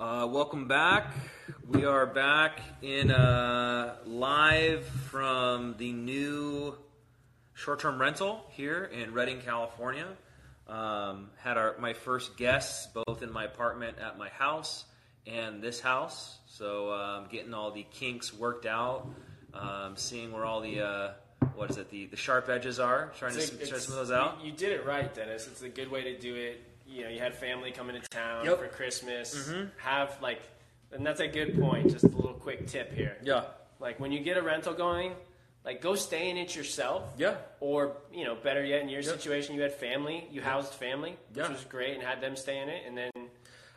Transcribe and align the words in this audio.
Uh, 0.00 0.26
welcome 0.30 0.66
back. 0.66 1.12
We 1.68 1.84
are 1.84 2.06
back 2.06 2.60
in 2.80 3.10
uh, 3.10 3.96
live 4.06 4.86
from 4.86 5.74
the 5.76 5.92
new 5.92 6.74
short-term 7.52 8.00
rental 8.00 8.42
here 8.48 8.84
in 8.84 9.12
Redding, 9.12 9.40
California. 9.42 10.06
Um, 10.66 11.28
had 11.36 11.58
our 11.58 11.76
my 11.78 11.92
first 11.92 12.38
guests 12.38 12.86
both 12.94 13.22
in 13.22 13.30
my 13.30 13.44
apartment 13.44 13.98
at 13.98 14.16
my 14.16 14.30
house 14.30 14.86
and 15.26 15.60
this 15.62 15.80
house. 15.80 16.38
So 16.46 16.92
um, 16.94 17.26
getting 17.30 17.52
all 17.52 17.70
the 17.70 17.84
kinks 17.90 18.32
worked 18.32 18.64
out, 18.64 19.06
um, 19.52 19.96
seeing 19.96 20.32
where 20.32 20.46
all 20.46 20.62
the 20.62 20.80
uh, 20.80 21.10
what 21.56 21.70
is 21.70 21.76
it 21.76 21.90
the, 21.90 22.06
the 22.06 22.16
sharp 22.16 22.48
edges 22.48 22.80
are, 22.80 23.12
trying 23.18 23.32
to 23.34 23.38
It's- 23.38 23.50
try 23.50 23.66
it's- 23.66 23.84
smooth 23.84 23.98
those 23.98 24.10
out. 24.12 24.42
You 24.42 24.52
did 24.52 24.72
it 24.72 24.86
right, 24.86 25.14
Dennis. 25.14 25.46
It's 25.46 25.60
a 25.60 25.68
good 25.68 25.90
way 25.90 26.04
to 26.04 26.18
do 26.18 26.34
it. 26.36 26.62
You 26.90 27.04
know, 27.04 27.08
you 27.10 27.20
had 27.20 27.34
family 27.34 27.70
coming 27.70 28.00
to 28.00 28.08
town 28.08 28.44
Yep. 28.44 28.58
for 28.58 28.68
Christmas. 28.68 29.48
Mhm. 29.48 29.70
Have 29.78 30.20
like, 30.20 30.40
and 30.92 31.06
that's 31.06 31.20
a 31.20 31.28
good 31.28 31.58
point. 31.58 31.90
Just 31.90 32.04
a 32.04 32.08
little 32.08 32.34
quick 32.34 32.66
tip 32.66 32.92
here. 32.92 33.16
Yeah. 33.22 33.44
Like 33.78 34.00
when 34.00 34.10
you 34.12 34.20
get 34.20 34.36
a 34.36 34.42
rental 34.42 34.74
going, 34.74 35.14
like 35.64 35.80
go 35.80 35.94
stay 35.94 36.30
in 36.30 36.36
it 36.36 36.54
yourself. 36.56 37.04
Yeah. 37.16 37.36
Or 37.60 37.96
you 38.12 38.24
know, 38.24 38.34
better 38.34 38.64
yet, 38.64 38.80
in 38.82 38.88
your 38.88 39.02
Yep. 39.02 39.12
situation, 39.12 39.54
you 39.54 39.62
had 39.62 39.72
family, 39.72 40.26
you 40.32 40.42
housed 40.42 40.74
family, 40.74 41.16
which 41.32 41.48
was 41.48 41.64
great, 41.64 41.94
and 41.94 42.02
had 42.02 42.20
them 42.20 42.34
stay 42.36 42.58
in 42.58 42.68
it, 42.68 42.82
and 42.86 42.96
then 42.98 43.10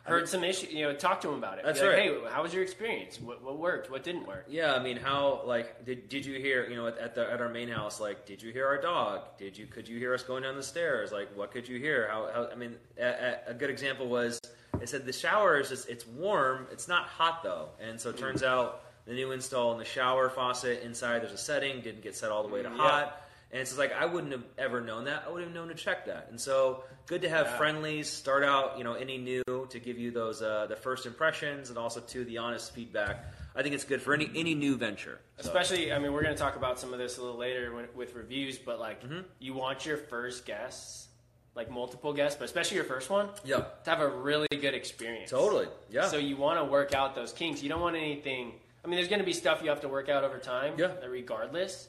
heard 0.04 0.28
some 0.28 0.44
issue. 0.44 0.66
You 0.68 0.84
know, 0.84 0.94
talk 0.94 1.20
to 1.22 1.28
them 1.28 1.36
about 1.36 1.58
it. 1.58 1.64
That's 1.64 1.80
like, 1.80 1.88
right. 1.90 1.98
Hey, 1.98 2.18
how 2.30 2.42
was 2.42 2.52
your 2.52 2.62
experience? 2.62 3.20
What, 3.20 3.42
what 3.42 3.58
worked? 3.58 3.90
What 3.90 4.04
didn't 4.04 4.26
work? 4.26 4.46
Yeah, 4.48 4.74
I 4.74 4.82
mean, 4.82 4.96
how 4.96 5.42
like 5.44 5.84
did, 5.84 6.08
did 6.08 6.26
you 6.26 6.38
hear 6.38 6.68
you 6.68 6.76
know 6.76 6.86
at, 6.86 6.98
at 6.98 7.14
the 7.14 7.30
at 7.30 7.40
our 7.40 7.48
main 7.48 7.68
house 7.68 8.00
like 8.00 8.26
did 8.26 8.42
you 8.42 8.52
hear 8.52 8.66
our 8.66 8.80
dog? 8.80 9.22
Did 9.38 9.56
you 9.56 9.66
could 9.66 9.88
you 9.88 9.98
hear 9.98 10.14
us 10.14 10.22
going 10.22 10.42
down 10.42 10.56
the 10.56 10.62
stairs? 10.62 11.12
Like 11.12 11.28
what 11.36 11.50
could 11.50 11.68
you 11.68 11.78
hear? 11.78 12.08
How, 12.10 12.30
how 12.32 12.48
I 12.50 12.54
mean, 12.54 12.76
a, 12.98 13.04
a, 13.04 13.38
a 13.48 13.54
good 13.54 13.70
example 13.70 14.08
was 14.08 14.40
they 14.78 14.86
said 14.86 15.06
the 15.06 15.12
shower 15.12 15.58
is 15.58 15.68
just 15.68 15.88
it's 15.88 16.06
warm, 16.06 16.66
it's 16.70 16.88
not 16.88 17.06
hot 17.06 17.42
though, 17.42 17.68
and 17.80 18.00
so 18.00 18.10
it 18.10 18.18
turns 18.18 18.42
mm. 18.42 18.46
out 18.46 18.82
the 19.06 19.12
new 19.12 19.32
install 19.32 19.72
in 19.72 19.78
the 19.78 19.84
shower 19.84 20.30
faucet 20.30 20.82
inside 20.82 21.20
there's 21.20 21.32
a 21.32 21.38
setting 21.38 21.80
didn't 21.80 22.02
get 22.02 22.16
set 22.16 22.30
all 22.30 22.42
the 22.42 22.48
way 22.48 22.62
to 22.62 22.68
mm, 22.68 22.76
Yeah. 22.76 22.82
hot. 22.82 23.20
And 23.54 23.60
it's 23.60 23.70
just 23.70 23.78
like 23.78 23.92
I 23.92 24.04
wouldn't 24.04 24.32
have 24.32 24.42
ever 24.58 24.80
known 24.80 25.04
that. 25.04 25.22
I 25.28 25.30
would 25.30 25.44
have 25.44 25.52
known 25.54 25.68
to 25.68 25.74
check 25.76 26.06
that. 26.06 26.26
And 26.28 26.40
so 26.40 26.82
good 27.06 27.22
to 27.22 27.28
have 27.28 27.46
Yeah. 27.46 27.56
friendlies 27.56 28.10
start 28.10 28.42
out, 28.42 28.76
you 28.78 28.82
know, 28.82 28.94
any 28.94 29.16
new 29.16 29.44
to 29.70 29.78
give 29.78 29.96
you 29.96 30.10
those 30.10 30.42
uh, 30.42 30.66
the 30.66 30.74
first 30.74 31.06
impressions 31.06 31.68
and 31.68 31.78
also 31.78 32.00
to 32.00 32.24
the 32.24 32.38
honest 32.38 32.74
feedback. 32.74 33.32
I 33.54 33.62
think 33.62 33.76
it's 33.76 33.84
good 33.84 34.02
for 34.02 34.12
any 34.12 34.28
any 34.34 34.56
new 34.56 34.76
venture. 34.76 35.20
So, 35.38 35.46
Especially, 35.48 35.92
I 35.92 36.00
mean, 36.00 36.12
we're 36.12 36.24
going 36.24 36.34
to 36.34 36.38
talk 36.40 36.56
about 36.56 36.80
some 36.80 36.92
of 36.92 36.98
this 36.98 37.16
a 37.18 37.22
little 37.22 37.36
later 37.38 37.72
when, 37.72 37.86
with 37.94 38.16
reviews, 38.16 38.58
but 38.58 38.80
like, 38.80 39.04
Mhm. 39.04 39.24
you 39.38 39.54
want 39.54 39.86
your 39.86 39.98
first 39.98 40.44
guests, 40.46 41.06
like 41.54 41.70
multiple 41.70 42.12
guests, 42.12 42.36
but 42.36 42.46
especially 42.46 42.74
your 42.74 42.86
first 42.86 43.08
one, 43.08 43.28
yeah, 43.44 43.66
to 43.84 43.90
have 43.90 44.00
a 44.00 44.08
really 44.08 44.48
good 44.50 44.74
experience. 44.74 45.30
totally, 45.30 45.68
yeah, 45.90 46.08
So 46.08 46.16
you 46.16 46.36
want 46.36 46.58
to 46.58 46.64
work 46.64 46.92
out 46.92 47.14
those 47.14 47.32
kinks. 47.32 47.62
You 47.62 47.68
don't 47.68 47.80
want 47.80 47.94
anything. 47.94 48.58
I 48.84 48.88
mean, 48.88 48.96
there's 48.96 49.06
going 49.08 49.20
to 49.20 49.24
be 49.24 49.32
stuff 49.32 49.62
you 49.62 49.68
have 49.68 49.82
to 49.82 49.88
work 49.88 50.08
out 50.08 50.24
over 50.24 50.38
time, 50.40 50.74
Yeah. 50.76 50.90
regardless. 51.06 51.86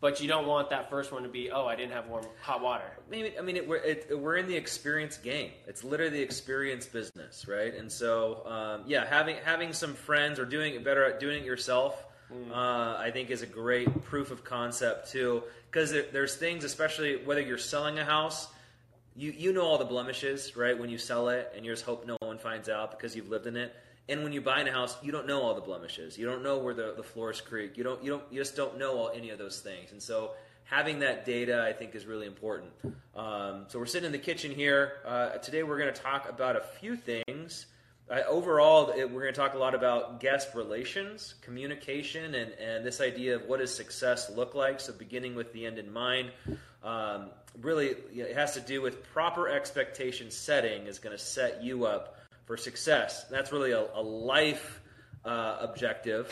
But 0.00 0.20
you 0.20 0.28
don't 0.28 0.46
want 0.46 0.68
that 0.70 0.90
first 0.90 1.12
one 1.12 1.22
to 1.22 1.30
be, 1.30 1.50
oh, 1.50 1.66
I 1.66 1.76
didn't 1.76 1.92
have 1.92 2.08
warm 2.08 2.26
hot 2.42 2.60
water. 2.60 2.84
Maybe 3.10 3.38
I 3.38 3.42
mean 3.42 3.56
it, 3.56 3.66
we're 3.66 3.76
it, 3.76 4.18
we're 4.18 4.36
in 4.36 4.46
the 4.46 4.56
experience 4.56 5.16
game. 5.16 5.52
It's 5.66 5.82
literally 5.82 6.12
the 6.12 6.22
experience 6.22 6.86
business, 6.86 7.48
right? 7.48 7.74
And 7.74 7.90
so 7.90 8.46
um, 8.46 8.82
yeah, 8.86 9.06
having 9.06 9.36
having 9.44 9.72
some 9.72 9.94
friends 9.94 10.38
or 10.38 10.44
doing 10.44 10.74
it 10.74 10.84
better 10.84 11.04
at 11.04 11.20
doing 11.20 11.42
it 11.42 11.46
yourself, 11.46 12.06
uh, 12.50 12.54
I 12.98 13.10
think 13.12 13.30
is 13.30 13.42
a 13.42 13.46
great 13.46 14.04
proof 14.04 14.30
of 14.30 14.44
concept 14.44 15.10
too. 15.10 15.42
Because 15.70 15.90
there, 15.92 16.04
there's 16.12 16.36
things, 16.36 16.64
especially 16.64 17.24
whether 17.24 17.40
you're 17.40 17.56
selling 17.58 17.98
a 17.98 18.04
house, 18.04 18.48
you 19.16 19.30
you 19.30 19.52
know 19.52 19.62
all 19.62 19.78
the 19.78 19.84
blemishes, 19.84 20.56
right? 20.56 20.78
When 20.78 20.90
you 20.90 20.98
sell 20.98 21.28
it, 21.28 21.52
and 21.56 21.64
you 21.64 21.72
just 21.72 21.84
hope 21.84 22.06
no 22.06 22.16
one 22.20 22.38
finds 22.38 22.68
out 22.68 22.90
because 22.90 23.16
you've 23.16 23.28
lived 23.30 23.46
in 23.46 23.56
it. 23.56 23.74
And 24.08 24.22
when 24.22 24.32
you 24.32 24.40
buy 24.40 24.60
a 24.60 24.70
house, 24.70 24.96
you 25.02 25.12
don't 25.12 25.26
know 25.26 25.40
all 25.40 25.54
the 25.54 25.62
blemishes. 25.62 26.18
You 26.18 26.26
don't 26.26 26.42
know 26.42 26.58
where 26.58 26.74
the, 26.74 26.94
the 26.96 27.02
floors 27.02 27.40
creak. 27.40 27.78
You 27.78 27.84
don't 27.84 28.02
you 28.04 28.10
don't 28.10 28.24
you 28.30 28.38
just 28.38 28.54
don't 28.54 28.78
know 28.78 28.98
all, 28.98 29.10
any 29.14 29.30
of 29.30 29.38
those 29.38 29.60
things. 29.60 29.92
And 29.92 30.02
so 30.02 30.32
having 30.64 30.98
that 31.00 31.24
data, 31.24 31.62
I 31.62 31.72
think, 31.72 31.94
is 31.94 32.04
really 32.04 32.26
important. 32.26 32.70
Um, 33.16 33.64
so 33.68 33.78
we're 33.78 33.86
sitting 33.86 34.06
in 34.06 34.12
the 34.12 34.18
kitchen 34.18 34.50
here 34.52 34.94
uh, 35.06 35.30
today. 35.38 35.62
We're 35.62 35.78
going 35.78 35.92
to 35.92 36.00
talk 36.00 36.28
about 36.28 36.56
a 36.56 36.62
few 36.80 36.96
things. 36.96 37.66
Uh, 38.10 38.20
overall, 38.28 38.90
it, 38.90 39.10
we're 39.10 39.22
going 39.22 39.32
to 39.32 39.40
talk 39.40 39.54
a 39.54 39.58
lot 39.58 39.74
about 39.74 40.20
guest 40.20 40.54
relations, 40.54 41.36
communication, 41.40 42.34
and, 42.34 42.52
and 42.52 42.84
this 42.84 43.00
idea 43.00 43.36
of 43.36 43.46
what 43.46 43.60
does 43.60 43.74
success 43.74 44.30
look 44.30 44.54
like. 44.54 44.80
So 44.80 44.92
beginning 44.92 45.34
with 45.34 45.52
the 45.52 45.64
end 45.64 45.78
in 45.78 45.90
mind. 45.90 46.30
Um, 46.82 47.30
really, 47.60 47.94
it 48.12 48.36
has 48.36 48.52
to 48.54 48.60
do 48.60 48.82
with 48.82 49.02
proper 49.14 49.48
expectation 49.48 50.30
setting 50.30 50.86
is 50.86 50.98
going 50.98 51.16
to 51.16 51.22
set 51.22 51.62
you 51.62 51.86
up 51.86 52.18
for 52.44 52.56
success. 52.56 53.24
That's 53.30 53.52
really 53.52 53.72
a, 53.72 53.86
a 53.94 54.02
life 54.02 54.80
uh, 55.24 55.58
objective. 55.60 56.30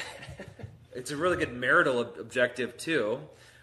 it's 0.94 1.10
a 1.10 1.16
really 1.16 1.36
good 1.36 1.52
marital 1.52 1.98
ob- 2.00 2.16
objective 2.18 2.76
too. 2.76 3.20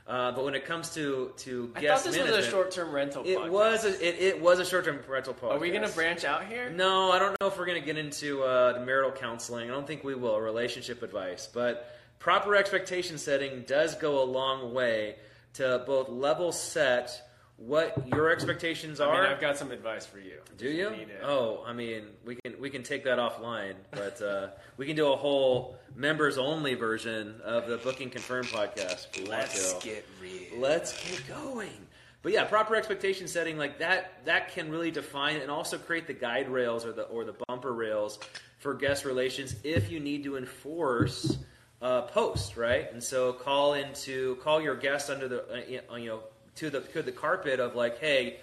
Uh, 0.08 0.32
but 0.32 0.44
when 0.44 0.56
it 0.56 0.66
comes 0.66 0.96
to 0.96 1.32
to 1.38 1.72
I 1.76 1.82
guest 1.82 2.04
thought 2.04 2.12
this 2.12 2.18
management, 2.18 2.38
was 2.38 2.48
a 2.48 2.50
short-term 2.50 2.92
rental. 2.92 3.24
it 3.26 3.38
podcast. 3.38 3.50
was 3.52 3.86
a, 3.86 4.08
it, 4.08 4.36
it 4.36 4.42
was 4.42 4.58
a 4.58 4.66
short 4.66 4.86
term 4.86 5.00
rental 5.08 5.36
podcast. 5.36 5.52
Are 5.52 5.60
we 5.60 5.70
going 5.70 5.88
to 5.88 5.94
branch 5.94 6.26
out 6.26 6.48
here? 6.48 6.72
No, 6.72 7.12
I 7.12 7.20
don't 7.20 7.40
know 7.40 7.46
if 7.48 7.60
we're 7.60 7.68
going 7.68 7.80
to 7.80 7.86
get 7.86 7.98
into 7.98 8.42
uh, 8.42 8.74
the 8.74 8.84
marital 8.84 9.12
counseling. 9.12 9.70
I 9.70 9.74
don't 9.74 9.86
think 9.86 10.04
we 10.04 10.16
will. 10.16 10.40
Relationship 10.42 11.04
advice, 11.04 11.48
but 11.54 11.96
proper 12.18 12.56
expectation 12.56 13.20
setting 13.20 13.64
does 13.68 13.94
go 13.94 14.24
a 14.24 14.26
long 14.26 14.74
way 14.74 15.18
to 15.54 15.84
both 15.86 16.10
level 16.10 16.52
set 16.52 17.29
what 17.60 18.08
your 18.08 18.30
expectations 18.30 19.00
I 19.00 19.06
are. 19.06 19.22
mean, 19.22 19.32
I've 19.32 19.42
got 19.42 19.58
some 19.58 19.72
advice 19.72 20.06
for 20.06 20.20
you. 20.20 20.40
Do 20.58 20.70
you? 20.70 20.92
Oh, 21.24 21.64
I 21.66 21.74
mean, 21.74 22.04
we 22.26 22.36
can 22.36 22.60
we 22.60 22.70
can 22.70 22.84
take 22.84 23.04
that 23.04 23.20
offline, 23.20 23.76
but 23.92 24.22
uh, 24.22 24.48
we 24.78 24.86
can 24.86 24.96
do 24.96 25.12
a 25.12 25.16
whole 25.16 25.78
members 25.96 26.38
only 26.38 26.74
version 26.74 27.36
of 27.44 27.68
the 27.68 27.78
Booking 27.78 28.10
Confirmed 28.10 28.48
podcast. 28.48 29.08
If 29.08 29.18
we 29.18 29.22
want 29.24 29.42
Let's 29.42 29.74
get 29.84 30.06
real. 30.22 30.60
Let's 30.60 31.10
get 31.10 31.28
going. 31.28 31.88
But 32.22 32.34
yeah, 32.34 32.44
proper 32.46 32.76
expectation 32.76 33.28
setting 33.28 33.58
like 33.58 33.80
that 33.80 34.26
that 34.26 34.52
can 34.52 34.70
really 34.72 34.92
define 34.92 35.38
and 35.38 35.50
also 35.50 35.78
create 35.78 36.08
the 36.08 36.14
guide 36.14 36.50
rails 36.50 36.86
or 36.86 36.92
the 36.92 37.04
or 37.04 37.24
the 37.24 37.36
bumper 37.48 37.74
rails 37.74 38.20
for 38.60 38.74
guest 38.74 39.06
relations 39.06 39.56
if 39.64 39.90
you 39.90 40.00
need 40.00 40.24
to 40.26 40.36
enforce 40.38 41.38
uh, 41.82 42.02
post 42.04 42.58
right. 42.58 42.92
And 42.92 43.02
so 43.02 43.32
call 43.34 43.74
into 43.74 44.36
call 44.38 44.62
your 44.62 44.76
guest 44.76 45.10
under 45.10 45.28
the 45.28 45.64
uh, 45.90 45.96
you 45.96 46.10
know 46.10 46.24
to 46.56 46.70
the 46.70 46.82
to 46.82 47.02
the 47.02 47.12
carpet 47.12 47.60
of 47.60 47.76
like, 47.76 48.00
hey, 48.00 48.38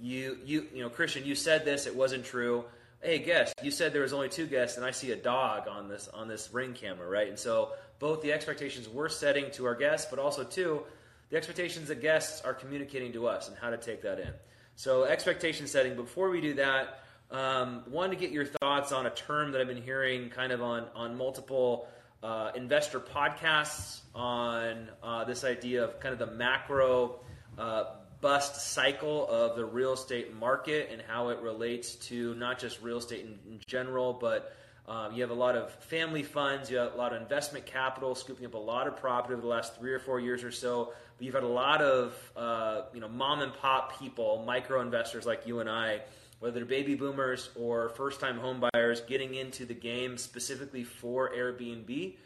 you 0.00 0.38
you 0.44 0.66
you 0.72 0.82
know 0.82 0.88
Christian, 0.90 1.24
you 1.24 1.34
said 1.34 1.64
this, 1.64 1.86
it 1.86 1.94
wasn't 1.94 2.24
true. 2.24 2.64
Hey, 3.00 3.18
guest, 3.18 3.54
you 3.62 3.70
said 3.70 3.92
there 3.92 4.02
was 4.02 4.14
only 4.14 4.30
two 4.30 4.46
guests, 4.46 4.78
and 4.78 4.86
I 4.86 4.90
see 4.90 5.10
a 5.10 5.16
dog 5.16 5.68
on 5.68 5.88
this 5.88 6.08
on 6.08 6.28
this 6.28 6.52
ring 6.52 6.72
camera, 6.72 7.06
right? 7.08 7.28
And 7.28 7.38
so 7.38 7.72
both 7.98 8.22
the 8.22 8.32
expectations 8.32 8.88
we're 8.88 9.08
setting 9.08 9.50
to 9.52 9.66
our 9.66 9.74
guests, 9.74 10.08
but 10.10 10.18
also 10.18 10.44
too 10.44 10.82
the 11.30 11.36
expectations 11.36 11.88
that 11.88 12.00
guests 12.00 12.42
are 12.44 12.54
communicating 12.54 13.12
to 13.12 13.26
us 13.26 13.48
and 13.48 13.56
how 13.56 13.70
to 13.70 13.76
take 13.76 14.02
that 14.02 14.20
in. 14.20 14.30
So 14.76 15.04
expectation 15.04 15.66
setting. 15.66 15.96
Before 15.96 16.30
we 16.30 16.40
do 16.40 16.54
that, 16.54 17.00
um, 17.30 17.82
wanted 17.88 18.14
to 18.14 18.20
get 18.20 18.30
your 18.30 18.44
thoughts 18.44 18.92
on 18.92 19.06
a 19.06 19.10
term 19.10 19.52
that 19.52 19.60
I've 19.60 19.68
been 19.68 19.82
hearing 19.82 20.30
kind 20.30 20.52
of 20.52 20.62
on 20.62 20.86
on 20.94 21.16
multiple 21.16 21.88
uh, 22.22 22.52
investor 22.54 23.00
podcasts 23.00 24.00
on 24.14 24.88
uh, 25.02 25.24
this 25.24 25.44
idea 25.44 25.84
of 25.84 26.00
kind 26.00 26.12
of 26.12 26.18
the 26.18 26.34
macro 26.34 27.20
uh, 27.58 27.84
bust 28.20 28.72
cycle 28.72 29.28
of 29.28 29.54
the 29.54 29.64
real 29.64 29.92
estate 29.92 30.34
market 30.34 30.88
and 30.90 31.02
how 31.06 31.28
it 31.28 31.38
relates 31.40 31.94
to 31.96 32.34
not 32.36 32.58
just 32.58 32.80
real 32.80 32.96
estate 32.96 33.20
in, 33.20 33.38
in 33.52 33.60
general, 33.66 34.14
but 34.14 34.56
um, 34.86 35.14
you 35.14 35.22
have 35.22 35.30
a 35.30 35.34
lot 35.34 35.56
of 35.56 35.72
family 35.84 36.22
funds, 36.22 36.70
you 36.70 36.76
have 36.76 36.92
a 36.92 36.96
lot 36.96 37.14
of 37.14 37.22
investment 37.22 37.64
capital 37.64 38.14
scooping 38.14 38.44
up 38.44 38.54
a 38.54 38.58
lot 38.58 38.86
of 38.86 38.96
property 38.96 39.32
over 39.32 39.40
the 39.40 39.48
last 39.48 39.76
three 39.76 39.92
or 39.92 39.98
four 39.98 40.20
years 40.20 40.44
or 40.44 40.50
so. 40.50 40.92
But 41.16 41.24
you've 41.24 41.34
had 41.34 41.42
a 41.42 41.48
lot 41.48 41.80
of 41.80 42.32
uh, 42.36 42.82
you 42.92 43.00
know 43.00 43.08
mom 43.08 43.40
and 43.40 43.52
pop 43.54 43.98
people, 43.98 44.42
micro 44.46 44.80
investors 44.82 45.24
like 45.24 45.46
you 45.46 45.60
and 45.60 45.70
I, 45.70 46.00
whether 46.40 46.54
they're 46.54 46.64
baby 46.66 46.94
boomers 46.94 47.50
or 47.56 47.90
first 47.90 48.20
time 48.20 48.38
home 48.38 48.62
buyers, 48.72 49.00
getting 49.02 49.34
into 49.34 49.64
the 49.64 49.74
game 49.74 50.18
specifically 50.18 50.84
for 50.84 51.30
Airbnb. 51.30 52.16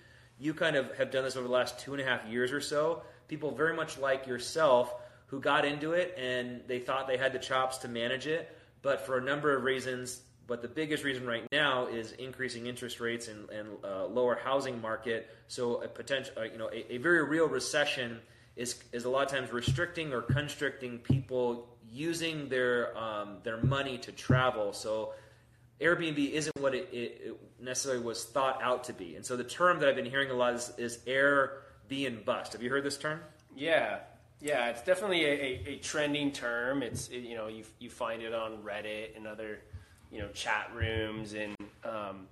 You 0.41 0.55
kind 0.55 0.77
of 0.77 0.97
have 0.97 1.11
done 1.11 1.25
this 1.25 1.37
over 1.37 1.47
the 1.47 1.53
last 1.53 1.79
two 1.79 1.93
and 1.93 2.01
a 2.01 2.05
half 2.05 2.25
years 2.27 2.53
or 2.53 2.61
so. 2.61 3.03
People 3.29 3.53
very 3.53 3.75
much 3.75 3.99
like 3.99 4.27
yourself 4.27 4.95
who 5.29 5.41
got 5.41 5.65
into 5.65 5.93
it 5.93 6.15
and 6.19 6.61
they 6.67 6.79
thought 6.79 7.07
they 7.07 7.17
had 7.17 7.33
the 7.33 7.39
chops 7.39 7.79
to 7.79 7.89
manage 7.89 8.27
it, 8.27 8.55
but 8.83 9.07
for 9.07 9.19
a 9.19 9.23
number 9.23 9.57
of 9.57 9.63
reasons, 9.63 10.21
but 10.47 10.63
the 10.63 10.69
biggest 10.69 11.05
reason 11.05 11.27
right 11.27 11.47
now 11.53 11.87
is 11.87 12.13
increasing 12.13 12.67
interest 12.67 13.01
rates 13.01 13.29
and, 13.29 13.49
and 13.51 13.69
uh, 13.85 14.07
lower 14.07 14.39
housing 14.43 14.81
market. 14.81 15.29
So 15.49 15.83
a 15.83 15.89
potential, 15.89 16.33
uh, 16.39 16.43
you 16.45 16.59
know, 16.59 16.71
a, 16.73 16.95
a 16.95 16.99
very 16.99 17.23
real 17.25 17.47
recession 17.47 18.21
is 18.57 18.83
is 18.93 19.05
a 19.05 19.11
lot 19.11 19.25
of 19.25 19.31
times 19.31 19.53
restricting 19.53 20.13
or 20.13 20.23
constricting 20.23 20.99
people 20.99 21.69
using 21.91 22.49
their 22.49 22.97
um, 22.99 23.37
their 23.45 23.59
money 23.59 23.99
to 23.99 24.13
travel. 24.13 24.73
So 24.73 25.13
Airbnb 25.81 26.31
isn't 26.33 26.59
what 26.59 26.75
it, 26.75 26.89
it, 26.93 27.21
it 27.25 27.41
necessarily 27.61 28.03
was 28.03 28.25
thought 28.25 28.61
out 28.63 28.85
to 28.85 28.93
be. 28.93 29.15
And 29.17 29.25
so 29.25 29.37
the 29.37 29.45
term 29.45 29.79
that 29.81 29.89
I've 29.89 29.97
been 29.97 30.07
hearing 30.11 30.31
a 30.31 30.35
lot 30.35 30.55
is, 30.55 30.73
is 30.77 30.99
Airbnb 31.07 32.25
bust. 32.25 32.53
Have 32.55 32.63
you 32.63 32.71
heard 32.71 32.85
this 32.85 32.99
term? 32.99 33.21
Yeah, 33.57 33.99
yeah, 34.41 34.69
it's 34.71 34.83
definitely 34.83 35.25
a, 35.25 35.29
a, 35.33 35.65
a 35.75 35.77
trending 35.79 36.33
term. 36.33 36.83
It's 36.83 37.09
it, 37.09 37.19
you 37.21 37.37
know 37.37 37.49
you 37.49 37.65
you 37.79 37.91
find 37.91 38.23
it 38.23 38.35
on 38.35 38.59
Reddit 38.59 39.17
and 39.17 39.27
other 39.27 39.59
you 40.11 40.21
know 40.21 40.29
chat 40.29 40.71
rooms 40.75 41.35
and 41.35 41.55
um, 41.85 42.27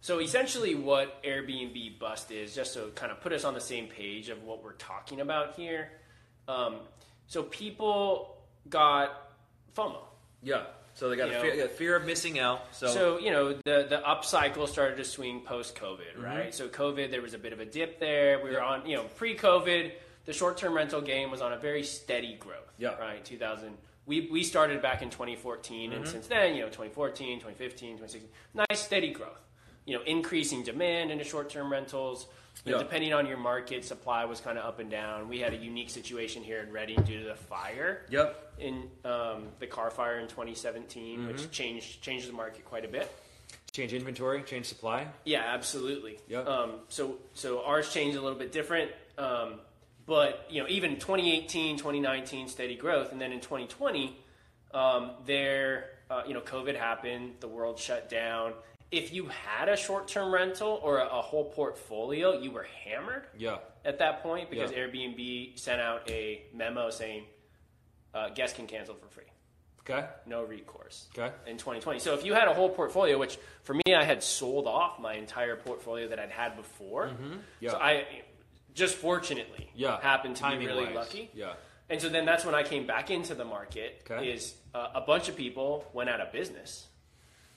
So 0.00 0.20
essentially, 0.20 0.74
what 0.74 1.22
Airbnb 1.24 1.98
bust 1.98 2.30
is, 2.30 2.54
just 2.54 2.74
to 2.74 2.90
kind 2.94 3.12
of 3.12 3.20
put 3.20 3.32
us 3.32 3.44
on 3.44 3.54
the 3.54 3.60
same 3.60 3.86
page 3.86 4.28
of 4.30 4.42
what 4.44 4.62
we're 4.64 4.72
talking 4.74 5.20
about 5.20 5.56
here. 5.56 5.90
Um, 6.48 6.76
so 7.26 7.42
people 7.42 8.36
got 8.68 9.30
FOMO. 9.76 9.98
Yeah. 10.42 10.62
So 10.94 11.08
they 11.08 11.16
got 11.16 11.28
You 11.28 11.32
a 11.32 11.36
know. 11.36 11.42
fear, 11.42 11.56
got 11.66 11.70
fear 11.76 11.96
of 11.96 12.04
missing 12.04 12.38
out. 12.38 12.62
So, 12.72 12.86
So 12.88 13.18
you 13.18 13.30
know 13.30 13.52
the 13.64 13.86
the 13.88 14.00
up 14.06 14.24
cycle 14.24 14.66
started 14.66 14.96
to 14.96 15.04
swing 15.04 15.40
post 15.40 15.74
COVID, 15.76 16.18
right? 16.22 16.54
So 16.54 16.68
COVID, 16.68 17.10
there 17.10 17.22
was 17.22 17.32
a 17.34 17.38
bit 17.38 17.52
of 17.52 17.60
a 17.60 17.64
dip 17.64 18.00
there. 18.00 18.38
We 18.42 18.50
were 18.50 18.56
Yeah. 18.58 18.64
on, 18.64 18.86
you 18.86 18.96
know, 18.96 19.04
pre 19.04 19.36
COVID, 19.36 19.92
the 20.26 20.32
short 20.32 20.56
term 20.56 20.74
rental 20.74 21.00
game 21.00 21.30
was 21.30 21.40
on 21.40 21.52
a 21.52 21.58
very 21.58 21.82
steady 21.82 22.36
growth. 22.38 22.72
Yeah. 22.78 22.96
Right. 22.98 23.24
2000. 23.24 23.76
We 24.06 24.28
we 24.30 24.42
started 24.42 24.82
back 24.82 25.02
in 25.02 25.10
2014, 25.10 25.92
and 25.92 26.06
since 26.08 26.26
then, 26.26 26.54
you 26.54 26.60
know, 26.62 26.66
2014, 26.68 27.38
2015, 27.40 27.98
2016, 27.98 28.28
nice 28.54 28.80
steady 28.80 29.12
growth. 29.12 29.40
You 29.86 29.96
know, 29.96 30.02
increasing 30.04 30.62
demand 30.62 31.10
into 31.10 31.24
short 31.24 31.50
term 31.50 31.70
rentals. 31.70 32.26
You 32.64 32.72
know, 32.72 32.78
Yeah. 32.78 32.82
depending 32.82 33.12
on 33.14 33.26
your 33.26 33.36
market, 33.38 33.84
supply 33.84 34.24
was 34.24 34.40
kind 34.40 34.58
of 34.58 34.64
up 34.64 34.80
and 34.80 34.90
down. 34.90 35.28
We 35.28 35.38
had 35.38 35.52
a 35.52 35.56
unique 35.56 35.88
situation 35.90 36.42
here 36.42 36.60
in 36.60 36.72
Redding 36.72 37.00
due 37.02 37.20
to 37.20 37.24
the 37.28 37.34
fire 37.34 38.04
yep. 38.10 38.52
in 38.58 38.90
um, 39.04 39.48
the 39.60 39.66
Carr 39.66 39.90
fire 39.90 40.18
in 40.18 40.26
2017, 40.28 41.18
Mm-hmm. 41.20 41.26
which 41.28 41.50
changed 41.50 42.02
changed 42.02 42.28
the 42.28 42.32
market 42.32 42.64
quite 42.64 42.84
a 42.84 42.88
bit. 42.88 43.10
Change 43.72 43.92
inventory, 43.92 44.42
change 44.42 44.66
supply. 44.66 45.06
Yeah, 45.24 45.44
absolutely. 45.46 46.18
Yep. 46.28 46.46
Um, 46.46 46.70
so 46.88 47.18
so 47.34 47.62
ours 47.62 47.92
changed 47.92 48.16
a 48.16 48.20
little 48.20 48.38
bit 48.38 48.50
different, 48.50 48.90
um, 49.16 49.60
but 50.10 50.44
you 50.50 50.60
know 50.60 50.68
even 50.68 50.96
2018, 50.96 51.76
2019 51.78 52.48
steady 52.48 52.74
growth, 52.74 53.12
and 53.12 53.20
then 53.20 53.30
in 53.30 53.38
2020, 53.40 54.18
um, 54.74 55.12
there 55.24 55.90
uh, 56.10 56.22
you 56.26 56.34
know 56.34 56.40
COVID 56.40 56.76
happened, 56.76 57.34
the 57.38 57.46
world 57.46 57.78
shut 57.78 58.10
down. 58.10 58.54
If 58.90 59.12
you 59.14 59.26
had 59.26 59.68
a 59.68 59.76
short 59.76 60.08
term 60.08 60.34
rental 60.34 60.80
or 60.82 60.98
a, 60.98 61.06
a 61.06 61.22
whole 61.22 61.44
portfolio, 61.44 62.36
you 62.40 62.50
were 62.50 62.66
hammered 62.84 63.22
Yeah. 63.38 63.58
at 63.84 64.00
that 64.00 64.20
point 64.24 64.50
because 64.50 64.72
Yeah. 64.72 64.78
Airbnb 64.78 65.56
sent 65.56 65.80
out 65.80 66.10
a 66.10 66.42
memo 66.52 66.90
saying 66.90 67.22
uh, 68.12 68.30
guests 68.30 68.56
can 68.56 68.66
cancel 68.66 68.96
for 68.96 69.06
free, 69.06 69.30
Okay. 69.82 70.08
no 70.26 70.42
recourse 70.42 71.06
Okay. 71.16 71.32
in 71.46 71.56
2020. 71.56 72.00
So 72.00 72.14
if 72.14 72.24
you 72.24 72.34
had 72.34 72.48
a 72.48 72.52
whole 72.54 72.68
portfolio, 72.70 73.16
which 73.16 73.38
for 73.62 73.74
me 73.74 73.94
I 73.96 74.02
had 74.02 74.24
sold 74.24 74.66
off 74.66 74.98
my 74.98 75.14
entire 75.14 75.54
portfolio 75.54 76.08
that 76.08 76.18
I'd 76.18 76.32
had 76.32 76.56
before, 76.56 77.12
Yeah. 77.60 77.70
so 77.70 77.78
I 77.78 78.04
just 78.74 78.96
fortunately 78.96 79.70
Yeah. 79.74 80.00
happened 80.00 80.36
to 80.36 80.50
be 80.58 80.66
really 80.66 80.86
wise. 80.86 80.94
lucky. 80.94 81.30
Yeah. 81.34 81.52
And 81.88 82.00
so 82.00 82.08
then 82.08 82.24
that's 82.24 82.44
when 82.44 82.54
I 82.54 82.62
came 82.62 82.86
back 82.86 83.10
into 83.10 83.34
the 83.34 83.44
market. 83.44 84.08
Okay. 84.10 84.30
Is 84.32 84.54
uh, 84.74 84.88
a 84.94 85.00
bunch 85.00 85.28
of 85.28 85.36
people 85.36 85.84
went 85.92 86.08
out 86.08 86.20
of 86.20 86.30
business 86.32 86.86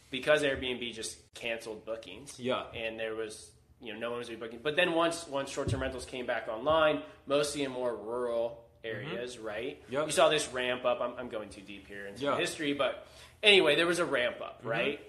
because 0.10 0.44
Airbnb 0.44 0.94
just 0.94 1.18
canceled 1.34 1.86
bookings. 1.86 2.40
Yeah. 2.40 2.64
and 2.76 3.00
there 3.00 3.16
was 3.16 3.52
you 3.82 3.94
know 3.94 4.00
no 4.00 4.10
one 4.12 4.20
was 4.20 4.30
rebooking. 4.30 4.64
But 4.64 4.76
then 4.76 4.94
once 4.94 5.28
once 5.28 5.50
short 5.52 5.70
term 5.70 5.82
rentals 5.82 6.06
came 6.06 6.26
back 6.26 6.48
online, 6.48 7.02
mostly 7.28 7.64
in 7.64 7.72
more 7.72 7.96
rural 7.96 8.64
areas, 8.84 9.38
right? 9.38 9.82
Mm-hmm. 9.84 9.94
Yep. 9.94 10.06
You 10.08 10.12
saw 10.12 10.30
this 10.30 10.48
ramp 10.52 10.84
up. 10.86 11.00
I'm, 11.02 11.14
I'm 11.18 11.30
going 11.30 11.50
too 11.50 11.62
deep 11.62 11.88
here 11.88 12.06
into 12.08 12.22
Yeah. 12.24 12.32
Mm-hmm. 12.32 12.40
history, 12.40 12.74
but 12.74 13.06
anyway, 13.42 13.76
there 13.76 13.88
was 13.88 14.00
a 14.00 14.06
ramp 14.06 14.38
up, 14.42 14.62
right? 14.64 15.00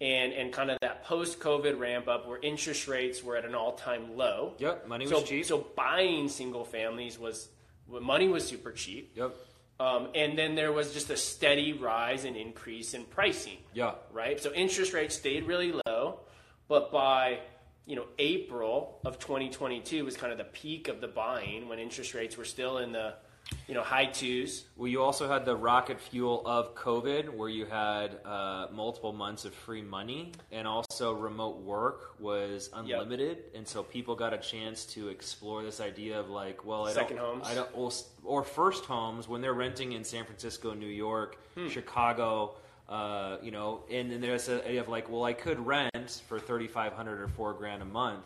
And 0.00 0.32
and 0.32 0.52
kind 0.52 0.70
of 0.70 0.78
that 0.80 1.04
post 1.04 1.40
COVID 1.40 1.78
ramp 1.78 2.06
up 2.06 2.28
where 2.28 2.38
interest 2.40 2.86
rates 2.86 3.22
were 3.24 3.36
at 3.36 3.44
an 3.44 3.54
all 3.56 3.72
time 3.72 4.16
low. 4.16 4.54
Yep. 4.58 4.86
Money 4.86 5.06
was 5.06 5.10
So, 5.10 5.22
cheap. 5.24 5.44
so 5.44 5.66
buying 5.74 6.28
single 6.28 6.64
families 6.64 7.18
was 7.18 7.48
money 7.88 8.28
was 8.28 8.46
super 8.46 8.70
cheap, 8.70 9.12
yep. 9.16 9.34
um, 9.80 10.08
and 10.14 10.38
then 10.38 10.54
there 10.54 10.70
was 10.72 10.92
just 10.92 11.10
a 11.10 11.16
steady 11.16 11.72
rise 11.72 12.24
and 12.24 12.36
increase 12.36 12.94
in 12.94 13.04
pricing, 13.06 13.56
Yeah. 13.72 13.94
right? 14.12 14.38
So 14.40 14.52
interest 14.52 14.92
rates 14.92 15.16
stayed 15.16 15.44
really 15.44 15.72
low, 15.86 16.20
but 16.68 16.92
by 16.92 17.40
you 17.86 17.96
know 17.96 18.04
April 18.20 19.00
of 19.04 19.18
2022 19.18 20.04
was 20.04 20.16
kind 20.16 20.30
of 20.30 20.38
the 20.38 20.44
peak 20.44 20.86
of 20.88 21.00
the 21.00 21.08
buying 21.08 21.68
when 21.68 21.78
interest 21.80 22.14
rates 22.14 22.36
were 22.36 22.44
still 22.44 22.78
in 22.78 22.92
the 22.92 23.14
you 23.66 23.74
know 23.74 23.82
high 23.82 24.06
twos. 24.06 24.64
Well, 24.76 24.88
you 24.88 25.02
also 25.02 25.28
had 25.28 25.44
the 25.44 25.54
rocket 25.54 26.00
fuel 26.00 26.42
of 26.46 26.74
COVID, 26.74 27.28
where 27.28 27.48
you 27.48 27.66
had 27.66 28.18
uh, 28.24 28.68
multiple 28.72 29.12
months 29.12 29.44
of 29.44 29.54
free 29.54 29.82
money, 29.82 30.32
and 30.50 30.66
also 30.66 31.12
remote 31.12 31.60
work 31.60 32.18
was 32.18 32.70
unlimited, 32.72 33.44
and 33.54 33.66
so 33.66 33.82
people 33.82 34.16
got 34.16 34.32
a 34.32 34.38
chance 34.38 34.84
to 34.86 35.08
explore 35.08 35.62
this 35.62 35.80
idea 35.80 36.18
of 36.18 36.30
like, 36.30 36.64
well, 36.64 36.86
I 36.86 36.92
Second 36.92 37.16
don't, 37.16 37.26
homes. 37.26 37.46
I 37.46 37.54
don't, 37.54 37.68
or, 37.74 37.90
or 38.24 38.42
first 38.42 38.84
homes 38.84 39.28
when 39.28 39.40
they're 39.40 39.54
renting 39.54 39.92
in 39.92 40.02
San 40.04 40.24
Francisco, 40.24 40.74
New 40.74 40.86
York, 40.86 41.38
Chicago. 41.68 42.54
Uh, 42.88 43.36
you 43.42 43.50
know, 43.50 43.82
and 43.90 44.10
then 44.10 44.22
there's 44.22 44.48
a 44.48 44.66
idea 44.66 44.80
of 44.80 44.88
like, 44.88 45.10
well, 45.10 45.22
I 45.22 45.34
could 45.34 45.60
rent 45.64 46.22
for 46.26 46.40
thirty 46.40 46.66
five 46.66 46.94
hundred 46.94 47.20
or 47.20 47.28
four 47.28 47.52
grand 47.52 47.82
a 47.82 47.84
month, 47.84 48.24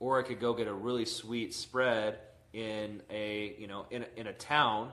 or 0.00 0.18
I 0.18 0.22
could 0.22 0.40
go 0.40 0.54
get 0.54 0.66
a 0.66 0.72
really 0.72 1.04
sweet 1.04 1.52
spread 1.52 2.18
in 2.52 3.02
a 3.10 3.54
you 3.58 3.66
know 3.66 3.86
in 3.90 4.02
a, 4.02 4.06
in 4.20 4.26
a 4.26 4.32
town 4.32 4.92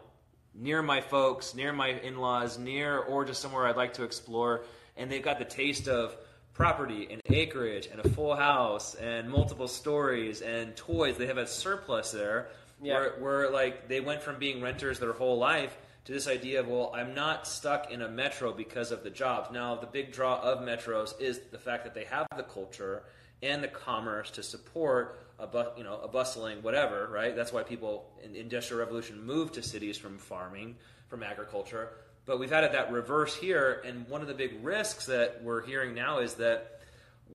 near 0.54 0.82
my 0.82 1.02
folks, 1.02 1.54
near 1.54 1.74
my 1.74 1.90
in-laws, 1.90 2.58
near 2.58 3.00
or 3.00 3.26
just 3.26 3.42
somewhere 3.42 3.66
I'd 3.68 3.76
like 3.76 3.94
to 3.96 4.04
explore, 4.04 4.64
and 4.96 5.12
they've 5.12 5.24
got 5.24 5.38
the 5.40 5.46
taste 5.46 5.88
of 5.90 6.16
property 6.54 7.08
and 7.12 7.22
acreage 7.26 7.88
and 7.92 8.00
a 8.00 8.10
full 8.10 8.34
house 8.36 8.96
and 8.96 9.30
multiple 9.30 9.68
stories 9.68 10.42
and 10.42 10.74
toys. 10.78 11.18
They 11.18 11.28
have 11.28 11.38
a 11.38 11.46
surplus 11.48 12.12
there 12.12 12.48
Yeah. 12.82 12.94
where, 12.94 13.10
where 13.20 13.50
like 13.52 13.90
they 13.90 14.00
went 14.00 14.22
from 14.22 14.40
being 14.40 14.62
renters 14.62 14.98
their 15.00 15.12
whole 15.12 15.38
life 15.38 15.78
to 16.06 16.14
this 16.14 16.28
idea 16.30 16.62
of 16.62 16.70
well, 16.70 16.94
I'm 16.96 17.14
not 17.14 17.46
stuck 17.46 17.92
in 17.92 18.02
a 18.02 18.08
metro 18.08 18.54
because 18.54 18.92
of 18.92 19.04
the 19.04 19.10
jobs. 19.10 19.52
Now 19.52 19.76
the 19.76 19.88
big 19.88 20.14
draw 20.14 20.40
of 20.40 20.60
metros 20.60 21.20
is 21.20 21.42
the 21.52 21.60
fact 21.60 21.84
that 21.84 21.94
they 21.94 22.06
have 22.06 22.28
the 22.38 22.44
culture 22.44 23.04
and 23.44 23.62
the 23.62 23.68
commerce 23.68 24.32
to 24.32 24.44
support 24.44 25.20
a 25.40 25.48
bu- 25.48 25.78
you 25.78 25.84
know 25.84 26.00
a 26.02 26.08
bustling 26.08 26.62
whatever 26.62 27.08
right? 27.12 27.36
That's 27.36 27.54
why 27.54 27.64
people 27.64 28.10
in 28.24 28.34
the 28.34 28.40
industrial 28.40 28.80
revolution 28.80 29.24
moved 29.24 29.56
to 29.56 29.64
cities 29.64 29.98
from 29.98 30.18
farming 30.18 30.76
from 31.08 31.24
agriculture. 31.24 31.90
But 32.26 32.40
we've 32.40 32.50
had 32.50 32.72
that 32.72 32.92
reverse 32.92 33.36
here 33.36 33.82
and 33.86 34.08
one 34.08 34.22
of 34.22 34.28
the 34.28 34.34
big 34.34 34.64
risks 34.64 35.06
that 35.08 35.44
we're 35.44 35.66
hearing 35.66 35.94
now 35.94 36.20
is 36.20 36.36
that 36.36 36.76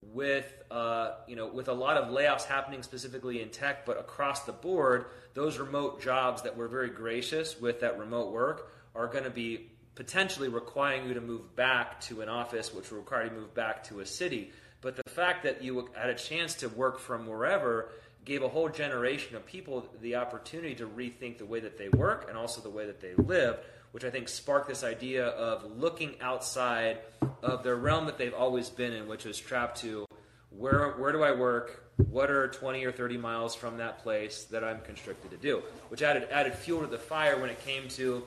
with 0.02 0.52
uh, 0.70 1.12
you 1.26 1.36
know 1.36 1.46
with 1.46 1.68
a 1.68 1.72
lot 1.72 1.96
of 1.96 2.12
layoffs 2.12 2.44
happening 2.44 2.82
specifically 2.82 3.42
in 3.42 3.50
tech 3.50 3.84
but 3.84 3.98
across 3.98 4.44
the 4.44 4.52
board 4.52 5.06
those 5.34 5.58
remote 5.58 6.00
jobs 6.02 6.42
that 6.42 6.56
were 6.56 6.68
very 6.68 6.90
gracious 6.90 7.60
with 7.60 7.80
that 7.80 7.98
remote 7.98 8.32
work 8.32 8.72
are 8.94 9.06
going 9.06 9.24
to 9.24 9.30
be 9.30 9.70
potentially 9.94 10.48
requiring 10.48 11.06
you 11.06 11.14
to 11.14 11.20
move 11.20 11.54
back 11.56 12.00
to 12.00 12.22
an 12.22 12.28
office 12.28 12.72
which 12.72 12.90
will 12.90 12.98
require 12.98 13.24
you 13.24 13.30
to 13.30 13.36
move 13.36 13.54
back 13.54 13.84
to 13.84 14.00
a 14.00 14.06
city 14.06 14.50
but 14.80 14.96
the 14.96 15.10
fact 15.10 15.42
that 15.44 15.62
you 15.62 15.88
had 15.94 16.10
a 16.10 16.14
chance 16.14 16.54
to 16.56 16.68
work 16.68 16.98
from 16.98 17.26
wherever 17.26 17.90
gave 18.24 18.42
a 18.42 18.48
whole 18.48 18.68
generation 18.68 19.36
of 19.36 19.46
people 19.46 19.86
the 20.00 20.16
opportunity 20.16 20.74
to 20.74 20.86
rethink 20.86 21.38
the 21.38 21.44
way 21.44 21.60
that 21.60 21.78
they 21.78 21.88
work 21.88 22.26
and 22.28 22.36
also 22.36 22.60
the 22.60 22.70
way 22.70 22.86
that 22.86 23.00
they 23.00 23.14
live, 23.14 23.58
which 23.92 24.04
I 24.04 24.10
think 24.10 24.28
sparked 24.28 24.68
this 24.68 24.84
idea 24.84 25.26
of 25.26 25.78
looking 25.78 26.14
outside 26.20 26.98
of 27.42 27.62
the 27.62 27.74
realm 27.74 28.06
that 28.06 28.18
they've 28.18 28.34
always 28.34 28.68
been 28.68 28.92
in, 28.92 29.08
which 29.08 29.26
is 29.26 29.38
trapped 29.38 29.80
to 29.80 30.06
where 30.50 30.90
where 30.92 31.12
do 31.12 31.22
I 31.22 31.32
work? 31.32 31.84
What 32.10 32.30
are 32.30 32.48
20 32.48 32.84
or 32.84 32.92
30 32.92 33.18
miles 33.18 33.54
from 33.54 33.78
that 33.78 34.02
place 34.02 34.44
that 34.44 34.64
I'm 34.64 34.80
constricted 34.80 35.30
to 35.30 35.36
do? 35.36 35.62
Which 35.88 36.02
added 36.02 36.28
added 36.30 36.54
fuel 36.54 36.80
to 36.80 36.86
the 36.86 36.98
fire 36.98 37.38
when 37.40 37.50
it 37.50 37.64
came 37.64 37.88
to 37.90 38.24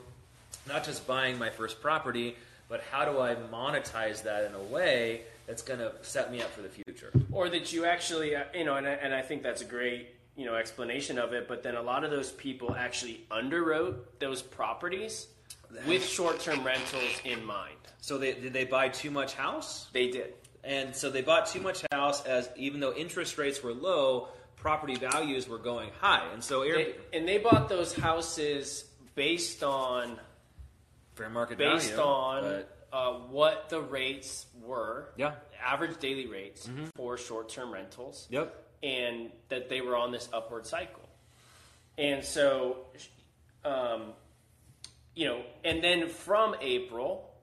not 0.68 0.84
just 0.84 1.06
buying 1.06 1.38
my 1.38 1.50
first 1.50 1.82
property, 1.82 2.36
but 2.70 2.82
how 2.92 3.06
do 3.06 3.20
I 3.20 3.36
monetize 3.36 4.24
that 4.24 4.46
in 4.46 4.54
a 4.54 4.64
way 4.64 5.24
that's 5.46 5.62
going 5.62 5.80
to 5.80 5.92
set 6.02 6.32
me 6.32 6.42
up 6.42 6.50
for 6.52 6.62
the 6.62 6.70
future? 6.70 7.12
or 7.32 7.50
that 7.50 7.74
you 7.74 7.86
actually 7.86 8.36
uh, 8.36 8.44
you 8.54 8.64
know 8.64 8.76
and 8.76 8.88
I, 8.88 8.92
and 8.92 9.14
I 9.14 9.22
think 9.22 9.44
that's 9.44 9.62
a 9.62 9.66
great 9.66 10.10
you 10.36 10.46
know 10.46 10.56
explanation 10.56 11.18
of 11.20 11.34
it 11.34 11.48
but 11.48 11.64
then 11.64 11.76
a 11.76 11.82
lot 11.82 12.04
of 12.04 12.12
those 12.12 12.32
people 12.32 12.76
actually 12.76 13.26
underwrote 13.32 13.96
those 14.20 14.42
properties 14.42 15.28
with 15.88 16.06
short-term 16.06 16.64
rentals 16.64 17.20
in 17.26 17.44
mind 17.46 17.78
So 18.02 18.18
they 18.18 18.34
did 18.34 18.54
they 18.54 18.66
buy 18.66 18.90
too 18.90 19.12
much 19.12 19.34
house? 19.34 19.88
they 19.94 20.10
did 20.10 20.34
And 20.64 20.96
so 20.96 21.10
they 21.10 21.22
bought 21.22 21.48
too 21.48 21.62
much 21.62 21.84
house 21.92 22.24
as 22.26 22.50
even 22.56 22.80
though 22.80 22.94
interest 22.94 23.38
rates 23.38 23.62
were 23.62 23.74
low, 23.74 24.30
property 24.56 24.96
values 24.96 25.48
were 25.50 25.58
going 25.58 25.90
high. 26.00 26.26
And 26.34 26.42
so 26.42 26.62
Air, 26.62 26.76
they, 26.76 26.96
and 27.18 27.28
they 27.28 27.38
bought 27.40 27.68
those 27.68 27.94
houses 27.94 28.86
based 29.16 29.62
on 29.64 30.18
fair 31.16 31.30
market 31.30 31.58
value. 31.58 31.74
based 31.74 31.90
value, 31.96 32.02
on 32.04 32.44
but- 32.44 32.83
uh, 32.94 33.14
what 33.14 33.70
the 33.70 33.82
rates 33.82 34.46
were 34.62 35.10
Yeah. 35.18 35.34
average 35.60 36.00
daily 36.00 36.28
rates 36.28 36.70
for 36.96 37.18
short-term 37.18 37.74
rentals 37.74 38.28
Yep. 38.30 38.56
and 38.84 39.32
that 39.50 39.68
they 39.68 39.82
were 39.82 39.96
on 39.98 40.12
this 40.12 40.30
upward 40.32 40.68
cycle. 40.68 41.02
And 41.98 42.24
so, 42.24 42.86
um, 43.66 44.14
you 45.16 45.26
know, 45.28 45.44
and 45.64 45.84
then 45.84 46.08
from 46.08 46.56
April, 46.62 47.34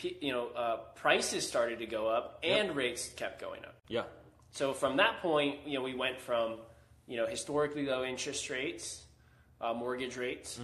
you 0.00 0.30
know, 0.32 0.48
uh, 0.50 0.76
prices 0.94 1.46
started 1.46 1.80
to 1.80 1.86
go 1.86 2.06
up 2.06 2.38
and 2.44 2.76
rates 2.76 3.08
kept 3.16 3.40
going 3.40 3.64
up. 3.64 3.74
Yeah. 3.88 4.04
So 4.52 4.72
from 4.74 4.96
that 4.98 5.20
point, 5.22 5.66
you 5.66 5.74
know, 5.78 5.82
we 5.82 5.94
went 5.94 6.20
from, 6.20 6.58
you 7.08 7.16
know, 7.16 7.26
historically 7.26 7.84
low 7.84 8.04
interest 8.04 8.48
rates, 8.48 9.04
uh, 9.60 9.74
mortgage 9.74 10.16
rates, 10.16 10.60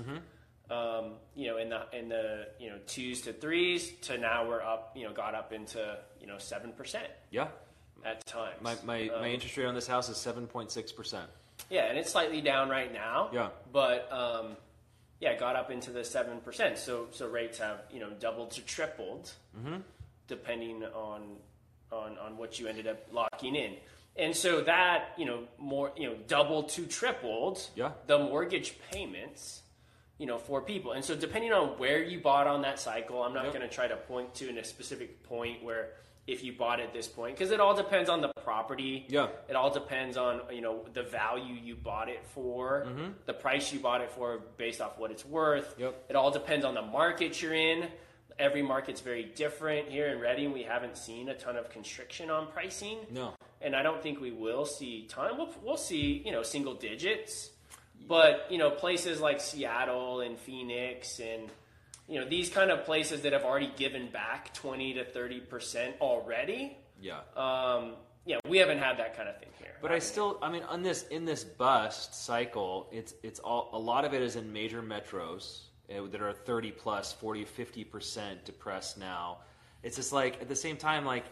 um, 0.70 1.12
you 1.34 1.48
know, 1.48 1.58
in 1.58 1.68
the 1.68 1.82
in 1.92 2.08
the 2.08 2.46
you 2.58 2.70
know 2.70 2.76
twos 2.86 3.20
to 3.22 3.32
threes 3.32 3.92
to 4.02 4.18
now 4.18 4.46
we're 4.48 4.62
up, 4.62 4.92
you 4.96 5.04
know, 5.04 5.12
got 5.12 5.34
up 5.34 5.52
into 5.52 5.98
you 6.20 6.26
know 6.26 6.38
seven 6.38 6.72
percent 6.72 7.06
Yeah. 7.30 7.48
at 8.04 8.24
times. 8.26 8.56
My 8.62 8.74
my, 8.84 9.08
Um, 9.08 9.20
my 9.22 9.28
interest 9.28 9.56
rate 9.56 9.66
on 9.66 9.74
this 9.74 9.86
house 9.86 10.08
is 10.08 10.16
seven 10.16 10.46
point 10.46 10.70
six 10.70 10.90
percent. 10.92 11.28
Yeah, 11.70 11.84
and 11.84 11.98
it's 11.98 12.10
slightly 12.10 12.40
down 12.40 12.68
right 12.68 12.92
now. 12.92 13.30
Yeah. 13.32 13.48
But 13.72 14.10
um, 14.12 14.56
yeah, 15.20 15.36
got 15.38 15.54
up 15.56 15.70
into 15.70 15.90
the 15.90 16.04
seven 16.04 16.40
percent. 16.40 16.78
So 16.78 17.08
so 17.10 17.28
rates 17.28 17.58
have 17.58 17.82
you 17.92 18.00
know 18.00 18.10
doubled 18.18 18.52
to 18.52 18.62
tripled, 18.62 19.32
Mm-hmm. 19.58 19.76
depending 20.28 20.82
on 20.84 21.36
on 21.92 22.16
on 22.18 22.36
what 22.38 22.58
you 22.58 22.66
ended 22.68 22.86
up 22.86 22.98
locking 23.12 23.54
in. 23.54 23.74
And 24.16 24.34
so 24.34 24.62
that 24.62 25.10
you 25.18 25.26
know 25.26 25.44
more 25.58 25.92
you 25.96 26.08
know 26.08 26.16
doubled 26.26 26.70
to 26.70 26.86
tripled. 26.86 27.60
Yeah. 27.74 27.92
The 28.06 28.18
mortgage 28.18 28.74
payments. 28.90 29.60
You 30.18 30.26
know, 30.26 30.38
for 30.38 30.60
people, 30.62 30.92
and 30.92 31.04
so 31.04 31.16
depending 31.16 31.52
on 31.52 31.70
where 31.78 32.00
you 32.02 32.20
bought 32.20 32.46
on 32.46 32.62
that 32.62 32.78
cycle, 32.78 33.22
I'm 33.22 33.34
not 33.34 33.44
Yep. 33.46 33.54
going 33.54 33.68
to 33.68 33.74
try 33.74 33.88
to 33.88 33.96
point 33.96 34.32
to 34.36 34.48
in 34.48 34.58
a 34.58 34.64
specific 34.64 35.24
point 35.24 35.64
where 35.64 35.90
if 36.28 36.44
you 36.44 36.52
bought 36.52 36.78
at 36.80 36.92
this 36.92 37.08
point, 37.08 37.36
because 37.36 37.50
it 37.50 37.58
all 37.60 37.74
depends 37.74 38.08
on 38.08 38.20
the 38.20 38.28
property. 38.44 39.04
Yeah. 39.08 39.26
It 39.48 39.56
all 39.56 39.70
depends 39.70 40.16
on 40.16 40.40
you 40.52 40.60
know 40.60 40.84
the 40.94 41.02
value 41.02 41.54
you 41.54 41.74
bought 41.74 42.08
it 42.08 42.24
for, 42.32 42.86
the 43.26 43.34
price 43.34 43.72
you 43.72 43.80
bought 43.80 44.02
it 44.02 44.10
for, 44.12 44.38
based 44.56 44.80
off 44.80 44.98
what 44.98 45.10
it's 45.10 45.26
worth. 45.26 45.72
Mm-hmm. 45.72 45.82
Yep. 45.82 46.04
It 46.10 46.16
all 46.16 46.30
depends 46.30 46.64
on 46.64 46.74
the 46.74 46.82
market 46.82 47.42
you're 47.42 47.52
in. 47.54 47.88
Every 48.38 48.62
market's 48.62 49.00
very 49.00 49.24
different. 49.24 49.88
Here 49.88 50.06
in 50.08 50.18
Redding, 50.20 50.52
we 50.52 50.62
haven't 50.62 50.96
seen 50.96 51.28
a 51.28 51.34
ton 51.34 51.56
of 51.56 51.70
constriction 51.70 52.30
on 52.30 52.46
pricing, 52.48 52.98
No. 53.10 53.34
and 53.60 53.76
I 53.76 53.82
don't 53.82 54.02
think 54.02 54.20
we 54.20 54.30
will 54.32 54.64
see 54.64 55.06
ton. 55.08 55.36
We'll, 55.36 55.50
we'll 55.62 55.76
see 55.76 56.22
you 56.24 56.30
know 56.32 56.42
single 56.42 56.74
digits, 56.74 57.50
but 58.06 58.46
you 58.50 58.58
know 58.58 58.70
places 58.70 59.20
like 59.20 59.40
Seattle 59.40 60.20
and 60.20 60.38
Phoenix 60.38 61.20
and 61.20 61.48
you 62.08 62.20
know 62.20 62.28
these 62.28 62.50
kind 62.50 62.70
of 62.70 62.84
places 62.84 63.22
that 63.22 63.32
have 63.32 63.44
already 63.44 63.72
given 63.76 64.10
back 64.10 64.52
20 64.54 64.94
to 64.94 65.04
30 65.04 65.40
percent 65.40 65.96
already 66.00 66.76
Yeah. 67.00 67.20
um, 67.36 67.94
yeah, 68.26 68.38
we 68.48 68.56
haven't 68.58 68.78
had 68.78 68.98
that 68.98 69.14
kind 69.16 69.28
of 69.28 69.38
thing 69.38 69.50
here. 69.58 69.74
But 69.82 69.92
I 69.92 69.98
still, 69.98 70.38
I 70.40 70.50
mean, 70.50 70.62
on 70.62 70.82
this 70.82 71.02
in 71.08 71.26
this 71.26 71.44
bust 71.44 72.14
cycle, 72.24 72.88
it's 72.90 73.12
it's 73.22 73.38
all 73.40 73.68
a 73.74 73.78
lot 73.78 74.06
of 74.06 74.14
it 74.14 74.22
is 74.22 74.36
in 74.36 74.50
major 74.50 74.80
metros 74.82 75.64
uh, 75.90 76.06
that 76.10 76.22
are 76.22 76.32
30 76.32 76.70
plus, 76.70 77.12
40, 77.12 77.44
50 77.44 77.84
percent 77.84 78.44
depressed 78.46 78.96
now. 78.98 79.38
It's 79.82 79.96
just 79.96 80.10
like 80.12 80.40
at 80.40 80.48
the 80.48 80.56
same 80.56 80.78
time, 80.78 81.04
like 81.04 81.26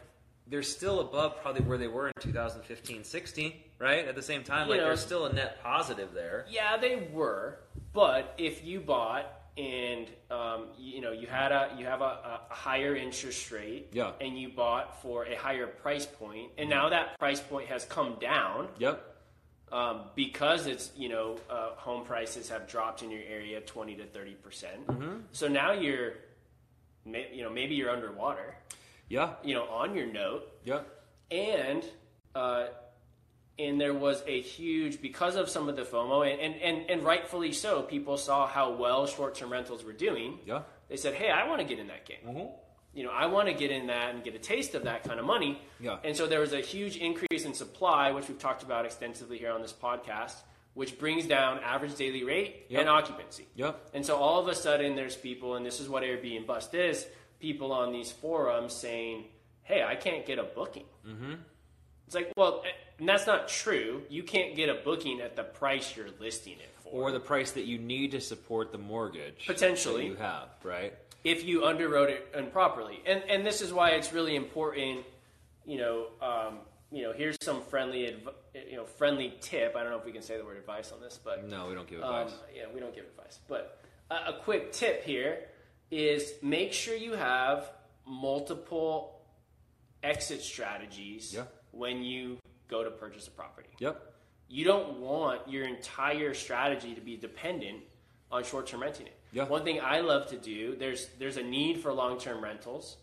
they're 0.47 0.63
still 0.63 1.01
above 1.01 1.41
probably 1.41 1.63
where 1.63 1.79
they 1.79 1.89
were 1.89 2.09
in 2.09 2.13
2015, 2.21 3.05
16, 3.05 3.53
right? 3.79 4.07
At 4.07 4.15
the 4.15 4.23
same 4.23 4.43
time, 4.45 4.67
You 4.67 4.73
like 4.73 4.81
know- 4.81 4.87
there's 4.89 5.01
still 5.01 5.27
a 5.27 5.33
net 5.33 5.63
positive 5.63 6.13
there. 6.15 6.47
yeah, 6.49 6.77
they 6.77 7.09
were. 7.13 7.59
But 7.93 8.35
if 8.39 8.65
you 8.65 8.81
bought 8.81 9.27
and 9.59 10.07
um, 10.31 10.69
you, 10.79 10.95
you 10.95 11.01
know 11.03 11.13
you 11.13 11.27
had 11.27 11.53
a 11.53 11.75
you 11.79 11.85
have 11.85 12.01
a, 12.01 12.41
a 12.51 12.55
higher 12.55 12.97
interest 12.97 13.51
rate, 13.53 13.89
Yeah. 13.93 14.13
and 14.21 14.39
you 14.39 14.49
bought 14.49 15.03
for 15.03 15.25
a 15.27 15.35
higher 15.37 15.67
price 15.67 16.07
point, 16.07 16.51
and 16.57 16.71
now 16.71 16.89
that 16.89 17.19
price 17.19 17.41
point 17.41 17.69
has 17.69 17.85
come 17.85 18.17
down 18.19 18.69
Yep. 18.79 19.05
um, 19.71 20.01
because 20.15 20.67
it's 20.67 20.91
you 20.97 21.11
know 21.11 21.37
uh, 21.51 21.71
home 21.77 22.03
prices 22.07 22.49
have 22.49 22.67
dropped 22.67 23.03
in 23.03 23.11
your 23.11 23.23
area 23.29 23.61
20 23.61 23.95
to 23.97 24.07
30 24.07 24.33
percent. 24.37 24.87
Mm-hmm. 24.87 25.17
So 25.33 25.49
now 25.49 25.73
you're, 25.73 26.15
you 27.05 27.43
know, 27.43 27.51
maybe 27.51 27.75
you're 27.75 27.91
underwater, 27.91 28.55
Yeah. 29.13 29.35
you 29.45 29.55
know, 29.55 29.65
on 29.65 29.95
your 29.95 30.07
note. 30.07 30.43
Yeah. 30.65 30.81
and 31.31 31.85
uh, 32.35 32.67
and 33.59 33.79
there 33.81 33.93
was 33.95 34.23
a 34.27 34.41
huge 34.41 35.03
because 35.03 35.37
of 35.37 35.49
some 35.51 35.69
of 35.69 35.77
the 35.77 35.83
FOMO 35.83 36.19
and, 36.31 36.41
and, 36.41 36.55
and, 36.63 36.91
and 36.91 37.03
rightfully 37.03 37.53
so. 37.53 37.83
People 37.83 38.17
saw 38.17 38.47
how 38.47 38.73
well 38.73 39.07
short 39.07 39.35
term 39.35 39.53
rentals 39.53 39.85
were 39.85 39.93
doing. 39.93 40.39
Yeah. 40.47 40.63
They 40.89 40.97
said, 40.97 41.15
"Hey, 41.15 41.31
I 41.31 41.47
want 41.49 41.61
to 41.61 41.67
get 41.67 41.79
in 41.79 41.89
that 41.89 42.07
game. 42.07 42.19
Mm-hmm. 42.27 42.47
You 42.95 43.05
know, 43.05 43.11
I 43.11 43.27
want 43.27 43.49
to 43.49 43.55
get 43.55 43.71
in 43.71 43.87
that 43.89 44.15
and 44.15 44.23
get 44.25 44.35
a 44.35 44.39
taste 44.39 44.75
of 44.75 44.85
that 44.85 45.05
kind 45.05 45.21
of 45.21 45.27
money." 45.27 45.61
Yeah. 45.81 45.99
And 46.05 46.17
so 46.17 46.27
there 46.27 46.41
was 46.41 46.53
a 46.55 46.61
huge 46.61 46.97
increase 46.97 47.45
in 47.45 47.53
supply, 47.55 48.11
which 48.13 48.29
we've 48.29 48.39
talked 48.39 48.63
about 48.63 48.87
extensively 48.87 49.37
here 49.39 49.53
on 49.53 49.61
this 49.61 49.73
podcast, 49.75 50.35
which 50.75 50.99
brings 50.99 51.27
down 51.27 51.61
average 51.61 51.95
daily 51.97 52.25
rate 52.25 52.67
Yep. 52.71 52.81
and 52.81 52.89
occupancy. 52.89 53.47
Yep. 53.57 53.91
And 53.95 54.05
so 54.07 54.17
all 54.17 54.41
of 54.41 54.49
a 54.49 54.55
sudden, 54.55 54.97
there's 54.97 55.17
people, 55.17 55.57
and 55.57 55.65
this 55.67 55.81
is 55.81 55.89
what 55.89 56.03
Airbnb 56.03 56.47
bust 56.47 56.75
is: 56.75 57.07
people 57.43 57.73
on 57.73 57.93
these 57.93 58.11
forums 58.11 58.73
saying, 58.73 59.25
"Hey, 59.65 59.83
I 59.83 59.97
can't 59.97 60.25
get 60.25 60.39
a 60.39 60.45
booking." 60.45 60.87
Mm-hmm. 61.07 61.35
It's 62.07 62.15
like, 62.15 62.33
well, 62.37 62.63
eh, 62.65 62.71
and 62.99 63.09
that's 63.09 63.27
not 63.27 63.49
true. 63.49 64.03
You 64.09 64.23
can't 64.23 64.55
get 64.57 64.69
a 64.69 64.75
booking 64.75 65.21
at 65.21 65.35
the 65.37 65.43
price 65.45 65.97
you're 65.97 66.09
listing 66.21 66.55
it 66.55 66.71
for, 66.83 66.91
Or 66.91 67.11
the 67.13 67.21
price 67.21 67.51
that 67.53 67.65
you 67.65 67.79
need 67.79 68.13
to 68.13 68.21
support 68.21 68.71
the 68.71 68.79
mortgage 68.79 69.47
Potentially. 69.47 70.03
that 70.03 70.09
you 70.09 70.17
have, 70.17 70.49
right? 70.63 70.95
if 71.25 71.45
you 71.45 71.61
underwrote 71.61 72.09
it 72.11 72.27
improperly. 72.37 73.01
And 73.07 73.23
and 73.29 73.45
this 73.47 73.61
is 73.61 73.73
why 73.73 73.91
it's 73.91 74.13
really 74.13 74.37
important. 74.37 75.05
You 75.67 75.79
know, 75.79 76.07
um, 76.21 76.59
you 76.91 77.03
know, 77.05 77.13
here's 77.13 77.37
some 77.43 77.63
friendly, 77.63 78.09
adv- 78.09 78.35
you 78.71 78.77
know, 78.77 78.85
friendly 78.85 79.33
tip. 79.41 79.75
I 79.77 79.83
don't 79.83 79.91
know 79.93 79.99
if 79.99 80.05
we 80.05 80.13
can 80.13 80.23
say 80.23 80.37
the 80.37 80.45
word 80.45 80.59
advice 80.59 80.93
on 80.93 81.01
this, 81.01 81.19
but 81.25 81.49
No, 81.49 81.69
we 81.69 81.75
don't 81.75 81.89
give 81.89 82.03
Um, 82.03 82.13
advice. 82.15 82.37
yeah, 82.55 82.65
we 82.75 82.79
don't 82.81 82.95
give 82.95 83.05
advice. 83.05 83.39
But 83.49 83.79
a 84.11 84.35
quick 84.35 84.73
tip 84.73 85.03
here 85.05 85.49
is 85.93 86.33
make 86.43 86.73
sure 86.73 86.97
you 86.97 87.13
have 87.13 87.71
multiple 88.07 89.21
exit 90.03 90.41
strategies 90.41 91.35
Yeah. 91.35 91.45
when 91.71 92.03
you 92.03 92.39
go 92.69 92.83
to 92.83 92.91
purchase 92.91 93.29
a 93.29 93.31
property. 93.31 93.69
yep. 93.79 94.09
You 94.49 94.65
don't 94.65 94.99
want 95.01 95.49
your 95.49 95.65
entire 95.67 96.35
strategy 96.35 96.95
to 96.95 97.01
be 97.01 97.17
dependent 97.17 97.81
on 98.31 98.43
short-term 98.45 98.83
renting 98.83 99.07
it. 99.07 99.19
Yeah. 99.33 99.45
One 99.45 99.65
thing 99.65 99.81
I 99.81 100.01
love 100.01 100.27
to 100.29 100.37
do 100.37 100.77
there's 100.77 101.09
there's 101.19 101.37
a 101.37 101.43
need 101.43 101.79
for 101.81 101.93
long-term 101.93 102.43
rentals 102.43 102.97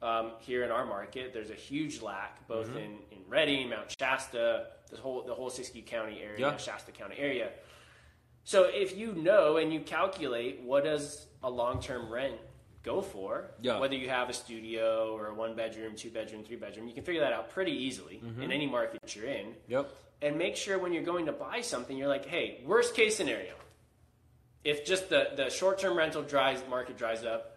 um, 0.00 0.32
here 0.40 0.64
in 0.64 0.70
our 0.70 0.84
market. 0.84 1.32
There's 1.32 1.50
a 1.50 1.54
huge 1.70 2.02
lack 2.02 2.46
both 2.48 2.66
Mm-hmm. 2.68 2.76
in 2.78 2.92
in 3.12 3.18
Redding, 3.28 3.70
Mount 3.70 3.94
Shasta, 3.98 4.66
the 4.90 4.96
whole 4.96 5.22
the 5.22 5.34
whole 5.34 5.50
Siskiyou 5.50 5.86
County 5.86 6.20
area, 6.22 6.38
Yeah. 6.40 6.56
Shasta 6.56 6.90
County 6.92 7.16
area. 7.18 7.50
So 8.44 8.64
if 8.64 8.96
you 8.96 9.12
know 9.14 9.56
and 9.56 9.72
you 9.72 9.80
calculate 9.80 10.60
what 10.62 10.84
does 10.84 11.26
a 11.42 11.50
long-term 11.50 12.12
rent 12.12 12.36
go 12.82 13.00
for, 13.00 13.50
Yeah. 13.60 13.78
whether 13.78 13.94
you 13.94 14.08
have 14.08 14.28
a 14.28 14.32
studio 14.32 15.14
or 15.14 15.28
a 15.28 15.34
one-bedroom, 15.34 15.94
two-bedroom, 15.94 16.42
three-bedroom, 16.44 16.88
you 16.88 16.94
can 16.94 17.04
figure 17.04 17.20
that 17.20 17.32
out 17.32 17.50
pretty 17.50 17.72
easily 17.72 18.20
Mm-hmm. 18.24 18.42
in 18.42 18.52
any 18.52 18.66
market 18.66 19.14
you're 19.14 19.26
in 19.26 19.54
Yep. 19.68 19.88
and 20.22 20.36
make 20.36 20.56
sure 20.56 20.78
when 20.78 20.92
you're 20.92 21.04
going 21.04 21.26
to 21.26 21.32
buy 21.32 21.60
something, 21.60 21.96
you're 21.96 22.08
like, 22.08 22.26
hey, 22.26 22.60
worst 22.66 22.94
case 22.96 23.16
scenario, 23.16 23.54
if 24.64 24.84
just 24.84 25.08
the, 25.08 25.30
the 25.36 25.48
short 25.50 25.78
term 25.78 25.96
rental 25.96 26.22
dries 26.22 26.62
market 26.68 26.96
dries 26.98 27.24
up, 27.24 27.56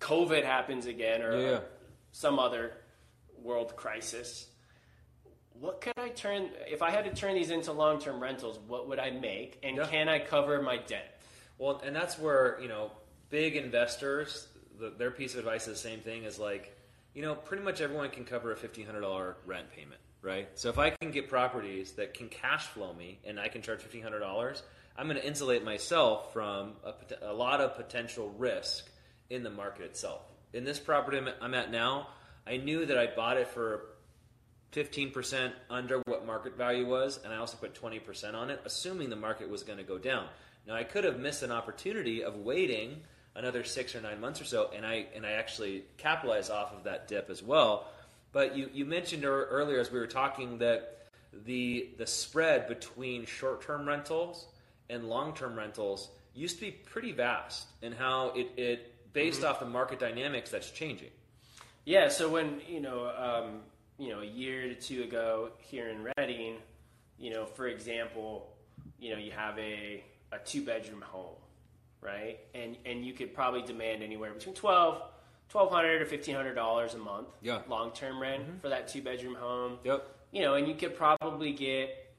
COVID 0.00 0.44
happens 0.44 0.86
again, 0.86 1.22
or, 1.22 1.38
Yeah, 1.38 1.50
yeah. 1.50 1.60
some 2.12 2.38
other 2.38 2.72
world 3.42 3.76
crisis, 3.76 4.46
what 5.62 5.80
could 5.80 5.92
I 5.96 6.08
turn? 6.08 6.50
If 6.66 6.82
I 6.82 6.90
had 6.90 7.04
to 7.04 7.14
turn 7.14 7.34
these 7.34 7.50
into 7.50 7.70
long 7.70 8.00
term 8.00 8.20
rentals, 8.20 8.58
what 8.66 8.88
would 8.88 8.98
I 8.98 9.10
make, 9.10 9.60
and 9.62 9.76
Yeah. 9.76 9.86
can 9.86 10.08
I 10.08 10.18
cover 10.18 10.60
my 10.60 10.76
debt? 10.78 11.20
Well, 11.56 11.80
and 11.84 11.94
that's 11.94 12.18
where 12.18 12.58
you 12.60 12.66
know 12.68 12.90
big 13.30 13.54
investors, 13.54 14.48
the, 14.80 14.90
their 14.90 15.12
piece 15.12 15.34
of 15.34 15.38
advice 15.38 15.68
is 15.68 15.80
the 15.80 15.88
same 15.88 16.00
thing 16.00 16.26
as 16.26 16.38
like, 16.38 16.76
you 17.14 17.22
know, 17.22 17.36
pretty 17.36 17.62
much 17.62 17.80
everyone 17.80 18.10
can 18.10 18.24
cover 18.24 18.50
a 18.50 18.56
fifteen 18.56 18.86
hundred 18.86 19.02
dollar 19.02 19.36
rent 19.46 19.70
payment, 19.70 20.00
right? 20.20 20.48
So 20.56 20.68
if 20.68 20.78
I 20.78 20.90
can 20.90 21.12
get 21.12 21.28
properties 21.28 21.92
that 21.92 22.12
can 22.12 22.28
cash 22.28 22.66
flow 22.66 22.92
me 22.92 23.20
and 23.24 23.38
I 23.38 23.46
can 23.46 23.62
charge 23.62 23.82
fifteen 23.82 24.02
hundred 24.02 24.20
dollars, 24.20 24.64
I'm 24.96 25.06
going 25.06 25.16
to 25.20 25.24
insulate 25.24 25.64
myself 25.64 26.32
from 26.32 26.72
a, 26.84 26.92
a 27.30 27.32
lot 27.32 27.60
of 27.60 27.76
potential 27.76 28.34
risk 28.36 28.90
in 29.30 29.44
the 29.44 29.50
market 29.50 29.84
itself. 29.84 30.22
In 30.52 30.64
this 30.64 30.80
property 30.80 31.18
I'm- 31.18 31.28
I'm 31.40 31.54
at 31.54 31.70
now, 31.70 32.08
I 32.46 32.56
knew 32.56 32.84
that 32.86 32.98
I 32.98 33.06
bought 33.06 33.36
it 33.36 33.46
for 33.46 33.84
15% 34.72 35.52
under 35.70 35.98
what 36.06 36.26
market 36.26 36.56
value 36.56 36.86
was, 36.86 37.20
and 37.22 37.32
I 37.32 37.36
also 37.36 37.56
put 37.56 37.80
20% 37.80 38.34
on 38.34 38.50
it, 38.50 38.60
assuming 38.64 39.10
the 39.10 39.16
market 39.16 39.48
was 39.48 39.62
going 39.62 39.78
to 39.78 39.84
go 39.84 39.98
down. 39.98 40.26
Now, 40.66 40.74
I 40.74 40.84
could 40.84 41.04
have 41.04 41.18
missed 41.18 41.42
an 41.42 41.50
opportunity 41.50 42.24
of 42.24 42.36
waiting 42.36 43.02
another 43.34 43.64
six 43.64 43.94
or 43.94 44.00
nine 44.00 44.20
months 44.20 44.40
or 44.40 44.44
so, 44.44 44.70
and 44.74 44.86
I 44.86 45.06
and 45.14 45.26
I 45.26 45.32
actually 45.32 45.84
capitalized 45.96 46.50
off 46.50 46.72
of 46.72 46.84
that 46.84 47.08
dip 47.08 47.30
as 47.30 47.42
well. 47.42 47.88
But 48.32 48.56
you, 48.56 48.70
you 48.72 48.84
mentioned 48.84 49.24
earlier 49.24 49.78
as 49.78 49.90
we 49.90 49.98
were 49.98 50.06
talking 50.06 50.58
that 50.58 51.06
the 51.44 51.90
the 51.98 52.06
spread 52.06 52.68
between 52.68 53.26
short 53.26 53.62
term 53.62 53.86
rentals 53.86 54.46
and 54.90 55.08
long 55.08 55.34
term 55.34 55.56
rentals 55.56 56.10
used 56.34 56.56
to 56.56 56.62
be 56.62 56.70
pretty 56.70 57.12
vast, 57.12 57.66
and 57.82 57.94
how 57.94 58.32
it, 58.34 58.50
it 58.56 59.12
based 59.12 59.44
off 59.44 59.60
the 59.60 59.66
market 59.66 59.98
dynamics 59.98 60.50
that's 60.50 60.70
changing. 60.70 61.10
Yeah, 61.84 62.08
so 62.08 62.28
when 62.28 62.60
you 62.68 62.80
know, 62.80 63.10
um, 63.16 63.60
you 64.02 64.08
know, 64.08 64.20
a 64.20 64.24
year 64.26 64.62
to 64.68 64.74
two 64.74 65.04
ago 65.04 65.50
here 65.58 65.88
in 65.88 66.04
Redding, 66.18 66.56
you 67.18 67.30
know, 67.30 67.46
for 67.46 67.68
example, 67.68 68.52
you 68.98 69.12
know, 69.12 69.18
you 69.18 69.30
have 69.30 69.56
a, 69.60 70.02
a 70.32 70.38
two 70.44 70.64
bedroom 70.64 71.00
home, 71.02 71.36
right? 72.00 72.40
And 72.52 72.76
and 72.84 73.06
you 73.06 73.12
could 73.12 73.32
probably 73.32 73.62
demand 73.62 74.02
anywhere 74.02 74.32
between 74.32 74.56
twelve, 74.56 75.00
twelve 75.48 75.70
hundred 75.70 76.02
or 76.02 76.06
fifteen 76.06 76.34
hundred 76.34 76.54
dollars 76.54 76.94
a 76.94 76.98
month, 76.98 77.28
Yeah. 77.42 77.60
long 77.68 77.92
term 77.92 78.20
rent 78.20 78.60
for 78.60 78.70
that 78.70 78.88
two 78.88 79.02
bedroom 79.02 79.36
home. 79.36 79.78
Yep. 79.84 80.04
You 80.32 80.42
know, 80.42 80.54
and 80.54 80.66
you 80.66 80.74
could 80.74 80.96
probably 80.96 81.52
get, 81.52 82.12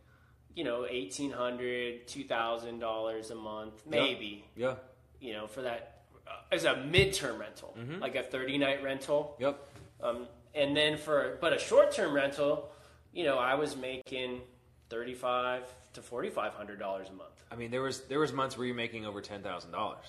you 0.55 0.63
know, 0.63 0.85
eighteen 0.89 1.31
hundred, 1.31 2.07
two 2.07 2.23
thousand 2.23 2.79
dollars 2.79 3.29
a 3.29 3.35
month, 3.35 3.83
maybe 3.85 4.45
Yeah. 4.55 4.75
you 5.19 5.33
know, 5.33 5.47
for 5.47 5.63
that 5.63 6.03
uh, 6.25 6.31
as 6.55 6.63
a 6.63 6.75
midterm 6.75 7.39
rental, 7.39 7.75
like 7.99 8.15
a 8.15 8.23
30 8.23 8.57
night 8.57 8.81
rental. 8.83 9.35
Yep. 9.39 9.67
Um, 10.01 10.27
and 10.55 10.75
then 10.75 10.97
for 10.97 11.37
but 11.41 11.53
a 11.53 11.59
short 11.59 11.91
term 11.91 12.13
rental, 12.13 12.69
you 13.13 13.23
know, 13.23 13.37
I 13.37 13.55
was 13.55 13.75
making 13.75 14.41
thirty 14.89 15.13
five 15.13 15.63
to 15.93 16.01
forty 16.01 16.29
five 16.29 16.53
hundred 16.53 16.79
dollars 16.79 17.09
a 17.09 17.13
month. 17.13 17.29
I 17.51 17.55
mean, 17.55 17.71
there 17.71 17.81
was 17.81 18.01
there 18.01 18.19
was 18.19 18.33
months 18.33 18.57
where 18.57 18.65
you're 18.67 18.75
making 18.75 19.05
over 19.05 19.21
ten 19.21 19.41
thousand 19.41 19.71
dollars. 19.71 20.05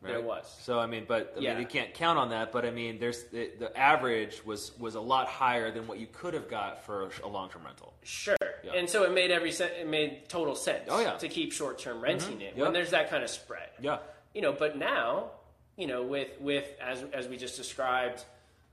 Right? 0.00 0.12
There 0.12 0.20
was. 0.22 0.44
So 0.60 0.78
I 0.78 0.84
mean, 0.86 1.06
but 1.08 1.32
I 1.36 1.40
Yeah. 1.40 1.52
mean, 1.54 1.62
you 1.62 1.66
can't 1.66 1.94
count 1.94 2.18
on 2.18 2.28
that. 2.30 2.52
But 2.52 2.66
I 2.66 2.70
mean, 2.70 2.98
there's 2.98 3.24
the, 3.24 3.50
the 3.58 3.74
average 3.78 4.44
was 4.44 4.78
was 4.78 4.96
a 4.96 5.00
lot 5.00 5.28
higher 5.28 5.70
than 5.70 5.86
what 5.86 5.98
you 5.98 6.06
could 6.12 6.34
have 6.34 6.46
got 6.50 6.84
for 6.84 7.10
a, 7.22 7.26
long 7.28 7.48
term 7.48 7.62
rental. 7.64 7.94
Sure. 8.02 8.36
Yeah. 8.62 8.72
And 8.74 8.88
so 8.90 9.04
it 9.04 9.12
made 9.14 9.30
every 9.30 9.50
se- 9.50 9.78
it 9.80 9.88
made 9.88 10.28
total 10.28 10.56
sense. 10.56 10.88
Oh, 10.90 11.00
yeah. 11.00 11.12
To 11.16 11.28
keep 11.28 11.52
short 11.52 11.78
term 11.78 12.02
renting 12.02 12.42
it 12.42 12.54
Yep. 12.54 12.64
when 12.64 12.72
there's 12.74 12.90
that 12.90 13.08
kind 13.08 13.24
of 13.24 13.30
spread. 13.30 13.68
Yeah. 13.80 13.98
You 14.34 14.42
know, 14.42 14.52
but 14.52 14.76
now, 14.76 15.30
you 15.78 15.86
know, 15.86 16.02
with 16.02 16.38
with 16.38 16.66
as 16.82 17.02
as 17.14 17.26
we 17.26 17.38
just 17.38 17.56
described, 17.56 18.22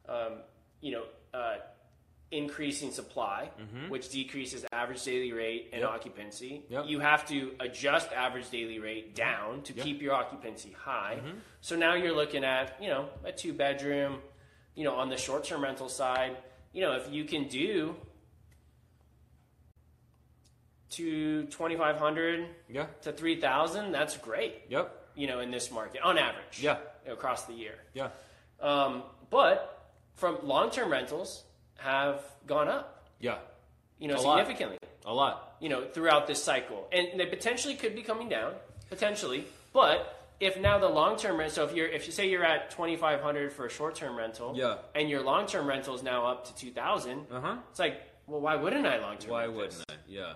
um, 0.10 0.34
you 0.82 0.92
know, 0.94 1.04
uh, 1.34 1.56
increasing 2.32 2.92
supply, 2.92 3.50
which 3.90 4.10
decreases 4.10 4.66
average 4.72 5.04
daily 5.04 5.34
rate 5.34 5.70
and 5.74 5.82
Mm-hmm. 5.84 5.92
Yep. 5.92 6.00
occupancy. 6.00 6.62
Yep. 6.70 6.86
You 6.88 7.00
have 7.00 7.28
to 7.28 7.52
adjust 7.60 8.12
average 8.14 8.50
daily 8.50 8.80
rate 8.80 9.16
down 9.16 9.62
to 9.64 9.74
Yep. 9.74 9.86
keep 9.86 10.02
your 10.02 10.14
occupancy 10.14 10.72
high. 10.72 11.18
Mm-hmm. 11.20 11.38
So 11.62 11.76
now 11.76 11.94
you're 11.96 12.16
looking 12.16 12.44
at 12.46 12.82
you 12.82 12.90
know 12.90 13.10
a 13.26 13.32
two 13.32 13.54
bedroom, 13.54 14.20
you 14.76 14.84
know, 14.86 14.96
on 14.96 15.10
the 15.10 15.18
short 15.18 15.44
term 15.44 15.62
rental 15.64 15.90
side. 15.90 16.38
You 16.74 16.82
know, 16.84 16.94
if 16.94 17.12
you 17.12 17.26
can 17.26 17.48
do 17.50 17.96
to 20.92 21.44
2500 21.46 22.48
Yeah. 22.70 22.86
to 23.04 23.12
3000 23.14 23.92
that's 23.92 24.18
great 24.18 24.64
Yep. 24.70 25.12
you 25.16 25.28
know 25.28 25.40
in 25.40 25.50
this 25.52 25.72
market 25.72 26.02
on 26.02 26.18
average 26.18 26.60
Yeah. 26.62 26.78
across 27.08 27.46
the 27.46 27.54
year 27.54 27.76
Yeah. 27.94 28.10
um, 28.60 29.04
but 29.30 29.81
from 30.16 30.38
long-term 30.44 30.92
rentals 30.92 31.44
have 31.78 32.24
gone 32.48 32.68
up 32.68 33.08
Yeah. 33.20 33.38
you 34.00 34.08
know 34.08 34.16
A 34.16 34.22
lot. 34.22 34.38
significantly 34.40 34.78
A 35.06 35.14
lot. 35.14 35.56
you 35.60 35.70
know 35.70 35.86
throughout 35.88 36.28
this 36.28 36.44
cycle 36.44 36.88
and 36.92 37.20
they 37.20 37.26
potentially 37.26 37.76
could 37.76 37.96
be 37.96 38.02
coming 38.04 38.30
down 38.30 38.54
potentially 38.90 39.46
but 39.74 40.18
if 40.40 40.60
now 40.60 40.78
the 40.80 40.90
long-term 40.90 41.38
rent 41.38 41.52
so 41.52 41.64
if 41.66 41.74
you're 41.76 41.88
if 41.88 42.06
you 42.08 42.12
say 42.12 42.30
you're 42.30 42.44
at 42.44 42.72
2500 42.72 43.54
for 43.54 43.66
a 43.66 43.70
short-term 43.70 44.16
rental 44.16 44.54
Yeah. 44.56 44.78
and 44.96 45.10
your 45.10 45.22
long-term 45.24 45.66
rental 45.68 45.96
is 45.96 46.04
now 46.04 46.26
up 46.28 46.46
to 46.48 46.56
2000 46.56 47.26
Uh 47.32 47.42
huh. 47.42 47.56
it's 47.70 47.80
like 47.80 48.02
well 48.28 48.42
why 48.42 48.56
wouldn't 48.56 48.86
i 48.86 49.00
long-term 49.00 49.32
Why 49.32 49.48
wouldn't 49.48 49.84
I? 49.90 49.94
Yeah. 50.08 50.34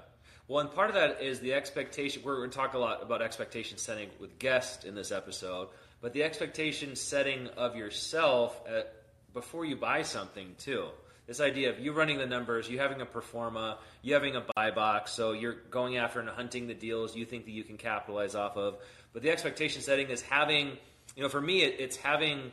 Well, 0.47 0.59
and 0.59 0.71
part 0.71 0.89
of 0.89 0.95
that 0.95 1.23
is 1.23 1.39
the 1.39 1.53
expectation. 1.55 2.21
We're 2.23 2.37
going 2.37 2.51
to 2.51 2.55
talk 2.55 2.75
a 2.75 2.77
lot 2.77 3.01
about 3.01 3.23
expectation 3.23 3.79
setting 3.79 4.09
with 4.19 4.37
guests 4.37 4.85
in 4.85 4.93
this 4.93 5.11
episode, 5.11 5.69
but 6.01 6.13
the 6.13 6.21
expectation 6.21 6.95
setting 6.95 7.47
of 7.57 7.75
yourself 7.75 8.61
at, 8.67 8.93
before 9.35 9.65
you 9.65 9.75
buy 9.75 10.01
something 10.01 10.55
too. 10.57 10.87
This 11.27 11.41
idea 11.41 11.69
of 11.69 11.79
you 11.79 11.91
running 11.91 12.17
the 12.17 12.25
numbers, 12.25 12.69
you 12.69 12.79
having 12.79 13.01
a 13.01 13.05
performa, 13.05 13.77
you 14.01 14.13
having 14.13 14.35
a 14.35 14.45
buy 14.55 14.71
box, 14.71 15.11
so 15.11 15.33
you're 15.33 15.57
going 15.69 15.97
after 15.97 16.19
and 16.19 16.29
hunting 16.29 16.67
the 16.67 16.73
deals 16.73 17.15
you 17.15 17.25
think 17.25 17.45
that 17.45 17.51
you 17.51 17.63
can 17.63 17.77
capitalize 17.77 18.33
off 18.33 18.57
of. 18.57 18.77
But 19.11 19.21
the 19.23 19.31
expectation 19.31 19.81
setting 19.81 20.09
is 20.09 20.21
having, 20.21 20.77
you 21.15 21.23
know, 21.23 21.29
for 21.29 21.41
me, 21.41 21.63
it, 21.63 21.79
it's 21.79 21.97
having 21.97 22.51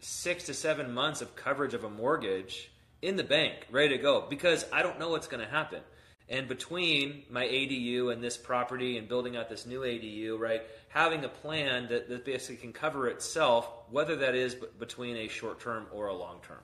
six 0.00 0.44
to 0.44 0.54
seven 0.54 0.92
months 0.92 1.22
of 1.22 1.36
coverage 1.36 1.74
of 1.74 1.84
a 1.84 1.90
mortgage 1.90 2.70
in 3.00 3.16
the 3.16 3.24
bank, 3.24 3.54
ready 3.70 3.96
to 3.96 4.02
go, 4.02 4.26
because 4.28 4.66
I 4.72 4.82
don't 4.82 4.98
know 4.98 5.10
what's 5.10 5.28
going 5.28 5.44
to 5.44 5.50
happen. 5.50 5.80
And 6.28 6.48
between 6.48 7.24
my 7.28 7.44
ADU 7.44 8.10
and 8.10 8.24
this 8.24 8.36
property 8.36 8.96
and 8.96 9.06
building 9.06 9.36
out 9.36 9.50
this 9.50 9.66
new 9.66 9.80
ADU, 9.80 10.38
right, 10.38 10.62
having 10.88 11.22
a 11.24 11.28
plan 11.28 11.88
that, 11.88 12.08
that 12.08 12.24
basically 12.24 12.56
can 12.56 12.72
cover 12.72 13.08
itself, 13.08 13.68
whether 13.90 14.16
that 14.16 14.34
is 14.34 14.54
b- 14.54 14.66
between 14.78 15.16
a 15.16 15.28
short 15.28 15.60
term 15.60 15.86
or 15.92 16.06
a 16.06 16.14
long 16.14 16.40
term. 16.46 16.62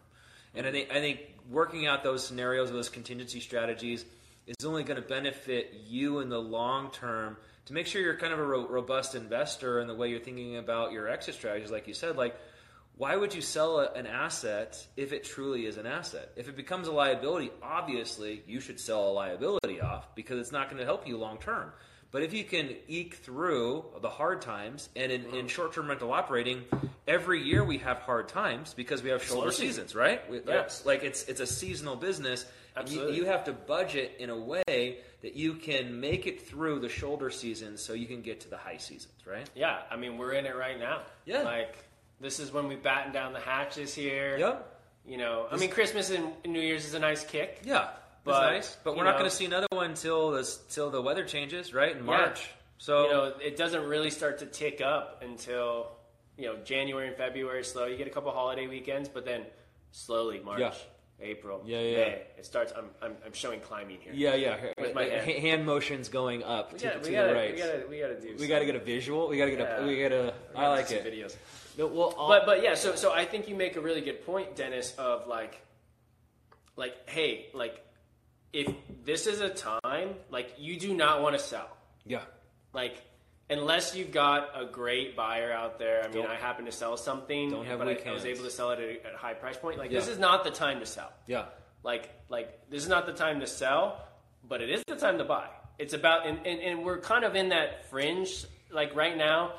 And 0.54 0.66
I 0.66 0.72
think, 0.72 0.90
I 0.90 1.00
think 1.00 1.20
working 1.50 1.86
out 1.86 2.02
those 2.02 2.26
scenarios, 2.26 2.70
those 2.70 2.88
contingency 2.88 3.40
strategies, 3.40 4.06
is 4.46 4.64
only 4.64 4.82
going 4.82 5.00
to 5.00 5.06
benefit 5.06 5.74
you 5.86 6.20
in 6.20 6.30
the 6.30 6.40
long 6.40 6.90
term 6.90 7.36
to 7.66 7.74
make 7.74 7.86
sure 7.86 8.00
you're 8.00 8.16
kind 8.16 8.32
of 8.32 8.38
a 8.38 8.44
ro- 8.44 8.66
robust 8.66 9.14
investor 9.14 9.80
in 9.80 9.86
the 9.86 9.94
way 9.94 10.08
you're 10.08 10.20
thinking 10.20 10.56
about 10.56 10.92
your 10.92 11.08
exit 11.08 11.34
strategies, 11.34 11.70
like 11.70 11.86
you 11.86 11.94
said, 11.94 12.16
like 12.16 12.34
why 13.00 13.16
would 13.16 13.34
you 13.34 13.40
sell 13.40 13.80
a, 13.80 13.90
an 13.94 14.06
asset 14.06 14.86
if 14.94 15.14
it 15.14 15.24
truly 15.24 15.64
is 15.64 15.78
an 15.78 15.86
asset? 15.86 16.32
If 16.36 16.50
it 16.50 16.54
becomes 16.54 16.86
a 16.86 16.92
liability, 16.92 17.50
obviously 17.62 18.42
you 18.46 18.60
should 18.60 18.78
sell 18.78 19.08
a 19.08 19.12
liability 19.12 19.80
off 19.80 20.14
because 20.14 20.38
it's 20.38 20.52
not 20.52 20.68
going 20.68 20.80
to 20.80 20.84
help 20.84 21.08
you 21.08 21.16
long 21.16 21.38
term. 21.38 21.72
But 22.10 22.24
if 22.24 22.34
you 22.34 22.44
can 22.44 22.74
eke 22.88 23.14
through 23.14 23.86
the 24.02 24.10
hard 24.10 24.42
times, 24.42 24.90
and 24.96 25.10
in, 25.10 25.24
in 25.34 25.48
short 25.48 25.72
term 25.72 25.88
rental 25.88 26.12
operating, 26.12 26.64
every 27.08 27.40
year 27.40 27.64
we 27.64 27.78
have 27.78 28.00
hard 28.00 28.28
times 28.28 28.74
because 28.74 29.02
we 29.02 29.08
have 29.08 29.24
shoulder 29.24 29.50
seasons, 29.50 29.94
right? 29.94 30.30
We, 30.30 30.36
it's 30.38 30.84
Like 30.84 31.02
it's 31.02 31.24
it's 31.24 31.40
a 31.40 31.46
seasonal 31.46 31.96
business. 31.96 32.44
and 32.76 32.86
You, 32.86 32.98
Absolutely. 32.98 33.16
you 33.16 33.24
have 33.24 33.44
to 33.44 33.54
budget 33.54 34.16
in 34.18 34.28
a 34.28 34.36
way 34.38 34.98
that 35.22 35.36
you 35.36 35.54
can 35.54 36.00
make 36.00 36.26
it 36.26 36.46
through 36.46 36.80
the 36.80 36.88
shoulder 36.90 37.30
seasons 37.30 37.80
so 37.80 37.94
you 37.94 38.06
can 38.06 38.20
get 38.20 38.40
to 38.40 38.50
the 38.50 38.58
high 38.58 38.76
seasons, 38.76 39.14
right? 39.26 39.48
Yeah, 39.54 39.78
I 39.90 39.96
mean 39.96 40.18
we're 40.18 40.32
in 40.32 40.44
it 40.44 40.54
right 40.54 40.78
now. 40.78 41.00
Yeah. 41.24 41.44
like 41.44 41.78
this 42.20 42.38
is 42.38 42.52
when 42.52 42.68
we 42.68 42.76
batten 42.76 43.12
down 43.12 43.32
the 43.32 43.40
hatches 43.40 43.94
here. 43.94 44.36
Yep. 44.38 44.66
You 45.06 45.16
know, 45.16 45.46
I 45.50 45.56
mean 45.56 45.70
Christmas 45.70 46.10
and 46.10 46.32
New 46.46 46.60
Year's 46.60 46.84
is 46.84 46.94
a 46.94 46.98
nice 46.98 47.24
kick. 47.24 47.62
Yeah, 47.64 47.88
But, 48.24 48.52
nice. 48.52 48.76
But 48.84 48.96
we're 48.96 49.04
not 49.04 49.18
going 49.18 49.28
to 49.30 49.34
see 49.34 49.46
another 49.46 49.66
one 49.70 49.94
till 49.94 50.30
this 50.32 50.58
till 50.68 50.90
the 50.90 51.00
weather 51.00 51.24
changes, 51.24 51.72
right? 51.72 51.96
In 51.96 52.04
March. 52.04 52.40
Yeah. 52.40 52.56
So 52.78 53.04
You 53.04 53.10
know, 53.10 53.24
it 53.42 53.56
doesn't 53.56 53.84
really 53.84 54.10
start 54.10 54.38
to 54.38 54.46
tick 54.46 54.80
up 54.80 55.22
until 55.22 55.92
you 56.36 56.46
know 56.46 56.56
January 56.64 57.08
and 57.08 57.16
February. 57.16 57.64
Slow. 57.64 57.86
You 57.86 57.96
get 57.96 58.06
a 58.06 58.10
couple 58.10 58.30
holiday 58.30 58.66
weekends, 58.66 59.08
but 59.08 59.24
then 59.24 59.46
slowly 59.90 60.40
March, 60.40 60.60
Yeah. 60.60 60.72
April, 61.22 61.62
Yeah, 61.66 61.80
yeah, 61.80 61.96
May. 61.96 62.22
It 62.38 62.46
starts. 62.46 62.72
I'm, 62.76 62.86
I'm, 63.02 63.14
I'm 63.26 63.32
showing 63.34 63.60
climbing 63.60 63.98
here. 64.00 64.12
yeah, 64.14 64.34
yeah. 64.34 64.56
With 64.78 64.94
my 64.94 65.04
hand. 65.04 65.30
hand 65.30 65.66
motions 65.66 66.08
going 66.08 66.42
up 66.42 66.72
we 66.72 66.78
to, 66.78 66.84
gotta, 66.86 67.00
to 67.00 67.08
we 67.08 67.14
gotta, 67.14 67.28
the 67.28 67.34
right. 67.34 67.52
we 67.54 67.58
gotta, 67.58 67.82
we 67.90 67.98
gotta 68.00 68.20
do. 68.20 68.36
We 68.38 68.46
got 68.46 68.60
to 68.60 68.64
get 68.64 68.74
a 68.76 68.78
visual. 68.80 69.28
We 69.28 69.36
got 69.36 69.44
to 69.46 69.50
get 69.50 69.60
Yeah. 69.60 69.80
a. 69.82 69.86
We 69.86 70.00
got 70.02 70.08
to. 70.10 70.34
We 70.54 70.58
I 70.58 70.62
gotta 70.62 70.68
like 70.70 70.90
it. 70.90 71.04
Videos. 71.04 71.36
No, 71.78 71.86
well, 71.86 72.14
all- 72.16 72.28
but 72.28 72.46
but 72.46 72.62
yeah 72.62 72.74
so 72.74 72.94
so 72.96 73.12
i 73.12 73.24
think 73.24 73.48
you 73.48 73.54
make 73.54 73.76
a 73.76 73.80
really 73.80 74.00
good 74.00 74.24
point 74.26 74.56
dennis 74.56 74.94
of 74.98 75.26
like 75.28 75.60
like 76.76 77.08
hey 77.08 77.46
like 77.54 77.84
if 78.52 78.72
this 79.04 79.26
is 79.26 79.40
a 79.40 79.48
time 79.48 80.14
like 80.30 80.54
you 80.58 80.76
do 80.78 80.92
not 80.94 81.22
want 81.22 81.36
to 81.36 81.42
sell. 81.42 81.68
Yeah, 82.04 82.22
like 82.72 83.00
unless 83.48 83.94
you've 83.94 84.10
got 84.10 84.50
a 84.60 84.64
great 84.64 85.14
buyer 85.16 85.52
out 85.52 85.78
there 85.78 86.00
i 86.02 86.08
mean 86.08 86.22
Don't- 86.22 86.30
i 86.30 86.34
happen 86.36 86.64
to 86.64 86.72
sell 86.72 86.96
something 86.96 87.50
Don't 87.50 87.66
have 87.66 87.78
but 87.78 87.88
I, 87.88 88.10
I 88.10 88.12
was 88.12 88.24
able 88.24 88.42
to 88.44 88.50
sell 88.50 88.70
it 88.70 88.78
at 88.80 88.84
a, 88.88 89.06
at 89.08 89.14
a 89.14 89.16
high 89.16 89.34
price 89.34 89.56
point 89.56 89.78
like 89.78 89.90
this 89.90 90.08
is 90.08 90.18
not 90.18 90.44
the 90.44 90.50
time 90.50 90.80
to 90.80 90.86
sell. 90.86 91.12
Yeah, 91.26 91.44
like 91.84 92.10
like 92.28 92.68
this 92.70 92.82
is 92.82 92.88
not 92.88 93.06
the 93.06 93.12
time 93.12 93.40
to 93.40 93.46
sell 93.46 94.04
but 94.48 94.60
it 94.62 94.70
is 94.70 94.82
the 94.86 94.96
time 94.96 95.18
to 95.18 95.24
buy. 95.24 95.46
It's 95.78 95.92
about 95.94 96.26
and, 96.26 96.38
and, 96.46 96.60
and 96.60 96.84
we're 96.84 96.98
kind 97.00 97.24
of 97.24 97.36
in 97.36 97.50
that 97.50 97.88
fringe 97.90 98.44
like 98.70 98.94
right 98.96 99.16
now 99.16 99.52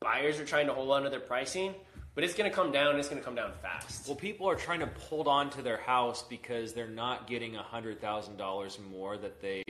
buyers 0.00 0.38
are 0.38 0.44
trying 0.44 0.66
to 0.66 0.74
hold 0.74 0.90
on 0.90 1.02
to 1.02 1.10
their 1.10 1.20
pricing 1.20 1.74
but 2.14 2.24
it's 2.24 2.34
going 2.34 2.48
to 2.48 2.54
come 2.54 2.72
down 2.72 2.96
it's 2.98 3.08
going 3.08 3.20
to 3.20 3.24
come 3.24 3.34
down 3.34 3.52
fast 3.62 4.06
Well, 4.06 4.16
people 4.16 4.48
are 4.48 4.54
trying 4.56 4.80
to 4.80 4.90
hold 4.98 5.28
on 5.28 5.50
to 5.50 5.62
their 5.62 5.76
house 5.78 6.22
because 6.22 6.72
they're 6.72 6.88
not 6.88 7.26
getting 7.26 7.56
a 7.56 7.62
hundred 7.62 8.00
thousand 8.00 8.36
dollars 8.36 8.78
more 8.90 9.16
that 9.18 9.40
they 9.40 9.62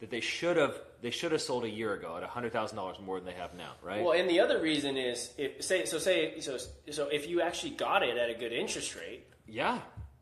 that 0.00 0.10
they 0.10 0.20
should 0.20 0.56
have 0.56 0.78
they 1.00 1.10
should 1.10 1.32
have 1.32 1.40
sold 1.40 1.64
a 1.64 1.70
year 1.70 1.94
ago 1.94 2.16
at 2.16 2.22
a 2.22 2.26
hundred 2.26 2.52
thousand 2.52 2.76
dollars 2.76 2.96
more 3.02 3.18
than 3.18 3.26
they 3.26 3.32
have 3.32 3.54
now, 3.54 3.72
right? 3.82 4.02
well 4.04 4.12
and 4.18 4.28
the 4.28 4.40
other 4.40 4.60
reason 4.60 4.96
is 4.96 5.32
if 5.38 5.62
say 5.62 5.84
so 5.84 5.98
say 5.98 6.38
so 6.40 6.58
so 6.90 7.08
if 7.08 7.28
you 7.28 7.40
actually 7.40 7.70
got 7.72 8.02
it 8.02 8.16
at 8.16 8.28
a 8.28 8.34
good 8.34 8.52
interest 8.52 8.94
rate 8.94 9.26
yeah, 9.48 9.78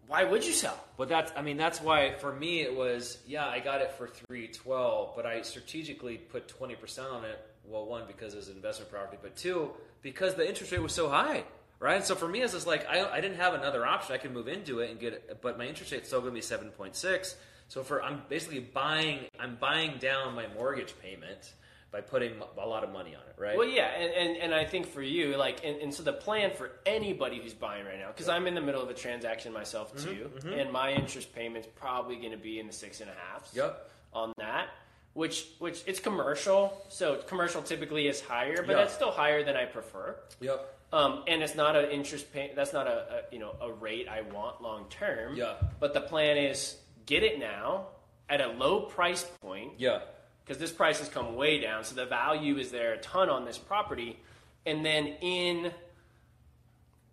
why 0.06 0.24
would 0.24 0.44
you 0.44 0.52
sell 0.52 0.78
But 0.96 1.08
that's, 1.08 1.32
I 1.36 1.42
mean, 1.42 1.56
that's 1.56 1.80
why 1.80 2.14
for 2.16 2.32
me 2.32 2.60
it 2.60 2.74
was, 2.76 3.18
yeah, 3.26 3.46
I 3.46 3.58
got 3.58 3.80
it 3.80 3.90
for 3.92 4.06
three 4.06 4.48
twelve, 4.48 5.16
but 5.16 5.24
I 5.26 5.42
strategically 5.42 6.18
put 6.18 6.46
twenty 6.46 6.74
percent 6.74 7.08
on 7.08 7.24
it. 7.24 7.38
Well, 7.66 7.86
one 7.86 8.04
because 8.06 8.34
it's 8.34 8.48
an 8.48 8.56
investment 8.56 8.90
property, 8.90 9.18
but 9.22 9.36
two 9.36 9.70
because 10.02 10.34
the 10.34 10.46
interest 10.46 10.72
rate 10.72 10.82
was 10.82 10.92
so 10.92 11.08
high, 11.08 11.44
right? 11.80 12.04
So 12.04 12.14
for 12.14 12.28
me, 12.28 12.42
it's 12.42 12.52
just 12.52 12.66
like 12.66 12.86
I, 12.88 13.08
I 13.08 13.20
didn't 13.20 13.38
have 13.38 13.54
another 13.54 13.86
option. 13.86 14.14
I 14.14 14.18
could 14.18 14.32
move 14.32 14.48
into 14.48 14.80
it 14.80 14.90
and 14.90 15.00
get 15.00 15.14
it, 15.14 15.38
but 15.40 15.58
my 15.58 15.66
interest 15.66 15.92
rate's 15.92 16.08
still 16.08 16.20
going 16.20 16.32
to 16.32 16.34
be 16.34 16.42
seven 16.42 16.68
point 16.70 16.94
six. 16.96 17.36
So 17.68 17.82
for 17.82 18.02
I'm 18.02 18.22
basically 18.28 18.60
buying, 18.60 19.20
I'm 19.40 19.56
buying 19.56 19.98
down 19.98 20.34
my 20.34 20.46
mortgage 20.54 20.94
payment 21.00 21.54
by 21.90 22.00
putting 22.00 22.32
a 22.60 22.66
lot 22.66 22.82
of 22.82 22.92
money 22.92 23.14
on 23.14 23.22
it, 23.22 23.40
right? 23.40 23.56
Well, 23.56 23.68
yeah, 23.68 23.86
and, 23.86 24.12
and, 24.12 24.36
and 24.42 24.54
I 24.54 24.64
think 24.64 24.88
for 24.88 25.00
you, 25.00 25.36
like, 25.36 25.64
and, 25.64 25.80
and 25.80 25.94
so 25.94 26.02
the 26.02 26.12
plan 26.12 26.50
for 26.50 26.72
anybody 26.84 27.40
who's 27.40 27.54
buying 27.54 27.86
right 27.86 28.00
now, 28.00 28.08
because 28.08 28.28
I'm 28.28 28.48
in 28.48 28.54
the 28.56 28.60
middle 28.60 28.82
of 28.82 28.90
a 28.90 28.94
transaction 28.94 29.52
myself 29.52 29.94
mm-hmm, 29.94 30.10
too, 30.10 30.30
mm-hmm. 30.34 30.58
and 30.58 30.72
my 30.72 30.90
interest 30.92 31.32
payment's 31.32 31.68
probably 31.76 32.16
going 32.16 32.32
to 32.32 32.36
be 32.36 32.58
in 32.58 32.66
the 32.66 32.72
six 32.72 33.00
and 33.00 33.08
a 33.08 33.14
half 33.14 33.48
Yep. 33.54 33.90
on 34.12 34.32
that, 34.38 34.70
which 35.14 35.46
which 35.58 35.82
it's 35.86 36.00
commercial, 36.00 36.82
so 36.88 37.16
commercial 37.26 37.62
typically 37.62 38.06
is 38.08 38.20
higher, 38.20 38.56
but 38.58 38.70
Yeah. 38.72 38.76
that's 38.76 38.94
still 38.94 39.10
higher 39.12 39.42
than 39.44 39.56
I 39.56 39.64
prefer. 39.64 40.16
Yep. 40.40 40.70
Um, 40.92 41.24
and 41.26 41.42
it's 41.42 41.54
not 41.54 41.74
an 41.76 41.90
interest 41.90 42.32
pay. 42.32 42.52
That's 42.54 42.72
not 42.72 42.86
a, 42.86 42.90
a 43.30 43.32
you 43.32 43.38
know 43.38 43.54
a 43.60 43.72
rate 43.72 44.08
I 44.08 44.20
want 44.22 44.60
long 44.62 44.86
term. 44.90 45.36
Yeah. 45.36 45.54
But 45.80 45.94
the 45.94 46.00
plan 46.00 46.36
is 46.36 46.76
get 47.06 47.22
it 47.22 47.38
now 47.38 47.86
at 48.28 48.40
a 48.40 48.48
low 48.48 48.80
price 48.82 49.24
point 49.40 49.72
Yeah. 49.78 50.00
because 50.44 50.58
this 50.58 50.72
price 50.72 50.98
has 50.98 51.08
come 51.08 51.36
way 51.36 51.60
down. 51.60 51.84
So 51.84 51.94
the 51.94 52.06
value 52.06 52.58
is 52.58 52.70
there 52.70 52.92
a 52.94 52.98
ton 52.98 53.28
on 53.28 53.44
this 53.44 53.58
property. 53.58 54.18
And 54.66 54.84
then 54.84 55.06
in 55.20 55.72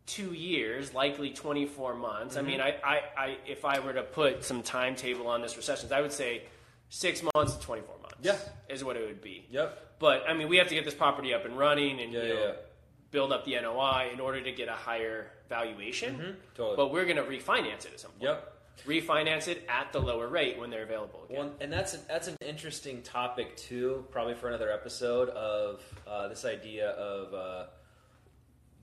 two 0.06 0.34
years, 0.34 0.94
likely 0.94 1.32
24 1.32 1.96
months. 1.96 2.38
I 2.38 2.42
mean, 2.42 2.60
I, 2.62 2.76
I, 2.84 3.02
I, 3.18 3.38
if 3.46 3.66
I 3.66 3.80
were 3.80 3.94
to 3.94 4.04
put 4.04 4.44
some 4.44 4.64
timetable 4.64 5.28
on 5.28 5.42
this 5.42 5.56
recessions, 5.58 5.92
I 5.92 6.02
would 6.02 6.12
say 6.14 6.44
six 6.94 7.24
months 7.36 7.56
to 7.56 7.62
24 7.66 7.96
months. 8.02 8.16
Yeah. 8.22 8.36
is 8.70 8.84
what 8.84 8.98
it 8.98 9.08
would 9.08 9.22
be. 9.22 9.48
Yep. 9.50 9.96
But 10.00 10.24
I 10.28 10.34
mean, 10.34 10.48
we 10.50 10.58
have 10.58 10.68
to 10.68 10.76
get 10.76 10.86
this 10.86 10.94
property 10.94 11.34
up 11.34 11.46
and 11.46 11.58
running 11.58 12.00
and 12.02 12.12
Yeah, 12.14 12.22
you 12.24 12.34
know, 12.34 12.46
yeah. 12.48 12.52
build 13.12 13.32
up 13.32 13.46
the 13.46 13.60
NOI 13.60 14.10
in 14.14 14.20
order 14.20 14.42
to 14.42 14.52
get 14.52 14.68
a 14.68 14.74
higher 14.74 15.32
valuation. 15.50 16.38
totally. 16.56 16.76
But 16.76 16.92
we're 16.92 17.06
going 17.06 17.18
to 17.18 17.24
refinance 17.24 17.86
it 17.86 17.94
at 17.94 18.00
some 18.00 18.12
point. 18.12 18.24
Yep. 18.24 18.48
Refinance 18.88 19.48
it 19.48 19.66
at 19.70 19.92
the 19.94 20.00
lower 20.00 20.28
rate 20.28 20.58
when 20.60 20.70
they're 20.70 20.84
available 20.84 21.24
again. 21.30 21.38
Well, 21.40 21.52
and 21.62 21.72
that's 21.72 21.94
an, 21.94 22.02
that's 22.08 22.28
an 22.28 22.36
interesting 22.46 23.02
topic 23.04 23.56
too, 23.58 24.06
probably 24.12 24.34
for 24.34 24.48
another 24.48 24.72
episode 24.72 25.30
of 25.30 25.82
uh, 26.08 26.28
this 26.30 26.46
idea 26.46 26.90
of 26.92 27.34
uh, 27.34 27.66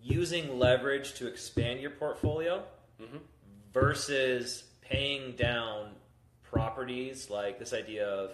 using 0.02 0.58
leverage 0.58 1.14
to 1.14 1.26
expand 1.26 1.80
your 1.80 1.90
portfolio 1.90 2.62
versus 3.72 4.64
paying 4.82 5.32
down 5.32 5.90
properties. 6.50 7.30
Like 7.30 7.58
this 7.58 7.72
idea 7.72 8.06
of, 8.06 8.32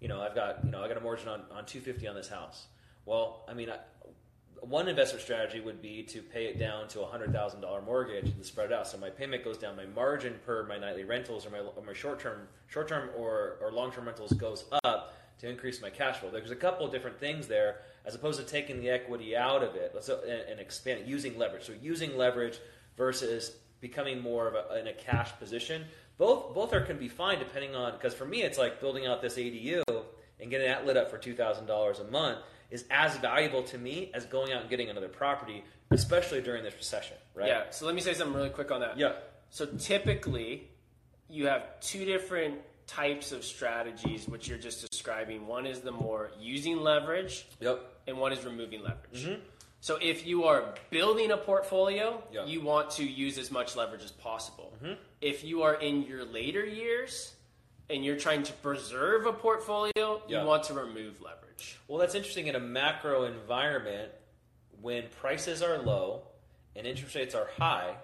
you 0.00 0.08
know, 0.08 0.20
I've 0.20 0.34
got 0.34 0.64
you 0.64 0.70
know 0.70 0.82
I 0.82 0.88
got 0.88 0.96
a 0.96 1.00
mortgage 1.00 1.26
on 1.26 1.42
on 1.52 1.66
two 1.66 1.80
fifty 1.80 2.06
on 2.06 2.14
this 2.14 2.28
house. 2.28 2.66
Well, 3.04 3.44
I 3.48 3.54
mean. 3.54 3.70
I, 3.70 3.78
one 4.60 4.88
investment 4.88 5.22
strategy 5.22 5.60
would 5.60 5.82
be 5.82 6.02
to 6.02 6.22
pay 6.22 6.46
it 6.46 6.58
down 6.58 6.88
to 6.88 7.02
a 7.02 7.06
hundred 7.06 7.30
thousand 7.30 7.60
dollar 7.60 7.82
mortgage 7.82 8.24
and 8.30 8.44
spread 8.44 8.72
it 8.72 8.72
out. 8.72 8.88
So 8.88 8.96
my 8.98 9.10
payment 9.10 9.44
goes 9.44 9.58
down, 9.58 9.76
my 9.76 9.84
margin 9.86 10.34
per 10.44 10.64
my 10.64 10.78
nightly 10.78 11.04
rentals 11.04 11.46
or 11.46 11.50
my, 11.50 11.58
or 11.58 11.84
my 11.84 11.92
short 11.92 12.18
term, 12.18 12.48
short 12.66 12.88
term 12.88 13.10
or, 13.16 13.58
or 13.60 13.70
long 13.70 13.92
term 13.92 14.06
rentals 14.06 14.32
goes 14.32 14.64
up 14.82 15.14
to 15.40 15.48
increase 15.48 15.82
my 15.82 15.90
cash 15.90 16.16
flow. 16.16 16.30
There's 16.30 16.50
a 16.50 16.56
couple 16.56 16.86
of 16.86 16.90
different 16.90 17.20
things 17.20 17.46
there, 17.46 17.80
as 18.06 18.14
opposed 18.14 18.40
to 18.40 18.46
taking 18.46 18.80
the 18.80 18.88
equity 18.88 19.36
out 19.36 19.62
of 19.62 19.74
it 19.74 19.94
so, 20.00 20.20
and, 20.26 20.58
and 20.58 21.08
using 21.08 21.38
leverage. 21.38 21.64
So 21.64 21.74
using 21.80 22.16
leverage 22.16 22.58
versus 22.96 23.56
becoming 23.80 24.20
more 24.20 24.48
of 24.48 24.54
a, 24.54 24.80
in 24.80 24.86
a 24.86 24.94
cash 24.94 25.32
position. 25.38 25.84
Both 26.18 26.54
both 26.54 26.72
are 26.72 26.80
can 26.80 26.98
be 26.98 27.08
fine 27.08 27.38
depending 27.38 27.74
on 27.74 27.92
because 27.92 28.14
for 28.14 28.24
me 28.24 28.42
it's 28.42 28.58
like 28.58 28.80
building 28.80 29.06
out 29.06 29.20
this 29.20 29.36
ADU 29.36 29.82
and 30.40 30.50
getting 30.50 30.66
that 30.66 30.86
lit 30.86 30.96
up 30.96 31.10
for 31.10 31.18
two 31.18 31.34
thousand 31.34 31.66
dollars 31.66 31.98
a 31.98 32.04
month 32.04 32.38
is 32.70 32.84
as 32.90 33.16
valuable 33.18 33.62
to 33.62 33.78
me 33.78 34.10
as 34.14 34.24
going 34.26 34.52
out 34.52 34.62
and 34.62 34.70
getting 34.70 34.90
another 34.90 35.08
property, 35.08 35.62
especially 35.90 36.40
during 36.42 36.64
this 36.64 36.74
recession, 36.74 37.16
right? 37.34 37.46
Yeah. 37.48 37.64
So 37.70 37.86
let 37.86 37.94
me 37.94 38.00
say 38.00 38.12
something 38.14 38.34
really 38.34 38.50
quick 38.50 38.70
on 38.70 38.80
that. 38.80 38.98
Yeah. 38.98 39.12
So 39.50 39.66
typically, 39.66 40.68
you 41.28 41.46
have 41.46 41.78
two 41.80 42.04
different 42.04 42.56
types 42.88 43.30
of 43.32 43.44
strategies 43.44 44.28
which 44.28 44.48
you're 44.48 44.58
just 44.58 44.88
describing. 44.90 45.46
One 45.46 45.66
is 45.66 45.80
the 45.80 45.92
more 45.92 46.30
using 46.40 46.78
leverage, 46.80 47.46
Yep. 47.60 47.80
and 48.08 48.18
one 48.18 48.32
is 48.32 48.44
removing 48.44 48.82
leverage. 48.82 49.24
Mm-hmm. 49.26 49.40
So 49.86 49.98
if 50.02 50.26
you 50.26 50.42
are 50.46 50.74
building 50.90 51.30
a 51.30 51.36
portfolio, 51.36 52.20
Yeah. 52.32 52.44
you 52.44 52.60
want 52.60 52.90
to 52.98 53.04
use 53.04 53.38
as 53.38 53.52
much 53.52 53.76
leverage 53.76 54.02
as 54.02 54.10
possible. 54.10 54.72
Mm-hmm. 54.82 54.94
If 55.20 55.44
you 55.44 55.62
are 55.62 55.74
in 55.74 56.02
your 56.02 56.24
later 56.24 56.66
years 56.66 57.36
and 57.88 58.04
you're 58.04 58.16
trying 58.16 58.42
to 58.42 58.52
preserve 58.54 59.26
a 59.26 59.32
portfolio, 59.32 60.20
Yeah. 60.26 60.40
you 60.40 60.44
want 60.44 60.64
to 60.64 60.74
remove 60.74 61.22
leverage. 61.22 61.78
Well, 61.86 61.98
that's 61.98 62.16
interesting 62.16 62.48
in 62.48 62.56
a 62.56 62.58
macro 62.58 63.26
environment 63.26 64.10
when 64.80 65.04
prices 65.20 65.62
are 65.62 65.78
low 65.78 66.22
and 66.74 66.84
interest 66.84 67.14
rates 67.14 67.36
are 67.36 67.48
high, 67.56 67.94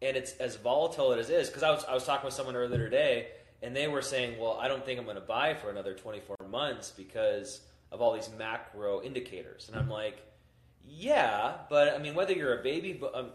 and 0.00 0.16
it's 0.16 0.34
as 0.34 0.54
volatile 0.54 1.12
as 1.12 1.28
it 1.28 1.34
is. 1.34 1.48
Because 1.48 1.64
I 1.64 1.72
was 1.72 1.84
I 1.86 1.94
was 1.94 2.04
talking 2.04 2.26
with 2.26 2.34
someone 2.34 2.54
earlier 2.54 2.84
today, 2.84 3.32
and 3.62 3.74
they 3.74 3.88
were 3.88 4.00
saying, 4.00 4.38
"Well, 4.38 4.60
I 4.60 4.68
don't 4.68 4.84
think 4.84 5.00
I'm 5.00 5.06
going 5.06 5.16
to 5.16 5.32
buy 5.38 5.54
for 5.54 5.70
another 5.70 5.92
24 5.92 6.36
months 6.48 6.92
because 6.92 7.62
of 7.90 8.00
all 8.00 8.12
these 8.12 8.30
macro 8.38 9.02
indicators." 9.02 9.68
And 9.68 9.76
I'm 9.76 9.90
like, 9.90 10.22
"Yeah, 10.86 11.54
but 11.68 11.94
I 11.94 11.98
mean, 11.98 12.14
whether 12.14 12.32
you're 12.32 12.58
a 12.58 12.62
baby, 12.62 12.92
bo- 12.94 13.12
um, 13.14 13.30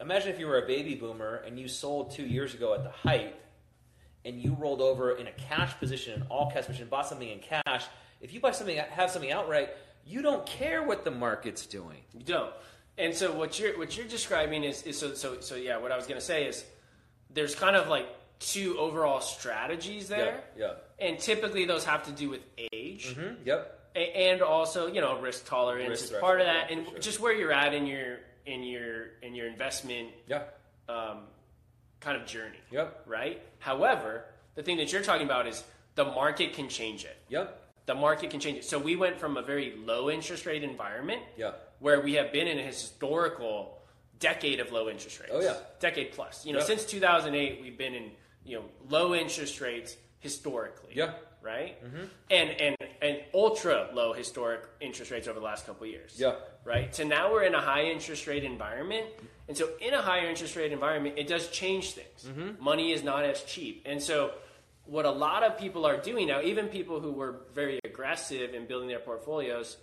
imagine 0.00 0.30
if 0.30 0.38
you 0.38 0.46
were 0.46 0.58
a 0.62 0.66
baby 0.66 0.94
boomer 0.94 1.36
and 1.46 1.58
you 1.58 1.68
sold 1.68 2.10
two 2.12 2.26
years 2.26 2.54
ago 2.54 2.74
at 2.74 2.82
the 2.82 2.90
height." 2.90 3.34
and 4.24 4.42
you 4.42 4.56
rolled 4.58 4.80
over 4.80 5.12
in 5.16 5.28
a 5.28 5.32
cash 5.32 5.78
position, 5.78 6.20
an 6.20 6.26
all 6.28 6.50
cash 6.50 6.66
position, 6.66 6.88
bought 6.88 7.06
something 7.06 7.28
in 7.28 7.38
cash, 7.38 7.84
if 8.20 8.34
you 8.34 8.40
buy 8.40 8.50
something, 8.50 8.76
have 8.76 9.08
something 9.08 9.30
outright, 9.30 9.70
you 10.04 10.20
don't 10.20 10.44
care 10.46 10.82
what 10.82 11.04
the 11.04 11.12
market's 11.12 11.64
doing. 11.64 11.98
You 12.12 12.24
don't. 12.24 12.52
And 12.98 13.14
so 13.14 13.30
what 13.30 13.60
you're 13.60 13.78
what 13.78 13.96
you're 13.96 14.08
describing 14.08 14.64
is, 14.64 14.82
is 14.82 14.98
so 14.98 15.14
so 15.14 15.38
so 15.38 15.54
yeah. 15.54 15.76
What 15.76 15.92
I 15.92 15.96
was 15.96 16.08
going 16.08 16.18
to 16.18 16.26
say 16.26 16.44
is 16.46 16.64
there's 17.30 17.54
kind 17.54 17.76
of 17.76 17.86
like 17.86 18.08
two 18.40 18.76
overall 18.80 19.20
strategies 19.20 20.08
there, 20.08 20.42
Yeah. 20.58 20.72
and 20.98 21.20
typically 21.20 21.64
those 21.64 21.84
have 21.84 22.02
to 22.06 22.10
do 22.10 22.28
with 22.28 22.40
age. 22.72 23.14
Yeah. 23.16 23.22
hmm 23.28 23.34
Yep. 23.44 23.75
And 23.96 24.42
also 24.42 24.88
you 24.88 25.00
know 25.00 25.18
risk 25.20 25.46
tolerance 25.46 25.88
Risk 25.88 26.12
is 26.12 26.20
part 26.20 26.40
of 26.40 26.46
that 26.46 26.70
and 26.70 26.86
sure. 26.86 26.98
just 26.98 27.18
where 27.18 27.32
you're 27.32 27.52
at 27.52 27.72
in 27.72 27.86
your 27.86 28.18
in 28.44 28.62
your 28.62 29.06
in 29.22 29.34
your 29.34 29.46
investment 29.46 30.10
Yeah. 30.28 30.42
um, 30.88 31.22
kind 32.00 32.20
of 32.20 32.26
journey 32.26 32.58
Yep. 32.70 33.04
right 33.06 33.42
however 33.58 34.24
the 34.54 34.62
thing 34.62 34.76
that 34.76 34.92
you're 34.92 35.02
talking 35.02 35.24
about 35.26 35.46
is 35.46 35.64
the 35.94 36.04
market 36.04 36.52
can 36.52 36.68
change 36.68 37.04
it 37.06 37.16
Yep. 37.30 37.58
the 37.86 37.94
market 37.94 38.28
can 38.30 38.38
change 38.38 38.58
it 38.58 38.64
so 38.66 38.78
we 38.78 38.96
went 38.96 39.18
from 39.18 39.38
a 39.38 39.42
very 39.42 39.74
low 39.76 40.10
interest 40.10 40.44
rate 40.44 40.62
environment 40.62 41.22
Yeah. 41.38 41.52
where 41.78 42.00
we 42.02 42.12
have 42.14 42.32
been 42.32 42.46
in 42.48 42.58
a 42.58 42.62
historical 42.62 43.78
decade 44.18 44.60
of 44.60 44.72
low 44.72 44.90
interest 44.90 45.20
rates 45.20 45.32
Oh, 45.34 45.40
yeah. 45.40 45.56
decade 45.80 46.12
plus 46.12 46.44
you 46.44 46.52
know 46.52 46.58
Yep. 46.58 46.66
since 46.68 46.84
2008 46.84 47.62
we've 47.62 47.78
been 47.78 47.94
in 47.94 48.10
you 48.44 48.58
know 48.58 48.64
low 48.90 49.14
interest 49.14 49.60
rates 49.62 49.96
historically 50.20 50.92
Yeah. 50.94 51.14
Right? 51.46 51.82
Mm-hmm. 51.84 52.04
And 52.30 52.50
and 52.50 52.76
and 53.00 53.18
ultra 53.32 53.88
low 53.94 54.12
historic 54.12 54.62
interest 54.80 55.10
rates 55.10 55.28
over 55.28 55.38
the 55.38 55.44
last 55.44 55.66
couple 55.66 55.84
of 55.84 55.90
years. 55.90 56.14
Yeah. 56.16 56.34
Right. 56.64 56.94
So 56.94 57.04
now 57.04 57.32
we're 57.32 57.44
in 57.44 57.54
a 57.54 57.60
high 57.60 57.84
interest 57.84 58.26
rate 58.26 58.44
environment, 58.44 59.06
and 59.48 59.56
so 59.56 59.68
in 59.80 59.94
a 59.94 60.02
higher 60.02 60.28
interest 60.28 60.56
rate 60.56 60.72
environment, 60.72 61.14
it 61.16 61.28
does 61.28 61.48
change 61.50 61.92
things. 61.92 62.24
Mm-hmm. 62.26 62.62
Money 62.62 62.92
is 62.92 63.04
not 63.04 63.24
as 63.24 63.42
cheap, 63.44 63.82
and 63.86 64.02
so 64.02 64.32
what 64.86 65.04
a 65.04 65.10
lot 65.10 65.42
of 65.42 65.58
people 65.58 65.86
are 65.86 65.96
doing 65.96 66.26
now, 66.28 66.40
even 66.42 66.68
people 66.68 67.00
who 67.00 67.12
were 67.12 67.40
very 67.54 67.80
aggressive 67.84 68.54
in 68.54 68.66
building 68.66 68.88
their 68.88 69.00
portfolios, 69.00 69.76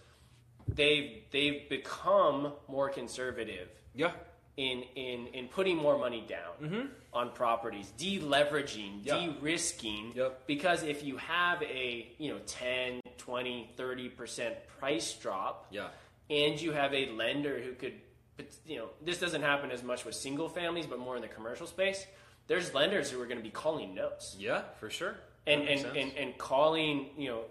they've 0.67 1.23
they've 1.31 1.69
become 1.69 2.53
more 2.67 2.89
conservative 2.89 3.69
Yeah. 3.95 4.11
In 4.57 4.83
in 4.95 5.27
in 5.27 5.47
putting 5.47 5.77
more 5.77 5.97
money 5.97 6.23
down 6.27 6.53
mm-hmm. 6.69 6.87
on 7.11 7.31
properties, 7.31 7.91
deleveraging, 7.97 8.99
Yeah. 9.03 9.19
de-risking 9.19 10.13
Yep. 10.15 10.45
because 10.47 10.83
if 10.83 11.03
you 11.03 11.17
have 11.17 11.61
a, 11.63 12.11
you 12.17 12.31
know, 12.33 12.39
10, 12.45 13.01
20, 13.17 13.71
30% 13.77 14.53
price 14.79 15.13
drop 15.13 15.67
Yeah. 15.71 15.87
and 16.29 16.59
you 16.61 16.71
have 16.71 16.93
a 16.93 17.07
lender 17.11 17.59
who 17.59 17.73
could 17.73 17.93
but, 18.35 18.47
you 18.65 18.77
know, 18.77 18.89
this 19.01 19.19
doesn't 19.19 19.43
happen 19.43 19.69
as 19.69 19.83
much 19.83 20.05
with 20.05 20.15
single 20.15 20.49
families 20.49 20.85
but 20.87 20.99
more 20.99 21.15
in 21.15 21.21
the 21.21 21.27
commercial 21.27 21.67
space. 21.67 22.05
There's 22.47 22.73
lenders 22.73 23.09
who 23.11 23.21
are 23.21 23.25
going 23.27 23.37
to 23.37 23.43
be 23.43 23.51
calling 23.51 23.93
notes 23.95 24.35
Yeah. 24.39 24.63
For 24.79 24.89
sure. 24.89 25.15
and 25.47 25.61
That 25.61 25.69
and, 25.71 25.97
and 25.97 26.11
and 26.17 26.37
calling 26.37 27.09
you 27.17 27.29
know 27.29 27.41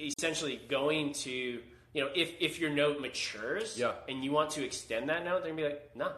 essentially 0.00 0.60
going 0.68 1.12
to 1.12 1.30
you 1.94 2.00
know 2.04 2.08
if 2.14 2.32
if 2.40 2.58
your 2.60 2.70
note 2.70 3.00
matures 3.00 3.78
Yeah. 3.78 3.92
and 4.08 4.24
you 4.24 4.30
want 4.32 4.50
to 4.52 4.64
extend 4.64 5.08
that 5.10 5.24
note 5.24 5.42
they're 5.42 5.52
gonna 5.52 5.62
be 5.62 5.68
like 5.74 5.90
no 5.96 6.12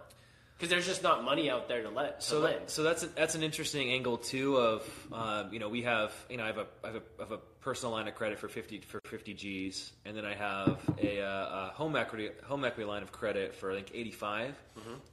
because 0.56 0.70
there's 0.70 0.86
just 0.86 1.02
not 1.02 1.24
money 1.24 1.50
out 1.50 1.68
there 1.68 1.82
to 1.82 1.90
let 1.90 2.20
to 2.20 2.26
so 2.26 2.40
lend 2.40 2.54
that, 2.62 2.70
so 2.70 2.82
that's 2.82 3.02
a, 3.02 3.06
that's 3.08 3.34
an 3.34 3.42
interesting 3.42 3.90
angle 3.90 4.16
too. 4.16 4.56
Of 4.56 5.08
um, 5.12 5.52
you 5.52 5.58
know 5.58 5.68
we 5.68 5.82
have 5.82 6.12
you 6.30 6.36
know 6.36 6.44
I 6.44 6.48
have 6.48 6.58
a 6.58 6.66
I 6.82 6.86
have 6.88 6.96
a, 6.96 7.02
I 7.18 7.22
have 7.22 7.32
a 7.32 7.38
personal 7.60 7.92
line 7.92 8.08
of 8.08 8.14
credit 8.14 8.38
for 8.38 8.48
fifty 8.48 8.80
for 8.80 9.00
fifty 9.06 9.34
G's, 9.34 9.92
and 10.04 10.16
then 10.16 10.24
I 10.24 10.34
have 10.34 10.78
a, 11.02 11.22
uh, 11.22 11.26
a 11.26 11.72
home 11.74 11.96
equity 11.96 12.30
home 12.44 12.64
equity 12.64 12.88
line 12.88 13.02
of 13.02 13.12
credit 13.12 13.54
for 13.54 13.72
I 13.72 13.74
think 13.74 13.90
eighty 13.94 14.14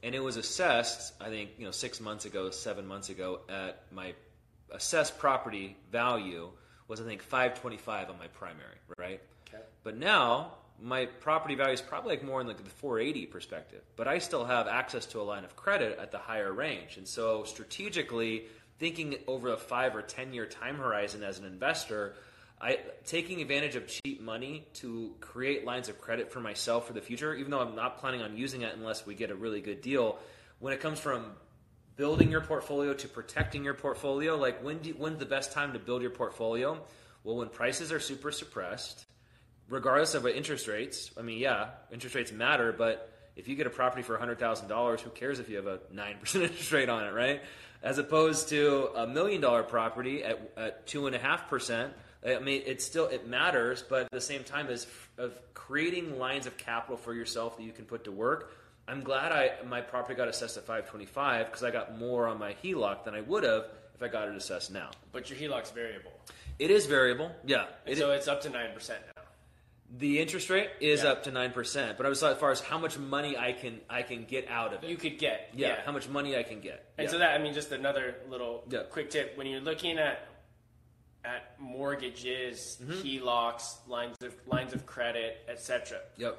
and 0.02 0.14
it 0.14 0.22
was 0.22 0.36
assessed 0.36 1.14
I 1.20 1.28
think 1.28 1.50
you 1.58 1.64
know 1.64 1.72
six 1.72 2.00
months 2.00 2.24
ago, 2.24 2.50
seven 2.50 2.86
months 2.86 3.08
ago 3.10 3.40
at 3.48 3.82
my 3.90 4.14
assessed 4.70 5.18
property 5.18 5.76
value 5.90 6.50
was 6.88 7.00
I 7.00 7.04
think 7.04 7.22
five 7.22 7.60
twenty 7.60 7.78
five 7.78 8.10
on 8.10 8.18
my 8.18 8.28
primary, 8.28 8.76
right? 8.98 9.20
Okay. 9.48 9.62
But 9.82 9.98
now 9.98 10.52
my 10.80 11.06
property 11.06 11.54
value 11.54 11.74
is 11.74 11.80
probably 11.80 12.10
like 12.10 12.24
more 12.24 12.40
in 12.40 12.46
like 12.46 12.62
the 12.62 12.70
480 12.70 13.26
perspective, 13.26 13.82
but 13.96 14.08
I 14.08 14.18
still 14.18 14.44
have 14.44 14.66
access 14.66 15.06
to 15.06 15.20
a 15.20 15.22
line 15.22 15.44
of 15.44 15.56
credit 15.56 15.98
at 16.00 16.10
the 16.10 16.18
higher 16.18 16.52
range. 16.52 16.96
And 16.96 17.06
so 17.06 17.44
strategically 17.44 18.44
thinking 18.78 19.16
over 19.26 19.52
a 19.52 19.56
5 19.56 19.96
or 19.96 20.02
10 20.02 20.32
year 20.32 20.46
time 20.46 20.76
horizon 20.76 21.22
as 21.22 21.38
an 21.38 21.44
investor, 21.44 22.14
I 22.60 22.78
taking 23.04 23.40
advantage 23.40 23.76
of 23.76 23.86
cheap 23.86 24.20
money 24.20 24.66
to 24.74 25.14
create 25.20 25.64
lines 25.64 25.88
of 25.88 26.00
credit 26.00 26.30
for 26.30 26.40
myself 26.40 26.86
for 26.86 26.92
the 26.92 27.00
future, 27.00 27.34
even 27.34 27.50
though 27.50 27.60
I'm 27.60 27.74
not 27.74 27.98
planning 27.98 28.22
on 28.22 28.36
using 28.36 28.62
it 28.62 28.74
unless 28.74 29.04
we 29.04 29.14
get 29.14 29.30
a 29.30 29.34
really 29.34 29.60
good 29.60 29.82
deal. 29.82 30.18
When 30.60 30.72
it 30.72 30.80
comes 30.80 31.00
from 31.00 31.26
building 31.96 32.30
your 32.30 32.40
portfolio 32.40 32.94
to 32.94 33.08
protecting 33.08 33.64
your 33.64 33.74
portfolio, 33.74 34.36
like 34.36 34.62
when 34.62 34.78
do, 34.78 34.90
when's 34.90 35.18
the 35.18 35.26
best 35.26 35.52
time 35.52 35.72
to 35.72 35.78
build 35.78 36.02
your 36.02 36.10
portfolio? 36.10 36.80
Well, 37.24 37.36
when 37.36 37.48
prices 37.48 37.92
are 37.92 38.00
super 38.00 38.32
suppressed, 38.32 39.06
regardless 39.68 40.14
of 40.14 40.24
what 40.24 40.34
interest 40.34 40.68
rates. 40.68 41.10
I 41.18 41.22
mean, 41.22 41.38
yeah, 41.38 41.70
interest 41.90 42.14
rates 42.14 42.32
matter, 42.32 42.72
but 42.72 43.12
if 43.36 43.48
you 43.48 43.56
get 43.56 43.66
a 43.66 43.70
property 43.70 44.02
for 44.02 44.16
hundred 44.18 44.38
thousand 44.38 44.68
dollars, 44.68 45.00
who 45.00 45.10
cares 45.10 45.38
if 45.38 45.48
you 45.48 45.56
have 45.56 45.66
a 45.66 45.80
nine 45.92 46.18
percent 46.18 46.44
interest 46.50 46.72
rate 46.72 46.88
on 46.88 47.04
it, 47.04 47.12
right? 47.12 47.42
As 47.82 47.98
opposed 47.98 48.48
to 48.50 48.90
a 48.94 49.06
million 49.06 49.40
dollar 49.40 49.62
property 49.62 50.22
at, 50.22 50.52
at 50.56 50.86
two 50.86 51.06
and 51.06 51.16
a 51.16 51.18
half 51.18 51.48
percent. 51.48 51.92
I 52.24 52.38
mean, 52.38 52.62
it 52.66 52.80
still 52.80 53.06
it 53.06 53.26
matters, 53.26 53.82
but 53.88 54.02
at 54.02 54.10
the 54.12 54.20
same 54.20 54.44
time, 54.44 54.68
as 54.68 54.86
of 55.18 55.32
creating 55.54 56.18
lines 56.18 56.46
of 56.46 56.56
capital 56.56 56.96
for 56.96 57.14
yourself 57.14 57.56
that 57.56 57.64
you 57.64 57.72
can 57.72 57.84
put 57.84 58.04
to 58.04 58.12
work, 58.12 58.52
I'm 58.86 59.02
glad 59.02 59.32
I 59.32 59.50
my 59.66 59.80
property 59.80 60.14
got 60.14 60.28
assessed 60.28 60.56
at 60.56 60.64
525 60.64 61.46
because 61.46 61.64
I 61.64 61.70
got 61.70 61.98
more 61.98 62.28
on 62.28 62.38
my 62.38 62.54
HELOC 62.62 63.04
than 63.04 63.14
I 63.14 63.22
would 63.22 63.42
have 63.42 63.64
if 63.94 64.02
I 64.02 64.08
got 64.08 64.28
it 64.28 64.36
assessed 64.36 64.72
now. 64.72 64.90
But 65.10 65.30
your 65.30 65.38
HELOC's 65.38 65.70
variable, 65.70 66.12
It 66.58 66.70
is 66.70 66.86
variable, 66.86 67.32
yeah. 67.44 67.66
It 67.86 67.98
so 67.98 68.12
it's 68.12 68.28
up 68.28 68.40
to 68.42 68.50
nine 68.50 68.72
percent 68.72 69.00
now. 69.06 69.11
The 69.98 70.20
interest 70.20 70.48
rate 70.48 70.70
is 70.80 71.02
Yeah. 71.02 71.10
up 71.10 71.24
to 71.24 71.30
nine 71.30 71.52
percent, 71.52 71.96
but 71.98 72.06
I 72.06 72.08
was 72.08 72.22
as 72.22 72.38
far 72.38 72.50
as 72.50 72.60
how 72.60 72.78
much 72.78 72.98
money 72.98 73.36
I 73.36 73.52
can 73.52 73.80
I 73.90 74.02
can 74.02 74.24
get 74.24 74.48
out 74.48 74.72
of 74.72 74.82
it. 74.84 74.88
You 74.90 74.96
could 74.96 75.18
get 75.18 75.50
yeah, 75.54 75.68
yeah. 75.68 75.80
how 75.84 75.92
much 75.92 76.08
money 76.08 76.36
I 76.36 76.42
can 76.42 76.60
get. 76.60 76.92
And 76.98 77.04
yeah. 77.06 77.10
so 77.12 77.18
that 77.18 77.38
I 77.38 77.42
mean, 77.42 77.52
just 77.54 77.72
another 77.72 78.16
little 78.28 78.64
quick 78.90 79.10
tip: 79.10 79.36
when 79.36 79.46
you're 79.46 79.60
looking 79.60 79.98
at 79.98 80.26
at 81.24 81.54
mortgages, 81.60 82.78
Mm-hmm. 82.82 82.92
HELOCs, 83.06 83.86
lines 83.86 84.16
of 84.22 84.34
lines 84.46 84.72
of 84.72 84.86
credit, 84.86 85.38
etc. 85.48 85.98
Yep. 86.16 86.38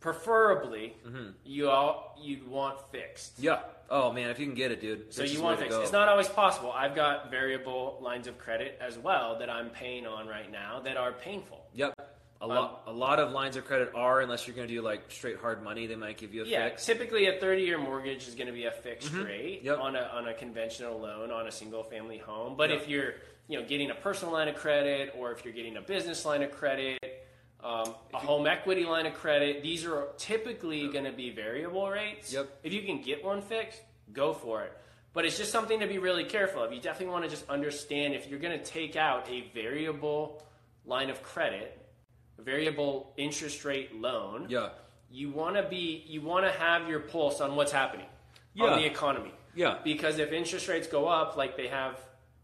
Preferably, 0.00 0.94
Mm-hmm. 1.06 1.30
you 1.44 1.70
all 1.70 2.16
you'd 2.20 2.46
want 2.46 2.78
fixed. 2.92 3.38
Yeah. 3.38 3.60
Oh 3.88 4.12
man, 4.12 4.30
if 4.30 4.38
you 4.38 4.46
can 4.46 4.54
get 4.54 4.72
it, 4.72 4.80
dude. 4.80 5.14
So 5.14 5.22
you 5.22 5.40
want 5.40 5.58
the 5.58 5.64
way 5.64 5.68
to 5.68 5.74
fixed. 5.76 5.82
It's 5.84 5.92
not 5.92 6.08
always 6.08 6.28
possible. 6.28 6.72
I've 6.72 6.94
got 6.94 7.30
variable 7.30 7.98
lines 8.02 8.26
of 8.26 8.36
credit 8.38 8.76
as 8.80 8.98
well 8.98 9.38
that 9.38 9.48
I'm 9.48 9.70
paying 9.70 10.06
on 10.06 10.26
right 10.26 10.50
now 10.50 10.80
that 10.80 10.96
are 10.96 11.12
painful. 11.12 11.64
Yep. 11.74 11.94
A 12.40 12.46
lot, 12.46 12.82
a 12.86 12.92
lot 12.92 13.18
of 13.18 13.32
lines 13.32 13.56
of 13.56 13.64
credit 13.64 13.92
are, 13.94 14.20
unless 14.20 14.46
you're 14.46 14.54
going 14.54 14.68
to 14.68 14.74
do 14.74 14.82
like 14.82 15.10
straight 15.10 15.38
hard 15.38 15.62
money, 15.64 15.86
they 15.86 15.96
might 15.96 16.18
give 16.18 16.34
you 16.34 16.44
a 16.44 16.46
Yeah, 16.46 16.68
fix. 16.68 16.84
typically 16.84 17.26
a 17.28 17.40
30-year 17.40 17.78
mortgage 17.78 18.28
is 18.28 18.34
going 18.34 18.46
to 18.48 18.52
be 18.52 18.66
a 18.66 18.70
fixed 18.70 19.12
rate 19.14 19.58
Mm-hmm. 19.60 19.66
Yep. 19.66 19.78
on 19.78 19.96
a 19.96 20.00
on 20.12 20.28
a 20.28 20.34
conventional 20.34 21.00
loan 21.00 21.30
on 21.30 21.46
a 21.46 21.52
single-family 21.52 22.18
home. 22.18 22.54
But 22.56 22.70
Yep. 22.70 22.82
if 22.82 22.88
you're 22.88 23.14
you 23.48 23.58
know 23.60 23.66
getting 23.66 23.90
a 23.90 23.94
personal 23.94 24.34
line 24.34 24.48
of 24.48 24.56
credit 24.56 25.14
or 25.18 25.32
if 25.32 25.44
you're 25.44 25.54
getting 25.54 25.76
a 25.78 25.80
business 25.80 26.24
line 26.26 26.42
of 26.42 26.50
credit, 26.52 26.98
um, 27.64 27.94
a 28.12 28.18
home 28.18 28.46
equity 28.46 28.84
line 28.84 29.06
of 29.06 29.14
credit, 29.14 29.62
these 29.62 29.84
are 29.86 30.08
typically 30.18 30.88
going 30.88 31.04
to 31.04 31.12
be 31.12 31.30
variable 31.30 31.88
rates. 31.88 32.32
Yep. 32.34 32.60
If 32.62 32.72
you 32.74 32.82
can 32.82 33.00
get 33.00 33.24
one 33.24 33.40
fixed, 33.40 33.80
go 34.12 34.34
for 34.34 34.62
it. 34.64 34.72
But 35.14 35.24
it's 35.24 35.38
just 35.38 35.50
something 35.50 35.80
to 35.80 35.86
be 35.86 35.96
really 35.96 36.24
careful 36.24 36.62
of. 36.62 36.70
You 36.72 36.80
definitely 36.82 37.12
want 37.14 37.24
to 37.24 37.30
just 37.30 37.48
understand 37.48 38.12
if 38.14 38.28
you're 38.28 38.38
going 38.38 38.58
to 38.58 38.62
take 38.64 38.94
out 38.94 39.26
a 39.30 39.48
variable 39.54 40.42
line 40.84 41.08
of 41.08 41.22
credit, 41.22 41.75
variable 42.38 43.12
interest 43.16 43.64
rate 43.64 43.94
loan 44.00 44.46
Yeah. 44.48 44.70
you 45.10 45.30
want 45.30 45.56
to 45.56 45.62
be 45.62 46.04
you 46.06 46.20
want 46.20 46.44
to 46.44 46.52
have 46.52 46.88
your 46.88 47.00
pulse 47.00 47.40
on 47.40 47.56
what's 47.56 47.72
happening 47.72 48.06
Yeah. 48.54 48.64
on 48.66 48.78
the 48.78 48.86
economy 48.86 49.32
Yeah. 49.54 49.78
because 49.84 50.18
if 50.18 50.32
interest 50.32 50.68
rates 50.68 50.86
go 50.86 51.06
up 51.08 51.36
like 51.36 51.56
they 51.56 51.68
have 51.68 51.98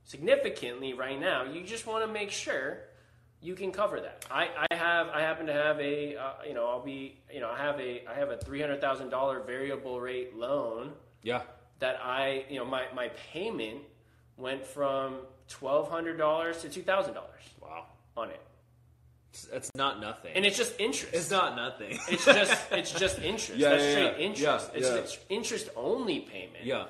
significantly 0.05 0.95
right 0.95 1.19
now 1.21 1.45
you 1.45 1.63
just 1.63 1.87
want 1.87 2.05
to 2.07 2.13
make 2.13 2.31
sure 2.31 2.81
you 3.41 3.55
can 3.55 3.71
cover 3.73 4.01
that 4.01 4.25
i, 4.31 4.49
I 4.71 4.75
have 4.75 5.09
i 5.09 5.21
happen 5.21 5.47
to 5.47 5.53
have 5.53 5.79
a 5.81 6.17
uh, 6.17 6.31
you 6.47 6.55
know 6.55 6.67
i'll 6.69 6.83
be 6.85 7.19
you 7.33 7.41
know 7.41 7.51
i 7.51 7.59
have 7.59 7.79
a 7.81 8.07
i 8.09 8.15
have 8.15 8.31
a 8.31 8.37
$300000 8.37 9.47
variable 9.47 10.01
rate 10.01 10.37
loan 10.37 10.93
Yeah. 11.23 11.43
that 11.81 12.01
i 12.03 12.45
you 12.49 12.59
know 12.59 12.65
my, 12.65 12.85
my 12.95 13.09
payment 13.33 13.81
went 14.37 14.65
from 14.67 15.17
$1200 15.49 16.61
to 16.63 16.69
$2000 16.83 17.17
Wow. 17.61 17.87
on 18.17 18.31
it 18.31 18.41
That's 19.51 19.71
not 19.75 20.01
nothing. 20.01 20.33
and 20.35 20.45
it's 20.45 20.57
just 20.57 20.79
interest 20.79 21.15
it's 21.15 21.31
not 21.31 21.57
nothing. 21.57 21.99
It's 22.09 22.25
just 22.25 22.67
it's 22.73 22.93
just 22.93 23.19
interest. 23.19 23.57
Yeah, 23.57 23.71
That's 23.71 23.83
yeah, 23.85 23.91
straight 23.93 24.15
yeah. 24.19 24.27
interest. 24.27 24.71
Yeah, 24.73 24.79
it's 24.79 24.89
yeah. 24.89 24.95
it's 24.97 25.19
interest 25.29 25.69
only 25.77 26.21
payment. 26.21 26.65
yeah. 26.65 26.85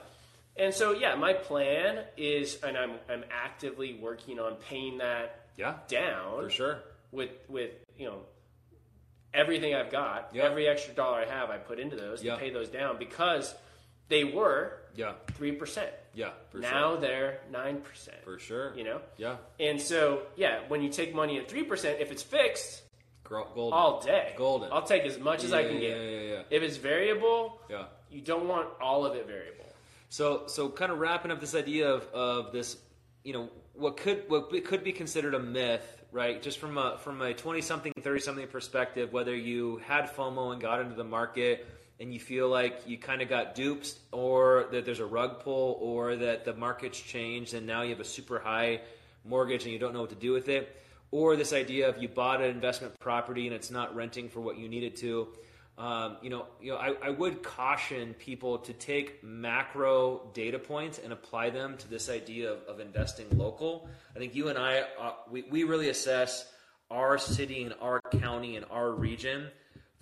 And 0.56 0.74
so 0.74 0.92
yeah, 0.92 1.14
my 1.14 1.32
plan 1.32 2.04
is, 2.16 2.58
and 2.62 2.76
I'm 2.76 2.92
I'm 3.08 3.24
actively 3.30 3.94
working 3.94 4.38
on 4.38 4.56
paying 4.56 4.98
that 4.98 5.46
Yeah. 5.56 5.74
down 5.88 6.42
For 6.44 6.50
sure. 6.50 6.78
with 7.10 7.30
with 7.48 7.70
you 7.96 8.06
know 8.06 8.20
everything 9.34 9.74
I've 9.74 9.90
got, 9.90 10.30
Yeah. 10.34 10.44
every 10.44 10.68
extra 10.68 10.92
dollar 10.94 11.20
I 11.20 11.24
have, 11.26 11.48
I 11.50 11.56
put 11.58 11.78
into 11.78 11.96
those 11.96 12.22
Yeah. 12.22 12.34
to 12.34 12.40
pay 12.40 12.50
those 12.50 12.68
down 12.68 12.98
because 12.98 13.54
they 14.08 14.24
were 14.24 14.78
Yeah. 14.94 15.12
three 15.34 15.52
percent. 15.52 15.90
Yeah. 16.14 16.30
For 16.50 16.58
Now 16.58 16.92
sure. 16.92 17.00
they're 17.00 17.40
nine 17.50 17.80
percent. 17.80 18.18
For 18.24 18.38
sure. 18.38 18.74
You 18.76 18.84
know, 18.84 19.00
Yeah. 19.16 19.36
and 19.58 19.80
so 19.80 20.22
yeah, 20.36 20.60
when 20.68 20.82
you 20.82 20.90
take 20.90 21.14
money 21.14 21.38
at 21.38 21.48
three 21.48 21.64
percent, 21.64 22.00
if 22.00 22.10
it's 22.10 22.22
fixed 22.22 22.82
Golden. 23.24 23.72
all 23.72 24.00
day, 24.02 24.34
Golden. 24.36 24.70
I'll 24.72 24.82
take 24.82 25.04
as 25.04 25.18
much 25.18 25.42
as 25.42 25.52
I 25.54 25.62
can 25.62 25.74
yeah, 25.74 25.80
get. 25.80 25.96
yeah, 25.96 26.20
yeah, 26.20 26.42
If 26.50 26.62
it's 26.62 26.76
variable, 26.76 27.58
yeah. 27.70 27.84
you 28.10 28.20
don't 28.20 28.46
want 28.46 28.68
all 28.80 29.06
of 29.06 29.14
it 29.16 29.26
variable. 29.26 29.64
So, 30.10 30.42
so 30.48 30.68
kind 30.68 30.92
of 30.92 30.98
wrapping 30.98 31.30
up 31.30 31.40
this 31.40 31.54
idea 31.54 31.88
of, 31.88 32.02
of 32.12 32.52
this, 32.52 32.76
you 33.24 33.32
know, 33.32 33.48
what 33.72 33.96
could 33.96 34.24
what 34.28 34.50
be- 34.50 34.60
could 34.60 34.84
be 34.84 34.92
considered 34.92 35.32
a 35.34 35.38
myth, 35.38 36.02
right? 36.12 36.42
Just 36.42 36.58
from 36.58 36.76
a 36.76 36.98
from 36.98 37.22
a 37.22 37.32
twenty 37.32 37.62
something, 37.62 37.94
thirty 38.02 38.20
something 38.20 38.46
perspective, 38.48 39.14
whether 39.14 39.34
you 39.34 39.78
had 39.86 40.14
FOMO 40.14 40.52
and 40.52 40.60
got 40.60 40.82
into 40.82 40.94
the 40.94 41.04
market 41.04 41.66
and 42.02 42.12
you 42.12 42.18
feel 42.18 42.48
like 42.48 42.82
you 42.84 42.98
kind 42.98 43.22
of 43.22 43.28
got 43.28 43.54
duped, 43.54 43.94
or 44.10 44.66
that 44.72 44.84
there's 44.84 44.98
a 44.98 45.06
rug 45.06 45.38
pull, 45.38 45.78
or 45.80 46.16
that 46.16 46.44
the 46.44 46.52
market's 46.52 47.00
changed 47.00 47.54
and 47.54 47.64
now 47.64 47.82
you 47.82 47.90
have 47.90 48.00
a 48.00 48.04
super 48.04 48.40
high 48.40 48.80
mortgage 49.24 49.62
and 49.62 49.72
you 49.72 49.78
don't 49.78 49.94
know 49.94 50.00
what 50.00 50.10
to 50.10 50.16
do 50.16 50.32
with 50.32 50.48
it, 50.48 50.82
or 51.12 51.36
this 51.36 51.52
idea 51.52 51.88
of 51.88 52.02
you 52.02 52.08
bought 52.08 52.42
an 52.42 52.50
investment 52.50 52.98
property 52.98 53.46
and 53.46 53.54
it's 53.54 53.70
not 53.70 53.94
renting 53.94 54.28
for 54.28 54.40
what 54.40 54.58
you 54.58 54.68
needed 54.68 54.96
to. 54.96 55.28
Um, 55.78 56.16
you 56.22 56.28
know, 56.28 56.46
you 56.60 56.72
know, 56.72 56.76
I, 56.76 56.94
I 57.04 57.10
would 57.10 57.44
caution 57.44 58.14
people 58.14 58.58
to 58.58 58.72
take 58.72 59.22
macro 59.22 60.28
data 60.34 60.58
points 60.58 60.98
and 60.98 61.12
apply 61.12 61.50
them 61.50 61.76
to 61.78 61.88
this 61.88 62.10
idea 62.10 62.50
of, 62.50 62.62
of 62.64 62.80
investing 62.80 63.26
local. 63.38 63.88
I 64.14 64.18
think 64.18 64.34
you 64.34 64.48
and 64.48 64.58
I, 64.58 64.80
uh, 65.00 65.12
we, 65.30 65.42
we 65.42 65.62
really 65.62 65.88
assess 65.88 66.52
our 66.90 67.16
city 67.16 67.62
and 67.62 67.74
our 67.80 68.00
county 68.20 68.56
and 68.56 68.66
our 68.72 68.90
region 68.90 69.52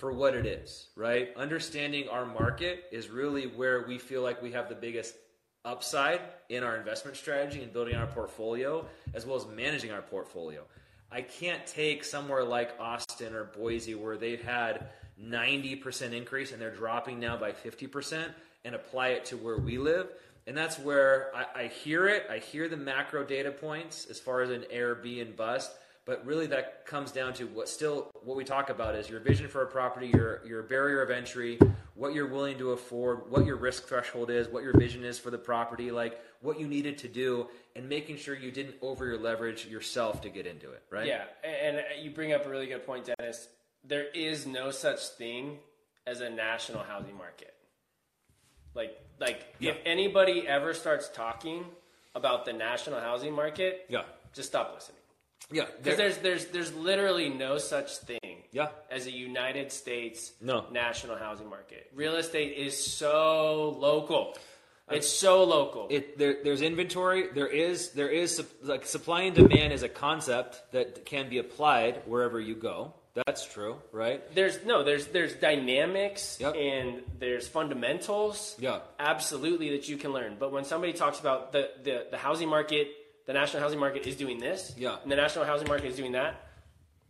for 0.00 0.10
what 0.10 0.34
it 0.34 0.46
is, 0.46 0.88
right? 0.96 1.28
Understanding 1.36 2.08
our 2.08 2.24
market 2.24 2.84
is 2.90 3.10
really 3.10 3.44
where 3.44 3.84
we 3.86 3.98
feel 3.98 4.22
like 4.22 4.40
we 4.42 4.52
have 4.52 4.70
the 4.70 4.74
biggest 4.74 5.14
upside 5.62 6.22
in 6.48 6.64
our 6.64 6.76
investment 6.76 7.18
strategy 7.18 7.62
and 7.62 7.70
building 7.70 7.94
our 7.94 8.06
portfolio, 8.06 8.86
as 9.12 9.26
well 9.26 9.36
as 9.36 9.46
managing 9.54 9.92
our 9.92 10.00
portfolio. 10.00 10.64
I 11.12 11.20
can't 11.20 11.66
take 11.66 12.02
somewhere 12.02 12.44
like 12.44 12.72
Austin 12.80 13.34
or 13.34 13.44
Boise 13.44 13.94
where 13.94 14.16
they've 14.16 14.42
had 14.42 14.88
90% 15.22 16.12
increase 16.14 16.52
and 16.52 16.62
they're 16.62 16.74
dropping 16.74 17.20
now 17.20 17.36
by 17.36 17.52
50% 17.52 18.24
and 18.64 18.74
apply 18.74 19.08
it 19.08 19.26
to 19.26 19.36
where 19.36 19.58
we 19.58 19.76
live. 19.76 20.08
And 20.46 20.56
that's 20.56 20.78
where 20.78 21.30
I, 21.36 21.64
I 21.64 21.66
hear 21.66 22.08
it. 22.08 22.24
I 22.30 22.38
hear 22.38 22.70
the 22.70 22.76
macro 22.78 23.22
data 23.22 23.50
points 23.50 24.06
as 24.08 24.18
far 24.18 24.40
as 24.40 24.48
an 24.48 24.64
Airbnb 24.72 25.36
bust. 25.36 25.70
But 26.10 26.26
really, 26.26 26.48
that 26.48 26.86
comes 26.86 27.12
down 27.12 27.34
to 27.34 27.44
what 27.44 27.68
still 27.68 28.10
what 28.24 28.36
we 28.36 28.42
talk 28.42 28.68
about 28.68 28.96
is 28.96 29.08
your 29.08 29.20
vision 29.20 29.46
for 29.46 29.62
a 29.62 29.66
property, 29.68 30.08
your 30.08 30.44
your 30.44 30.64
barrier 30.64 31.02
of 31.02 31.10
entry, 31.12 31.56
what 31.94 32.14
you're 32.14 32.26
willing 32.26 32.58
to 32.58 32.72
afford, 32.72 33.30
what 33.30 33.46
your 33.46 33.54
risk 33.54 33.86
threshold 33.86 34.28
is, 34.28 34.48
what 34.48 34.64
your 34.64 34.76
vision 34.76 35.04
is 35.04 35.20
for 35.20 35.30
the 35.30 35.38
property, 35.38 35.92
like 35.92 36.20
what 36.40 36.58
you 36.58 36.66
needed 36.66 36.98
to 36.98 37.06
do, 37.06 37.46
and 37.76 37.88
making 37.88 38.16
sure 38.16 38.34
you 38.34 38.50
didn't 38.50 38.74
over 38.82 39.06
your 39.06 39.18
leverage 39.18 39.66
yourself 39.66 40.20
to 40.22 40.30
get 40.30 40.48
into 40.48 40.72
it, 40.72 40.82
right? 40.90 41.06
Yeah, 41.06 41.26
and 41.44 41.76
and 41.76 42.04
you 42.04 42.10
bring 42.10 42.32
up 42.32 42.44
a 42.44 42.48
really 42.48 42.66
good 42.66 42.84
point, 42.84 43.08
Dennis. 43.16 43.46
There 43.84 44.08
is 44.12 44.48
no 44.48 44.72
such 44.72 44.98
thing 45.10 45.60
as 46.08 46.22
a 46.22 46.28
national 46.28 46.82
housing 46.82 47.16
market. 47.16 47.54
Like, 48.74 48.98
like 49.20 49.54
Yeah. 49.60 49.74
if 49.74 49.76
anybody 49.84 50.48
ever 50.48 50.74
starts 50.74 51.08
talking 51.08 51.66
about 52.16 52.46
the 52.46 52.52
national 52.52 52.98
housing 52.98 53.32
market, 53.32 53.86
Yeah. 53.88 54.02
just 54.32 54.48
stop 54.48 54.74
listening. 54.74 54.99
Yeah. 55.52 55.64
Because 55.82 55.98
there's 55.98 56.18
there's 56.18 56.46
there's 56.46 56.74
literally 56.74 57.28
no 57.28 57.58
such 57.58 57.96
thing 57.98 58.44
yeah. 58.52 58.68
as 58.90 59.06
a 59.06 59.10
United 59.12 59.72
States 59.72 60.32
No. 60.40 60.66
national 60.70 61.16
housing 61.16 61.48
market. 61.48 61.90
Real 61.94 62.16
estate 62.16 62.56
is 62.56 62.76
so 62.82 63.76
local. 63.78 64.34
Uh, 64.90 64.94
it's 64.96 65.08
so 65.08 65.44
local. 65.44 65.86
It, 65.90 66.18
there, 66.18 66.36
there's 66.44 66.62
inventory. 66.62 67.28
There 67.34 67.46
is 67.48 67.90
there 67.90 68.08
is 68.08 68.42
like 68.62 68.86
supply 68.86 69.22
and 69.22 69.34
demand 69.34 69.72
is 69.72 69.82
a 69.82 69.88
concept 69.88 70.60
that 70.72 71.04
can 71.04 71.28
be 71.28 71.38
applied 71.38 72.02
wherever 72.06 72.38
you 72.40 72.54
go. 72.54 72.94
That's 73.26 73.44
true, 73.44 73.76
right? 73.90 74.22
there's 74.36 74.64
no 74.64 74.84
there's 74.84 75.08
there's 75.08 75.34
dynamics 75.34 76.38
Yep. 76.40 76.54
and 76.54 77.02
there's 77.18 77.48
fundamentals 77.48 78.54
Yeah. 78.60 78.80
absolutely 79.00 79.70
that 79.70 79.88
you 79.88 79.96
can 79.96 80.12
learn 80.12 80.36
but 80.38 80.52
when 80.52 80.64
somebody 80.64 80.92
talks 80.92 81.18
about 81.18 81.50
the, 81.50 81.70
the 81.82 82.06
the 82.12 82.16
housing 82.16 82.48
market 82.48 82.86
the 83.30 83.34
national 83.42 83.62
housing 83.62 83.78
market 83.78 84.06
is 84.10 84.16
doing 84.16 84.38
this 84.38 84.74
Yeah. 84.76 84.96
and 85.02 85.10
the 85.12 85.16
national 85.16 85.44
housing 85.44 85.68
market 85.68 85.86
is 85.86 85.96
doing 85.96 86.12
that 86.12 86.32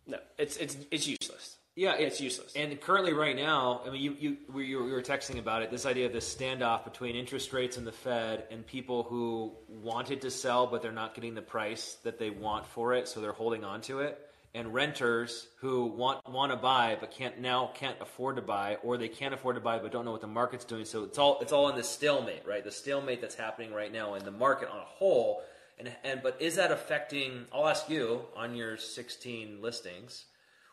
no 0.07 0.19
it's 0.37 0.57
it's 0.59 0.77
it's 0.91 1.07
useless 1.09 1.57
Yeah, 1.77 1.95
it's 2.07 2.21
useless 2.21 2.53
And 2.61 2.79
currently, 2.89 3.15
right 3.15 3.37
now, 3.49 3.81
I 3.87 3.91
mean, 3.91 4.03
you 4.07 4.13
you 4.25 4.31
we, 4.53 4.67
you 4.67 4.79
were 4.97 5.03
texting 5.15 5.39
about 5.39 5.63
it. 5.63 5.71
This 5.71 5.87
idea 5.87 6.07
of 6.07 6.13
this 6.13 6.29
standoff 6.37 6.85
between 6.85 7.15
interest 7.17 7.53
rates 7.59 7.77
and 7.79 7.87
the 7.87 7.97
Fed, 8.05 8.37
and 8.53 8.67
people 8.67 8.99
who 9.11 9.53
wanted 9.91 10.19
to 10.27 10.31
sell 10.31 10.67
but 10.67 10.83
they're 10.83 11.01
not 11.05 11.15
getting 11.17 11.35
the 11.41 11.47
price 11.57 11.85
that 12.07 12.19
they 12.19 12.31
want 12.47 12.67
for 12.75 12.87
it, 12.99 13.09
so 13.09 13.15
they're 13.23 13.39
holding 13.45 13.63
on 13.65 13.81
to 13.83 14.01
it. 14.01 14.13
And 14.53 14.75
renters 14.75 15.47
who 15.63 15.75
want 16.03 16.19
want 16.29 16.51
to 16.53 16.59
buy 16.73 16.97
but 17.01 17.09
can't 17.19 17.37
now 17.41 17.71
can't 17.83 17.99
afford 18.07 18.35
to 18.37 18.43
buy, 18.43 18.69
or 18.83 18.99
they 18.99 19.09
can't 19.21 19.33
afford 19.33 19.55
to 19.55 19.65
buy 19.71 19.79
but 19.79 19.93
don't 19.95 20.05
know 20.05 20.15
what 20.17 20.27
the 20.29 20.35
market's 20.43 20.67
doing. 20.67 20.85
So 20.85 21.05
it's 21.05 21.19
all 21.23 21.39
it's 21.41 21.53
all 21.53 21.69
in 21.71 21.77
this 21.77 21.89
stalemate, 21.89 22.45
right? 22.53 22.65
The 22.65 22.73
stalemate 22.85 23.21
that's 23.23 23.37
happening 23.47 23.73
right 23.73 23.93
now 24.01 24.15
in 24.19 24.25
the 24.25 24.37
market 24.47 24.69
on 24.75 24.79
a 24.89 24.91
whole. 24.99 25.43
And 25.81 25.91
and 26.05 26.23
but 26.23 26.37
is 26.41 26.57
that 26.57 26.71
affecting? 26.71 27.47
I'll 27.53 27.67
ask 27.67 27.89
you 27.89 28.27
on 28.37 28.55
your 28.55 28.77
16 28.77 29.63
listings. 29.63 30.27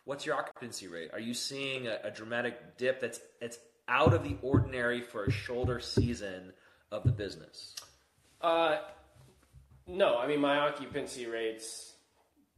What's 0.04 0.26
your 0.26 0.36
occupancy 0.36 0.88
rate? 0.88 1.12
Are 1.14 1.20
you 1.20 1.34
seeing 1.34 1.88
a, 1.88 2.00
a 2.04 2.12
dramatic 2.12 2.78
dip 2.78 3.00
that's 3.00 3.22
it's 3.42 3.58
out 3.88 4.14
of 4.14 4.24
the 4.24 4.36
ordinary 4.42 5.02
for 5.02 5.24
a 5.24 5.32
shoulder 5.32 5.80
season 5.80 6.52
of 6.92 7.04
the 7.04 7.12
business? 7.12 7.74
Uh, 8.42 8.80
no, 9.88 10.18
I 10.18 10.28
mean 10.28 10.42
my 10.42 10.60
occupancy 10.60 11.26
rates 11.26 11.94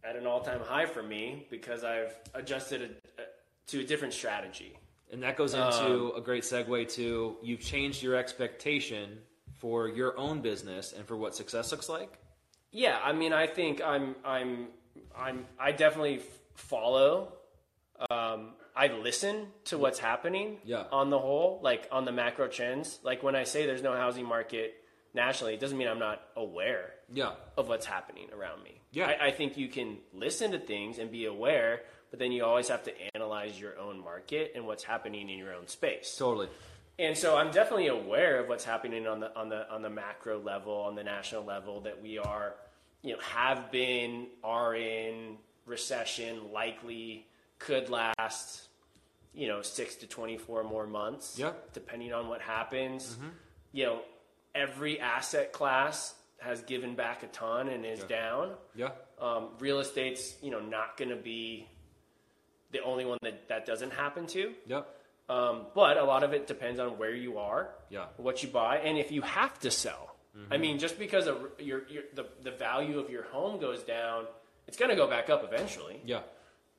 at 0.03 0.15
an 0.15 0.25
all-time 0.25 0.61
high 0.61 0.87
for 0.87 1.03
me 1.03 1.45
because 1.51 1.83
I've 1.83 2.15
adjusted 2.33 2.81
a, 2.81 3.21
a, 3.21 3.25
to 3.67 3.81
a 3.81 3.83
different 3.83 4.13
strategy. 4.13 4.75
And 5.11 5.21
that 5.23 5.37
goes 5.37 5.53
into 5.53 6.13
a 6.15 6.21
great 6.21 6.43
segue 6.43 6.91
to 6.93 7.37
you've 7.43 7.59
changed 7.59 8.01
your 8.01 8.15
expectation 8.15 9.19
for 9.59 9.87
your 9.87 10.17
own 10.17 10.41
business 10.41 10.93
and 10.93 11.05
for 11.05 11.15
what 11.15 11.35
success 11.35 11.71
looks 11.71 11.89
like. 11.89 12.17
Yeah, 12.71 12.97
I 13.03 13.13
mean, 13.13 13.33
I 13.33 13.47
think 13.47 13.81
I'm, 13.83 14.15
I'm, 14.23 14.67
I'm, 15.17 15.45
I 15.59 15.71
definitely 15.71 16.21
follow. 16.55 17.33
Um, 18.11 18.51
I 18.75 18.87
listen 18.87 19.47
to 19.65 19.77
what's 19.77 19.99
happening. 19.99 20.57
Yeah. 20.63 20.83
On 20.91 21.09
the 21.09 21.19
whole, 21.19 21.59
like 21.63 21.87
on 21.91 22.05
the 22.05 22.11
macro 22.11 22.47
trends, 22.47 22.99
like 23.03 23.23
when 23.23 23.35
I 23.35 23.43
say 23.43 23.65
there's 23.65 23.83
no 23.83 23.93
housing 23.95 24.25
market 24.25 24.75
nationally, 25.13 25.53
it 25.55 25.59
doesn't 25.59 25.77
mean 25.77 25.87
I'm 25.87 25.99
not 25.99 26.21
aware 26.35 26.91
Yeah. 27.11 27.31
of 27.57 27.67
what's 27.67 27.85
happening 27.85 28.27
around 28.31 28.63
me. 28.63 28.81
Yeah. 28.91 29.07
I, 29.07 29.27
I 29.27 29.31
think 29.31 29.57
you 29.57 29.67
can 29.67 29.97
listen 30.13 30.51
to 30.51 30.59
things 30.59 30.99
and 30.99 31.11
be 31.11 31.25
aware, 31.25 31.81
but 32.11 32.19
then 32.19 32.31
you 32.31 32.45
always 32.45 32.69
have 32.69 32.83
to 32.83 32.91
analyze 33.15 33.59
your 33.59 33.77
own 33.79 34.01
market 34.03 34.53
and 34.55 34.65
what's 34.65 34.83
happening 34.83 35.29
in 35.29 35.37
your 35.39 35.53
own 35.53 35.67
space. 35.67 36.15
Totally. 36.17 36.49
And 36.99 37.17
so 37.17 37.37
I'm 37.37 37.49
definitely 37.51 37.87
aware 37.87 38.41
of 38.41 38.49
what's 38.49 38.65
happening 38.65 39.07
on 39.07 39.21
the 39.21 39.33
on 39.33 39.47
the 39.47 39.71
on 39.71 39.81
the 39.81 39.89
macro 39.89 40.37
level, 40.37 40.73
on 40.73 40.95
the 40.95 41.03
national 41.03 41.45
level, 41.45 41.79
that 41.81 42.01
we 42.01 42.17
are, 42.17 42.55
you 43.01 43.13
know, 43.13 43.19
have 43.21 43.71
been, 43.71 44.27
are 44.43 44.75
in 44.75 45.37
recession, 45.65 46.51
likely 46.51 47.25
could 47.57 47.89
last, 47.89 48.67
you 49.33 49.47
know, 49.47 49.61
six 49.61 49.95
to 49.95 50.07
twenty 50.07 50.37
four 50.37 50.63
more 50.65 50.85
months. 50.85 51.39
Yeah. 51.39 51.53
Depending 51.71 52.11
on 52.11 52.27
what 52.27 52.41
happens. 52.41 53.17
You 53.71 53.85
know, 53.85 54.01
every 54.53 54.99
asset 54.99 55.53
class 55.53 56.15
has 56.39 56.61
given 56.63 56.95
back 56.95 57.23
a 57.23 57.27
ton 57.27 57.69
and 57.69 57.85
is 57.85 58.03
down. 58.03 58.51
Yeah. 58.75 58.89
Um, 59.21 59.49
real 59.59 59.79
estate's, 59.79 60.35
you 60.41 60.51
know, 60.51 60.59
not 60.59 60.97
going 60.97 61.09
to 61.11 61.15
be 61.15 61.67
the 62.71 62.81
only 62.83 63.05
one 63.05 63.19
that 63.21 63.47
that 63.47 63.65
doesn't 63.65 63.93
happen 63.93 64.27
to. 64.27 64.53
Yep. 64.67 64.95
Um, 65.29 65.67
but 65.75 65.97
a 65.97 66.03
lot 66.03 66.23
of 66.23 66.33
it 66.33 66.47
depends 66.47 66.79
on 66.79 66.97
where 66.97 67.13
you 67.13 67.37
are, 67.37 67.69
Yeah. 67.89 68.05
what 68.17 68.41
you 68.43 68.49
buy, 68.49 68.77
and 68.79 68.97
if 68.97 69.11
you 69.11 69.21
have 69.21 69.59
to 69.59 69.71
sell. 69.71 70.15
I 70.49 70.57
mean, 70.57 70.79
just 70.79 70.97
because 70.97 71.27
of 71.27 71.35
your, 71.59 71.85
your 71.89 72.03
the, 72.13 72.25
the 72.43 72.51
value 72.51 72.97
of 72.97 73.09
your 73.09 73.23
home 73.23 73.59
goes 73.59 73.83
down, 73.83 74.25
it's 74.67 74.77
going 74.77 74.89
to 74.89 74.95
go 74.95 75.05
back 75.07 75.29
up 75.29 75.43
eventually, 75.43 75.99
Yeah. 76.05 76.21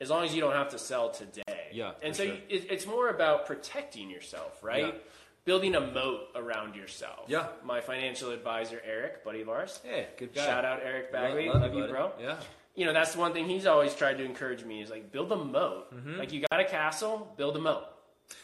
as 0.00 0.08
long 0.10 0.24
as 0.24 0.34
you 0.34 0.40
don't 0.40 0.54
have 0.54 0.70
to 0.70 0.78
sell 0.78 1.10
today. 1.10 1.42
Yeah, 1.72 1.92
and 2.02 2.16
so 2.16 2.24
sure. 2.24 2.34
you, 2.34 2.40
it, 2.48 2.66
it's 2.70 2.86
more 2.86 3.08
about 3.10 3.46
protecting 3.46 4.08
yourself, 4.10 4.62
right? 4.62 4.86
Yeah. 4.94 5.00
Building 5.44 5.74
a 5.74 5.80
moat 5.80 6.28
around 6.34 6.74
yourself. 6.74 7.26
Yeah. 7.28 7.48
My 7.64 7.80
financial 7.80 8.30
advisor, 8.30 8.80
Eric, 8.84 9.24
buddy 9.24 9.42
of 9.42 9.48
ours. 9.48 9.78
Hey, 9.84 10.06
good 10.18 10.34
guy. 10.34 10.44
Shout 10.46 10.64
out 10.64 10.80
Eric 10.84 11.12
Bagley. 11.12 11.48
Love, 11.48 11.60
Love, 11.62 11.74
you, 11.74 11.80
buddy. 11.80 11.92
bro 11.92 12.12
Yeah. 12.20 12.36
you 12.74 12.86
know 12.86 12.92
that's 12.92 13.12
the 13.14 13.20
one 13.20 13.32
thing 13.32 13.46
he's 13.48 13.66
always 13.66 13.94
tried 13.94 14.18
to 14.18 14.24
encourage 14.24 14.64
me 14.64 14.80
is 14.82 14.90
like 14.90 15.10
build 15.12 15.30
a 15.32 15.36
moat 15.36 15.92
Mm-hmm. 15.94 16.18
like 16.18 16.32
you 16.32 16.44
got 16.50 16.60
a 16.60 16.64
castle 16.64 17.32
build 17.36 17.56
a 17.56 17.60
moat 17.60 17.84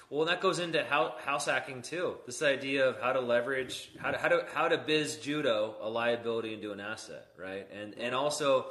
Well, 0.09 0.27
that 0.27 0.41
goes 0.41 0.61
into 0.61 0.85
how, 0.85 1.17
house 1.19 1.47
hacking 1.47 1.83
too. 1.83 2.17
This 2.27 2.41
idea 2.43 2.89
of 2.89 3.01
how 3.01 3.13
to 3.13 3.21
leverage, 3.21 3.91
how 3.99 4.13
to 4.13 4.19
how 4.19 4.29
to 4.29 4.47
how 4.55 4.69
to 4.69 4.79
biz 4.79 5.17
judo 5.17 5.75
a 5.81 5.89
liability 5.89 6.55
into 6.55 6.71
an 6.73 6.79
asset, 6.81 7.27
right? 7.37 7.67
And 7.73 7.95
and 7.99 8.15
also 8.15 8.67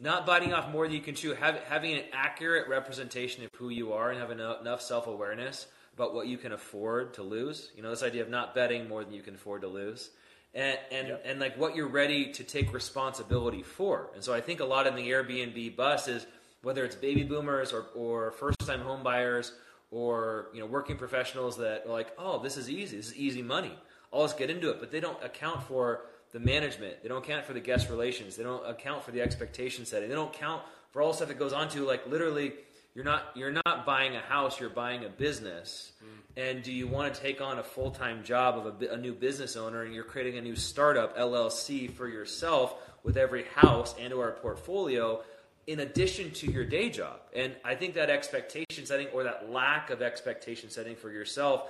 not 0.00 0.24
biting 0.26 0.52
off 0.54 0.70
more 0.70 0.86
than 0.86 0.94
you 0.94 1.02
can 1.02 1.14
chew. 1.14 1.34
Have, 1.34 1.58
having 1.68 1.94
an 1.94 2.04
accurate 2.12 2.68
representation 2.68 3.44
of 3.44 3.50
who 3.56 3.68
you 3.68 3.92
are 3.92 4.10
and 4.10 4.20
having 4.20 4.38
enough, 4.38 4.60
enough 4.60 4.80
self 4.80 5.06
awareness 5.06 5.66
about 5.94 6.14
what 6.14 6.28
you 6.28 6.38
can 6.38 6.52
afford 6.52 7.14
to 7.14 7.22
lose. 7.22 7.70
You 7.76 7.82
know, 7.82 7.90
this 7.90 8.02
idea 8.02 8.22
of 8.22 8.30
not 8.30 8.54
betting 8.54 8.88
more 8.88 9.04
than 9.04 9.12
you 9.12 9.22
can 9.22 9.34
afford 9.34 9.62
to 9.62 9.68
lose. 9.68 10.10
And 10.54 10.78
and, 10.90 11.08
Yep. 11.08 11.22
and 11.26 11.40
like 11.40 11.58
what 11.58 11.76
you're 11.76 11.88
ready 11.88 12.32
to 12.32 12.42
take 12.44 12.72
responsibility 12.72 13.62
for. 13.62 14.10
And 14.14 14.24
so 14.24 14.32
I 14.32 14.40
think 14.40 14.60
a 14.60 14.64
lot 14.64 14.86
in 14.86 14.94
the 14.94 15.10
Airbnb 15.10 15.76
bust 15.76 16.08
is 16.08 16.26
whether 16.62 16.84
it's 16.84 16.96
baby 16.96 17.22
boomers 17.22 17.72
or, 17.72 17.86
or 17.94 18.30
first 18.32 18.58
time 18.60 18.80
home 18.80 19.02
buyers 19.02 19.52
or 19.90 20.48
you 20.52 20.60
know 20.60 20.66
working 20.66 20.96
professionals 20.96 21.56
that 21.58 21.84
are 21.86 21.92
like, 21.92 22.12
oh, 22.18 22.42
this 22.42 22.56
is 22.56 22.70
easy, 22.70 22.96
this 22.96 23.08
is 23.08 23.16
easy 23.16 23.42
money. 23.42 23.72
I'll 24.12 24.22
just 24.22 24.38
get 24.38 24.50
into 24.50 24.70
it. 24.70 24.80
But 24.80 24.90
they 24.90 25.00
don't 25.00 25.22
account 25.22 25.62
for 25.64 26.02
the 26.32 26.40
management. 26.40 27.02
They 27.02 27.08
don't 27.08 27.24
account 27.24 27.44
for 27.44 27.52
the 27.52 27.60
guest 27.60 27.88
relations. 27.90 28.36
They 28.36 28.42
don't 28.42 28.66
account 28.68 29.02
for 29.04 29.10
the 29.12 29.20
expectation 29.20 29.86
setting. 29.86 30.08
They 30.08 30.14
don't 30.14 30.32
count 30.32 30.62
for 30.90 31.02
all 31.02 31.10
the 31.10 31.16
stuff 31.16 31.28
that 31.28 31.38
goes 31.38 31.52
on 31.52 31.68
to 31.70 31.84
like 31.84 32.06
literally 32.06 32.52
you're 32.94 33.04
not 33.04 33.30
you're 33.34 33.52
not 33.52 33.86
buying 33.86 34.16
a 34.16 34.20
house, 34.20 34.58
you're 34.58 34.70
buying 34.70 35.04
a 35.04 35.08
business. 35.08 35.92
Mm. 36.02 36.42
And 36.42 36.62
do 36.62 36.72
you 36.72 36.86
want 36.86 37.14
to 37.14 37.20
take 37.20 37.40
on 37.40 37.58
a 37.58 37.62
full 37.62 37.90
time 37.90 38.24
job 38.24 38.66
of 38.66 38.82
a, 38.82 38.94
a 38.94 38.96
new 38.96 39.14
business 39.14 39.56
owner 39.56 39.82
and 39.82 39.94
you're 39.94 40.04
creating 40.04 40.38
a 40.38 40.42
new 40.42 40.56
startup 40.56 41.16
LLC 41.16 41.90
for 41.90 42.08
yourself 42.08 42.74
with 43.02 43.16
every 43.16 43.44
house 43.54 43.94
and 43.98 44.12
or 44.12 44.32
portfolio 44.32 45.22
in 45.68 45.80
addition 45.80 46.30
to 46.30 46.50
your 46.50 46.64
day 46.64 46.88
job? 46.88 47.20
And 47.36 47.54
I 47.62 47.74
think 47.74 47.94
that 47.94 48.08
expectation 48.08 48.86
setting 48.86 49.08
or 49.08 49.24
that 49.24 49.52
lack 49.52 49.90
of 49.90 50.00
expectation 50.00 50.70
setting 50.70 50.96
for 50.96 51.10
yourself 51.10 51.68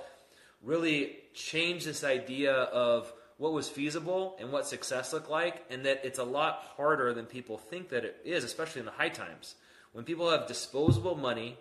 really 0.63 1.17
changed 1.33 1.85
this 1.85 2.05
idea 2.05 2.53
of 2.53 3.11
what 3.37 3.51
was 3.51 3.67
feasible 3.67 4.37
and 4.39 4.51
what 4.51 4.65
success 4.65 5.11
looked 5.11 5.29
like, 5.29 5.65
and 5.69 5.85
that 5.85 6.01
it's 6.03 6.19
a 6.19 6.23
lot 6.23 6.63
harder 6.77 7.13
than 7.13 7.25
people 7.25 7.57
think 7.57 7.89
that 7.89 8.05
it 8.05 8.21
is, 8.23 8.45
especially 8.45 8.79
in 8.79 8.85
the 8.85 8.91
high 8.91 9.09
times. 9.09 9.55
When 9.91 10.05
people 10.05 10.29
have 10.29 10.47
disposable 10.47 11.15
money 11.15 11.57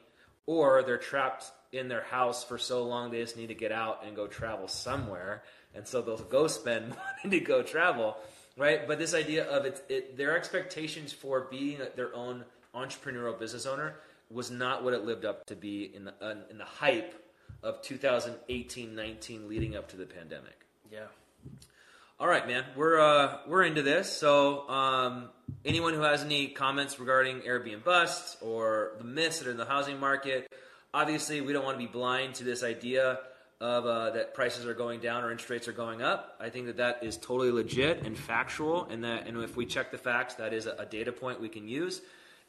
or 0.47 0.83
they're 0.85 0.97
trapped 0.97 1.51
in 1.73 1.89
their 1.89 2.05
house 2.05 2.45
for 2.45 2.57
so 2.57 2.85
long 2.85 3.11
they 3.11 3.21
just 3.21 3.37
need 3.37 3.49
to 3.49 3.55
get 3.55 3.73
out 3.73 4.05
and 4.07 4.15
go 4.15 4.29
travel 4.29 4.69
somewhere, 4.69 5.43
and 5.75 5.87
so 5.87 6.03
they'll 6.03 6.19
go 6.19 6.47
spend 6.47 6.91
money 7.25 7.39
to 7.39 7.45
go 7.45 7.63
travel, 7.63 8.17
right? 8.59 8.87
But 8.87 8.99
this 8.99 9.15
idea 9.15 9.45
of 9.45 9.65
it, 9.65 9.83
it 9.89 10.17
their 10.17 10.37
expectations 10.37 11.13
for 11.13 11.47
being 11.51 11.79
their 11.97 12.15
own 12.15 12.45
entrepreneurial 12.75 13.39
business 13.39 13.65
owner 13.65 13.95
was 14.31 14.51
not 14.51 14.85
what 14.85 14.93
it 14.93 15.05
lived 15.05 15.25
up 15.25 15.47
to 15.47 15.57
be 15.57 15.91
in 15.95 16.05
the 16.05 16.15
uh, 16.21 16.35
in 16.51 16.59
the 16.59 16.65
hype 16.65 17.25
of 17.63 17.83
2018-19 17.83 19.49
leading 19.49 19.77
up 19.77 19.89
to 19.89 19.97
the 19.97 20.07
pandemic. 20.07 20.67
yeah 20.93 21.07
All 22.21 22.29
right, 22.29 22.47
man, 22.47 22.65
we're 22.77 23.01
uh, 23.01 23.39
we're 23.47 23.63
into 23.63 23.83
this. 23.83 24.13
So, 24.13 24.69
um, 24.69 25.31
anyone 25.65 25.95
who 25.95 26.03
has 26.03 26.23
any 26.23 26.49
comments 26.49 27.01
regarding 27.01 27.41
Airbnb 27.41 27.85
bust 27.85 28.39
or 28.43 28.93
the 28.99 29.05
myths 29.05 29.39
that 29.39 29.49
are 29.49 29.51
in 29.53 29.57
the 29.57 29.65
housing 29.65 29.99
market, 29.99 30.53
obviously, 30.93 31.41
we 31.41 31.53
don't 31.53 31.65
want 31.65 31.79
to 31.79 31.85
be 31.85 31.91
blind 31.91 32.35
to 32.37 32.45
this 32.45 32.63
idea 32.63 33.21
of 33.61 33.87
uh, 33.87 34.11
that 34.11 34.35
prices 34.35 34.67
are 34.67 34.75
going 34.75 35.01
down 35.01 35.25
or 35.25 35.33
interest 35.33 35.51
rates 35.51 35.69
are 35.69 35.73
going 35.73 36.01
up. 36.01 36.37
I 36.41 36.49
think 36.49 36.67
that 36.67 36.77
that 36.77 37.03
is 37.03 37.17
totally 37.17 37.51
legit 37.51 38.07
and 38.07 38.17
factual, 38.17 38.85
and 38.85 39.03
that 39.05 39.27
and 39.27 39.37
if 39.39 39.57
we 39.57 39.67
check 39.67 39.91
the 39.91 39.99
facts, 39.99 40.35
that 40.35 40.53
is 40.53 40.67
a, 40.67 40.73
a 40.79 40.87
data 40.87 41.13
point 41.13 41.41
we 41.41 41.49
can 41.49 41.67
use. 41.67 42.01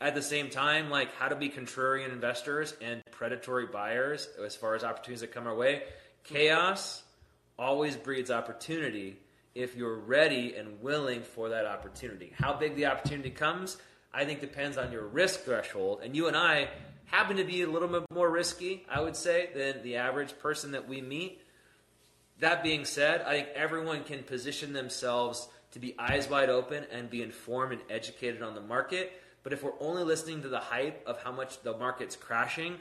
At 0.01 0.15
the 0.15 0.21
same 0.21 0.49
time, 0.49 0.89
like 0.89 1.13
how 1.15 1.27
to 1.27 1.35
be 1.35 1.49
contrarian 1.49 2.13
investors 2.13 2.73
and 2.81 3.01
predatory 3.11 3.65
buyers 3.65 4.29
as 4.43 4.55
far 4.55 4.75
as 4.75 4.83
opportunities 4.83 5.21
that 5.21 5.33
come 5.33 5.45
our 5.45 5.55
way, 5.55 5.83
chaos 6.23 7.03
always 7.57 7.97
breeds 7.97 8.31
opportunity 8.31 9.17
if 9.55 9.75
you're 9.75 9.97
ready 9.97 10.55
and 10.55 10.81
willing 10.81 11.21
for 11.21 11.49
that 11.49 11.65
opportunity. 11.65 12.31
How 12.37 12.53
big 12.53 12.77
the 12.77 12.85
opportunity 12.85 13.29
comes, 13.29 13.77
I 14.13 14.23
think 14.23 14.39
depends 14.39 14.77
on 14.77 14.91
your 14.91 15.05
risk 15.05 15.41
threshold. 15.41 15.99
And 16.01 16.15
you 16.15 16.27
and 16.27 16.37
I 16.37 16.69
happen 17.11 17.37
to 17.37 17.43
be 17.43 17.61
a 17.61 17.69
little 17.69 17.87
bit 17.87 18.05
more 18.13 18.29
risky, 18.29 18.85
I 18.89 19.01
would 19.01 19.15
say, 19.15 19.49
than 19.55 19.83
the 19.83 19.97
average 19.97 20.37
person 20.39 20.71
that 20.71 20.87
we 20.87 21.01
meet. 21.01 21.41
That 22.39 22.63
being 22.63 22.85
said, 22.85 23.21
I 23.21 23.31
think 23.31 23.49
everyone 23.55 24.03
can 24.03 24.23
position 24.23 24.73
themselves 24.73 25.49
to 25.71 25.79
be 25.79 25.95
eyes 25.99 26.29
wide 26.29 26.49
open 26.49 26.85
and 26.91 27.09
be 27.09 27.21
informed 27.21 27.73
and 27.73 27.81
educated 27.89 28.41
on 28.41 28.55
the 28.55 28.61
market. 28.61 29.11
But 29.43 29.53
if 29.53 29.63
we're 29.63 29.79
only 29.79 30.03
listening 30.03 30.41
to 30.43 30.49
the 30.49 30.59
hype 30.59 31.03
of 31.07 31.21
how 31.21 31.31
much 31.31 31.61
the 31.61 31.77
market's 31.77 32.15
crashing, 32.15 32.75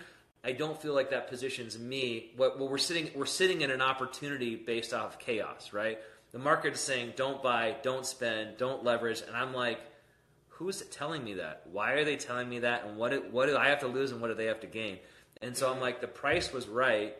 I 0.44 0.52
don't 0.52 0.80
feel 0.80 0.94
like 0.94 1.10
that 1.10 1.28
positions 1.28 1.78
me. 1.78 2.30
What 2.36 2.58
well, 2.58 2.68
we're 2.68 2.78
sitting 2.78 3.10
we're 3.14 3.26
sitting 3.26 3.62
in 3.62 3.70
an 3.70 3.82
opportunity 3.82 4.56
based 4.56 4.94
off 4.94 5.14
of 5.14 5.18
chaos, 5.18 5.72
right? 5.72 5.98
The 6.32 6.38
market 6.38 6.74
is 6.74 6.80
saying 6.80 7.14
don't 7.16 7.42
buy, 7.42 7.76
don't 7.82 8.06
spend, 8.06 8.56
don't 8.56 8.84
leverage, 8.84 9.22
and 9.26 9.36
I'm 9.36 9.54
like, 9.54 9.80
who 10.58 10.68
is 10.68 10.82
telling 10.90 11.22
me 11.22 11.34
that? 11.34 11.62
Why 11.70 11.92
are 11.92 12.04
they 12.04 12.16
telling 12.16 12.48
me 12.48 12.58
that? 12.60 12.84
And 12.84 12.96
what 12.96 13.12
do, 13.12 13.22
what 13.30 13.46
do 13.46 13.56
I 13.56 13.68
have 13.68 13.78
to 13.80 13.86
lose 13.86 14.10
and 14.10 14.20
what 14.20 14.26
do 14.26 14.34
they 14.34 14.46
have 14.46 14.60
to 14.60 14.66
gain? 14.66 14.98
And 15.40 15.56
so 15.56 15.72
I'm 15.72 15.80
like, 15.80 16.00
the 16.00 16.08
price 16.08 16.52
was 16.52 16.66
right 16.66 17.16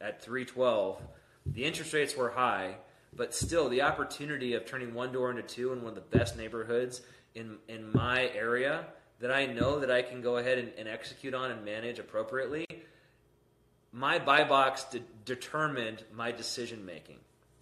at 0.00 0.20
312. 0.20 1.00
The 1.46 1.64
interest 1.64 1.92
rates 1.92 2.16
were 2.16 2.30
high, 2.30 2.74
but 3.14 3.34
still 3.34 3.68
the 3.68 3.82
opportunity 3.82 4.54
of 4.54 4.66
turning 4.66 4.94
one 4.94 5.12
door 5.12 5.30
into 5.30 5.42
two 5.42 5.72
in 5.72 5.82
one 5.82 5.90
of 5.90 5.94
the 5.94 6.18
best 6.18 6.36
neighborhoods 6.36 7.02
in 7.34 7.56
in 7.68 7.90
my 7.92 8.28
area 8.34 8.86
that 9.20 9.30
I 9.30 9.46
know 9.46 9.78
that 9.78 9.90
I 9.90 10.02
can 10.02 10.20
go 10.20 10.38
ahead 10.38 10.58
and, 10.58 10.72
and 10.76 10.88
execute 10.88 11.34
on 11.34 11.52
and 11.52 11.64
manage 11.64 12.00
appropriately. 12.00 12.66
My 13.92 14.18
buy 14.18 14.42
box 14.42 14.84
de- 14.84 15.02
determined 15.24 16.02
my 16.12 16.32
decision 16.32 16.84
making. 16.84 17.18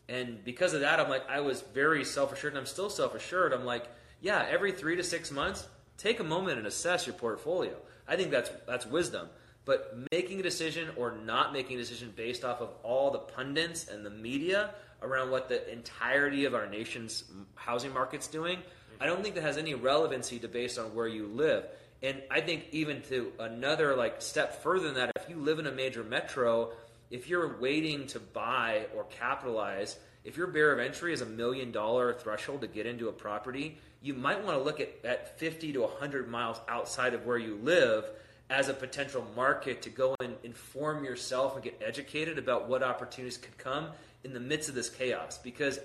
And 0.08 0.42
because 0.42 0.72
of 0.72 0.80
that, 0.80 0.98
I'm 0.98 1.10
like, 1.10 1.28
I 1.28 1.40
was 1.40 1.60
very 1.74 2.04
self 2.04 2.32
assured, 2.32 2.54
and 2.54 2.58
I'm 2.58 2.66
still 2.66 2.88
self 2.88 3.14
assured. 3.14 3.52
I'm 3.52 3.66
like, 3.66 3.86
yeah, 4.20 4.46
every 4.48 4.72
three 4.72 4.96
to 4.96 5.04
six 5.04 5.30
months, 5.30 5.66
take 5.96 6.20
a 6.20 6.24
moment 6.24 6.58
and 6.58 6.66
assess 6.66 7.06
your 7.06 7.14
portfolio. 7.14 7.74
I 8.06 8.16
think 8.16 8.30
that's 8.30 8.50
that's 8.66 8.86
wisdom. 8.86 9.28
But 9.64 9.94
making 10.10 10.40
a 10.40 10.42
decision 10.42 10.88
or 10.96 11.12
not 11.12 11.52
making 11.52 11.76
a 11.76 11.80
decision 11.80 12.12
based 12.16 12.44
off 12.44 12.60
of 12.60 12.70
all 12.82 13.10
the 13.10 13.18
pundits 13.18 13.88
and 13.88 14.04
the 14.04 14.10
media 14.10 14.74
around 15.02 15.30
what 15.30 15.48
the 15.48 15.70
entirety 15.70 16.44
of 16.44 16.54
our 16.54 16.66
nation's 16.66 17.24
housing 17.54 17.92
market's 17.92 18.26
doing, 18.26 18.58
I 19.00 19.06
don't 19.06 19.22
think 19.22 19.34
that 19.34 19.42
has 19.42 19.58
any 19.58 19.74
relevancy 19.74 20.38
to 20.40 20.48
based 20.48 20.78
on 20.78 20.94
where 20.94 21.06
you 21.06 21.26
live. 21.26 21.66
And 22.02 22.22
I 22.30 22.40
think 22.40 22.66
even 22.72 23.02
to 23.02 23.32
another 23.38 23.94
like 23.94 24.22
step 24.22 24.62
further 24.62 24.86
than 24.86 24.94
that, 24.94 25.12
if 25.16 25.28
you 25.28 25.36
live 25.36 25.58
in 25.58 25.66
a 25.66 25.72
major 25.72 26.02
metro, 26.02 26.72
if 27.10 27.28
you're 27.28 27.58
waiting 27.58 28.06
to 28.08 28.20
buy 28.20 28.86
or 28.96 29.04
capitalize, 29.04 29.98
if 30.24 30.36
your 30.36 30.46
barrier 30.46 30.72
of 30.72 30.78
entry 30.80 31.12
is 31.12 31.20
a 31.20 31.26
million 31.26 31.72
dollar 31.72 32.14
threshold 32.14 32.62
to 32.62 32.66
get 32.66 32.86
into 32.86 33.08
a 33.08 33.12
property, 33.12 33.78
you 34.02 34.14
might 34.14 34.42
want 34.44 34.56
to 34.56 34.62
look 34.62 34.80
at, 34.80 34.90
at 35.04 35.38
50 35.38 35.74
to 35.74 35.80
100 35.82 36.28
miles 36.28 36.60
outside 36.68 37.14
of 37.14 37.26
where 37.26 37.38
you 37.38 37.58
live 37.62 38.04
as 38.48 38.68
a 38.68 38.74
potential 38.74 39.24
market 39.36 39.82
to 39.82 39.90
go 39.90 40.16
and 40.20 40.34
inform 40.42 41.04
yourself 41.04 41.54
and 41.54 41.62
get 41.62 41.80
educated 41.84 42.38
about 42.38 42.68
what 42.68 42.82
opportunities 42.82 43.38
could 43.38 43.56
come 43.58 43.88
in 44.24 44.32
the 44.32 44.40
midst 44.40 44.68
of 44.68 44.74
this 44.74 44.88
chaos. 44.88 45.38
Because 45.38 45.78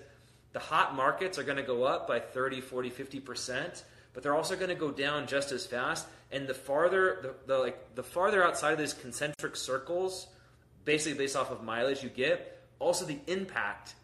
the 0.54 0.60
hot 0.60 0.96
markets 0.96 1.38
are 1.38 1.44
going 1.44 1.58
to 1.58 1.64
go 1.64 1.84
up 1.84 2.08
by 2.08 2.20
30, 2.20 2.62
40, 2.62 2.90
50%, 2.90 3.84
but 4.14 4.24
they're 4.24 4.34
also 4.34 4.56
going 4.56 4.70
to 4.70 4.76
go 4.76 4.90
down 4.90 5.28
just 5.28 5.52
as 5.52 5.66
fast. 5.66 6.08
And 6.32 6.48
the 6.48 6.54
farther, 6.54 7.20
the, 7.22 7.54
the, 7.54 7.60
like, 7.60 7.96
the 7.96 8.04
farther 8.04 8.44
outside 8.44 8.72
of 8.72 8.80
these 8.80 8.94
concentric 8.94 9.56
circles, 9.56 10.28
basically 10.86 11.18
based 11.18 11.36
off 11.36 11.52
of 11.52 11.64
mileage 11.64 12.02
you 12.02 12.10
get, 12.10 12.64
also 12.80 13.06
the 13.06 13.20
impact 13.28 13.96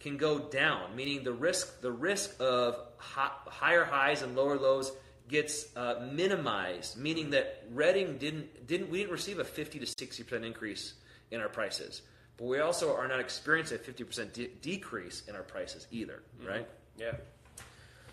can 0.00 0.16
go 0.16 0.38
down, 0.38 0.96
meaning 0.96 1.22
the 1.22 1.32
risk 1.32 1.80
the 1.80 1.92
risk 1.92 2.34
of 2.40 2.80
hot, 2.96 3.46
higher 3.46 3.84
highs 3.84 4.22
and 4.22 4.34
lower 4.34 4.58
lows 4.58 4.92
gets 5.28 5.74
uh, 5.76 6.06
minimized, 6.12 6.96
meaning 6.96 7.30
that 7.30 7.64
Redding 7.72 8.18
didn't 8.18 8.66
didn't 8.66 8.90
we 8.90 8.98
didn't 8.98 9.12
receive 9.12 9.38
a 9.38 9.44
50 9.44 9.78
to 9.78 9.86
60 9.86 10.24
percent 10.24 10.44
increase 10.44 10.94
in 11.30 11.40
our 11.40 11.48
prices, 11.48 12.02
but 12.36 12.46
we 12.46 12.58
also 12.58 12.96
are 12.96 13.06
not 13.06 13.20
experiencing 13.20 13.76
a 13.76 13.80
50 13.80 14.04
percent 14.04 14.34
de- 14.34 14.48
decrease 14.60 15.22
in 15.28 15.36
our 15.36 15.42
prices 15.42 15.86
either, 15.90 16.22
right? 16.44 16.66
Yeah. 16.98 17.12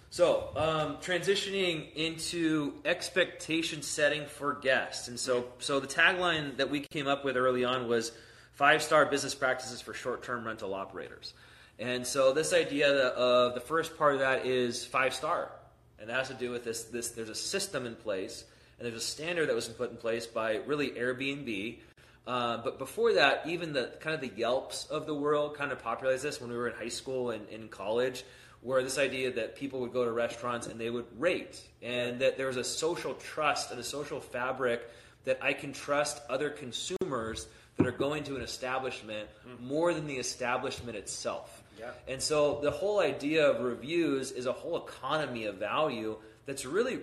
So, 0.10 0.52
um, 0.56 0.98
transitioning 0.98 1.94
into 1.94 2.76
expectation 2.86 3.82
setting 3.82 4.26
for 4.26 4.54
guests, 4.54 5.08
and 5.08 5.20
so 5.20 5.48
so 5.60 5.80
the 5.80 5.88
tagline 5.88 6.58
that 6.58 6.70
we 6.70 6.82
came 6.82 7.08
up 7.08 7.26
with 7.26 7.36
early 7.36 7.66
on 7.66 7.88
was 7.88 8.12
five 8.54 8.82
star 8.82 9.06
business 9.06 9.36
practices 9.36 9.82
for 9.82 9.94
short 9.94 10.24
term 10.24 10.46
rental 10.46 10.74
operators. 10.74 11.34
And 11.80 12.06
so 12.08 12.34
this 12.34 12.54
idea 12.54 12.90
of 12.90 13.54
the 13.54 13.60
first 13.60 13.98
part 13.98 14.14
of 14.14 14.20
that 14.20 14.46
is 14.46 14.84
five 14.84 15.14
star, 15.14 15.52
and 16.00 16.10
that 16.10 16.18
has 16.18 16.28
to 16.30 16.34
do 16.34 16.50
with 16.50 16.64
this. 16.64 16.84
This 16.86 17.10
there's 17.10 17.30
a 17.30 17.36
system 17.36 17.86
in 17.86 17.96
place, 17.96 18.46
and 18.78 18.86
there's 18.88 18.98
a 18.98 19.06
standard 19.06 19.50
that 19.50 19.56
was 19.56 19.68
put 19.68 19.92
in 19.92 19.98
place 19.98 20.26
by 20.26 20.58
really 20.66 20.90
Airbnb. 20.92 21.78
Uh, 22.26 22.58
but 22.58 22.78
before 22.78 23.14
that, 23.14 23.44
even 23.46 23.74
the 23.74 23.94
kind 24.00 24.14
of 24.14 24.22
the 24.22 24.36
Yelps 24.36 24.86
of 24.88 25.06
the 25.06 25.14
world 25.14 25.56
kind 25.56 25.72
of 25.72 25.82
popularized 25.82 26.24
this 26.24 26.42
when 26.42 26.50
we 26.50 26.58
were 26.58 26.68
in 26.68 26.76
high 26.76 26.90
school 26.90 27.30
and 27.30 27.48
in 27.50 27.70
college, 27.70 28.26
where 28.62 28.84
this 28.84 28.98
idea 28.98 29.32
that 29.32 29.56
people 29.56 29.80
would 29.80 29.94
go 29.94 30.04
to 30.04 30.12
restaurants 30.12 30.68
and 30.68 30.80
they 30.82 30.90
would 30.90 31.06
rate, 31.18 31.62
and 31.84 32.20
that 32.20 32.38
there 32.38 32.48
was 32.48 32.58
a 32.58 32.64
social 32.64 33.14
trust 33.14 33.70
and 33.72 33.80
a 33.80 33.84
social 33.84 34.20
fabric 34.20 34.82
that 35.26 35.38
I 35.44 35.54
can 35.54 35.74
trust 35.74 36.22
other 36.28 36.50
consumers 36.50 37.48
that 37.78 37.88
are 37.88 37.92
going 37.92 38.24
to 38.26 38.36
an 38.36 38.42
establishment 38.42 39.30
more 39.60 39.94
than 39.94 40.08
the 40.08 40.16
establishment 40.16 40.98
itself. 40.98 41.64
Yeah. 41.80 41.92
And 42.08 42.22
so 42.22 42.60
the 42.62 42.72
whole 42.72 43.00
idea 43.00 43.48
of 43.50 43.62
reviews 43.62 44.32
is 44.32 44.48
a 44.48 44.52
whole 44.52 44.78
economy 44.78 45.46
of 45.46 45.56
value 45.56 46.18
that's 46.46 46.66
really, 46.66 47.00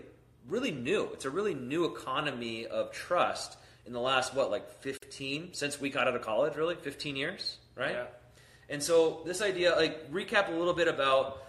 really 0.48 0.72
new. 0.72 1.08
It's 1.12 1.24
a 1.24 1.30
really 1.30 1.54
new 1.54 1.84
economy 1.84 2.66
of 2.66 2.90
trust 2.90 3.56
in 3.86 3.92
the 3.92 4.00
last, 4.00 4.34
what, 4.34 4.50
like 4.50 4.68
15, 4.80 5.50
since 5.52 5.80
we 5.80 5.90
got 5.90 6.08
out 6.08 6.16
of 6.16 6.22
college, 6.22 6.56
really? 6.56 6.74
15 6.74 7.16
years, 7.16 7.58
right? 7.76 7.92
Yeah. 7.92 8.04
And 8.68 8.82
so 8.82 9.20
this 9.26 9.42
idea, 9.42 9.76
like, 9.76 10.10
recap 10.10 10.48
a 10.48 10.52
little 10.52 10.74
bit 10.74 10.88
about 10.88 11.42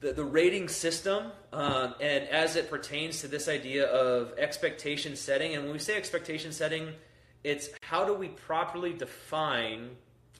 the, 0.00 0.12
the 0.12 0.24
rating 0.24 0.68
system 0.68 1.30
um, 1.52 1.94
and 2.00 2.24
as 2.28 2.56
it 2.56 2.70
pertains 2.70 3.20
to 3.20 3.28
this 3.28 3.48
idea 3.48 3.86
of 3.86 4.32
expectation 4.38 5.16
setting. 5.16 5.54
And 5.54 5.64
when 5.64 5.72
we 5.72 5.78
say 5.78 5.96
expectation 5.96 6.52
setting, 6.52 6.88
it's 7.44 7.70
how 7.82 8.04
do 8.04 8.14
we 8.14 8.28
properly 8.28 8.92
define 8.92 9.90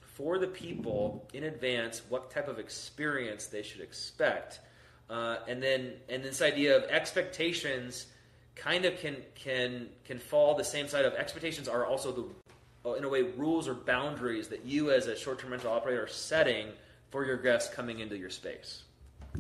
for 0.01 0.39
the 0.39 0.47
people 0.47 1.29
in 1.33 1.45
advance 1.45 2.03
what 2.09 2.31
type 2.31 2.49
of 2.49 2.59
experience 2.59 3.47
they 3.47 3.63
should 3.63 3.81
expect. 3.81 4.61
Uh, 5.09 5.39
and 5.49 5.63
then 5.63 5.93
and 6.09 6.23
this 6.23 6.43
idea 6.43 6.77
of 6.77 6.85
expectations 6.85 8.07
kind 8.55 8.85
of 8.85 8.99
can 8.99 9.17
can 9.35 9.89
can 10.05 10.19
fall 10.19 10.55
the 10.55 10.65
same 10.65 10.87
side 10.87 11.05
of 11.05 11.15
expectations 11.15 11.69
are 11.69 11.87
also 11.87 12.13
the 12.13 12.97
in 12.97 13.05
a 13.05 13.09
way 13.09 13.23
rules 13.23 13.67
or 13.67 13.75
boundaries 13.75 14.49
that 14.49 14.65
you 14.65 14.91
as 14.91 15.07
a 15.07 15.17
short-term 15.17 15.51
rental 15.51 15.73
operator 15.73 16.05
are 16.05 16.09
setting 16.09 16.69
for 17.11 17.25
your 17.25 17.37
guests 17.37 17.73
coming 17.75 17.99
into 17.99 18.17
your 18.17 18.31
space. 18.31 18.85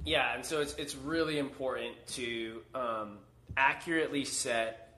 Yeah, 0.05 0.35
and 0.35 0.45
so 0.45 0.61
it's 0.61 0.75
it's 0.75 0.97
really 0.97 1.39
important 1.39 1.95
to 2.09 2.63
um, 2.75 3.19
accurately 3.57 4.25
set 4.25 4.90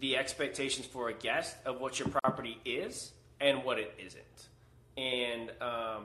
the 0.00 0.16
expectations 0.16 0.86
for 0.86 1.08
a 1.08 1.14
guest 1.14 1.56
of 1.64 1.80
what 1.80 1.98
your 1.98 2.08
property 2.08 2.58
is 2.64 3.12
and 3.40 3.64
what 3.64 3.78
it 3.78 3.94
isn't. 4.04 4.22
And 4.96 5.50
um, 5.60 6.04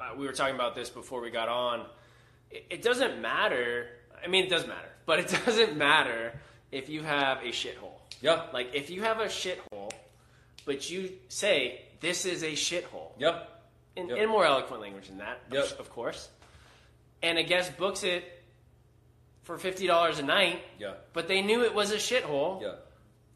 uh, 0.00 0.10
we 0.16 0.26
were 0.26 0.32
talking 0.32 0.54
about 0.54 0.74
this 0.74 0.90
before 0.90 1.20
we 1.20 1.30
got 1.30 1.48
on. 1.48 1.84
It, 2.50 2.66
it 2.70 2.82
doesn't 2.82 3.20
matter. 3.20 3.86
I 4.24 4.28
mean, 4.28 4.44
it 4.44 4.50
does 4.50 4.66
matter, 4.66 4.88
but 5.06 5.18
it 5.20 5.28
doesn't 5.44 5.76
matter 5.76 6.32
if 6.70 6.88
you 6.88 7.02
have 7.02 7.38
a 7.38 7.48
shithole. 7.48 7.92
Yeah. 8.20 8.42
Like 8.52 8.74
if 8.74 8.90
you 8.90 9.02
have 9.02 9.20
a 9.20 9.26
shithole, 9.26 9.90
but 10.64 10.90
you 10.90 11.12
say 11.28 11.82
this 12.00 12.24
is 12.26 12.42
a 12.42 12.52
shithole 12.52 13.12
Yep. 13.18 13.62
in, 13.96 14.08
Yep. 14.08 14.18
in 14.18 14.28
more 14.28 14.44
eloquent 14.44 14.80
language 14.82 15.08
than 15.08 15.18
that, 15.18 15.40
Yep. 15.50 15.78
of 15.80 15.90
course. 15.90 16.28
And 17.22 17.38
a 17.38 17.42
guest 17.42 17.76
books 17.76 18.04
it 18.04 18.24
for 19.48 19.56
fifty 19.56 19.86
dollars 19.86 20.18
a 20.18 20.22
night, 20.22 20.60
Yeah. 20.78 20.92
but 21.14 21.26
they 21.26 21.40
knew 21.40 21.64
it 21.64 21.74
was 21.74 21.90
a 21.90 21.96
shithole. 21.96 22.60
Yeah. 22.60 22.74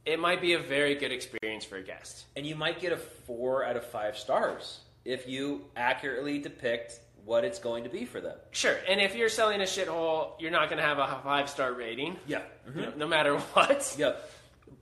It 0.04 0.18
might 0.18 0.42
be 0.42 0.52
a 0.52 0.58
very 0.58 0.94
good 0.94 1.10
experience 1.10 1.64
for 1.64 1.76
a 1.76 1.82
guest. 1.82 2.26
And 2.36 2.44
you 2.46 2.54
might 2.54 2.80
get 2.80 2.92
a 2.92 2.98
four 2.98 3.64
out 3.64 3.76
of 3.76 3.84
five 3.86 4.18
stars 4.18 4.80
if 5.06 5.26
you 5.26 5.64
accurately 5.74 6.38
depict 6.38 7.00
what 7.24 7.44
it's 7.44 7.58
going 7.58 7.84
to 7.84 7.88
be 7.90 8.04
for 8.04 8.20
them. 8.20 8.36
Sure, 8.50 8.76
and 8.86 9.00
if 9.00 9.14
you're 9.14 9.30
selling 9.30 9.60
a 9.62 9.64
shithole, 9.64 10.32
you're 10.38 10.50
not 10.50 10.68
going 10.68 10.82
to 10.82 10.84
have 10.86 10.98
a 10.98 11.20
five 11.24 11.48
star 11.48 11.72
rating, 11.72 12.18
Yeah. 12.26 12.42
you 12.74 12.82
know, 12.82 12.92
no 12.96 13.06
matter 13.08 13.38
what. 13.54 13.94
Yeah. 13.98 14.12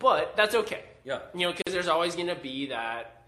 But 0.00 0.36
that's 0.36 0.56
okay. 0.56 0.82
Yeah. 1.04 1.20
You 1.32 1.46
know, 1.46 1.52
because 1.52 1.72
there's 1.72 1.86
always 1.88 2.16
going 2.16 2.26
to 2.28 2.34
be 2.34 2.66
that, 2.66 3.22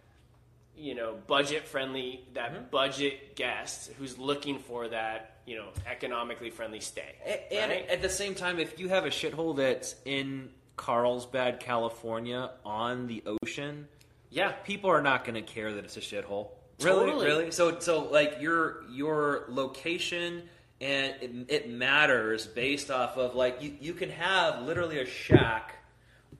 you 0.76 0.96
know, 0.96 1.14
budget 1.28 1.68
friendly, 1.68 2.24
that 2.34 2.52
Mm-hmm. 2.52 2.64
budget 2.72 3.36
guest 3.36 3.92
who's 3.98 4.18
looking 4.18 4.58
for 4.58 4.88
that, 4.88 5.31
you 5.46 5.56
know, 5.56 5.68
economically 5.90 6.50
friendly 6.50 6.80
stay. 6.80 7.14
A- 7.26 7.52
And 7.54 7.70
right? 7.70 7.88
at 7.88 8.02
the 8.02 8.08
same 8.08 8.34
time, 8.34 8.58
if 8.58 8.78
you 8.78 8.88
have 8.88 9.04
a 9.04 9.10
shithole 9.10 9.56
that's 9.56 9.94
in 10.04 10.50
Carlsbad, 10.76 11.60
California, 11.60 12.50
on 12.64 13.06
the 13.06 13.22
ocean, 13.42 13.88
yeah, 14.30 14.52
people 14.52 14.90
are 14.90 15.02
not 15.02 15.24
going 15.24 15.34
to 15.34 15.42
care 15.42 15.72
that 15.74 15.84
it's 15.84 15.96
a 15.96 16.00
shithole. 16.00 16.48
Really, 16.80 17.06
Totally. 17.06 17.26
really. 17.26 17.50
So, 17.50 17.78
so 17.78 18.04
like 18.04 18.38
your 18.40 18.82
your 18.90 19.44
location 19.48 20.42
and 20.80 21.14
it, 21.20 21.30
it 21.48 21.70
matters 21.70 22.46
based 22.46 22.90
off 22.90 23.16
of 23.18 23.34
like 23.36 23.62
you 23.62 23.76
you 23.80 23.94
can 23.94 24.10
have 24.10 24.62
literally 24.62 24.98
a 25.00 25.06
shack 25.06 25.76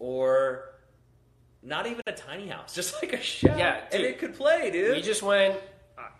or 0.00 0.64
not 1.62 1.86
even 1.86 2.00
a 2.07 2.12
tiny 2.12 2.48
house, 2.48 2.74
just 2.80 3.00
like 3.03 3.12
a 3.12 3.20
shack, 3.20 3.57
Yeah, 3.59 3.80
and 3.92 4.03
it 4.03 4.18
could 4.18 4.34
play, 4.34 4.70
dude. 4.70 4.96
we 4.96 5.03
just 5.03 5.22
went. 5.22 5.57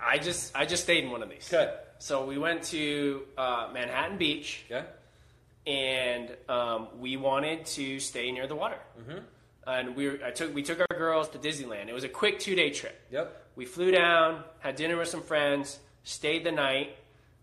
I- 0.01 0.19
just 0.19 0.55
I 0.55 0.67
just 0.67 0.83
stayed 0.85 1.05
in 1.05 1.11
one 1.11 1.23
of 1.23 1.31
these. 1.31 1.49
Okay. 1.53 1.73
So 2.03 2.25
we 2.25 2.37
went 2.37 2.65
to 2.65 3.23
uh, 3.39 3.69
Manhattan 3.73 4.19
Beach, 4.19 4.65
okay. 4.69 4.85
and 5.69 6.35
um, 6.49 6.89
we 6.99 7.17
wanted 7.17 7.65
to 7.79 8.01
stay 8.01 8.33
near 8.33 8.49
the 8.49 8.57
water. 8.57 8.81
Mm-hmm. 9.01 9.19
And 9.69 9.95
we 9.95 10.09
were, 10.09 10.19
I 10.27 10.33
took 10.33 10.53
we 10.53 10.65
took 10.65 10.81
our 10.81 10.99
girls 10.99 11.29
to 11.29 11.39
Disneyland. 11.39 11.87
It 11.87 11.93
was 11.93 12.03
a 12.03 12.09
quick 12.09 12.41
two 12.41 12.57
day 12.57 12.71
trip. 12.71 13.01
Yep. 13.13 13.27
We 13.55 13.67
flew 13.67 13.93
down, 13.93 14.43
had 14.59 14.75
dinner 14.75 14.97
with 14.97 15.11
some 15.11 15.23
friends, 15.23 15.79
stayed 16.03 16.43
the 16.43 16.51
night. 16.51 16.97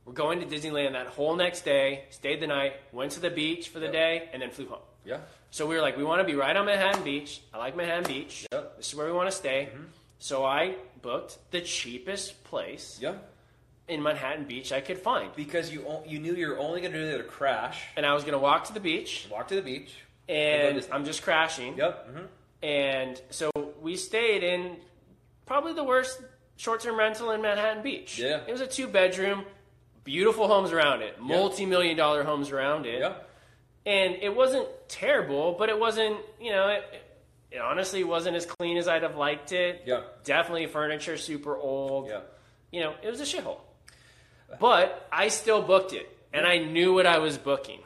We're 0.04 0.12
going 0.12 0.42
to 0.42 0.46
Disneyland 0.46 0.92
that 0.92 1.08
whole 1.08 1.38
next 1.38 1.62
day. 1.64 2.04
Stayed 2.10 2.42
the 2.42 2.48
night, 2.48 2.74
went 2.92 3.14
to 3.14 3.22
the 3.22 3.30
beach 3.30 3.70
for 3.70 3.80
the 3.80 3.86
Yep. 3.86 3.94
day, 3.94 4.30
and 4.34 4.42
then 4.42 4.52
flew 4.52 4.68
home. 4.68 4.84
Yeah. 5.06 5.20
So 5.52 5.68
we 5.68 5.76
were 5.76 5.82
like, 5.82 5.96
we 5.96 6.04
want 6.04 6.20
to 6.20 6.26
be 6.26 6.36
right 6.36 6.56
on 6.58 6.66
Manhattan 6.66 7.06
Beach. 7.06 7.42
I 7.54 7.60
like 7.60 7.78
Manhattan 7.78 8.04
Beach. 8.12 8.46
Yep. 8.52 8.62
Mm-hmm. 8.62 8.78
This 8.78 8.88
is 8.90 8.96
where 8.96 9.06
we 9.08 9.14
want 9.14 9.30
to 9.32 9.38
stay. 9.38 9.70
So 10.20 10.44
I 10.44 10.76
booked 11.02 11.38
the 11.52 11.62
cheapest 11.62 12.44
place 12.44 13.00
Yeah. 13.02 13.14
In 13.90 14.02
Manhattan 14.04 14.46
Beach 14.46 14.72
I 14.72 14.82
could 14.82 15.00
find. 15.00 15.32
Because 15.36 15.72
you 15.72 15.84
o- 15.88 16.04
you 16.08 16.20
knew 16.20 16.36
you 16.36 16.48
were 16.50 16.60
only 16.60 16.82
going 16.82 16.94
to 16.94 17.00
do 17.00 17.16
it 17.16 17.18
to 17.18 17.24
crash, 17.24 17.82
And 17.98 18.06
I 18.06 18.14
was 18.14 18.24
going 18.24 18.34
to 18.34 18.40
walk 18.40 18.66
to 18.66 18.74
the 18.74 18.80
beach, 18.80 19.28
walk 19.32 19.48
to 19.50 19.56
the 19.56 19.62
beach. 19.62 19.92
and 20.28 20.76
Disney. 20.76 20.92
I'm 20.94 21.06
just 21.06 21.24
crashing. 21.24 21.76
Yep. 21.78 22.08
hmm 22.14 22.26
And 22.62 23.22
so 23.30 23.52
we 23.82 23.96
stayed 23.96 24.44
in 24.44 24.78
probably 25.46 25.74
the 25.74 25.84
worst 25.84 26.22
short 26.58 26.82
term 26.82 26.98
rental 26.98 27.32
in 27.32 27.42
Manhattan 27.42 27.84
Beach. 27.84 28.20
Yeah. 28.20 28.42
It 28.48 28.52
was 28.52 28.62
a 28.62 28.68
two 28.68 28.88
bedroom, 28.88 29.44
beautiful 30.04 30.48
homes 30.48 30.72
around 30.72 31.02
it, 31.02 31.20
multi 31.20 31.66
million 31.66 31.98
dollar 31.98 32.24
homes 32.24 32.52
around 32.52 32.86
it. 32.86 33.00
Yeah. 33.00 33.14
And 33.86 34.16
it 34.22 34.36
wasn't 34.36 34.68
terrible, 34.88 35.56
but 35.58 35.70
it 35.70 35.80
wasn't, 35.80 36.18
you 36.40 36.52
know, 36.52 36.68
it, 36.68 36.84
it 37.52 37.60
honestly 37.60 38.04
wasn't 38.04 38.36
as 38.36 38.46
clean 38.46 38.78
as 38.78 38.88
I'd 38.88 39.02
have 39.04 39.16
liked 39.16 39.52
it. 39.54 39.84
Yeah. 39.86 40.02
Definitely 40.24 40.68
furniture 40.68 41.18
super 41.18 41.58
old. 41.58 42.08
Yeah. 42.10 42.20
You 42.72 42.82
know, 42.82 42.94
it 43.02 43.10
was 43.10 43.20
a 43.22 43.24
shithole. 43.24 43.62
But 44.60 45.08
I 45.12 45.28
still 45.30 45.62
booked 45.62 45.94
it, 45.94 46.10
and 46.34 46.46
I 46.46 46.58
knew 46.60 46.94
what 46.94 47.06
I 47.06 47.20
was 47.20 47.38
booking, 47.38 47.80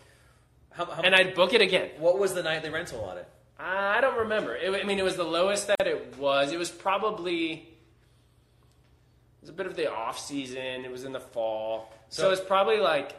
How, 0.71 0.85
how, 0.85 1.01
and 1.01 1.13
I'd 1.15 1.33
book 1.35 1.53
it 1.53 1.61
again. 1.61 1.89
what 1.99 2.17
was 2.19 2.33
the 2.33 2.43
nightly 2.43 2.69
rental 2.69 3.03
on 3.03 3.17
it? 3.17 3.27
I 3.59 4.01
don't 4.01 4.17
remember. 4.19 4.55
It, 4.55 4.73
I 4.73 4.83
mean, 4.85 4.99
it 4.99 5.03
was 5.03 5.15
the 5.15 5.23
lowest 5.23 5.67
that 5.67 5.85
it 5.87 6.17
was. 6.17 6.51
It 6.51 6.59
was 6.59 6.69
probably 6.71 7.51
it 7.53 9.41
was 9.41 9.49
a 9.49 9.53
bit 9.53 9.65
of 9.67 9.75
the 9.75 9.91
off 9.91 10.19
season. 10.19 10.85
It 10.85 10.91
was 10.91 11.03
in 11.03 11.11
the 11.13 11.19
fall, 11.19 11.91
so, 12.09 12.23
So- 12.23 12.31
it's 12.31 12.41
probably 12.41 12.77
like 12.79 13.13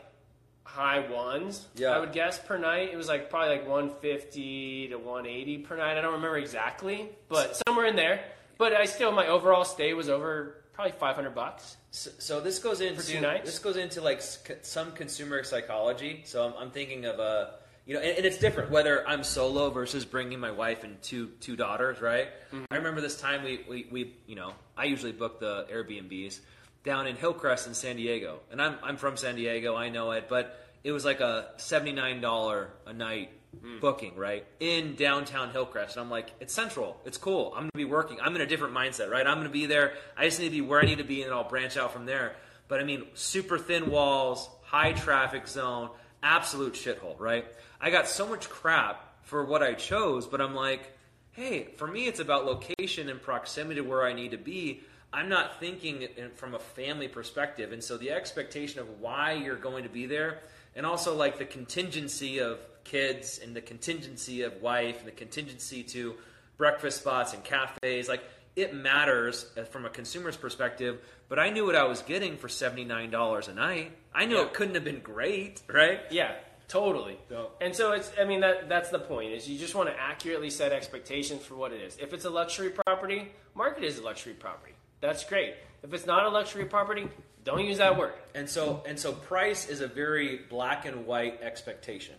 high 0.65 1.01
ones. 1.09 1.67
Yeah. 1.77 1.91
I 1.91 2.01
would 2.01 2.13
guess 2.13 2.39
per 2.39 2.57
night. 2.59 2.91
It 2.93 2.97
was 2.97 3.07
like 3.09 3.31
probably 3.31 3.57
like 3.59 3.69
one 3.69 3.91
fifty 4.01 4.89
to 4.89 4.97
one 4.97 5.27
eighty 5.27 5.59
per 5.59 5.77
night. 5.77 5.97
I 5.97 6.01
don't 6.01 6.15
remember 6.15 6.39
exactly, 6.39 7.11
but 7.29 7.61
somewhere 7.67 7.87
in 7.87 7.97
there. 7.97 8.25
But 8.59 8.73
I 8.73 8.87
still 8.87 9.13
my 9.13 9.27
overall 9.29 9.65
stay 9.65 9.93
was 9.95 10.09
over 10.09 10.57
probably 10.75 10.93
five 10.93 11.15
hundred 11.15 11.35
bucks. 11.35 11.77
So, 11.91 12.11
so 12.19 12.41
this 12.41 12.59
goes 12.59 12.81
into 12.81 13.01
this 13.45 13.59
goes 13.59 13.77
into 13.77 14.01
like 14.01 14.21
some 14.21 14.93
consumer 14.93 15.43
psychology. 15.45 16.23
So 16.27 16.47
I'm, 16.47 16.55
I'm 16.59 16.71
thinking 16.71 17.07
of 17.07 17.19
a 17.19 17.55
you 17.87 17.95
know, 17.95 18.01
and, 18.01 18.17
and 18.17 18.27
it's 18.27 18.39
different 18.39 18.71
whether 18.71 19.07
I'm 19.07 19.25
solo 19.25 19.71
versus 19.71 20.05
bringing 20.05 20.41
my 20.41 20.51
wife 20.51 20.85
and 20.85 21.01
two 21.03 21.29
two 21.41 21.57
daughters. 21.57 22.01
Right. 22.01 22.29
Mm-hmm. 22.53 22.65
I 22.71 22.77
remember 22.77 23.01
this 23.01 23.21
time 23.21 23.45
we, 23.45 23.65
we 23.69 23.87
we 23.91 24.17
you 24.27 24.37
know 24.37 24.53
I 24.77 24.85
usually 24.85 25.13
book 25.13 25.41
the 25.41 25.67
Airbnbs 25.73 26.41
down 26.83 27.07
in 27.07 27.17
Hillcrest 27.17 27.67
in 27.67 27.75
San 27.75 27.97
Diego, 27.97 28.41
and 28.51 28.61
I'm 28.61 28.77
I'm 28.83 28.97
from 28.97 29.17
San 29.17 29.37
Diego. 29.37 29.77
I 29.77 29.89
know 29.89 30.11
it, 30.13 30.27
but 30.29 30.61
it 30.83 30.93
was 30.93 31.05
like 31.05 31.21
a 31.21 31.51
seventy 31.57 31.93
nine 31.93 32.21
dollar 32.21 32.71
a 32.87 32.93
night 32.93 33.31
Hmm. 33.61 33.81
booking 33.81 34.17
right 34.17 34.47
in 34.61 34.95
downtown 34.95 35.51
Hillcrest, 35.51 35.97
and 35.97 36.05
I'm 36.05 36.11
like, 36.11 36.31
it's 36.41 36.55
central, 36.55 37.01
it's 37.05 37.19
cool. 37.19 37.53
I'm 37.55 37.63
gonna 37.63 37.71
be 37.75 37.85
working. 37.85 38.19
I'm 38.21 38.35
in 38.35 38.43
a 38.43 38.47
different 38.47 38.75
mindset, 38.75 39.11
right? 39.11 39.27
I'm 39.27 39.39
gonna 39.39 39.49
be 39.49 39.67
there. 39.67 39.95
I 40.17 40.25
just 40.25 40.39
need 40.39 40.47
to 40.47 40.51
be 40.53 40.61
where 40.61 40.81
I 40.81 40.85
need 40.85 40.99
to 40.99 41.05
be, 41.05 41.23
and 41.23 41.33
I'll 41.33 41.49
branch 41.49 41.77
out 41.77 41.93
from 41.93 42.07
there. 42.07 42.37
But 42.69 42.81
I 42.81 42.85
mean, 42.85 43.05
super 43.15 43.59
thin 43.59 43.91
walls, 43.91 44.49
high 44.63 44.93
traffic 44.93 45.47
zone, 45.47 45.91
absolute 46.23 46.75
shithole, 46.75 47.19
right? 47.19 47.45
I 47.81 47.91
got 47.91 48.09
so 48.09 48.27
much 48.27 48.49
crap 48.49 49.23
for 49.23 49.45
what 49.45 49.63
I 49.63 49.75
chose, 49.75 50.27
but 50.27 50.41
I'm 50.41 50.55
like, 50.55 50.97
hey, 51.33 51.69
for 51.77 51.87
me, 51.87 52.07
it's 52.07 52.21
about 52.21 52.47
location 52.47 53.09
and 53.09 53.21
proximity 53.21 53.81
to 53.81 53.87
where 53.87 54.05
I 54.05 54.13
need 54.13 54.31
to 54.31 54.39
be. 54.39 54.83
I'm 55.13 55.29
not 55.29 55.61
thinking 55.61 56.09
from 56.35 56.55
a 56.55 56.59
family 56.59 57.09
perspective, 57.09 57.73
and 57.73 57.83
so 57.83 57.97
the 57.97 58.11
expectation 58.11 58.81
of 58.81 59.01
why 59.01 59.33
you're 59.33 59.57
going 59.57 59.85
to 59.85 59.91
be 59.91 60.07
there, 60.07 60.41
and 60.75 60.85
also 60.85 61.15
like 61.15 61.39
the 61.39 61.45
contingency 61.45 62.41
of 62.41 62.59
kids 62.85 63.41
and 63.43 63.55
the 63.57 63.61
contingency 63.61 64.43
of 64.43 64.61
wife 64.63 64.99
and 64.99 65.07
the 65.09 65.13
contingency 65.13 65.83
to 65.85 66.15
breakfast 66.57 67.01
spots 67.01 67.33
and 67.35 67.43
cafes, 67.43 68.09
like 68.09 68.23
it 68.57 68.75
matters 68.75 69.47
uh, 69.59 69.65
from 69.65 69.85
a 69.85 69.91
consumer's 69.91 70.37
perspective. 70.37 71.01
But 71.29 71.39
I 71.39 71.51
knew 71.51 71.67
what 71.67 71.75
I 71.75 71.85
was 71.85 72.03
getting 72.03 72.37
for 72.37 72.49
seventy 72.49 72.85
nine 72.85 73.11
dollars 73.11 73.49
a 73.49 73.55
night. 73.55 73.93
I 74.15 74.27
knew 74.27 74.37
Yeah. 74.37 74.43
it 74.45 74.55
couldn't 74.55 74.75
have 74.77 74.85
been 74.85 75.01
great, 75.01 75.63
right? 75.69 76.01
Yeah, 76.11 76.37
totally. 76.69 77.19
So- 77.29 77.51
And 77.61 77.75
so 77.75 77.93
it's 77.93 78.13
I 78.21 78.25
mean 78.25 78.41
that 78.41 78.69
that's 78.69 78.91
the 78.91 78.99
point 79.01 79.33
is 79.33 79.49
you 79.49 79.59
just 79.59 79.75
want 79.75 79.89
to 79.89 79.99
accurately 80.01 80.51
set 80.51 80.71
expectations 80.73 81.45
for 81.45 81.55
what 81.57 81.73
it 81.73 81.81
is. 81.81 81.97
If 81.99 82.13
it's 82.13 82.25
a 82.27 82.31
luxury 82.31 82.71
property, 82.71 83.33
market 83.55 83.83
is 83.85 83.99
a 83.99 84.03
luxury 84.03 84.35
property. 84.35 84.75
That's 85.01 85.25
great. 85.25 85.55
If 85.83 85.93
it's 85.93 86.07
not 86.07 86.25
a 86.25 86.29
luxury 86.29 86.65
property, 86.67 87.09
don't 87.43 87.65
use 87.65 87.79
that 87.79 87.99
word. 87.99 88.13
And 88.35 88.49
so 88.49 88.83
and 88.87 88.99
so 88.99 89.13
price 89.13 89.69
is 89.69 89.81
a 89.81 89.89
very 89.89 90.43
black 90.49 90.87
and 90.87 91.07
white 91.07 91.43
expectation. 91.43 92.15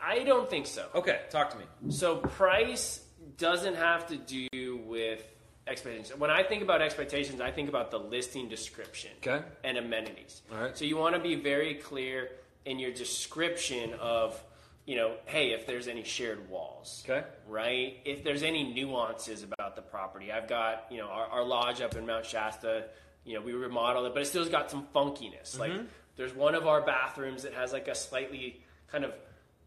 I 0.00 0.24
don't 0.24 0.48
think 0.48 0.66
so. 0.66 0.86
Okay, 0.94 1.20
talk 1.30 1.50
to 1.50 1.58
me. 1.58 1.64
So 1.90 2.16
price 2.16 3.00
doesn't 3.38 3.76
have 3.76 4.06
to 4.08 4.16
do 4.16 4.78
with 4.86 5.22
expectations. 5.66 6.18
When 6.18 6.30
I 6.30 6.42
think 6.42 6.62
about 6.62 6.80
expectations, 6.82 7.40
I 7.40 7.50
think 7.50 7.68
about 7.68 7.90
the 7.90 7.98
listing 7.98 8.48
description 8.48 9.10
Okay. 9.26 9.44
and 9.64 9.76
amenities. 9.78 10.42
All 10.52 10.58
right. 10.60 10.76
So 10.76 10.84
you 10.84 10.96
want 10.96 11.14
to 11.16 11.20
be 11.20 11.34
very 11.34 11.74
clear 11.74 12.30
in 12.64 12.78
your 12.78 12.92
description 12.92 13.94
of, 13.94 14.40
you 14.86 14.96
know, 14.96 15.14
hey, 15.26 15.52
if 15.52 15.66
there's 15.66 15.88
any 15.88 16.04
shared 16.04 16.48
walls. 16.48 17.02
Okay. 17.08 17.26
Right? 17.48 17.98
If 18.04 18.22
there's 18.22 18.42
any 18.42 18.72
nuances 18.72 19.42
about 19.42 19.76
the 19.76 19.82
property. 19.82 20.30
I've 20.30 20.48
got, 20.48 20.86
you 20.90 20.98
know, 20.98 21.08
our, 21.08 21.26
our 21.26 21.44
lodge 21.44 21.80
up 21.80 21.96
in 21.96 22.06
Mount 22.06 22.24
Shasta, 22.26 22.84
you 23.24 23.34
know, 23.34 23.40
we 23.40 23.52
remodeled 23.52 24.06
it, 24.06 24.12
but 24.14 24.22
it 24.22 24.26
still's 24.26 24.48
got 24.48 24.70
some 24.70 24.86
funkiness. 24.94 25.58
Like 25.58 25.72
Mm-hmm. 25.72 25.86
there's 26.16 26.34
one 26.34 26.54
of 26.54 26.66
our 26.68 26.80
bathrooms 26.82 27.42
that 27.42 27.54
has 27.54 27.72
like 27.72 27.88
a 27.88 27.94
slightly 27.94 28.62
kind 28.88 29.04
of 29.04 29.12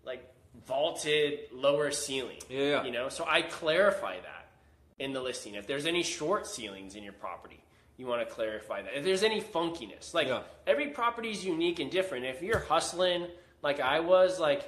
like 0.09 0.27
vaulted 0.65 1.39
lower 1.53 1.91
ceiling. 1.91 2.39
Yeah, 2.49 2.59
yeah. 2.63 2.83
You 2.83 2.91
know, 2.91 3.09
so 3.09 3.23
I 3.27 3.43
clarify 3.43 4.15
that 4.15 4.49
in 4.97 5.13
the 5.13 5.21
listing. 5.21 5.53
If 5.53 5.67
there's 5.67 5.85
any 5.85 6.01
short 6.03 6.47
ceilings 6.47 6.95
in 6.95 7.03
your 7.03 7.13
property, 7.13 7.63
you 7.95 8.07
want 8.07 8.27
to 8.27 8.33
clarify 8.33 8.81
that. 8.81 8.97
If 8.97 9.03
there's 9.03 9.23
any 9.23 9.39
funkiness, 9.41 10.13
like 10.13 10.27
Yeah. 10.27 10.41
every 10.65 10.87
property 10.87 11.29
is 11.29 11.45
unique 11.45 11.79
and 11.79 11.91
different. 11.91 12.25
If 12.25 12.41
you're 12.41 12.59
hustling 12.59 13.27
like 13.61 13.79
I 13.79 13.99
was, 13.99 14.39
like 14.39 14.63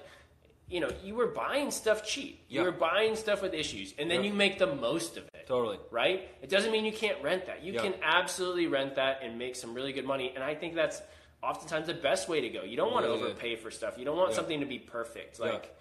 you 0.69 0.79
know, 0.79 0.89
you 1.03 1.15
were 1.15 1.27
buying 1.27 1.69
stuff 1.69 2.05
cheap. 2.05 2.45
You 2.47 2.59
Yeah. 2.59 2.65
were 2.67 2.71
buying 2.71 3.17
stuff 3.17 3.41
with 3.41 3.53
issues, 3.53 3.93
and 3.97 4.09
then 4.09 4.23
Yeah. 4.23 4.29
you 4.29 4.33
make 4.33 4.57
the 4.57 4.73
most 4.73 5.17
of 5.17 5.23
it. 5.33 5.45
Totally. 5.45 5.79
Right? 5.89 6.29
It 6.41 6.49
doesn't 6.49 6.71
mean 6.71 6.85
you 6.85 6.93
can't 6.93 7.21
rent 7.21 7.47
that. 7.47 7.61
You 7.61 7.73
can 7.73 7.93
absolutely 8.01 8.67
rent 8.67 8.95
that 8.95 9.21
and 9.21 9.37
make 9.37 9.57
some 9.57 9.73
really 9.73 9.91
good 9.91 10.05
money. 10.05 10.31
And 10.33 10.41
I 10.45 10.55
think 10.55 10.75
that's 10.75 11.01
oftentimes 11.43 11.87
the 11.87 11.93
best 11.93 12.29
way 12.29 12.41
to 12.41 12.49
go. 12.49 12.63
You 12.63 12.77
don't 12.77 12.91
want 12.91 13.05
to 13.05 13.11
Yeah, 13.11 13.17
yeah. 13.17 13.23
overpay 13.25 13.55
for 13.55 13.71
stuff. 13.71 13.97
You 13.97 14.05
don't 14.05 14.17
want 14.17 14.31
Yeah. 14.31 14.35
something 14.37 14.59
to 14.59 14.65
be 14.65 14.79
perfect. 14.79 15.39
Like 15.39 15.75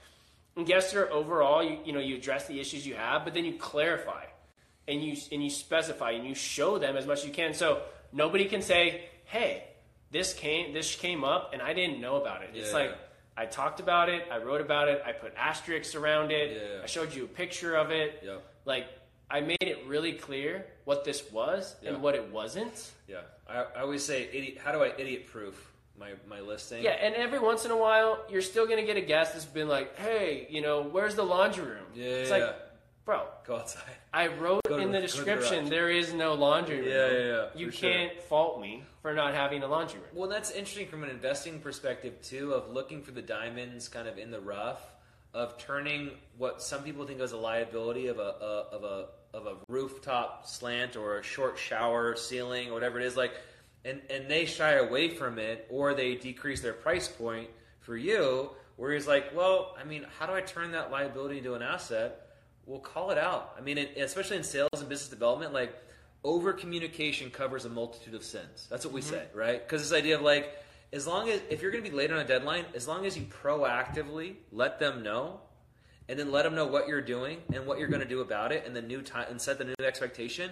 and 0.56 0.66
guess 0.66 0.92
your 0.92 1.10
overall, 1.12 1.62
you, 1.62 1.78
you 1.84 1.92
know, 1.92 2.00
you 2.00 2.16
address 2.16 2.46
the 2.46 2.58
issues 2.60 2.86
you 2.86 2.94
have, 2.94 3.24
but 3.24 3.34
then 3.34 3.44
you 3.44 3.54
clarify 3.54 4.24
and 4.88 5.02
you 5.04 5.16
and 5.32 5.42
you 5.44 5.50
specify 5.50 6.12
and 6.12 6.26
you 6.26 6.34
show 6.34 6.78
them 6.78 6.96
as 6.96 7.06
much 7.06 7.18
as 7.20 7.26
you 7.26 7.32
can. 7.32 7.54
So 7.54 7.82
nobody 8.12 8.46
can 8.46 8.62
say, 8.62 9.04
"Hey, 9.24 9.64
this 10.10 10.34
came 10.34 10.72
this 10.72 10.94
came 10.96 11.22
up 11.24 11.52
and 11.52 11.62
I 11.62 11.72
didn't 11.74 12.00
know 12.00 12.16
about 12.16 12.42
it." 12.42 12.50
It's 12.54 12.72
like 12.72 12.92
I 13.36 13.46
talked 13.46 13.80
about 13.80 14.08
it, 14.08 14.26
I 14.30 14.38
wrote 14.38 14.60
about 14.60 14.88
it, 14.88 15.02
I 15.06 15.12
put 15.12 15.32
asterisks 15.36 15.94
around 15.94 16.30
it, 16.32 16.50
Yeah. 16.60 16.82
I 16.82 16.86
showed 16.86 17.14
you 17.14 17.24
a 17.24 17.28
picture 17.28 17.76
of 17.76 17.90
it. 17.90 18.20
Yeah. 18.24 18.38
Like 18.64 18.86
I 19.30 19.40
made 19.40 19.62
it 19.62 19.86
really 19.86 20.14
clear 20.14 20.66
what 20.90 21.04
this 21.04 21.30
was 21.30 21.76
Yeah. 21.82 21.90
and 21.90 22.02
what 22.02 22.16
it 22.16 22.32
wasn't. 22.32 22.90
Yeah. 23.06 23.20
I, 23.48 23.58
I 23.76 23.80
always 23.82 24.04
say, 24.04 24.28
idiot, 24.32 24.58
how 24.64 24.72
do 24.72 24.82
I 24.82 24.92
idiot 24.98 25.28
proof 25.28 25.54
my, 25.96 26.10
my 26.28 26.40
listing? 26.40 26.82
Yeah, 26.82 26.90
and 27.06 27.14
every 27.14 27.38
once 27.38 27.64
in 27.64 27.70
a 27.70 27.76
while, 27.76 28.18
you're 28.28 28.42
still 28.42 28.66
gonna 28.66 28.82
get 28.82 28.96
a 28.96 29.00
guest 29.00 29.34
that's 29.34 29.44
been 29.44 29.68
like, 29.68 29.96
"Hey, 29.96 30.48
you 30.50 30.62
know, 30.62 30.82
where's 30.82 31.14
the 31.14 31.22
laundry 31.22 31.64
room?" 31.64 31.86
Yeah, 31.94 32.06
it's 32.06 32.30
yeah, 32.30 32.36
like, 32.38 32.56
bro, 33.04 33.20
Go 33.46 33.56
outside. 33.58 33.84
I 34.12 34.26
wrote 34.26 34.64
Go 34.64 34.78
in 34.78 34.90
the- 34.90 34.98
the 35.00 35.06
to 35.06 35.06
the 35.06 35.06
description 35.06 35.58
garage. 35.60 35.70
there 35.70 35.90
is 35.90 36.12
no 36.12 36.34
laundry 36.34 36.78
room. 36.80 36.88
Yeah, 36.88 37.10
yeah, 37.12 37.26
yeah, 37.34 37.46
You 37.54 37.70
can't 37.70 38.20
fault 38.22 38.60
me 38.60 38.82
for 39.00 39.14
not 39.14 39.32
having 39.34 39.62
a 39.62 39.68
laundry 39.68 40.00
room. 40.00 40.08
Well, 40.12 40.28
that's 40.28 40.50
interesting 40.50 40.88
from 40.88 41.04
an 41.04 41.10
investing 41.10 41.60
perspective 41.60 42.14
too, 42.20 42.52
of 42.54 42.70
looking 42.70 43.02
for 43.02 43.12
the 43.12 43.22
diamonds 43.22 43.88
kind 43.88 44.08
of 44.08 44.18
in 44.18 44.32
the 44.32 44.40
rough, 44.40 44.82
of 45.34 45.56
turning 45.58 46.10
what 46.36 46.60
some 46.62 46.82
people 46.82 47.06
think 47.06 47.20
is 47.20 47.30
a 47.30 47.36
liability 47.36 48.08
of 48.08 48.18
a, 48.18 48.30
a 48.50 48.54
of 48.76 48.82
a 48.84 49.06
of 49.32 49.46
a 49.46 49.56
rooftop 49.68 50.46
slant 50.46 50.96
or 50.96 51.18
a 51.18 51.22
short 51.22 51.58
shower 51.58 52.16
ceiling 52.16 52.70
or 52.70 52.74
whatever 52.74 52.98
it 52.98 53.06
is, 53.06 53.16
like, 53.16 53.32
and 53.84 54.00
and 54.10 54.30
they 54.30 54.44
shy 54.44 54.72
away 54.74 55.08
from 55.08 55.38
it 55.38 55.66
or 55.70 55.94
they 55.94 56.14
decrease 56.14 56.60
their 56.60 56.72
price 56.72 57.08
point 57.08 57.48
for 57.80 57.96
you. 57.96 58.50
Where 58.76 58.92
he's 58.94 59.06
like, 59.06 59.36
well, 59.36 59.76
I 59.78 59.84
mean, 59.84 60.06
how 60.18 60.26
do 60.26 60.32
I 60.32 60.40
turn 60.40 60.72
that 60.72 60.90
liability 60.90 61.38
into 61.38 61.52
an 61.52 61.60
asset? 61.60 62.28
We'll 62.64 62.80
call 62.80 63.10
it 63.10 63.18
out. 63.18 63.54
I 63.58 63.60
mean, 63.60 63.76
it, 63.76 63.96
especially 63.98 64.38
in 64.38 64.42
sales 64.42 64.70
and 64.78 64.88
business 64.88 65.10
development, 65.10 65.52
like 65.52 65.74
over 66.24 66.52
communication 66.54 67.30
covers 67.30 67.66
a 67.66 67.68
multitude 67.68 68.14
of 68.14 68.24
sins. 68.24 68.66
That's 68.70 68.84
what 68.84 68.94
we 68.94 69.02
mm-hmm. 69.02 69.10
say, 69.10 69.26
right? 69.34 69.66
Because 69.66 69.82
this 69.82 69.96
idea 69.96 70.16
of 70.16 70.22
like, 70.22 70.56
as 70.92 71.06
long 71.06 71.28
as 71.28 71.40
if 71.50 71.62
you're 71.62 71.70
going 71.70 71.84
to 71.84 71.90
be 71.90 71.96
late 71.96 72.10
on 72.10 72.18
a 72.18 72.24
deadline, 72.24 72.64
as 72.74 72.88
long 72.88 73.06
as 73.06 73.16
you 73.16 73.24
proactively 73.24 74.36
let 74.50 74.78
them 74.78 75.02
know, 75.02 75.40
and 76.10 76.18
then 76.18 76.32
let 76.32 76.42
them 76.42 76.56
know 76.56 76.66
what 76.66 76.88
you're 76.88 77.00
doing 77.00 77.38
and 77.54 77.64
what 77.64 77.78
you're 77.78 77.88
going 77.88 78.02
to 78.02 78.08
do 78.08 78.20
about 78.20 78.50
it, 78.50 78.66
and 78.66 78.74
the 78.74 78.82
new 78.82 79.00
time 79.00 79.26
and 79.30 79.40
set 79.40 79.58
the 79.58 79.64
new 79.64 79.74
expectation. 79.86 80.50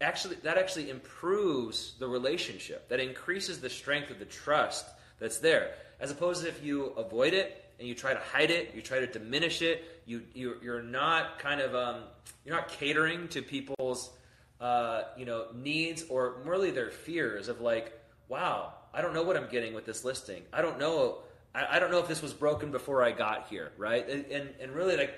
Actually, 0.00 0.36
that 0.36 0.56
actually 0.56 0.88
improves 0.88 1.92
the 1.98 2.08
relationship. 2.08 2.88
That 2.88 3.00
increases 3.00 3.60
the 3.60 3.68
strength 3.68 4.10
of 4.10 4.18
the 4.18 4.24
trust 4.24 4.86
that's 5.20 5.38
there, 5.38 5.74
as 6.00 6.10
opposed 6.10 6.42
to 6.42 6.48
if 6.48 6.64
you 6.64 6.86
avoid 6.96 7.34
it 7.34 7.66
and 7.78 7.86
you 7.86 7.94
try 7.94 8.14
to 8.14 8.20
hide 8.20 8.50
it, 8.50 8.72
you 8.74 8.80
try 8.80 8.98
to 8.98 9.06
diminish 9.06 9.60
it. 9.60 10.02
You, 10.06 10.22
you 10.32 10.56
you're 10.62 10.82
not 10.82 11.38
kind 11.38 11.60
of 11.60 11.74
um, 11.74 12.04
you're 12.46 12.56
not 12.56 12.68
catering 12.68 13.28
to 13.28 13.42
people's 13.42 14.10
uh, 14.58 15.02
you 15.18 15.26
know 15.26 15.48
needs 15.54 16.04
or 16.08 16.36
merely 16.46 16.70
their 16.70 16.90
fears 16.90 17.48
of 17.48 17.60
like, 17.60 17.92
wow, 18.28 18.72
I 18.94 19.02
don't 19.02 19.12
know 19.12 19.22
what 19.22 19.36
I'm 19.36 19.50
getting 19.50 19.74
with 19.74 19.84
this 19.84 20.02
listing. 20.02 20.44
I 20.50 20.62
don't 20.62 20.78
know. 20.78 21.18
I, 21.54 21.76
I 21.76 21.78
don't 21.78 21.90
know 21.90 21.98
if 21.98 22.08
this 22.08 22.22
was 22.22 22.32
broken 22.32 22.70
before 22.70 23.02
I 23.02 23.12
got 23.12 23.48
here, 23.48 23.72
right? 23.76 24.08
And 24.08 24.24
and, 24.26 24.48
and 24.60 24.72
really 24.72 24.96
like 24.96 25.14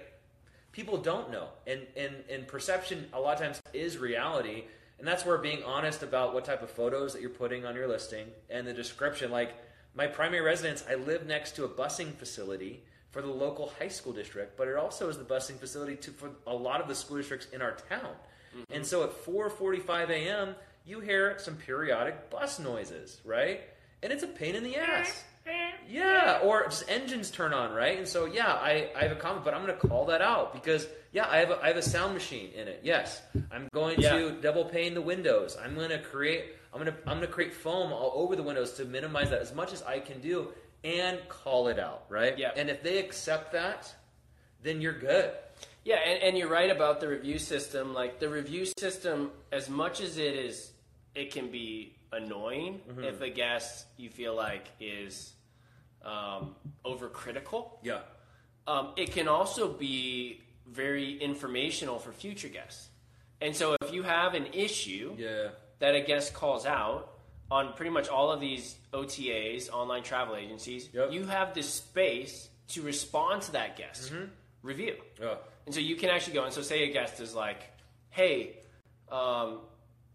people 0.72 0.98
don't 0.98 1.30
know 1.30 1.48
and, 1.66 1.80
and 1.96 2.14
and 2.28 2.46
perception 2.46 3.06
a 3.12 3.20
lot 3.20 3.34
of 3.34 3.40
times 3.40 3.62
is 3.72 3.96
reality 3.96 4.64
and 4.98 5.08
that's 5.08 5.24
where 5.24 5.38
being 5.38 5.62
honest 5.64 6.02
about 6.02 6.34
what 6.34 6.44
type 6.44 6.62
of 6.62 6.70
photos 6.70 7.14
that 7.14 7.22
you're 7.22 7.30
putting 7.30 7.64
on 7.64 7.74
your 7.74 7.88
listing 7.88 8.26
and 8.50 8.66
the 8.66 8.74
description 8.74 9.30
like 9.30 9.54
my 9.94 10.06
primary 10.06 10.42
residence 10.42 10.84
i 10.90 10.94
live 10.94 11.26
next 11.26 11.56
to 11.56 11.64
a 11.64 11.68
busing 11.68 12.12
facility 12.12 12.82
for 13.16 13.22
the 13.22 13.32
local 13.32 13.72
high 13.78 13.88
school 13.88 14.12
district, 14.12 14.58
but 14.58 14.68
it 14.68 14.76
also 14.76 15.08
is 15.08 15.16
the 15.16 15.24
busing 15.24 15.58
facility 15.58 15.96
to, 15.96 16.10
for 16.10 16.32
a 16.46 16.54
lot 16.54 16.82
of 16.82 16.86
the 16.86 16.94
school 16.94 17.16
districts 17.16 17.46
in 17.50 17.62
our 17.62 17.72
town. 17.88 18.12
Mm-hmm. 18.54 18.74
And 18.74 18.84
so 18.84 19.04
at 19.04 19.24
4:45 19.24 20.10
a.m., 20.10 20.54
you 20.84 21.00
hear 21.00 21.38
some 21.38 21.56
periodic 21.56 22.28
bus 22.28 22.58
noises, 22.58 23.18
right? 23.24 23.62
And 24.02 24.12
it's 24.12 24.22
a 24.22 24.26
pain 24.26 24.54
in 24.54 24.64
the 24.64 24.76
ass. 24.76 25.24
Yeah, 25.88 26.40
or 26.42 26.64
just 26.64 26.84
engines 26.88 27.30
turn 27.30 27.52
on, 27.54 27.72
right? 27.72 27.98
And 27.98 28.06
so, 28.08 28.26
yeah, 28.26 28.52
I, 28.52 28.90
I 28.96 29.02
have 29.02 29.12
a 29.12 29.16
comment, 29.16 29.44
but 29.44 29.54
I'm 29.54 29.64
going 29.64 29.78
to 29.78 29.88
call 29.88 30.06
that 30.06 30.20
out 30.22 30.52
because, 30.52 30.86
yeah, 31.12 31.26
I 31.28 31.38
have 31.38 31.50
a, 31.50 31.60
I 31.62 31.68
have 31.68 31.76
a 31.76 31.82
sound 31.82 32.14
machine 32.14 32.50
in 32.54 32.68
it. 32.68 32.80
Yes, 32.82 33.22
I'm 33.50 33.68
going 33.72 34.00
Yeah. 34.00 34.12
to 34.18 34.30
double 34.32 34.64
pane 34.64 34.94
the 34.94 35.00
windows. 35.02 35.56
I'm 35.62 35.74
going 35.74 35.90
to 35.90 35.98
create 35.98 36.44
I'm 36.74 36.82
going 36.82 36.92
to 36.92 36.98
I'm 37.08 37.16
going 37.18 37.26
to 37.28 37.32
create 37.32 37.54
foam 37.54 37.92
all 37.92 38.12
over 38.16 38.36
the 38.36 38.42
windows 38.42 38.72
to 38.74 38.84
minimize 38.84 39.30
that 39.30 39.40
as 39.40 39.54
much 39.54 39.72
as 39.72 39.82
I 39.82 39.98
can 40.00 40.20
do 40.20 40.48
and 40.84 41.18
call 41.28 41.68
it 41.68 41.78
out, 41.78 42.04
right? 42.10 42.38
Yeah. 42.38 42.50
And 42.54 42.68
if 42.68 42.82
they 42.82 42.98
accept 42.98 43.52
that, 43.52 43.92
then 44.62 44.80
you're 44.80 44.98
good. 44.98 45.32
Yeah, 45.84 45.96
and, 45.96 46.22
and 46.22 46.36
you're 46.38 46.48
right 46.50 46.70
about 46.70 47.00
the 47.00 47.08
review 47.08 47.38
system. 47.38 47.94
Like 47.94 48.18
the 48.20 48.28
review 48.28 48.66
system, 48.78 49.30
as 49.52 49.70
much 49.70 50.00
as 50.00 50.18
it 50.18 50.34
is, 50.34 50.72
it 51.14 51.30
can 51.32 51.50
be 51.50 51.94
annoying 52.12 52.80
Mm-hmm. 52.90 53.04
if 53.04 53.20
a 53.20 53.30
guest 53.30 53.86
you 53.96 54.10
feel 54.10 54.34
like 54.34 54.66
is 54.80 55.32
um, 56.06 56.54
overcritical. 56.84 57.70
Yeah. 57.82 58.00
Um, 58.66 58.92
it 58.96 59.12
can 59.12 59.28
also 59.28 59.68
be 59.72 60.40
very 60.66 61.16
informational 61.18 61.98
for 61.98 62.12
future 62.12 62.48
guests. 62.48 62.88
And 63.40 63.54
so, 63.54 63.76
if 63.82 63.92
you 63.92 64.02
have 64.02 64.34
an 64.34 64.46
issue 64.52 65.14
Yeah. 65.18 65.48
that 65.78 65.94
a 65.94 66.00
guest 66.00 66.32
calls 66.34 66.64
out 66.66 67.12
on 67.50 67.74
pretty 67.74 67.90
much 67.90 68.08
all 68.08 68.32
of 68.32 68.40
these 68.40 68.76
OTAs, 68.92 69.68
online 69.70 70.02
travel 70.02 70.34
agencies, 70.36 70.88
Yep. 70.92 71.12
you 71.12 71.26
have 71.26 71.54
the 71.54 71.62
space 71.62 72.48
to 72.68 72.82
respond 72.82 73.42
to 73.42 73.52
that 73.52 73.76
guest 73.76 74.12
Mm-hmm. 74.12 74.24
review. 74.62 74.96
Yeah. 75.20 75.34
And 75.66 75.74
so 75.74 75.80
you 75.80 75.96
can 75.96 76.10
actually 76.10 76.34
go 76.34 76.44
and 76.44 76.52
so 76.52 76.62
say 76.62 76.88
a 76.88 76.92
guest 76.92 77.20
is 77.20 77.34
like, 77.34 77.60
hey, 78.10 78.56
um, 79.10 79.60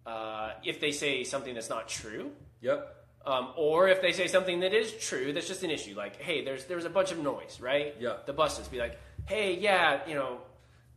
uh, 0.06 0.54
if 0.66 0.80
they 0.82 0.92
say 0.92 1.24
something 1.24 1.54
that's 1.54 1.70
not 1.70 1.88
true, 1.88 2.32
Yep. 2.62 3.01
Um, 3.26 3.50
or 3.56 3.88
if 3.88 4.02
they 4.02 4.12
say 4.14 4.28
something 4.28 4.62
that 4.62 4.74
is 4.74 4.92
true, 4.94 5.32
that's 5.34 5.48
just 5.48 5.64
an 5.64 5.70
issue. 5.72 5.96
Like, 5.96 6.22
hey, 6.22 6.44
there's 6.44 6.66
there's 6.66 6.86
a 6.86 6.90
bunch 6.90 7.12
of 7.12 7.20
noise, 7.20 7.60
right? 7.62 7.96
Yeah. 8.00 8.18
The 8.26 8.34
buses 8.34 8.68
be 8.68 8.78
like, 8.80 8.98
hey, 9.26 9.58
yeah, 9.60 10.02
you 10.08 10.16
know, 10.16 10.40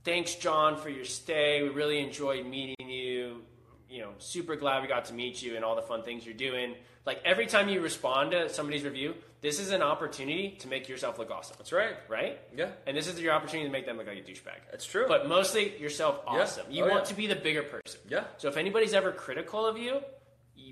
thanks, 0.05 0.35
John, 0.35 0.77
for 0.77 0.89
your 0.89 1.05
stay. 1.05 1.63
We 1.63 1.69
really 1.71 2.01
enjoyed 2.01 2.47
meeting 2.47 2.89
you. 2.89 3.43
You 3.91 4.01
know, 4.01 4.11
super 4.19 4.57
glad 4.57 4.83
we 4.83 4.89
got 4.89 5.05
to 5.07 5.15
meet 5.15 5.41
you 5.43 5.55
and 5.57 5.65
all 5.65 5.77
the 5.77 5.83
fun 5.83 6.03
things 6.03 6.25
you're 6.25 6.35
doing. 6.35 6.75
Like 7.07 7.21
every 7.25 7.47
time 7.47 7.69
you 7.69 7.81
respond 7.83 8.31
to 8.33 8.49
somebody's 8.49 8.83
review, 8.83 9.15
this 9.43 9.61
is 9.61 9.71
an 9.73 9.83
opportunity 9.83 10.57
to 10.61 10.69
make 10.69 10.89
yourself 10.89 11.19
look 11.19 11.31
awesome, 11.31 11.55
That's 11.59 11.71
right. 11.71 11.95
right? 12.09 12.41
Yeah. 12.57 12.71
And 12.87 12.97
this 12.97 13.07
is 13.07 13.21
your 13.21 13.35
opportunity 13.35 13.69
to 13.69 13.73
make 13.73 13.85
them 13.85 13.99
look 13.99 14.07
like 14.07 14.17
a 14.17 14.23
douchebag. 14.23 14.57
That's 14.71 14.87
true. 14.87 15.05
But 15.07 15.29
mostly 15.29 15.79
yourself 15.79 16.21
Yeah. 16.27 16.41
awesome. 16.41 16.67
You 16.71 16.87
Oh, 16.87 16.89
want 16.89 17.01
yeah. 17.03 17.09
to 17.11 17.15
be 17.15 17.27
the 17.27 17.37
bigger 17.37 17.63
person. 17.63 18.01
Yeah. 18.09 18.25
So 18.39 18.49
if 18.49 18.57
anybody's 18.57 18.95
ever 18.95 19.13
critical 19.13 19.67
of 19.67 19.77
you 19.79 20.01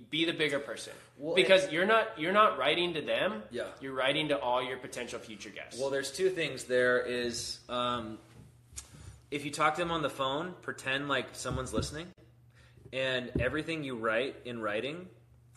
be 0.00 0.24
the 0.24 0.32
bigger 0.32 0.58
person. 0.58 0.92
Well, 1.18 1.34
because 1.34 1.70
you're 1.70 1.86
not 1.86 2.18
you're 2.18 2.32
not 2.32 2.58
writing 2.58 2.94
to 2.94 3.00
them. 3.00 3.42
Yeah. 3.50 3.64
You're 3.80 3.94
writing 3.94 4.28
to 4.28 4.38
all 4.38 4.62
your 4.62 4.78
potential 4.78 5.18
future 5.18 5.50
guests. 5.50 5.80
Well, 5.80 5.90
there's 5.90 6.10
two 6.10 6.30
things. 6.30 6.64
There 6.64 7.00
is, 7.00 7.58
um, 7.68 8.18
if 9.30 9.44
you 9.44 9.50
talk 9.50 9.74
to 9.76 9.80
them 9.80 9.90
on 9.90 10.02
the 10.02 10.10
phone, 10.10 10.54
pretend 10.62 11.08
like 11.08 11.28
someone's 11.32 11.72
listening, 11.72 12.06
and 12.92 13.30
everything 13.40 13.84
you 13.84 13.96
write 13.96 14.36
in 14.44 14.60
writing, 14.60 15.08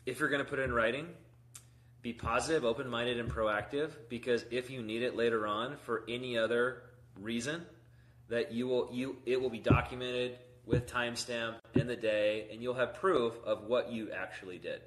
if 0.05 0.19
you're 0.19 0.29
going 0.29 0.43
to 0.43 0.49
put 0.49 0.59
it 0.59 0.63
in 0.63 0.73
writing, 0.73 1.07
be 2.01 2.13
positive, 2.13 2.63
open-minded, 2.63 3.19
and 3.19 3.29
proactive. 3.29 3.91
Because 4.09 4.45
if 4.51 4.69
you 4.69 4.81
need 4.81 5.01
it 5.01 5.15
later 5.15 5.47
on 5.47 5.77
for 5.77 6.03
any 6.07 6.38
other 6.38 6.83
reason, 7.19 7.65
that 8.29 8.51
you 8.51 8.67
will 8.67 8.89
you 8.91 9.17
it 9.25 9.39
will 9.39 9.49
be 9.49 9.59
documented 9.59 10.38
with 10.66 10.88
timestamp 10.88 11.55
and 11.74 11.89
the 11.89 11.95
day, 11.95 12.47
and 12.51 12.61
you'll 12.61 12.74
have 12.76 12.95
proof 12.95 13.34
of 13.45 13.63
what 13.63 13.91
you 13.91 14.11
actually 14.11 14.57
did. 14.57 14.82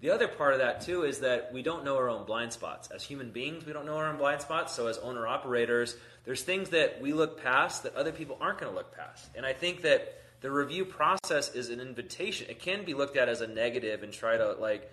The 0.00 0.10
other 0.10 0.28
part 0.28 0.54
of 0.54 0.60
that 0.60 0.80
too 0.80 1.02
is 1.02 1.20
that 1.20 1.52
we 1.52 1.62
don't 1.62 1.84
know 1.84 1.96
our 1.96 2.08
own 2.08 2.24
blind 2.24 2.52
spots. 2.52 2.90
As 2.90 3.02
human 3.02 3.30
beings, 3.30 3.66
we 3.66 3.74
don't 3.74 3.84
know 3.84 3.96
our 3.96 4.08
own 4.08 4.16
blind 4.16 4.40
spots. 4.40 4.74
So 4.74 4.86
as 4.86 4.96
owner 4.98 5.26
operators, 5.26 5.94
there's 6.24 6.42
things 6.42 6.70
that 6.70 7.02
we 7.02 7.12
look 7.12 7.42
past 7.42 7.82
that 7.82 7.94
other 7.94 8.12
people 8.12 8.38
aren't 8.40 8.58
going 8.58 8.72
to 8.72 8.76
look 8.76 8.96
past. 8.96 9.28
And 9.34 9.44
I 9.44 9.52
think 9.52 9.82
that 9.82 10.22
the 10.40 10.50
review 10.50 10.86
process 10.86 11.54
is 11.54 11.68
an 11.68 11.80
invitation. 11.80 12.46
It 12.48 12.60
can 12.60 12.86
be 12.86 12.94
looked 12.94 13.18
at 13.18 13.28
as 13.28 13.42
a 13.42 13.46
negative 13.46 14.02
and 14.02 14.10
try 14.10 14.38
to 14.38 14.52
like 14.52 14.90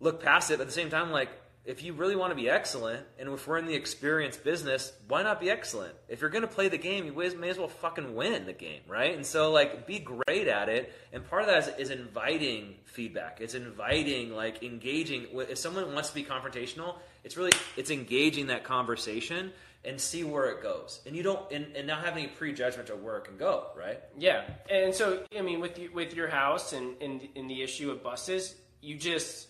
look 0.00 0.22
past 0.22 0.50
it. 0.50 0.56
But 0.56 0.62
at 0.62 0.68
the 0.68 0.72
same 0.72 0.88
time, 0.88 1.10
like 1.10 1.30
if 1.64 1.82
you 1.82 1.92
really 1.92 2.16
want 2.16 2.30
to 2.30 2.34
be 2.34 2.48
excellent, 2.48 3.04
and 3.18 3.28
if 3.28 3.46
we're 3.46 3.58
in 3.58 3.66
the 3.66 3.74
experience 3.74 4.36
business, 4.36 4.92
why 5.08 5.22
not 5.22 5.40
be 5.40 5.50
excellent? 5.50 5.94
If 6.08 6.20
you're 6.20 6.30
going 6.30 6.42
to 6.42 6.48
play 6.48 6.68
the 6.68 6.78
game, 6.78 7.04
you 7.04 7.12
may 7.12 7.50
as 7.50 7.58
well 7.58 7.68
fucking 7.68 8.14
win 8.14 8.46
the 8.46 8.54
game, 8.54 8.80
right? 8.88 9.14
And 9.14 9.26
so, 9.26 9.52
like, 9.52 9.86
be 9.86 9.98
great 9.98 10.48
at 10.48 10.70
it. 10.70 10.92
And 11.12 11.28
part 11.28 11.42
of 11.42 11.48
that 11.48 11.78
is, 11.78 11.90
is 11.90 11.90
inviting 11.90 12.76
feedback. 12.84 13.40
It's 13.40 13.54
inviting, 13.54 14.34
like, 14.34 14.62
engaging. 14.62 15.26
If 15.34 15.58
someone 15.58 15.92
wants 15.92 16.08
to 16.08 16.14
be 16.14 16.24
confrontational, 16.24 16.96
it's 17.24 17.36
really 17.36 17.52
it's 17.76 17.90
engaging 17.90 18.46
that 18.46 18.64
conversation 18.64 19.52
and 19.84 20.00
see 20.00 20.24
where 20.24 20.50
it 20.50 20.62
goes. 20.62 21.00
And 21.06 21.14
you 21.14 21.22
don't, 21.22 21.50
and, 21.52 21.76
and 21.76 21.86
not 21.86 22.04
have 22.04 22.16
any 22.16 22.26
prejudgment 22.26 22.88
of 22.90 23.02
where 23.02 23.18
it 23.18 23.24
can 23.24 23.36
go, 23.36 23.66
right? 23.76 24.00
yeah. 24.18 24.44
And 24.70 24.94
so 24.94 25.24
I 25.36 25.42
mean 25.42 25.60
with 25.60 25.78
you, 25.78 25.90
with 25.92 26.14
your 26.14 26.28
house 26.28 26.72
and 26.72 27.00
in 27.00 27.48
the 27.48 27.62
issue 27.62 27.90
of 27.90 28.02
buses, 28.02 28.54
you 28.80 28.96
just 28.96 29.48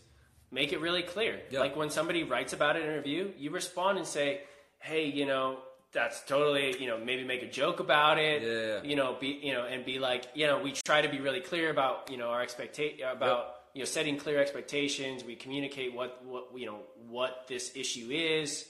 make 0.51 0.73
it 0.73 0.81
really 0.81 1.03
clear. 1.03 1.41
Yeah. 1.51 1.61
Like 1.61 1.77
when 1.77 1.91
somebody 1.91 2.25
writes 2.25 2.53
about 2.53 2.77
it 2.77 2.85
in 2.85 2.91
a 2.91 2.97
review, 2.97 3.33
you 3.39 3.51
respond 3.51 3.99
and 3.99 4.07
say, 4.07 4.43
"Hey, 4.79 5.07
you 5.07 5.27
know, 5.27 5.59
that's 5.93 6.23
totally, 6.23 6.81
you 6.81 6.87
know, 6.87 6.99
maybe 6.99 7.25
make 7.25 7.43
a 7.43 7.51
joke 7.51 7.81
about 7.81 8.19
it. 8.19 8.43
Yeah. 8.43 8.89
You 8.89 8.97
know, 8.97 9.17
be, 9.21 9.41
you 9.43 9.53
know, 9.53 9.65
and 9.65 9.85
be 9.85 9.99
like, 9.99 10.27
you 10.35 10.47
know, 10.47 10.61
we 10.61 10.73
try 10.73 11.03
to 11.03 11.09
be 11.09 11.21
really 11.21 11.41
clear 11.41 11.71
about, 11.71 12.11
you 12.11 12.17
know, 12.17 12.29
our 12.29 12.43
expectation 12.43 13.07
about, 13.09 13.55
you 13.75 13.81
know, 13.81 13.87
setting 13.87 14.17
clear 14.17 14.41
expectations. 14.41 15.25
We 15.25 15.35
communicate 15.35 15.95
what, 15.95 16.25
what, 16.25 16.49
you 16.57 16.67
know, 16.67 16.81
what 17.09 17.47
this 17.49 17.73
issue 17.75 18.09
is. 18.11 18.67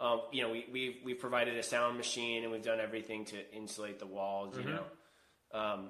Um, 0.00 0.22
you 0.32 0.42
know, 0.42 0.50
we, 0.50 0.66
we've, 0.72 0.96
we've 1.04 1.18
provided 1.20 1.56
a 1.56 1.62
sound 1.62 1.96
machine 1.96 2.42
and 2.42 2.50
we've 2.50 2.64
done 2.64 2.80
everything 2.80 3.24
to 3.26 3.54
insulate 3.54 4.00
the 4.00 4.06
walls, 4.06 4.56
Mm-hmm. 4.56 4.68
you 4.68 4.74
know, 4.74 5.60
um, 5.60 5.88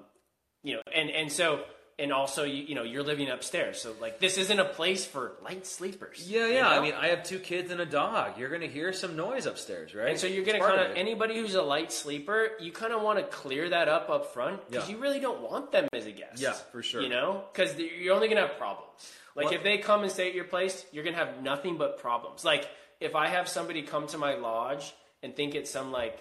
you 0.61 0.75
know, 0.75 0.81
and, 0.93 1.09
and 1.09 1.31
so, 1.31 1.63
and 1.97 2.11
also, 2.11 2.43
you, 2.43 2.63
you 2.63 2.75
know, 2.75 2.83
you're 2.83 3.03
living 3.03 3.29
upstairs. 3.29 3.81
So 3.81 3.93
like, 4.01 4.19
this 4.19 4.37
isn't 4.37 4.59
a 4.59 4.65
place 4.65 5.05
for 5.05 5.33
light 5.43 5.65
sleepers. 5.65 6.29
Yeah, 6.29 6.47
you 6.47 6.53
yeah. 6.55 6.67
I 6.69 6.81
mean, 6.81 6.93
I 6.93 7.07
have 7.07 7.23
two 7.23 7.39
kids 7.39 7.71
and 7.71 7.79
a 7.79 7.85
dog. 7.85 8.37
You're 8.37 8.49
going 8.49 8.61
to 8.61 8.67
hear 8.67 8.91
some 8.91 9.15
noise 9.15 9.45
upstairs, 9.45 9.95
right? 9.95 10.09
And 10.09 10.19
so 10.19 10.27
you're 10.27 10.43
to 10.43 10.59
kind 10.59 10.81
of 10.81 10.97
anybody 10.97 11.39
who's 11.39 11.55
a 11.55 11.61
light 11.61 11.91
sleeper, 11.91 12.49
you 12.59 12.71
kind 12.73 12.91
of 12.93 13.01
want 13.01 13.19
to 13.19 13.25
clear 13.25 13.69
that 13.69 13.87
up 13.87 14.09
up 14.09 14.33
front 14.33 14.67
because 14.69 14.89
Yeah. 14.89 14.95
you 14.95 15.01
really 15.01 15.19
don't 15.19 15.41
want 15.49 15.71
them 15.71 15.87
as 15.93 16.05
a 16.05 16.11
guest. 16.11 16.41
Yeah, 16.41 16.51
for 16.53 16.83
sure. 16.83 17.01
You 17.01 17.09
know, 17.09 17.43
because 17.53 17.77
you're 17.77 18.13
only 18.13 18.27
going 18.27 18.41
to 18.41 18.47
have 18.47 18.57
problems. 18.57 18.91
Like 19.35 19.45
Well- 19.45 19.53
if 19.55 19.63
they 19.63 19.77
come 19.77 20.03
and 20.03 20.11
stay 20.11 20.27
at 20.27 20.35
your 20.35 20.45
place, 20.45 20.85
you're 20.91 21.03
going 21.03 21.15
to 21.15 21.23
have 21.23 21.41
nothing 21.41 21.77
but 21.77 21.99
problems. 21.99 22.43
Like 22.43 22.67
if 22.99 23.15
I 23.15 23.27
have 23.27 23.47
somebody 23.47 23.83
come 23.83 24.07
to 24.07 24.17
my 24.17 24.35
lodge 24.35 24.93
and 25.23 25.35
think 25.35 25.55
it's 25.55 25.69
some 25.71 25.91
like. 25.93 26.19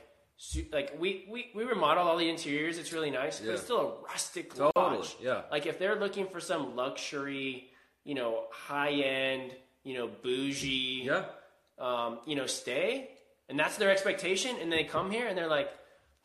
Like 0.72 0.96
we, 0.98 1.26
we 1.30 1.50
we 1.54 1.64
remodeled 1.64 2.06
all 2.08 2.16
the 2.16 2.28
interiors, 2.28 2.76
it's 2.78 2.92
really 2.92 3.10
nice, 3.10 3.40
but 3.40 3.50
it's 3.50 3.62
still 3.62 3.80
a 3.80 4.04
rustic 4.08 4.50
Totally, 4.54 4.72
lodge. 4.98 5.16
yeah. 5.20 5.42
Like 5.50 5.66
if 5.66 5.78
they're 5.78 5.98
looking 5.98 6.26
for 6.26 6.40
some 6.40 6.74
luxury, 6.76 7.70
you 8.04 8.14
know, 8.14 8.44
high 8.52 8.90
end, 8.92 9.52
you 9.84 9.94
know, 9.94 10.08
bougie, 10.22 11.04
Yeah. 11.06 11.24
um, 11.78 12.18
you 12.26 12.34
know, 12.36 12.46
stay, 12.46 13.10
and 13.48 13.58
that's 13.58 13.76
their 13.76 13.90
expectation, 13.90 14.56
and 14.60 14.72
they 14.72 14.84
come 14.84 15.10
here 15.10 15.26
and 15.28 15.38
they're 15.38 15.48
like, 15.48 15.70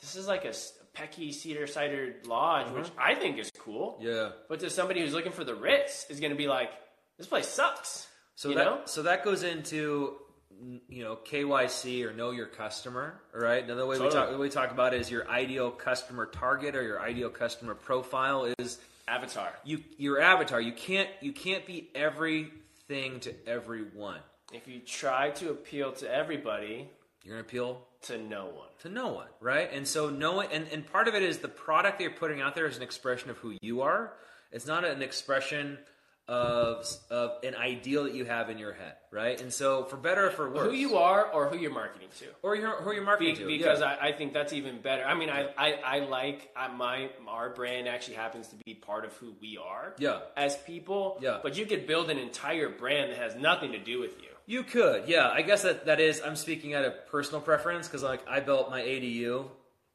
this 0.01 0.16
is 0.16 0.28
like 0.28 0.43
a 0.45 0.53
Pecky 0.97 1.32
Cedar 1.34 1.68
Cider 1.68 2.16
Lodge, 2.26 2.72
which 2.72 2.89
I 2.97 3.14
think 3.16 3.38
is 3.38 3.51
cool. 3.60 3.99
Mm-hmm. 4.01 4.07
Yeah. 4.07 4.30
But 4.49 4.60
to 4.62 4.70
somebody 4.72 5.01
who's 5.01 5.14
looking 5.14 5.32
for 5.32 5.43
the 5.43 5.55
Ritz, 5.55 6.07
is 6.10 6.20
going 6.20 6.32
to 6.32 6.38
be 6.38 6.47
like, 6.47 6.72
this 7.18 7.28
place 7.28 7.47
sucks. 7.47 8.07
So 8.36 8.49
you 8.49 8.55
that 8.55 8.66
know? 8.66 8.82
so 8.86 9.03
that 9.03 9.24
goes 9.24 9.43
into 9.43 10.16
you 10.88 11.03
know 11.03 11.18
KYC 11.26 12.05
or 12.05 12.14
know 12.14 12.32
your 12.32 12.47
customer, 12.47 13.20
right? 13.34 13.64
Another 13.64 13.86
way 13.86 13.99
we 13.99 14.10
talk 14.10 14.38
we 14.38 14.49
talk 14.49 14.72
about 14.72 14.93
it 14.93 15.01
is 15.01 15.10
your 15.10 15.28
ideal 15.30 15.72
customer 15.72 16.26
target 16.26 16.76
or 16.76 16.84
your 16.84 16.99
ideal 17.01 17.30
customer 17.30 17.76
profile 17.76 18.53
is 18.60 18.80
Avatar. 19.07 19.51
you 19.64 19.84
your 19.97 20.20
avatar. 20.22 20.62
You 20.62 20.74
can't 20.74 21.10
you 21.22 21.32
can't 21.34 21.66
be 21.66 21.89
everything 21.95 23.20
to 23.22 23.34
everyone. 23.47 24.20
If 24.53 24.68
you 24.68 24.80
try 24.80 25.30
to 25.32 25.51
appeal 25.51 25.91
to 25.93 26.12
everybody, 26.12 26.89
You're 27.24 27.36
gonna 27.36 27.41
appeal 27.47 27.82
to 28.03 28.18
no 28.18 28.45
one. 28.45 28.68
to 28.82 28.89
no 28.89 29.07
one, 29.10 29.28
right? 29.39 29.70
And 29.72 29.88
so 29.88 30.10
knowing 30.10 30.49
and, 30.51 30.68
and 30.72 30.86
part 30.91 31.07
of 31.07 31.16
it 31.16 31.24
is 31.24 31.39
the 31.39 31.47
product 31.47 31.97
that 31.99 32.03
you're 32.03 32.14
putting 32.14 32.41
out 32.41 32.55
there 32.55 32.66
is 32.66 32.78
an 32.78 32.84
expression 32.84 33.30
of 33.30 33.38
who 33.38 33.57
you 33.62 33.82
are. 33.82 34.14
It's 34.51 34.66
not 34.66 34.84
an 34.86 35.01
expression 35.01 35.78
of 36.30 36.86
of 37.09 37.43
an 37.43 37.55
ideal 37.55 38.03
that 38.03 38.13
you 38.13 38.23
have 38.23 38.51
in 38.51 38.59
your 38.59 38.71
head, 38.73 38.93
right? 39.11 39.41
And 39.41 39.51
so 39.51 39.86
for 39.86 39.97
better 39.97 40.27
or 40.27 40.30
for 40.30 40.49
worse, 40.49 40.67
Who 40.67 40.73
you 40.73 40.97
are 40.97 41.25
or 41.25 41.49
who 41.49 41.57
you're 41.57 41.73
marketing 41.73 42.09
to. 42.19 42.25
or 42.43 42.55
you're, 42.55 42.69
who 42.82 42.91
you're 42.91 43.01
Be- 43.01 43.05
marketing 43.05 43.36
to, 43.38 43.47
because 43.47 43.80
yeah. 43.80 43.97
I, 43.99 44.09
I 44.09 44.11
think 44.11 44.34
that's 44.34 44.53
even 44.53 44.80
better. 44.80 45.03
I 45.03 45.15
mean, 45.15 45.32
I, 45.32 45.49
I, 45.57 45.73
I 45.84 45.99
like 46.01 46.51
I, 46.55 46.67
my 46.67 47.09
our 47.27 47.49
brand 47.49 47.88
actually 47.88 48.15
happens 48.17 48.47
to 48.49 48.55
be 48.63 48.75
part 48.75 49.05
of 49.05 49.13
who 49.13 49.34
we 49.41 49.57
are. 49.57 49.95
Yeah. 49.97 50.19
As 50.38 50.55
people. 50.55 51.17
Yeah. 51.19 51.39
But 51.41 51.57
you 51.57 51.65
could 51.65 51.88
build 51.88 52.11
an 52.11 52.19
entire 52.19 52.69
brand 52.69 53.11
that 53.11 53.17
has 53.17 53.36
nothing 53.36 53.71
to 53.71 53.80
do 53.80 53.99
with 53.99 54.21
you. 54.21 54.27
You 54.45 54.63
could, 54.63 55.07
yeah. 55.07 55.30
I 55.30 55.41
guess 55.41 55.63
that 55.63 55.88
that 55.88 55.99
is. 55.99 56.21
I'm 56.23 56.36
speaking 56.36 56.73
out 56.75 56.86
of 56.86 57.07
personal 57.07 57.41
preference 57.41 57.88
because 57.88 58.03
like 58.03 58.27
I 58.27 58.39
built 58.39 58.69
my 58.69 58.82
ADU 58.82 59.45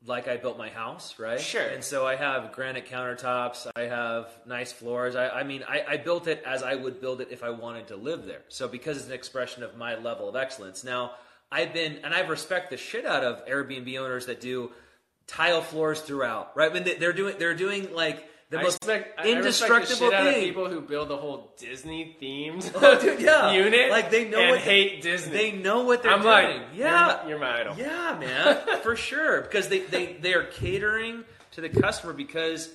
like 0.06 0.28
I 0.28 0.36
built 0.36 0.58
my 0.58 0.68
house, 0.68 1.18
right? 1.18 1.40
Sure. 1.40 1.62
And 1.66 1.82
so 1.82 2.06
I 2.06 2.16
have 2.16 2.52
granite 2.52 2.86
countertops. 2.86 3.66
I 3.74 3.82
have 3.82 4.28
nice 4.46 4.70
floors. 4.72 5.16
I, 5.16 5.28
I 5.30 5.44
mean, 5.44 5.62
I, 5.68 5.84
I 5.88 5.96
built 5.96 6.26
it 6.28 6.42
as 6.46 6.62
I 6.62 6.74
would 6.74 7.00
build 7.00 7.20
it 7.20 7.28
if 7.30 7.42
I 7.42 7.50
wanted 7.50 7.88
to 7.88 7.96
live 7.96 8.26
there. 8.26 8.42
So 8.48 8.68
because 8.68 8.98
it's 8.98 9.06
an 9.06 9.12
expression 9.12 9.62
of 9.62 9.76
my 9.76 9.94
level 9.96 10.28
of 10.28 10.36
excellence. 10.36 10.84
Now 10.84 11.12
I've 11.50 11.72
been 11.72 11.98
and 12.04 12.12
I 12.12 12.20
respect 12.20 12.70
the 12.70 12.76
shit 12.76 13.06
out 13.06 13.24
of 13.24 13.46
Airbnb 13.46 13.98
owners 13.98 14.26
that 14.26 14.40
do 14.40 14.72
tile 15.26 15.62
floors 15.62 16.00
throughout, 16.00 16.54
right? 16.56 16.70
I 16.70 16.74
mean, 16.74 16.84
they- 16.84 16.96
they're 16.96 17.12
doing 17.12 17.36
they're 17.38 17.54
doing 17.54 17.92
like 17.94 18.28
the 18.50 18.58
I 18.60 18.62
most 18.62 18.78
respect, 18.82 19.18
I 19.20 19.28
indestructible 19.30 20.06
of 20.12 20.12
thing. 20.34 20.44
people 20.44 20.68
who 20.68 20.80
build 20.80 21.08
the 21.08 21.16
whole 21.16 21.54
Disney 21.58 22.16
themed 22.20 22.70
Oh, 22.76 23.00
dude, 23.00 23.20
yeah. 23.20 23.52
unit, 23.52 23.90
Like, 23.90 24.10
they 24.10 24.28
know 24.28 24.38
and 24.38 24.50
what- 24.50 24.60
hate 24.60 25.02
Disney. 25.02 25.32
They 25.32 25.52
know 25.52 25.84
what 25.84 26.02
they're 26.02 26.12
I'm 26.12 26.22
doing. 26.22 26.32
like, 26.60 26.62
yeah, 26.74 27.26
you're, 27.26 27.38
my- 27.38 27.48
you're 27.50 27.54
my 27.56 27.60
idol. 27.60 27.74
Yeah, 27.78 28.16
man, 28.20 28.80
for 28.82 28.96
sure. 28.96 29.40
Because 29.42 29.68
they, 29.68 29.80
they, 29.80 30.14
they 30.14 30.34
are 30.34 30.44
catering 30.44 31.24
to 31.52 31.60
the 31.60 31.68
customer 31.68 32.12
because 32.12 32.70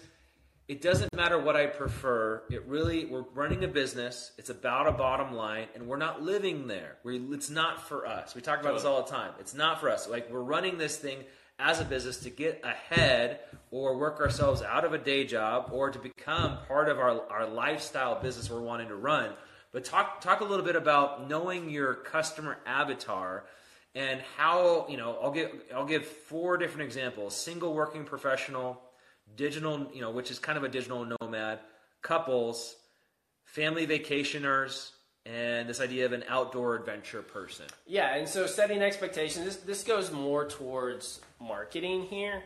it 0.67 0.81
doesn't 0.81 1.13
matter 1.15 1.39
what 1.39 1.55
I 1.55 1.65
prefer. 1.65 2.43
It 2.51 2.65
really, 2.67 3.05
we're 3.05 3.25
running 3.33 3.63
a 3.63 3.67
business. 3.67 4.31
It's 4.37 4.49
about 4.51 4.87
a 4.87 4.91
bottom 4.91 5.33
line, 5.33 5.67
and 5.75 5.87
we're 5.87 5.97
not 5.97 6.21
living 6.21 6.67
there. 6.67 6.97
We, 7.03 7.17
it's 7.31 7.49
not 7.49 7.87
for 7.87 8.05
us. 8.05 8.35
We 8.35 8.41
talk 8.41 8.61
about 8.61 8.75
this 8.75 8.85
all 8.85 9.03
the 9.03 9.09
time. 9.09 9.31
It's 9.39 9.55
not 9.55 9.79
for 9.79 9.89
us. 9.89 10.07
Like 10.07 10.29
we're 10.31 10.41
running 10.41 10.77
this 10.77 10.95
thing 10.97 11.23
as 11.59 11.81
a 11.81 11.85
business 11.85 12.17
to 12.21 12.29
get 12.29 12.61
ahead 12.63 13.39
or 13.69 13.97
work 13.97 14.19
ourselves 14.19 14.61
out 14.61 14.85
of 14.85 14.93
a 14.93 14.97
day 14.97 15.25
job 15.25 15.69
or 15.71 15.91
to 15.91 15.99
become 15.99 16.57
part 16.67 16.89
of 16.89 16.97
our, 16.97 17.21
our 17.29 17.45
lifestyle 17.47 18.19
business 18.21 18.49
we're 18.49 18.61
wanting 18.61 18.87
to 18.87 18.95
run. 18.95 19.33
But 19.71 19.85
talk 19.85 20.21
talk 20.21 20.39
a 20.39 20.45
little 20.45 20.65
bit 20.65 20.75
about 20.75 21.29
knowing 21.29 21.69
your 21.69 21.93
customer 21.93 22.57
avatar 22.65 23.43
and 23.93 24.21
how 24.37 24.87
you 24.89 24.97
know 24.97 25.17
I'll 25.21 25.31
give 25.31 25.51
I'll 25.75 25.85
give 25.85 26.05
four 26.05 26.57
different 26.57 26.83
examples: 26.83 27.35
single 27.35 27.73
working 27.73 28.03
professional, 28.03 28.81
digital 29.35 29.87
you 29.93 30.01
know 30.01 30.09
which 30.09 30.31
is 30.31 30.39
kind 30.39 30.57
of 30.57 30.63
a 30.63 30.69
digital 30.69 31.05
nomad, 31.21 31.59
couples, 32.01 32.75
family 33.43 33.85
vacationers, 33.85 34.91
and 35.25 35.69
this 35.69 35.79
idea 35.81 36.05
of 36.05 36.13
an 36.13 36.23
outdoor 36.27 36.75
adventure 36.75 37.21
person. 37.21 37.65
Yeah, 37.85 38.15
and 38.15 38.27
so 38.27 38.47
setting 38.47 38.81
expectations. 38.81 39.45
This 39.45 39.55
this 39.57 39.83
goes 39.83 40.11
more 40.11 40.45
towards 40.47 41.21
marketing 41.39 42.03
here, 42.03 42.43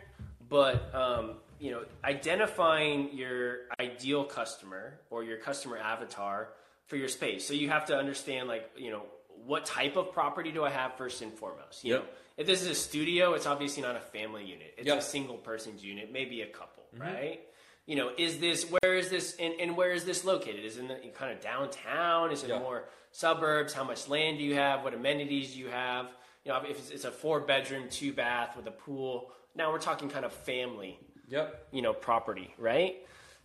but 0.50 0.94
um, 0.94 1.36
you 1.60 1.72
know, 1.72 1.84
identifying 2.04 3.10
your 3.14 3.60
ideal 3.80 4.24
customer 4.26 5.00
or 5.10 5.24
your 5.24 5.38
customer 5.38 5.78
avatar 5.78 6.50
for 6.88 6.98
your 6.98 7.08
space. 7.08 7.48
So 7.48 7.54
you 7.54 7.70
have 7.70 7.86
to 7.86 7.98
understand, 7.98 8.48
like, 8.48 8.70
you 8.76 8.92
know, 8.92 9.04
what 9.46 9.66
type 9.66 9.96
of 9.96 10.12
property 10.14 10.52
do 10.52 10.64
I 10.64 10.70
have 10.70 10.96
first 10.98 11.22
and 11.22 11.34
foremost. 11.34 11.84
You 11.84 11.94
Yep. 11.94 12.04
know, 12.04 12.10
if 12.38 12.48
this 12.48 12.62
is 12.62 12.68
a 12.68 12.76
studio, 12.76 13.34
it's 13.34 13.46
obviously 13.46 13.82
not 13.84 13.96
a 13.96 14.00
family 14.00 14.44
unit. 14.44 14.74
It's 14.78 14.88
Yep. 14.88 14.98
a 14.98 15.02
single 15.02 15.38
person's 15.38 15.84
unit, 15.84 16.12
maybe 16.12 16.42
a 16.42 16.48
couple, 16.48 16.84
right? 16.98 17.42
You 17.86 17.98
know, 17.98 18.12
is 18.18 18.40
this 18.40 18.64
where 18.70 18.96
is 18.96 19.10
this 19.10 19.36
and, 19.40 19.56
and 19.60 19.76
where 19.76 19.92
is 19.92 20.06
this 20.06 20.24
located? 20.24 20.64
Is 20.64 20.78
it 20.78 20.82
in 20.82 20.88
the, 20.88 20.96
kind 21.14 21.34
of 21.34 21.42
downtown? 21.42 22.32
Is 22.32 22.44
it 22.44 22.50
Yeah. 22.50 22.60
more 22.60 22.86
suburbs? 23.12 23.74
How 23.74 23.84
much 23.84 24.08
land 24.08 24.38
do 24.38 24.44
you 24.44 24.56
have? 24.56 24.84
What 24.84 24.94
amenities 24.94 25.54
do 25.54 25.60
you 25.60 25.68
have? 25.68 26.08
You 26.46 26.52
know, 26.52 26.58
if 26.70 26.78
it's, 26.78 26.90
it's 26.92 27.06
a 27.06 27.12
four 27.12 27.42
bedroom, 27.42 27.90
two 27.90 28.14
bath 28.14 28.56
with 28.56 28.68
a 28.68 28.72
pool, 28.72 29.32
now 29.56 29.72
we're 29.72 29.80
talking 29.80 30.10
kind 30.10 30.26
of 30.26 30.32
family, 30.34 30.98
Yep. 31.28 31.68
you 31.72 31.82
know, 31.82 31.94
property, 31.94 32.54
right? 32.58 32.96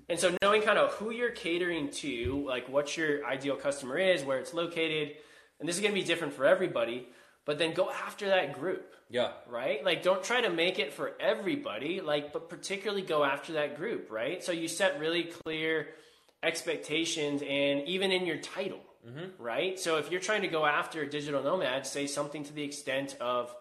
And 0.09 0.19
so 0.19 0.35
knowing 0.41 0.63
kind 0.63 0.79
of 0.79 0.93
who 0.95 1.11
you're 1.11 1.31
catering 1.31 1.91
to, 1.91 2.45
like 2.47 2.69
what 2.69 2.97
your 2.97 3.25
ideal 3.27 3.57
customer 3.57 3.99
is, 3.99 4.25
where 4.25 4.39
it's 4.39 4.55
located, 4.55 5.17
and 5.61 5.69
this 5.69 5.77
is 5.77 5.83
going 5.83 5.93
to 5.95 6.01
be 6.01 6.07
different 6.07 6.33
for 6.33 6.45
everybody, 6.47 7.09
but 7.45 7.59
then 7.59 7.75
go 7.75 7.91
after 7.91 8.27
that 8.29 8.53
group 8.53 8.95
Yeah. 9.11 9.33
right? 9.49 9.85
Like, 9.85 10.03
don't 10.03 10.23
try 10.23 10.41
to 10.43 10.51
make 10.51 10.79
it 10.79 10.93
for 10.93 11.13
everybody, 11.21 12.01
like, 12.01 12.33
but 12.33 12.49
particularly 12.49 13.03
go 13.03 13.25
after 13.25 13.55
that 13.55 13.77
group, 13.77 14.11
right? 14.11 14.43
So 14.45 14.53
you 14.53 14.69
set 14.69 14.99
really 15.01 15.25
clear 15.25 15.89
expectations, 16.43 17.43
and 17.43 17.83
even 17.89 18.13
in 18.13 18.27
your 18.27 18.37
title, 18.39 18.81
mm-hmm. 19.07 19.43
right? 19.43 19.79
So 19.79 19.97
if 19.99 20.11
you're 20.11 20.21
trying 20.21 20.43
to 20.43 20.49
go 20.49 20.65
after 20.67 21.03
a 21.03 21.09
digital 21.09 21.43
nomad, 21.43 21.87
say 21.87 22.07
something 22.07 22.45
to 22.45 22.53
the 22.53 22.63
extent 22.63 23.17
of, 23.21 23.55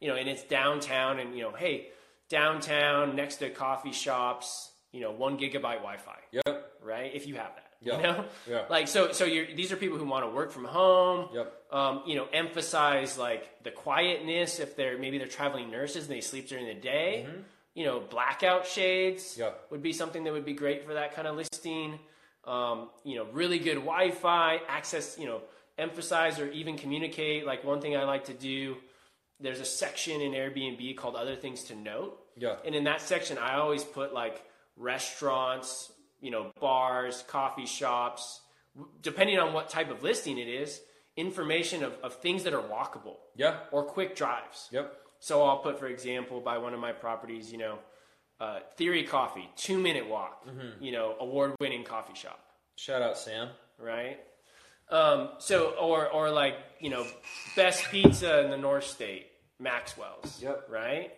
you 0.00 0.08
know, 0.08 0.14
and 0.14 0.28
it's 0.28 0.42
downtown, 0.44 1.18
and 1.18 1.36
you 1.36 1.42
know, 1.42 1.52
hey, 1.52 1.88
downtown 2.28 3.14
next 3.16 3.36
to 3.36 3.50
coffee 3.50 3.92
shops, 3.92 4.70
you 4.92 5.00
know, 5.00 5.10
one 5.10 5.36
gigabyte 5.38 5.82
Wi-Fi, 5.82 6.18
Yep. 6.32 6.72
right? 6.82 7.10
If 7.14 7.26
you 7.26 7.34
have 7.34 7.52
that, 7.56 7.71
Yeah. 7.84 7.96
you 7.96 8.02
know, 8.02 8.24
Yeah. 8.48 8.64
like 8.70 8.86
so. 8.88 9.12
So 9.12 9.24
you're, 9.24 9.46
these 9.54 9.72
are 9.72 9.76
people 9.76 9.98
who 9.98 10.04
want 10.04 10.24
to 10.24 10.30
work 10.30 10.52
from 10.52 10.64
home 10.64 11.28
Yep. 11.34 11.52
um, 11.72 12.02
you 12.06 12.14
know, 12.16 12.26
emphasize 12.32 13.18
like 13.18 13.62
the 13.64 13.70
quietness 13.70 14.60
if 14.60 14.76
they're 14.76 14.98
maybe 14.98 15.18
they're 15.18 15.26
traveling 15.26 15.70
nurses 15.70 16.04
and 16.06 16.12
they 16.16 16.20
sleep 16.20 16.48
during 16.48 16.66
the 16.66 16.74
day. 16.74 17.26
You 17.74 17.84
know, 17.86 18.00
blackout 18.00 18.66
shades 18.66 19.32
Mm-hmm. 19.32 19.40
Yeah. 19.42 19.50
would 19.70 19.82
be 19.82 19.92
something 19.92 20.24
that 20.24 20.32
would 20.32 20.44
be 20.44 20.52
great 20.54 20.84
for 20.86 20.94
that 20.94 21.14
kind 21.14 21.26
of 21.26 21.36
listing. 21.36 21.98
Um, 22.44 22.88
you 23.04 23.16
know, 23.16 23.26
really 23.32 23.58
good 23.58 23.76
Wi-Fi 23.76 24.60
access. 24.68 25.18
You 25.18 25.26
know, 25.26 25.40
emphasize 25.78 26.38
or 26.40 26.48
even 26.50 26.76
communicate. 26.76 27.46
Like 27.46 27.64
one 27.64 27.80
thing 27.80 27.96
I 27.96 28.04
like 28.04 28.24
to 28.24 28.34
do. 28.34 28.76
There's 29.40 29.60
a 29.60 29.64
section 29.64 30.20
in 30.20 30.32
Airbnb 30.32 30.96
called 30.96 31.16
"Other 31.16 31.34
Things 31.36 31.64
to 31.64 31.74
Note," 31.74 32.16
Yeah. 32.36 32.56
and 32.64 32.74
in 32.74 32.84
that 32.84 33.00
section, 33.00 33.38
I 33.38 33.54
always 33.56 33.82
put 33.84 34.12
like 34.14 34.44
restaurants, 34.76 35.91
you 36.22 36.30
know, 36.30 36.52
bars, 36.60 37.22
coffee 37.28 37.66
shops, 37.66 38.40
depending 39.02 39.38
on 39.38 39.52
what 39.52 39.68
type 39.68 39.90
of 39.90 40.02
listing 40.02 40.38
it 40.38 40.48
is, 40.48 40.80
information 41.16 41.82
of, 41.84 41.92
of 42.02 42.14
things 42.14 42.44
that 42.44 42.54
are 42.54 42.62
walkable 42.62 43.16
Yeah. 43.36 43.58
or 43.70 43.82
quick 43.84 44.16
drives. 44.16 44.68
Yep. 44.72 44.96
So 45.18 45.42
I'll 45.44 45.58
put, 45.58 45.78
for 45.78 45.86
example, 45.88 46.40
by 46.40 46.56
one 46.58 46.72
of 46.72 46.80
my 46.80 46.92
properties, 46.92 47.52
you 47.52 47.58
know, 47.58 47.78
uh, 48.40 48.60
Theory 48.76 49.02
Coffee, 49.04 49.48
two 49.56 49.78
minute 49.78 50.08
walk, 50.08 50.46
Mm-hmm. 50.48 50.82
you 50.82 50.92
know, 50.92 51.14
award 51.20 51.54
winning 51.60 51.84
coffee 51.84 52.14
shop, 52.14 52.40
Shout 52.76 53.02
out 53.02 53.18
Sam. 53.18 53.48
right? 53.78 54.18
Um, 54.88 55.30
so, 55.38 55.74
or, 55.80 56.08
or 56.08 56.30
like, 56.30 56.54
you 56.80 56.90
know, 56.90 57.06
best 57.56 57.84
pizza 57.90 58.42
in 58.44 58.50
the 58.50 58.56
North 58.56 58.84
State, 58.84 59.26
Maxwell's, 59.60 60.40
Yep. 60.42 60.66
right? 60.70 61.12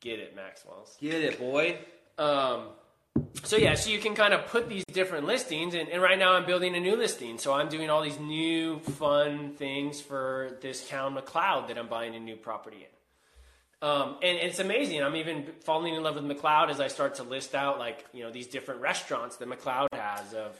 Get 0.00 0.18
it, 0.18 0.34
Maxwell's. 0.36 0.96
Get 1.00 1.22
it, 1.22 1.38
boy. 1.38 1.78
Um, 2.18 2.68
so 3.42 3.56
yeah, 3.56 3.74
so 3.74 3.90
you 3.90 3.98
can 3.98 4.14
kind 4.14 4.34
of 4.34 4.46
put 4.46 4.68
these 4.68 4.84
different 4.86 5.26
listings, 5.26 5.74
and, 5.74 5.88
and 5.88 6.02
right 6.02 6.18
now 6.18 6.32
I'm 6.34 6.46
building 6.46 6.74
a 6.74 6.80
new 6.80 6.96
listing. 6.96 7.38
So 7.38 7.52
I'm 7.52 7.68
doing 7.68 7.90
all 7.90 8.02
these 8.02 8.18
new 8.18 8.78
fun 8.80 9.54
things 9.54 10.00
for 10.00 10.58
this 10.60 10.88
town 10.88 11.14
McCloud 11.16 11.68
that 11.68 11.78
I'm 11.78 11.88
buying 11.88 12.14
a 12.14 12.20
new 12.20 12.36
property 12.36 12.78
in. 12.78 13.88
Um, 13.88 14.16
and, 14.22 14.38
it's 14.38 14.58
amazing. 14.58 15.02
I'm 15.02 15.16
even 15.16 15.46
falling 15.64 15.94
in 15.94 16.02
love 16.02 16.14
with 16.14 16.24
McCloud 16.24 16.70
as 16.70 16.80
I 16.80 16.88
start 16.88 17.16
to 17.16 17.22
list 17.22 17.54
out 17.54 17.78
like 17.78 18.06
you 18.12 18.22
know 18.24 18.30
these 18.32 18.46
different 18.46 18.80
restaurants 18.80 19.36
that 19.36 19.48
McCloud 19.48 19.88
has 19.92 20.32
of 20.32 20.58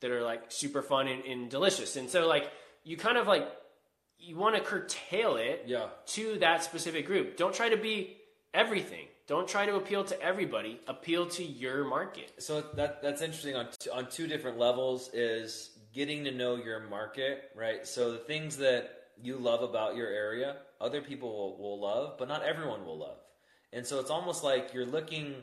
that 0.00 0.10
are 0.10 0.22
like 0.22 0.44
super 0.48 0.82
fun 0.82 1.08
and, 1.08 1.24
and 1.24 1.50
delicious. 1.50 1.96
And 1.96 2.08
so 2.10 2.28
like 2.28 2.50
you 2.84 2.96
kind 2.96 3.16
of 3.16 3.26
like 3.26 3.48
you 4.18 4.36
want 4.36 4.56
to 4.56 4.60
curtail 4.60 5.36
it 5.36 5.64
Yeah. 5.66 5.86
to 6.08 6.38
that 6.40 6.62
specific 6.62 7.06
group. 7.06 7.38
Don't 7.38 7.54
try 7.54 7.70
to 7.70 7.78
be 7.78 8.18
everything. 8.52 9.06
Don't 9.30 9.46
try 9.46 9.64
to 9.64 9.76
appeal 9.76 10.02
to 10.02 10.20
everybody. 10.20 10.80
Appeal 10.88 11.24
to 11.24 11.44
your 11.44 11.84
market. 11.84 12.32
So 12.38 12.62
that 12.74 13.00
that's 13.00 13.22
interesting 13.22 13.54
on 13.54 13.68
t- 13.78 13.88
on 13.88 14.08
two 14.10 14.26
different 14.26 14.58
levels 14.58 15.08
is 15.14 15.70
getting 15.94 16.24
to 16.24 16.32
know 16.32 16.56
your 16.56 16.80
market, 16.80 17.52
right? 17.54 17.86
So 17.86 18.10
the 18.10 18.18
things 18.18 18.56
that 18.56 19.04
you 19.22 19.36
love 19.36 19.62
about 19.62 19.94
your 19.94 20.08
area, 20.08 20.56
other 20.80 21.00
people 21.00 21.28
will, 21.28 21.56
will 21.58 21.80
love, 21.80 22.18
but 22.18 22.26
not 22.26 22.42
everyone 22.42 22.84
will 22.84 22.98
love. 22.98 23.18
And 23.72 23.86
so 23.86 24.00
it's 24.00 24.10
almost 24.10 24.42
like 24.42 24.74
you're 24.74 24.84
looking 24.84 25.36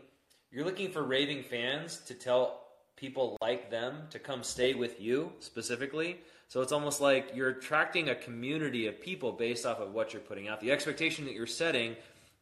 you're 0.52 0.66
looking 0.66 0.92
for 0.92 1.04
raving 1.04 1.44
fans 1.44 2.02
to 2.08 2.14
tell 2.14 2.66
people 2.98 3.38
like 3.40 3.72
them 3.72 4.02
to 4.10 4.20
come 4.20 4.44
stay 4.44 4.74
with 4.74 5.00
you 5.00 5.32
specifically. 5.40 6.18
So 6.50 6.62
it's 6.62 6.74
almost 6.74 7.00
like 7.00 7.32
you're 7.34 7.50
attracting 7.50 8.10
a 8.10 8.16
community 8.16 8.88
of 8.88 9.00
people 9.00 9.32
based 9.32 9.66
off 9.66 9.80
of 9.80 9.94
what 9.94 10.12
you're 10.12 10.22
putting 10.22 10.50
out. 10.50 10.60
The 10.60 10.74
expectation 10.74 11.24
that 11.24 11.34
you're 11.34 11.46
setting, 11.46 11.96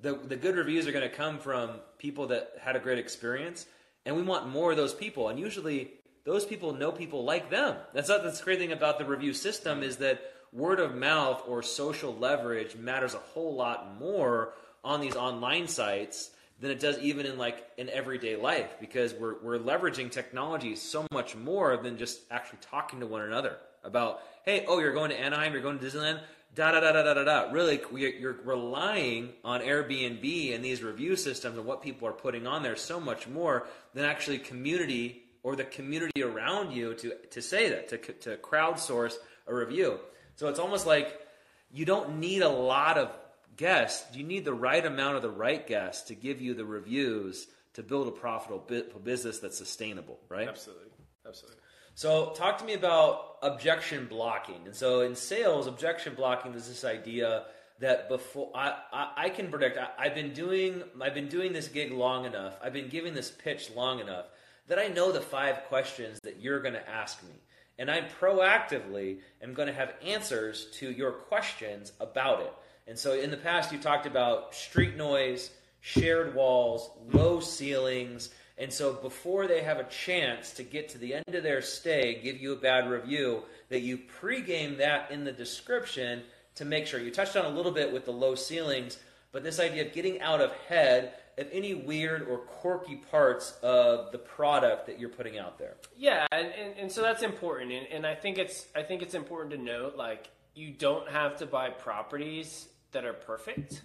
the 0.06 0.14
the 0.14 0.36
good 0.36 0.56
reviews 0.56 0.88
are 0.88 0.92
going 0.92 1.10
to 1.10 1.16
come 1.16 1.40
from 1.40 1.72
people 1.98 2.28
that 2.28 2.54
had 2.62 2.76
a 2.76 2.80
great 2.80 3.00
experience, 3.00 3.66
and 4.06 4.16
we 4.16 4.22
want 4.22 4.48
more 4.48 4.72
of 4.72 4.78
those 4.78 4.94
people. 4.94 5.30
And 5.30 5.40
usually, 5.40 5.92
those 6.26 6.46
people 6.46 6.74
know 6.74 6.92
people 6.92 7.24
like 7.24 7.50
them. 7.50 7.76
That's 7.94 8.08
not 8.08 8.24
that's 8.24 8.38
the 8.38 8.46
great 8.46 8.60
thing 8.60 8.72
about 8.72 9.00
the 9.00 9.06
review 9.06 9.34
system 9.34 9.82
is 9.82 9.98
that 9.98 10.22
word 10.54 10.80
of 10.80 10.96
mouth 10.96 11.44
or 11.48 11.64
social 11.64 12.16
leverage 12.16 12.76
matters 12.76 13.16
a 13.16 13.18
whole 13.18 13.56
lot 13.56 14.00
more 14.00 14.54
on 14.84 15.02
these 15.02 15.16
online 15.16 15.68
sites 15.68 16.30
than 16.60 16.70
it 16.70 16.80
does 16.80 17.00
even 17.00 17.26
in 17.26 17.38
like 17.38 17.68
in 17.78 17.90
everyday 17.90 18.36
life 18.36 18.78
because 18.80 19.14
we're 19.14 19.36
we're 19.42 19.60
leveraging 19.60 20.10
technology 20.10 20.76
so 20.76 21.06
much 21.12 21.36
more 21.36 21.76
than 21.78 21.98
just 21.98 22.22
actually 22.32 22.60
talking 22.62 23.00
to 23.00 23.08
one 23.08 23.24
another 23.24 23.58
about 23.84 24.22
hey 24.46 24.64
oh 24.68 24.80
you're 24.80 24.94
going 24.94 25.10
to 25.10 25.20
Anaheim 25.20 25.52
you're 25.52 25.62
going 25.62 25.78
to 25.80 25.86
Disneyland 25.86 26.22
da 26.56 26.72
da 26.72 26.80
da 26.80 26.92
da 26.92 27.14
da 27.14 27.24
da 27.24 27.52
really 27.52 27.80
you're 27.94 28.40
relying 28.44 29.34
on 29.44 29.62
Airbnb 29.62 30.56
and 30.56 30.64
these 30.64 30.82
review 30.82 31.16
systems 31.16 31.58
and 31.58 31.66
what 31.66 31.82
people 31.82 32.08
are 32.08 32.14
putting 32.14 32.48
on 32.48 32.64
there 32.64 32.76
so 32.76 33.00
much 33.00 33.28
more 33.28 33.68
than 33.94 34.06
actually 34.06 34.40
community 34.40 35.24
or 35.44 35.56
the 35.56 35.66
community 35.66 36.24
around 36.24 36.72
you 36.72 36.94
to 36.96 37.14
to 37.30 37.42
say 37.42 37.70
that 37.70 37.90
to 37.90 37.98
to 37.98 38.38
crowdsource 38.38 39.16
a 39.48 39.54
review 39.54 40.00
So 40.36 40.48
it's 40.48 40.60
almost 40.60 40.88
like 40.88 41.20
you 41.72 41.86
don't 41.86 42.20
need 42.20 42.42
a 42.42 42.50
lot 42.50 42.98
of 42.98 43.12
guests. 43.58 44.16
You 44.16 44.24
need 44.24 44.46
the 44.46 44.54
right 44.54 44.86
amount 44.86 45.16
of 45.16 45.22
the 45.22 45.30
right 45.30 45.66
guests 45.66 46.08
to 46.08 46.16
give 46.16 46.42
you 46.42 46.54
the 46.54 46.66
reviews 46.66 47.48
to 47.74 47.84
build 47.84 48.08
a 48.08 48.12
profitable 48.12 48.66
business 49.04 49.40
that's 49.40 49.58
sustainable, 49.58 50.20
right? 50.30 50.48
Absolutely, 50.48 50.92
absolutely. 51.28 51.60
So, 51.98 52.34
talk 52.36 52.58
to 52.58 52.66
me 52.66 52.74
about 52.74 53.38
objection 53.42 54.06
blocking. 54.08 54.62
And 54.66 54.76
so, 54.76 55.02
in 55.02 55.16
sales, 55.16 55.66
objection 55.66 56.14
blocking 56.14 56.54
is 56.54 56.68
this 56.68 56.84
idea 56.84 57.46
that 57.80 58.10
before 58.10 58.52
I, 58.54 58.78
I, 58.92 59.12
I 59.16 59.30
can 59.30 59.50
predict. 59.50 59.78
I, 59.78 59.88
I've 59.98 60.14
been 60.14 60.34
doing 60.34 60.84
I've 61.02 61.14
been 61.14 61.30
doing 61.30 61.54
this 61.54 61.70
gig 61.70 61.94
long 61.94 62.26
enough. 62.26 62.54
I've 62.62 62.74
been 62.74 62.90
giving 62.90 63.14
this 63.14 63.32
pitch 63.32 63.72
long 63.74 64.02
enough 64.02 64.26
that 64.68 64.78
I 64.78 64.88
know 64.88 65.14
the 65.14 65.22
five 65.22 65.64
questions 65.70 66.20
that 66.24 66.42
you're 66.42 66.60
going 66.60 66.74
to 66.74 66.90
ask 66.90 67.24
me, 67.24 67.36
and 67.80 67.90
I 67.90 68.02
proactively 68.20 69.20
am 69.42 69.54
going 69.54 69.70
to 69.70 69.74
have 69.74 69.94
answers 70.04 70.66
to 70.80 70.92
your 70.92 71.12
questions 71.12 71.94
about 72.02 72.42
it. 72.42 72.54
And 72.88 73.00
so, 73.00 73.14
in 73.18 73.32
the 73.32 73.38
past, 73.38 73.72
you 73.72 73.78
talked 73.78 74.06
about 74.06 74.54
street 74.54 74.98
noise, 74.98 75.50
shared 75.80 76.36
walls, 76.36 76.90
low 77.14 77.40
ceilings. 77.40 78.32
And 78.58 78.72
so 78.72 78.94
before 78.94 79.48
they 79.48 79.62
have 79.64 79.80
a 79.80 79.84
chance 79.86 80.52
to 80.54 80.64
get 80.64 80.90
to 80.90 80.98
the 80.98 81.14
end 81.14 81.36
of 81.36 81.44
their 81.44 81.62
stay, 81.62 82.22
give 82.24 82.40
you 82.40 82.54
a 82.54 82.56
bad 82.56 82.90
review, 82.90 83.44
that 83.70 83.82
you 83.82 84.00
pregame 84.22 84.78
that 84.78 85.12
in 85.12 85.26
the 85.26 85.32
description 85.32 86.24
to 86.56 86.66
make 86.66 86.88
sure. 86.88 87.00
You 87.00 87.12
touched 87.12 87.36
on 87.36 87.46
a 87.46 87.50
little 87.50 87.72
bit 87.72 87.92
with 87.92 88.06
the 88.06 88.12
low 88.12 88.36
ceilings, 88.36 88.98
but 89.32 89.44
this 89.44 89.60
idea 89.60 89.86
of 89.86 89.94
getting 89.94 90.22
out 90.22 90.40
of 90.40 90.52
head 90.70 91.16
of 91.38 91.48
any 91.52 91.74
weird 91.74 92.28
or 92.30 92.38
quirky 92.38 92.96
parts 92.96 93.58
of 93.62 94.12
the 94.14 94.18
product 94.18 94.86
that 94.86 95.00
you're 95.00 95.10
putting 95.10 95.38
out 95.38 95.58
there. 95.58 95.76
Yeah, 95.98 96.26
and, 96.32 96.48
and, 96.48 96.74
and 96.78 96.92
so 96.92 97.02
that's 97.02 97.24
important, 97.24 97.74
and, 97.74 97.88
and 97.88 98.08
I 98.08 98.16
think 98.16 98.38
it's 98.38 98.68
I 98.74 98.84
think 98.84 99.02
it's 99.02 99.16
important 99.16 99.52
to 99.52 99.58
note 99.58 99.98
like 99.98 100.30
you 100.54 100.72
don't 100.72 101.10
have 101.10 101.36
to 101.38 101.46
buy 101.46 101.70
properties 101.72 102.70
that 102.94 103.04
are 103.04 103.14
perfect. 103.14 103.82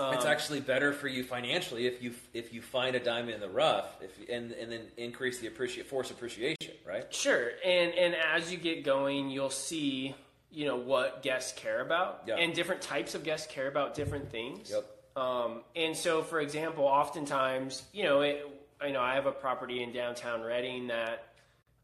Um, 0.00 0.14
it's 0.14 0.24
actually 0.24 0.60
better 0.60 0.92
for 0.92 1.08
you 1.08 1.22
financially 1.24 1.86
if 1.86 2.02
you 2.02 2.14
if 2.32 2.52
you 2.54 2.62
find 2.62 2.96
a 2.96 3.00
diamond 3.00 3.34
in 3.34 3.40
the 3.40 3.48
rough, 3.48 3.86
if 4.00 4.10
and 4.28 4.52
and 4.52 4.72
then 4.72 4.82
increase 4.96 5.38
the 5.40 5.46
appreciate 5.46 5.86
force 5.86 6.10
appreciation, 6.10 6.72
right? 6.86 7.12
Sure, 7.14 7.50
and 7.64 7.92
and 7.94 8.14
as 8.14 8.50
you 8.50 8.58
get 8.58 8.84
going, 8.84 9.30
you'll 9.30 9.50
see 9.50 10.14
you 10.50 10.66
know 10.66 10.76
what 10.76 11.22
guests 11.22 11.52
care 11.60 11.80
about, 11.80 12.22
Yeah. 12.26 12.36
and 12.36 12.54
different 12.54 12.80
types 12.82 13.14
of 13.14 13.22
guests 13.24 13.46
care 13.52 13.68
about 13.68 13.94
different 13.94 14.30
things. 14.30 14.70
Yep. 14.70 14.84
Um, 15.16 15.62
and 15.76 15.96
so, 15.96 16.22
for 16.22 16.40
example, 16.40 16.84
oftentimes, 16.84 17.82
you 17.92 18.04
know, 18.04 18.20
it, 18.22 18.46
I 18.80 18.90
know 18.90 19.00
I 19.00 19.14
have 19.14 19.26
a 19.26 19.32
property 19.32 19.82
in 19.82 19.92
downtown 19.92 20.40
Redding 20.42 20.86
that, 20.88 21.26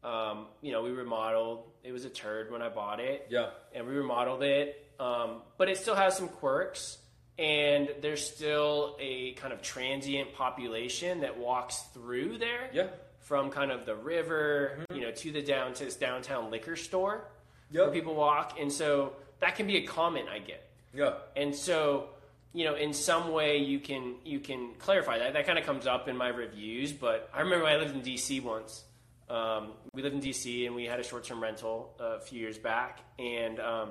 um, 0.03 0.47
you 0.61 0.71
know, 0.71 0.81
we 0.81 0.91
remodeled. 0.91 1.63
It 1.83 1.91
was 1.91 2.05
a 2.05 2.09
turd 2.09 2.51
when 2.51 2.61
I 2.61 2.69
bought 2.69 2.99
it. 2.99 3.27
Yeah. 3.29 3.49
And 3.75 3.85
we 3.85 3.93
remodeled 3.93 4.43
it, 4.43 4.85
um, 4.99 5.41
but 5.57 5.69
it 5.69 5.77
still 5.77 5.95
has 5.95 6.17
some 6.17 6.27
quirks. 6.29 6.97
And 7.39 7.89
there's 8.01 8.25
still 8.27 8.95
a 8.99 9.33
kind 9.33 9.53
of 9.53 9.61
transient 9.61 10.33
population 10.33 11.21
that 11.21 11.37
walks 11.37 11.81
through 11.93 12.37
there 12.39 12.69
Yeah. 12.73 12.87
from 13.19 13.51
kind 13.51 13.71
of 13.71 13.85
the 13.85 13.95
river, 13.95 14.79
you 14.93 15.01
know, 15.01 15.11
to 15.11 15.31
the 15.31 15.41
down 15.41 15.73
to 15.73 15.85
this 15.85 15.95
downtown 15.95 16.49
liquor 16.49 16.75
store 16.75 17.25
Yep. 17.71 17.83
where 17.83 17.91
people 17.93 18.15
walk. 18.15 18.59
And 18.59 18.71
so 18.71 19.13
that 19.39 19.55
can 19.55 19.67
be 19.67 19.77
a 19.77 19.85
comment 19.85 20.29
I 20.29 20.39
get. 20.39 20.67
Yeah. 20.93 21.13
And 21.35 21.55
so, 21.55 22.09
you 22.53 22.63
know, 22.65 22.73
in 22.75 22.91
some 22.93 23.31
way 23.31 23.57
you 23.57 23.79
can 23.79 24.15
you 24.23 24.39
can 24.39 24.73
clarify 24.79 25.19
that. 25.19 25.33
That 25.33 25.45
kind 25.45 25.59
of 25.59 25.65
comes 25.65 25.85
up 25.85 26.07
in 26.07 26.17
my 26.17 26.29
reviews. 26.29 26.91
But 26.91 27.29
I 27.33 27.41
remember 27.41 27.65
when 27.65 27.73
I 27.73 27.77
lived 27.77 27.93
in 27.93 28.01
DC 28.01 28.41
once. 28.41 28.83
Um, 29.29 29.73
we 29.93 30.01
lived 30.01 30.15
in 30.15 30.21
DC 30.21 30.65
and 30.65 30.73
we 30.73 30.85
had 30.85 30.99
a 30.99 31.03
short 31.03 31.25
term 31.25 31.43
rental 31.43 31.93
a 31.99 32.19
few 32.21 32.39
years 32.39 32.57
back, 32.57 33.01
and 33.19 33.59
um, 33.59 33.89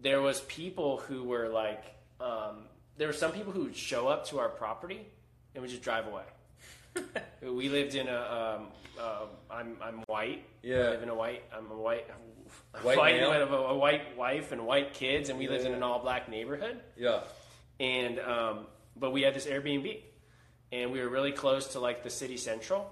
there 0.00 0.20
was 0.22 0.40
people 0.42 0.98
who 0.98 1.24
were 1.24 1.48
like, 1.48 1.82
um, 2.20 2.64
there 2.96 3.06
were 3.06 3.12
some 3.12 3.32
people 3.32 3.52
who 3.52 3.64
would 3.64 3.76
show 3.76 4.08
up 4.08 4.26
to 4.28 4.38
our 4.38 4.48
property 4.48 5.06
and 5.54 5.62
would 5.62 5.70
just 5.70 5.82
drive 5.82 6.06
away. 6.06 6.24
we 7.42 7.68
lived 7.68 7.94
in 7.94 8.08
a. 8.08 8.58
Um, 8.58 8.66
uh, 8.98 9.26
I'm 9.50 9.76
I'm 9.80 10.02
white. 10.06 10.44
Yeah. 10.62 10.76
I 10.76 10.90
live 10.90 11.02
in 11.02 11.08
a 11.08 11.14
white. 11.14 11.42
I'm 11.56 11.70
a 11.70 11.76
white. 11.76 12.06
White 12.82 12.96
white 12.96 13.16
have 13.16 13.52
a, 13.52 13.56
a 13.56 13.76
white 13.76 14.16
wife 14.16 14.52
and 14.52 14.64
white 14.64 14.94
kids, 14.94 15.28
and 15.28 15.38
we 15.38 15.48
lived 15.48 15.66
in 15.66 15.74
an 15.74 15.82
all 15.82 15.98
black 15.98 16.28
neighborhood. 16.30 16.80
Yeah. 16.96 17.20
And 17.78 18.18
um, 18.20 18.66
but 18.96 19.12
we 19.12 19.22
had 19.22 19.34
this 19.34 19.46
Airbnb, 19.46 20.00
and 20.72 20.92
we 20.92 21.00
were 21.00 21.08
really 21.08 21.32
close 21.32 21.68
to 21.68 21.80
like 21.80 22.02
the 22.02 22.10
city 22.10 22.36
central, 22.36 22.90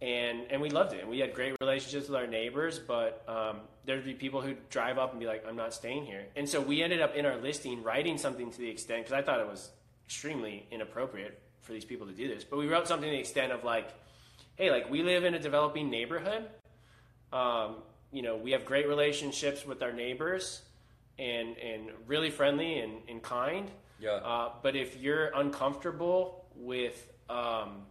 and 0.00 0.46
and 0.50 0.60
we 0.60 0.70
loved 0.70 0.94
it. 0.94 1.00
And 1.00 1.10
we 1.10 1.18
had 1.18 1.34
great 1.34 1.54
relationships 1.60 2.08
with 2.08 2.16
our 2.16 2.26
neighbors, 2.26 2.78
but 2.78 3.22
um, 3.28 3.60
there'd 3.86 4.04
be 4.04 4.14
people 4.14 4.40
who'd 4.40 4.68
drive 4.68 4.98
up 4.98 5.12
and 5.12 5.20
be 5.20 5.26
like, 5.26 5.44
"I'm 5.48 5.56
not 5.56 5.72
staying 5.72 6.06
here." 6.06 6.26
And 6.36 6.48
so 6.48 6.60
we 6.60 6.82
ended 6.82 7.00
up 7.00 7.14
in 7.14 7.24
our 7.24 7.36
listing 7.36 7.82
writing 7.82 8.18
something 8.18 8.50
to 8.50 8.58
the 8.58 8.68
extent 8.68 9.04
because 9.04 9.12
I 9.12 9.22
thought 9.22 9.40
it 9.40 9.46
was 9.46 9.70
extremely 10.04 10.66
inappropriate 10.70 11.40
for 11.62 11.72
these 11.72 11.84
people 11.84 12.06
to 12.06 12.12
do 12.12 12.28
this, 12.28 12.44
but 12.44 12.58
we 12.58 12.68
wrote 12.68 12.86
something 12.86 13.08
to 13.08 13.14
the 13.14 13.20
extent 13.20 13.52
of 13.52 13.64
like, 13.64 13.88
"Hey, 14.56 14.70
like 14.70 14.90
we 14.90 15.02
live 15.02 15.24
in 15.24 15.34
a 15.34 15.38
developing 15.38 15.90
neighborhood." 15.90 16.48
Um, 17.32 17.76
you 18.12 18.22
know, 18.22 18.36
we 18.36 18.52
have 18.52 18.64
great 18.64 18.88
relationships 18.88 19.66
with 19.66 19.82
our 19.82 19.92
neighbors 19.92 20.62
and 21.18 21.56
and 21.58 21.90
really 22.06 22.30
friendly 22.30 22.80
and, 22.80 23.02
and 23.08 23.22
kind. 23.22 23.70
Yeah. 23.98 24.10
Uh, 24.10 24.52
but 24.62 24.76
if 24.76 25.00
you're 25.00 25.30
uncomfortable 25.34 26.44
with 26.54 27.10
um, 27.28 27.82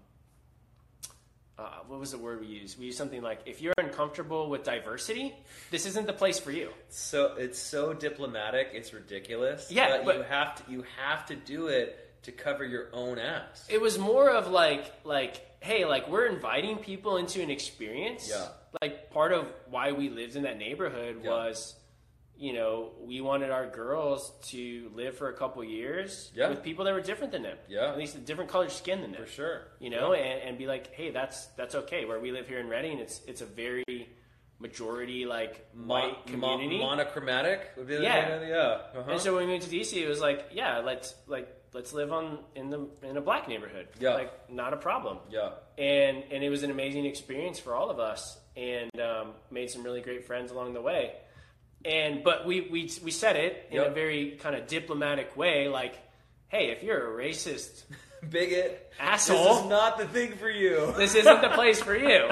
uh, 1.58 1.70
what 1.88 2.00
was 2.00 2.12
the 2.12 2.18
word 2.18 2.42
we 2.42 2.48
used? 2.48 2.78
We 2.78 2.86
used 2.86 2.98
something 2.98 3.22
like 3.22 3.40
if 3.46 3.62
you're 3.62 3.74
uncomfortable 3.78 4.50
with 4.50 4.64
diversity, 4.64 5.34
this 5.72 5.86
isn't 5.86 6.06
the 6.06 6.14
place 6.14 6.40
for 6.40 6.52
you. 6.52 6.70
So 6.90 7.36
it's 7.38 7.58
so 7.60 7.94
diplomatic, 7.94 8.70
it's 8.74 8.94
ridiculous. 8.94 9.72
Yeah, 9.72 10.02
but, 10.04 10.18
you 10.18 10.24
have 10.24 10.56
to 10.66 10.72
you 10.72 10.84
have 11.02 11.26
to 11.28 11.36
do 11.36 11.68
it 11.68 11.98
to 12.24 12.32
cover 12.32 12.66
your 12.66 12.88
own 12.92 13.20
ass. 13.20 13.66
It 13.70 13.80
was 13.80 13.98
more 13.98 14.30
of 14.32 14.48
like 14.50 14.92
like 15.06 15.42
hey, 15.62 15.86
like 15.86 16.10
we're 16.10 16.28
inviting 16.28 16.78
people 16.78 17.18
into 17.18 17.42
an 17.42 17.50
experience. 17.50 18.30
Yeah. 18.30 18.48
Like 18.82 19.10
part 19.12 19.32
of 19.32 19.48
why 19.70 19.94
we 19.94 20.10
lived 20.10 20.36
in 20.36 20.44
that 20.44 20.58
neighborhood 20.58 21.22
Yeah. 21.24 21.30
was 21.30 21.74
you 22.38 22.54
know, 22.54 22.92
we 23.02 23.22
wanted 23.22 23.50
our 23.50 23.66
girls 23.70 24.32
to 24.50 24.92
live 24.94 25.18
for 25.18 25.30
a 25.30 25.34
couple 25.34 25.64
years 25.64 26.32
Yeah. 26.36 26.50
with 26.50 26.64
people 26.64 26.84
that 26.86 26.94
were 26.94 27.02
different 27.02 27.32
than 27.32 27.44
them. 27.44 27.58
Yeah. 27.70 27.90
At 27.92 27.98
least 27.98 28.16
a 28.16 28.20
different 28.20 28.50
colored 28.50 28.72
skin 28.72 29.02
than 29.02 29.12
them. 29.14 29.22
For 29.24 29.28
sure. 29.30 29.62
you 29.80 29.90
know, 29.90 30.14
and, 30.14 30.42
and 30.50 30.58
be 30.58 30.68
like, 30.68 30.94
hey, 30.94 31.12
that's 31.12 31.46
that's 31.58 31.76
okay. 31.76 32.06
Where 32.06 32.20
we 32.20 32.32
live 32.32 32.48
here 32.48 32.60
in 32.60 32.68
Redding, 32.68 33.00
it's 33.00 33.22
it's 33.28 33.42
a 33.42 33.46
very 33.46 33.84
majority 34.60 35.26
like 35.26 35.68
white 35.74 36.30
Mon- 36.30 36.40
mon- 36.40 36.54
community. 36.60 36.80
monochromatic 36.80 37.72
would 37.78 37.88
be 37.88 37.98
the 37.98 38.04
Yeah. 38.04 38.38
name 38.40 38.50
yeah. 38.50 38.56
Uh-huh. 38.96 39.12
And 39.12 39.22
so 39.22 39.36
when 39.36 39.48
we 39.48 39.54
moved 39.54 39.70
to 39.70 39.76
DC, 39.76 40.02
it 40.02 40.08
was 40.08 40.22
like, 40.22 40.50
yeah, 40.54 40.80
let's 40.80 41.14
like 41.28 41.48
let's 41.74 41.92
live 41.94 42.14
on 42.14 42.40
in 42.56 42.70
the 42.70 42.88
in 43.04 43.18
a 43.18 43.22
black 43.22 43.48
neighborhood. 43.48 43.88
Yeah. 44.00 44.14
like 44.14 44.50
not 44.50 44.74
a 44.74 44.78
problem. 44.78 45.20
yeah. 45.30 45.52
And 45.78 46.24
and 46.32 46.44
it 46.44 46.50
was 46.50 46.64
an 46.64 46.72
amazing 46.72 47.06
experience 47.06 47.60
for 47.60 47.76
all 47.76 47.90
of 47.90 48.00
us, 48.00 48.38
and 48.56 48.90
um, 49.02 49.34
made 49.52 49.70
some 49.70 49.84
really 49.84 50.02
great 50.02 50.26
friends 50.26 50.52
along 50.52 50.74
the 50.74 50.82
way. 50.82 51.14
And 51.86 52.24
but 52.24 52.46
we 52.46 52.62
we 52.62 52.90
we 53.04 53.12
said 53.12 53.36
it 53.36 53.68
in 53.72 53.80
a 53.82 53.90
very 53.90 54.32
kind 54.42 54.56
of 54.56 54.68
diplomatic 54.68 55.38
way, 55.38 55.68
like, 55.68 55.96
hey, 56.48 56.72
if 56.72 56.82
you're 56.84 57.20
a 57.20 57.24
racist 57.28 57.84
Bigot. 58.30 58.92
Asshole. 59.00 59.38
This 59.56 59.64
is 59.64 59.70
not 59.70 59.98
the 60.00 60.06
thing 60.08 60.32
for 60.34 60.50
you. 60.50 60.94
this 60.98 61.14
isn't 61.16 61.42
the 61.42 61.50
place 61.50 61.80
for 61.82 61.96
you, 61.96 62.30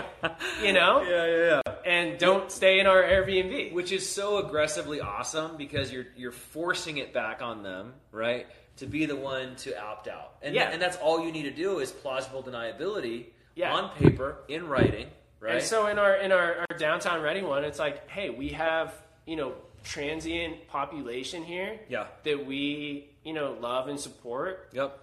you 0.64 0.74
know. 0.74 1.02
yeah, 1.08 1.26
yeah, 1.26 1.62
yeah. 1.66 1.74
And 1.86 2.18
don't 2.18 2.52
stay 2.52 2.80
in 2.80 2.88
our 2.88 3.04
Airbnb. 3.04 3.74
Which 3.74 3.92
is 3.92 4.10
so 4.10 4.38
aggressively 4.38 5.02
awesome 5.02 5.56
because 5.58 5.92
you're 5.92 6.08
you're 6.16 6.32
forcing 6.32 6.98
it 6.98 7.14
back 7.14 7.42
on 7.44 7.62
them, 7.64 7.94
right? 8.12 8.48
To 8.78 8.88
be 8.88 9.06
the 9.06 9.16
one 9.16 9.56
to 9.58 9.80
opt 9.80 10.08
out. 10.08 10.36
And 10.42 10.56
Yeah. 10.56 10.72
and 10.72 10.82
that's 10.82 10.98
all 10.98 11.24
you 11.24 11.32
need 11.32 11.44
to 11.44 11.52
do 11.52 11.78
is 11.80 11.92
plausible 11.92 12.42
deniability 12.42 13.26
Yeah. 13.56 13.74
on 13.76 13.92
paper, 13.98 14.38
in 14.48 14.68
writing, 14.68 15.08
right? 15.40 15.56
And 15.58 15.64
so 15.64 15.88
in 15.88 16.00
our 16.00 16.16
in 16.16 16.32
our, 16.32 16.66
our 16.72 16.78
downtown 16.80 17.22
Redding 17.22 17.46
one, 17.46 17.64
it's 17.66 17.78
like, 17.78 18.10
hey, 18.10 18.32
we 18.32 18.50
have 18.50 18.94
you 19.26 19.36
know 19.36 19.54
transient 19.84 20.68
population 20.68 21.44
here 21.44 21.80
yeah. 21.90 22.06
that 22.24 22.46
we 22.46 23.10
you 23.24 23.34
know 23.34 23.56
love 23.60 23.88
and 23.88 24.00
support, 24.00 24.70
Yep. 24.74 24.98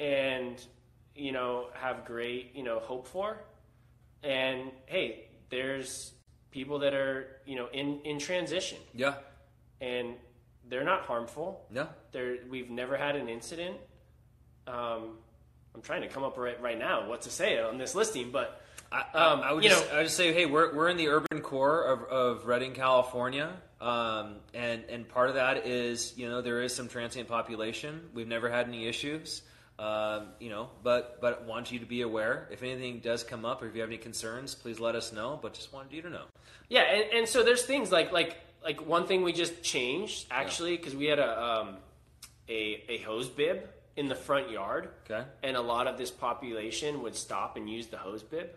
and 0.00 0.62
you 1.14 1.32
know 1.32 1.66
have 1.74 2.04
great 2.04 2.54
you 2.54 2.62
know 2.62 2.78
hope 2.78 3.06
for, 3.06 3.38
and 4.22 4.70
hey, 4.86 5.24
there's 5.50 6.12
people 6.50 6.78
that 6.80 6.94
are 6.94 7.40
you 7.46 7.56
know 7.56 7.68
in 7.72 8.00
in 8.04 8.18
transition, 8.18 8.78
Yeah. 8.94 9.14
and 9.80 10.14
they're 10.68 10.84
not 10.84 11.02
harmful. 11.02 11.64
No. 11.70 11.88
There, 12.12 12.38
we've 12.50 12.70
never 12.70 12.96
had 12.96 13.14
an 13.16 13.28
incident. 13.28 13.76
Um, 14.66 15.18
I'm 15.74 15.82
trying 15.82 16.02
to 16.02 16.08
come 16.08 16.24
up 16.24 16.36
right 16.38 16.60
right 16.60 16.78
now 16.78 17.08
what 17.08 17.22
to 17.22 17.30
say 17.30 17.60
on 17.60 17.78
this 17.78 17.94
listing, 17.94 18.30
but 18.32 18.60
I, 18.90 19.00
Um, 19.14 19.40
I 19.42 19.52
would 19.52 19.62
you 19.62 19.70
just, 19.70 19.86
know- 19.86 19.92
I 19.94 19.96
would 19.98 20.04
just 20.04 20.16
say, 20.16 20.32
hey, 20.32 20.46
we're, 20.46 20.74
we're 20.74 20.88
in 20.88 20.96
the 20.96 21.08
urban 21.08 21.40
core 21.40 21.84
of, 21.84 22.02
of 22.04 22.46
Redding, 22.46 22.72
California, 22.72 23.52
um, 23.80 24.36
and 24.54 24.84
and 24.88 25.08
part 25.08 25.28
of 25.28 25.34
that 25.34 25.66
is 25.66 26.14
you 26.16 26.28
know 26.28 26.40
there 26.42 26.62
is 26.62 26.74
some 26.74 26.88
transient 26.88 27.28
population. 27.28 28.00
We've 28.14 28.28
never 28.28 28.48
had 28.50 28.66
any 28.68 28.86
issues, 28.86 29.42
um, 29.78 30.28
you 30.40 30.50
know, 30.50 30.70
but 30.82 31.20
but 31.20 31.44
want 31.44 31.70
you 31.72 31.78
to 31.80 31.86
be 31.86 32.02
aware. 32.02 32.48
If 32.50 32.62
anything 32.62 33.00
does 33.00 33.22
come 33.24 33.44
up, 33.44 33.62
or 33.62 33.68
if 33.68 33.74
you 33.74 33.80
have 33.82 33.90
any 33.90 33.98
concerns, 33.98 34.54
please 34.54 34.80
let 34.80 34.94
us 34.94 35.12
know. 35.12 35.38
But 35.40 35.54
just 35.54 35.72
wanted 35.72 35.92
you 35.92 36.02
to 36.02 36.10
know. 36.10 36.24
Yeah, 36.68 36.82
and, 36.82 37.04
and 37.12 37.28
so 37.28 37.42
there's 37.42 37.64
things 37.64 37.92
like 37.92 38.12
like 38.12 38.36
like 38.64 38.84
one 38.86 39.06
thing 39.06 39.22
we 39.22 39.32
just 39.32 39.62
changed 39.62 40.26
actually 40.30 40.76
because 40.76 40.96
we 40.96 41.06
had 41.06 41.18
a 41.18 41.42
um, 41.42 41.76
a 42.48 42.82
a 42.88 42.98
hose 43.02 43.28
bib 43.28 43.68
in 43.96 44.08
the 44.08 44.14
front 44.14 44.50
yard, 44.50 44.90
Okay. 45.10 45.24
and 45.42 45.56
a 45.56 45.60
lot 45.60 45.86
of 45.86 45.96
this 45.96 46.10
population 46.10 47.02
would 47.02 47.14
stop 47.16 47.56
and 47.56 47.68
use 47.68 47.86
the 47.86 47.96
hose 47.96 48.22
bib. 48.22 48.50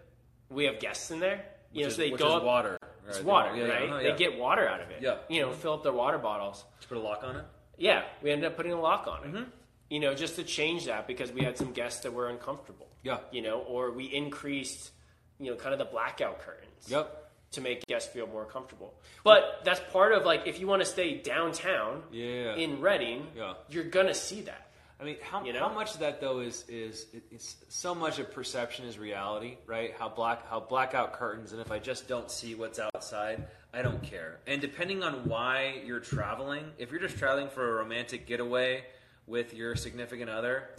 We 0.50 0.66
have 0.66 0.80
guests 0.80 1.12
in 1.12 1.20
there, 1.20 1.46
you 1.72 1.82
know, 1.84 1.88
Which 1.88 1.96
so 1.96 2.02
they 2.02 2.12
go 2.12 2.38
up. 2.38 2.44
water. 2.44 2.78
It's 3.10 3.18
right? 3.18 3.26
water, 3.26 3.56
Yeah, 3.56 3.66
yeah, 3.66 3.74
right? 3.74 3.90
uh-huh, 3.90 4.04
They 4.04 4.12
get 4.16 4.38
water 4.40 4.68
out 4.68 4.82
of 4.82 4.90
it. 4.92 5.02
Yeah. 5.02 5.18
You 5.30 5.42
know, 5.42 5.52
fill 5.52 5.74
up 5.74 5.84
their 5.84 5.92
water 5.94 6.18
bottles. 6.18 6.64
Did 6.80 6.90
put 6.90 6.98
a 6.98 7.02
lock 7.02 7.24
on 7.24 7.36
it. 7.36 7.46
Yeah, 7.78 8.04
we 8.22 8.32
ended 8.32 8.46
up 8.52 8.56
putting 8.58 8.72
a 8.74 8.80
lock 8.80 9.08
on 9.08 9.24
it. 9.24 9.34
Mm-hmm. 9.34 9.44
You 9.90 10.00
know, 10.00 10.14
just 10.14 10.36
to 10.36 10.44
change 10.44 10.86
that 10.86 11.08
because 11.08 11.32
we 11.32 11.42
had 11.44 11.58
some 11.58 11.72
guests 11.74 12.02
that 12.02 12.14
were 12.14 12.30
uncomfortable. 12.30 12.88
Yeah. 13.04 13.20
You 13.32 13.42
know, 13.42 13.60
or 13.60 13.92
we 13.92 14.06
increased, 14.06 14.92
you 15.40 15.50
know, 15.50 15.56
kind 15.58 15.74
of 15.74 15.80
the 15.80 15.86
blackout 15.86 16.40
curtains. 16.40 16.86
Yep. 16.88 17.16
To 17.54 17.62
make 17.62 17.84
guests 17.88 18.14
feel 18.14 18.28
more 18.28 18.46
comfortable. 18.46 18.94
But 19.24 19.62
that's 19.64 19.80
part 19.92 20.12
of 20.14 20.24
like 20.24 20.46
if 20.46 20.60
you 20.60 20.68
want 20.68 20.84
to 20.84 20.86
stay 20.86 21.18
downtown 21.18 22.04
Yeah. 22.12 22.54
in 22.56 22.80
Redding, 22.80 23.26
Yeah. 23.36 23.54
you're 23.70 23.86
gonna 23.86 24.14
see 24.14 24.42
that. 24.42 24.69
I 25.00 25.06
mean, 25.06 25.16
how, 25.22 25.46
You 25.46 25.54
know? 25.54 25.60
how 25.60 25.74
much 25.74 25.94
of 25.94 26.02
that 26.02 26.20
though 26.20 26.40
is 26.40 26.66
is 26.68 27.06
it's 27.32 27.56
so 27.70 27.96
much 27.96 28.20
of 28.20 28.32
perception 28.34 28.86
is 28.86 28.98
reality, 28.98 29.58
right? 29.66 29.94
How 29.98 30.10
black 30.10 30.48
how 30.50 30.60
blackout 30.60 31.14
curtains, 31.14 31.54
and 31.54 31.62
if 31.62 31.72
I 31.72 31.80
just 31.80 32.08
don't 32.08 32.30
see 32.30 32.54
what's 32.54 32.80
outside, 32.80 33.48
I 33.74 33.82
don't 33.82 34.04
care. 34.04 34.40
And 34.46 34.60
depending 34.60 35.02
on 35.04 35.28
why 35.28 35.82
you're 35.86 36.02
traveling, 36.02 36.66
if 36.78 36.92
you're 36.92 37.00
just 37.00 37.18
traveling 37.18 37.48
for 37.50 37.70
a 37.70 37.76
romantic 37.82 38.28
getaway 38.28 38.84
with 39.26 39.54
your 39.54 39.76
significant 39.78 40.30
other, 40.30 40.70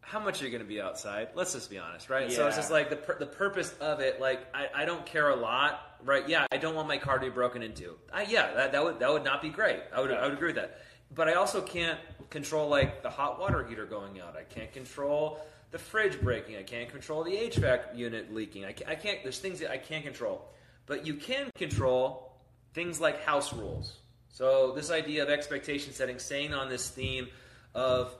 how 0.00 0.18
much 0.18 0.40
are 0.40 0.46
you 0.46 0.50
going 0.50 0.62
to 0.62 0.68
be 0.68 0.80
outside? 0.80 1.28
Let's 1.34 1.52
just 1.52 1.68
be 1.68 1.78
honest, 1.78 2.08
right? 2.08 2.32
So 2.32 2.46
it's 2.46 2.56
just 2.56 2.70
like 2.70 2.88
the 2.88 2.96
pur- 2.96 3.18
the 3.18 3.26
purpose 3.26 3.74
of 3.80 4.00
it. 4.00 4.18
Like 4.18 4.46
I, 4.54 4.68
I 4.74 4.84
don't 4.86 5.04
care 5.04 5.28
a 5.28 5.36
lot, 5.36 5.98
right? 6.04 6.26
Yeah, 6.26 6.46
I 6.50 6.56
don't 6.56 6.74
want 6.74 6.88
my 6.88 6.96
car 6.96 7.18
to 7.18 7.26
be 7.26 7.30
broken 7.30 7.62
into. 7.62 7.96
I, 8.10 8.22
yeah, 8.22 8.54
that, 8.54 8.72
that 8.72 8.82
would 8.82 8.98
that 9.00 9.12
would 9.12 9.24
not 9.24 9.42
be 9.42 9.50
great. 9.50 9.80
I 9.94 10.00
would 10.00 10.10
I 10.10 10.24
would 10.24 10.32
agree 10.32 10.48
with 10.48 10.56
that. 10.56 10.78
But 11.14 11.28
I 11.28 11.34
also 11.34 11.60
can't 11.60 11.98
control 12.30 12.68
like 12.68 13.02
the 13.02 13.10
hot 13.10 13.38
water 13.38 13.64
heater 13.64 13.84
going 13.84 14.20
out. 14.20 14.36
I 14.36 14.44
can't 14.44 14.72
control 14.72 15.40
the 15.70 15.78
fridge 15.78 16.20
breaking. 16.20 16.56
I 16.56 16.62
can't 16.62 16.90
control 16.90 17.24
the 17.24 17.32
HVAC 17.32 17.96
unit 17.96 18.32
leaking. 18.32 18.64
I 18.64 18.72
can't, 18.72 18.90
I 18.90 18.94
can't. 18.94 19.22
There's 19.22 19.38
things 19.38 19.60
that 19.60 19.70
I 19.70 19.78
can't 19.78 20.04
control. 20.04 20.48
But 20.86 21.06
you 21.06 21.14
can 21.14 21.50
control 21.56 22.32
things 22.74 23.00
like 23.00 23.22
house 23.22 23.52
rules. 23.52 23.98
So 24.30 24.72
this 24.72 24.90
idea 24.90 25.22
of 25.22 25.28
expectation 25.28 25.92
setting, 25.92 26.18
staying 26.18 26.54
on 26.54 26.68
this 26.68 26.88
theme 26.88 27.28
of 27.74 28.14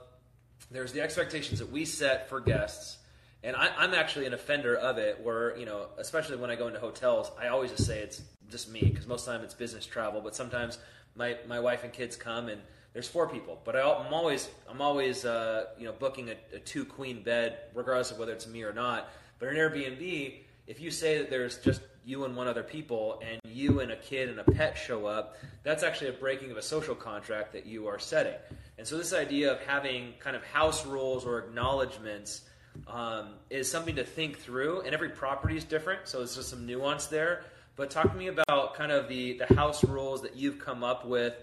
there's 0.71 0.91
the 0.91 1.01
expectations 1.01 1.59
that 1.59 1.71
we 1.71 1.85
set 1.85 2.29
for 2.29 2.39
guests 2.39 2.97
and 3.43 3.55
I, 3.55 3.69
i'm 3.77 3.93
actually 3.93 4.25
an 4.25 4.33
offender 4.33 4.75
of 4.75 4.97
it 4.97 5.19
where 5.21 5.55
you 5.57 5.65
know 5.65 5.87
especially 5.97 6.37
when 6.37 6.49
i 6.49 6.55
go 6.55 6.67
into 6.67 6.79
hotels 6.79 7.31
i 7.39 7.47
always 7.47 7.71
just 7.71 7.85
say 7.85 7.99
it's 7.99 8.21
just 8.49 8.71
me 8.71 8.81
because 8.81 9.07
most 9.07 9.21
of 9.21 9.25
the 9.27 9.31
time 9.33 9.45
it's 9.45 9.53
business 9.53 9.85
travel 9.85 10.21
but 10.21 10.35
sometimes 10.35 10.79
my, 11.15 11.37
my 11.47 11.59
wife 11.59 11.83
and 11.83 11.93
kids 11.93 12.15
come 12.15 12.49
and 12.49 12.61
there's 12.93 13.07
four 13.07 13.27
people 13.27 13.59
but 13.65 13.75
I, 13.75 13.81
i'm 13.81 14.13
always 14.13 14.49
i'm 14.69 14.81
always 14.81 15.25
uh, 15.25 15.65
you 15.77 15.85
know 15.85 15.93
booking 15.93 16.29
a, 16.29 16.55
a 16.55 16.59
two 16.59 16.85
queen 16.85 17.23
bed 17.23 17.57
regardless 17.73 18.11
of 18.11 18.19
whether 18.19 18.31
it's 18.33 18.47
me 18.47 18.63
or 18.63 18.73
not. 18.73 19.09
But 19.39 19.49
an 19.49 19.55
airbnb 19.55 20.39
if 20.67 20.79
you 20.79 20.91
say 20.91 21.17
that 21.17 21.29
there's 21.29 21.57
just 21.57 21.81
you 22.05 22.25
and 22.25 22.35
one 22.35 22.47
other 22.47 22.63
people 22.63 23.21
and 23.25 23.39
you 23.51 23.79
and 23.79 23.91
a 23.91 23.95
kid 23.95 24.29
and 24.29 24.39
a 24.39 24.43
pet 24.43 24.77
show 24.77 25.05
up 25.05 25.37
that's 25.63 25.83
actually 25.83 26.09
a 26.09 26.13
breaking 26.13 26.51
of 26.51 26.57
a 26.57 26.61
social 26.61 26.95
contract 26.95 27.53
that 27.53 27.65
you 27.65 27.87
are 27.87 27.99
setting. 27.99 28.35
And 28.77 28.87
so 28.87 28.97
this 28.97 29.13
idea 29.13 29.51
of 29.51 29.61
having 29.61 30.13
kind 30.19 30.35
of 30.35 30.43
house 30.43 30.85
rules 30.85 31.25
or 31.25 31.39
acknowledgments 31.39 32.41
um, 32.87 33.35
is 33.49 33.69
something 33.69 33.95
to 33.95 34.03
think 34.03 34.39
through 34.39 34.81
and 34.81 34.93
every 34.93 35.09
property 35.09 35.55
is 35.55 35.63
different 35.63 36.01
so 36.05 36.17
there's 36.19 36.35
just 36.35 36.49
some 36.49 36.65
nuance 36.65 37.07
there. 37.07 37.43
But 37.75 37.89
talk 37.89 38.11
to 38.11 38.17
me 38.17 38.27
about 38.27 38.75
kind 38.75 38.91
of 38.91 39.09
the, 39.09 39.39
the 39.39 39.55
house 39.55 39.83
rules 39.83 40.21
that 40.21 40.35
you've 40.35 40.59
come 40.59 40.83
up 40.83 41.05
with 41.05 41.35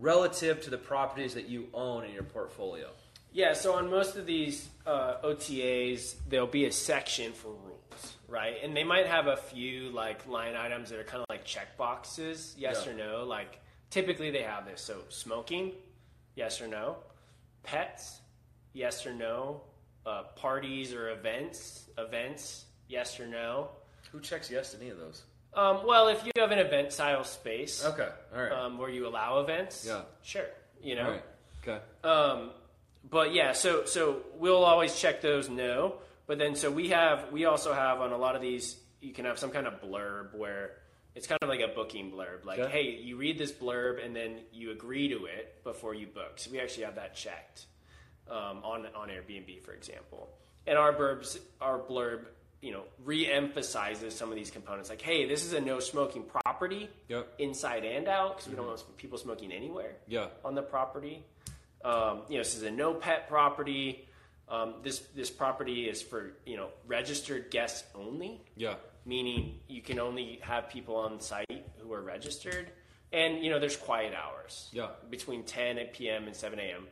relative 0.00 0.62
to 0.62 0.70
the 0.70 0.78
properties 0.78 1.34
that 1.34 1.48
you 1.48 1.68
own 1.74 2.04
in 2.04 2.12
your 2.12 2.22
portfolio 2.22 2.88
Yeah, 3.32 3.52
so 3.52 3.74
on 3.74 3.90
most 3.90 4.16
of 4.16 4.26
these 4.26 4.68
uh, 4.86 5.16
OTAs, 5.22 6.14
there'll 6.28 6.46
be 6.46 6.64
a 6.66 6.72
section 6.72 7.32
for 7.32 7.48
rules, 7.50 8.16
right? 8.28 8.56
And 8.62 8.76
they 8.76 8.82
might 8.84 9.06
have 9.06 9.26
a 9.28 9.36
few 9.36 9.90
like 9.90 10.26
line 10.26 10.56
items 10.56 10.90
that 10.90 10.98
are 10.98 11.04
kind 11.04 11.20
of 11.22 11.26
like 11.28 11.44
check 11.44 11.76
boxes, 11.76 12.54
yes 12.58 12.82
Yeah. 12.86 12.92
or 12.92 12.96
no. 12.96 13.24
Like 13.24 13.60
typically 13.90 14.30
they 14.30 14.42
have 14.42 14.64
this. 14.66 14.80
So 14.80 14.96
smoking, 15.10 15.72
yes 16.34 16.60
or 16.60 16.66
no. 16.66 16.96
Pets, 17.62 18.20
yes 18.72 19.06
or 19.06 19.12
no. 19.14 19.60
Uh, 20.06 20.22
parties 20.34 20.92
or 20.94 21.10
events, 21.10 21.84
events, 21.98 22.64
yes 22.88 23.20
or 23.20 23.26
no. 23.28 23.68
who 24.12 24.18
checks 24.18 24.50
yes 24.50 24.72
to 24.72 24.78
any 24.80 24.88
of 24.90 24.98
those 24.98 25.22
Um, 25.52 25.80
well, 25.86 26.08
if 26.08 26.24
you 26.24 26.30
have 26.36 26.52
an 26.52 26.58
event 26.60 26.92
style 26.92 27.24
space 27.24 27.84
okay 27.84 28.08
all 28.34 28.42
right 28.42 28.52
um, 28.52 28.78
where 28.78 28.88
you 28.90 29.06
allow 29.08 29.40
events, 29.40 29.84
Yeah. 29.86 30.02
sure, 30.22 30.46
you 30.82 30.94
know. 30.94 31.04
all 31.04 31.10
right 31.10 31.24
okay 31.62 31.80
Um, 32.04 32.50
but 33.08 33.32
yeah, 33.34 33.52
so 33.52 33.84
so 33.84 34.20
we'll 34.36 34.64
always 34.64 34.98
check 34.98 35.20
those 35.20 35.48
no. 35.48 35.94
But 36.26 36.38
then 36.38 36.54
so 36.54 36.70
we 36.70 36.90
have 36.90 37.32
we 37.32 37.46
also 37.46 37.72
have 37.72 38.00
on 38.00 38.12
a 38.12 38.16
lot 38.18 38.36
of 38.36 38.42
these 38.42 38.76
you 39.00 39.12
can 39.12 39.24
have 39.24 39.38
some 39.38 39.50
kind 39.50 39.66
of 39.66 39.80
blurb 39.80 40.34
where 40.36 40.76
it's 41.16 41.26
kind 41.26 41.38
of 41.42 41.48
like 41.48 41.60
a 41.60 41.68
booking 41.74 42.12
blurb, 42.12 42.44
like 42.44 42.60
Okay. 42.60 42.70
hey, 42.70 42.90
you 43.02 43.16
read 43.16 43.36
this 43.36 43.50
blurb 43.50 44.04
and 44.04 44.14
then 44.14 44.38
you 44.52 44.70
agree 44.70 45.08
to 45.08 45.24
it 45.24 45.64
before 45.64 45.94
you 45.94 46.06
book. 46.06 46.34
So 46.36 46.50
we 46.52 46.60
actually 46.60 46.84
have 46.84 46.94
that 46.96 47.16
checked 47.16 47.66
um, 48.30 48.62
on 48.62 48.86
on 48.94 49.08
Airbnb, 49.08 49.62
for 49.62 49.72
example. 49.72 50.28
And 50.68 50.78
our 50.78 50.92
blurbs 50.92 51.38
our 51.60 51.80
blurb 51.80 52.26
you 52.60 52.72
know 52.72 52.82
re-emphasizes 53.04 54.14
some 54.14 54.28
of 54.30 54.36
these 54.36 54.50
components 54.50 54.90
like 54.90 55.00
hey 55.00 55.26
this 55.26 55.44
is 55.44 55.52
a 55.54 55.60
no 55.60 55.80
smoking 55.80 56.22
property 56.22 56.88
Yep. 57.08 57.34
inside 57.38 57.84
and 57.84 58.06
out 58.08 58.36
because 58.36 58.50
we 58.50 58.56
don't 58.56 58.66
want 58.66 58.82
people 58.96 59.18
smoking 59.18 59.52
anywhere 59.52 59.96
yeah 60.06 60.26
on 60.44 60.54
the 60.54 60.62
property. 60.62 61.24
Um, 61.82 62.20
you 62.28 62.36
know, 62.36 62.42
this 62.42 62.54
is 62.56 62.62
a 62.62 62.70
no 62.70 62.92
pet 62.92 63.26
property. 63.28 64.06
Um, 64.48 64.74
this 64.82 64.98
this 65.14 65.30
property 65.30 65.88
is 65.88 66.02
for 66.02 66.32
you 66.44 66.56
know 66.58 66.68
registered 66.86 67.50
guests 67.50 67.84
only, 67.94 68.42
yeah 68.56 68.74
meaning 69.06 69.58
you 69.66 69.80
can 69.80 69.98
only 69.98 70.38
have 70.42 70.68
people 70.68 70.96
on 70.96 71.18
site 71.20 71.64
who 71.78 71.92
are 71.92 72.02
registered. 72.02 72.70
And 73.12 73.42
you 73.42 73.50
know, 73.50 73.58
there's 73.58 73.76
quiet 73.76 74.12
hours. 74.14 74.68
Yeah. 74.72 74.88
Between 75.08 75.42
10 75.44 75.78
p.m. 75.94 76.26
and 76.26 76.36
7 76.36 76.58
a.m. 76.60 76.86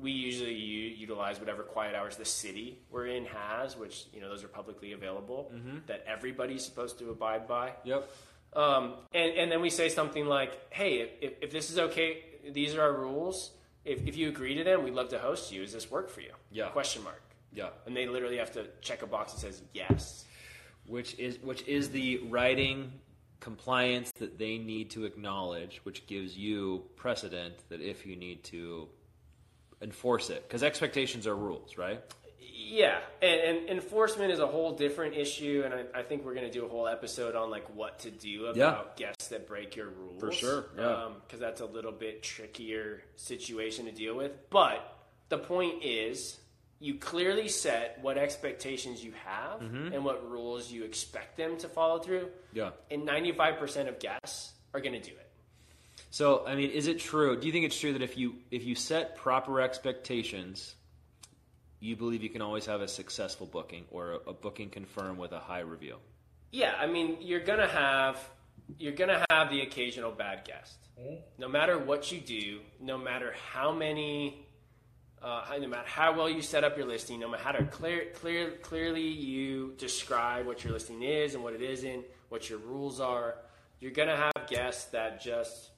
We 0.00 0.12
usually 0.12 0.54
u- 0.54 0.94
utilize 0.96 1.40
whatever 1.40 1.62
quiet 1.62 1.94
hours 1.94 2.16
the 2.16 2.24
city 2.24 2.78
we're 2.90 3.06
in 3.06 3.24
has, 3.26 3.76
which 3.76 4.06
you 4.12 4.20
know 4.20 4.28
those 4.28 4.44
are 4.44 4.48
publicly 4.48 4.92
available 4.92 5.50
that 5.86 6.04
everybody's 6.06 6.64
supposed 6.64 6.98
to 7.00 7.10
abide 7.10 7.48
by. 7.48 7.72
yep 7.84 8.08
Um, 8.54 8.94
and, 9.12 9.32
and 9.34 9.52
then 9.52 9.60
we 9.60 9.70
say 9.70 9.88
something 9.88 10.26
like, 10.26 10.52
hey, 10.72 11.10
if, 11.20 11.32
if 11.42 11.50
this 11.50 11.70
is 11.70 11.78
okay, 11.78 12.22
these 12.52 12.74
are 12.76 12.82
our 12.82 12.92
rules. 12.94 13.50
If, 13.84 14.06
if 14.06 14.16
you 14.16 14.28
agree 14.28 14.54
to 14.54 14.64
them, 14.64 14.84
we'd 14.84 14.94
love 14.94 15.08
to 15.10 15.18
host 15.18 15.52
you. 15.52 15.62
Does 15.62 15.72
this 15.72 15.90
work 15.90 16.08
for 16.10 16.20
you? 16.20 16.32
Yeah. 16.50 16.68
Question 16.68 17.02
mark. 17.04 17.22
yeah 17.52 17.70
And 17.86 17.94
they 17.96 18.06
literally 18.06 18.38
have 18.38 18.52
to 18.52 18.62
check 18.80 19.02
a 19.02 19.06
box 19.06 19.32
that 19.32 19.40
says 19.40 19.62
yes. 19.72 20.24
which 20.86 21.10
is 21.18 21.38
which 21.42 21.62
is 21.66 21.90
the 21.90 22.18
writing 22.34 22.92
compliance 23.40 24.10
that 24.18 24.38
they 24.38 24.58
need 24.58 24.90
to 24.90 25.04
acknowledge, 25.04 25.80
which 25.84 26.06
gives 26.06 26.36
you 26.36 26.84
precedent 26.96 27.54
that 27.68 27.80
if 27.80 28.04
you 28.06 28.16
need 28.16 28.42
to 28.44 28.88
enforce 29.82 30.30
it, 30.30 30.42
because 30.46 30.62
expectations 30.62 31.26
are 31.26 31.36
rules, 31.36 31.76
right? 31.78 32.00
Yeah, 32.40 32.98
and, 33.22 33.40
and 33.40 33.68
enforcement 33.70 34.30
is 34.32 34.40
a 34.40 34.46
whole 34.46 34.72
different 34.72 35.14
issue, 35.14 35.62
and 35.64 35.72
I, 35.72 36.00
I 36.00 36.02
think 36.02 36.24
we're 36.24 36.34
going 36.34 36.46
to 36.46 36.52
do 36.52 36.66
a 36.66 36.68
whole 36.68 36.86
episode 36.86 37.34
on 37.34 37.50
like 37.50 37.64
what 37.74 38.00
to 38.00 38.10
do 38.10 38.46
about 38.46 38.96
guests 38.96 39.28
that 39.28 39.46
break 39.46 39.74
your 39.76 39.88
rules. 39.88 40.20
For 40.20 40.32
sure, 40.32 40.64
yeah. 40.76 41.08
Because 41.26 41.40
that's 41.40 41.60
a 41.60 41.66
little 41.66 41.92
bit 41.92 42.22
trickier 42.22 43.02
situation 43.16 43.86
to 43.86 43.92
deal 43.92 44.14
with. 44.16 44.32
But 44.50 44.80
the 45.30 45.38
point 45.38 45.82
is, 45.82 46.38
you 46.80 46.94
clearly 46.96 47.48
set 47.48 47.98
what 48.02 48.18
expectations 48.18 49.02
you 49.02 49.12
have 49.24 49.60
Mm-hmm. 49.60 49.92
and 49.94 50.04
what 50.04 50.28
rules 50.30 50.70
you 50.70 50.84
expect 50.84 51.36
them 51.36 51.56
to 51.58 51.68
follow 51.68 51.98
through, 52.00 52.28
Yeah. 52.52 52.70
and 52.90 53.04
ninety 53.04 53.32
five 53.32 53.58
percent 53.58 53.88
of 53.88 53.98
guests 53.98 54.52
are 54.74 54.80
going 54.80 55.00
to 55.00 55.00
do 55.00 55.14
it. 55.16 55.27
So, 56.10 56.46
I 56.46 56.54
mean, 56.54 56.70
is 56.70 56.86
it 56.86 56.98
true? 56.98 57.38
Do 57.38 57.46
you 57.46 57.52
think 57.52 57.66
it's 57.66 57.78
true 57.78 57.92
that 57.92 58.02
if 58.02 58.16
you 58.16 58.36
if 58.50 58.64
you 58.64 58.74
set 58.74 59.16
proper 59.16 59.60
expectations, 59.60 60.74
you 61.80 61.96
believe 61.96 62.22
you 62.22 62.30
can 62.30 62.42
always 62.42 62.66
have 62.66 62.80
a 62.80 62.88
successful 62.88 63.46
booking 63.46 63.84
or 63.90 64.12
a, 64.12 64.30
a 64.30 64.32
booking 64.32 64.70
confirmed 64.70 65.18
with 65.18 65.32
a 65.32 65.38
high 65.38 65.60
review? 65.60 65.96
Yeah, 66.50 66.74
I 66.78 66.86
mean, 66.86 67.18
you're 67.20 67.40
gonna 67.40 67.68
have 67.68 68.18
you're 68.78 68.92
gonna 68.92 69.24
have 69.30 69.50
the 69.50 69.60
occasional 69.60 70.10
bad 70.10 70.44
guest. 70.44 70.76
No 71.38 71.48
matter 71.48 71.78
what 71.78 72.10
you 72.10 72.20
do, 72.20 72.60
no 72.80 72.98
matter 72.98 73.32
how 73.52 73.70
many, 73.70 74.44
uh, 75.22 75.44
no 75.60 75.68
matter 75.68 75.86
how 75.86 76.16
well 76.16 76.28
you 76.28 76.42
set 76.42 76.64
up 76.64 76.76
your 76.76 76.86
listing, 76.86 77.20
no 77.20 77.28
matter 77.28 77.42
how 77.44 77.52
clear, 77.70 78.06
clear, 78.14 78.50
clearly 78.62 79.06
you 79.06 79.74
describe 79.78 80.44
what 80.44 80.64
your 80.64 80.72
listing 80.72 81.02
is 81.02 81.34
and 81.34 81.44
what 81.44 81.54
it 81.54 81.62
isn't, 81.62 82.04
what 82.30 82.50
your 82.50 82.58
rules 82.58 82.98
are, 82.98 83.36
you're 83.78 83.92
gonna 83.92 84.16
have 84.16 84.48
guests 84.48 84.86
that 84.86 85.20
just 85.20 85.70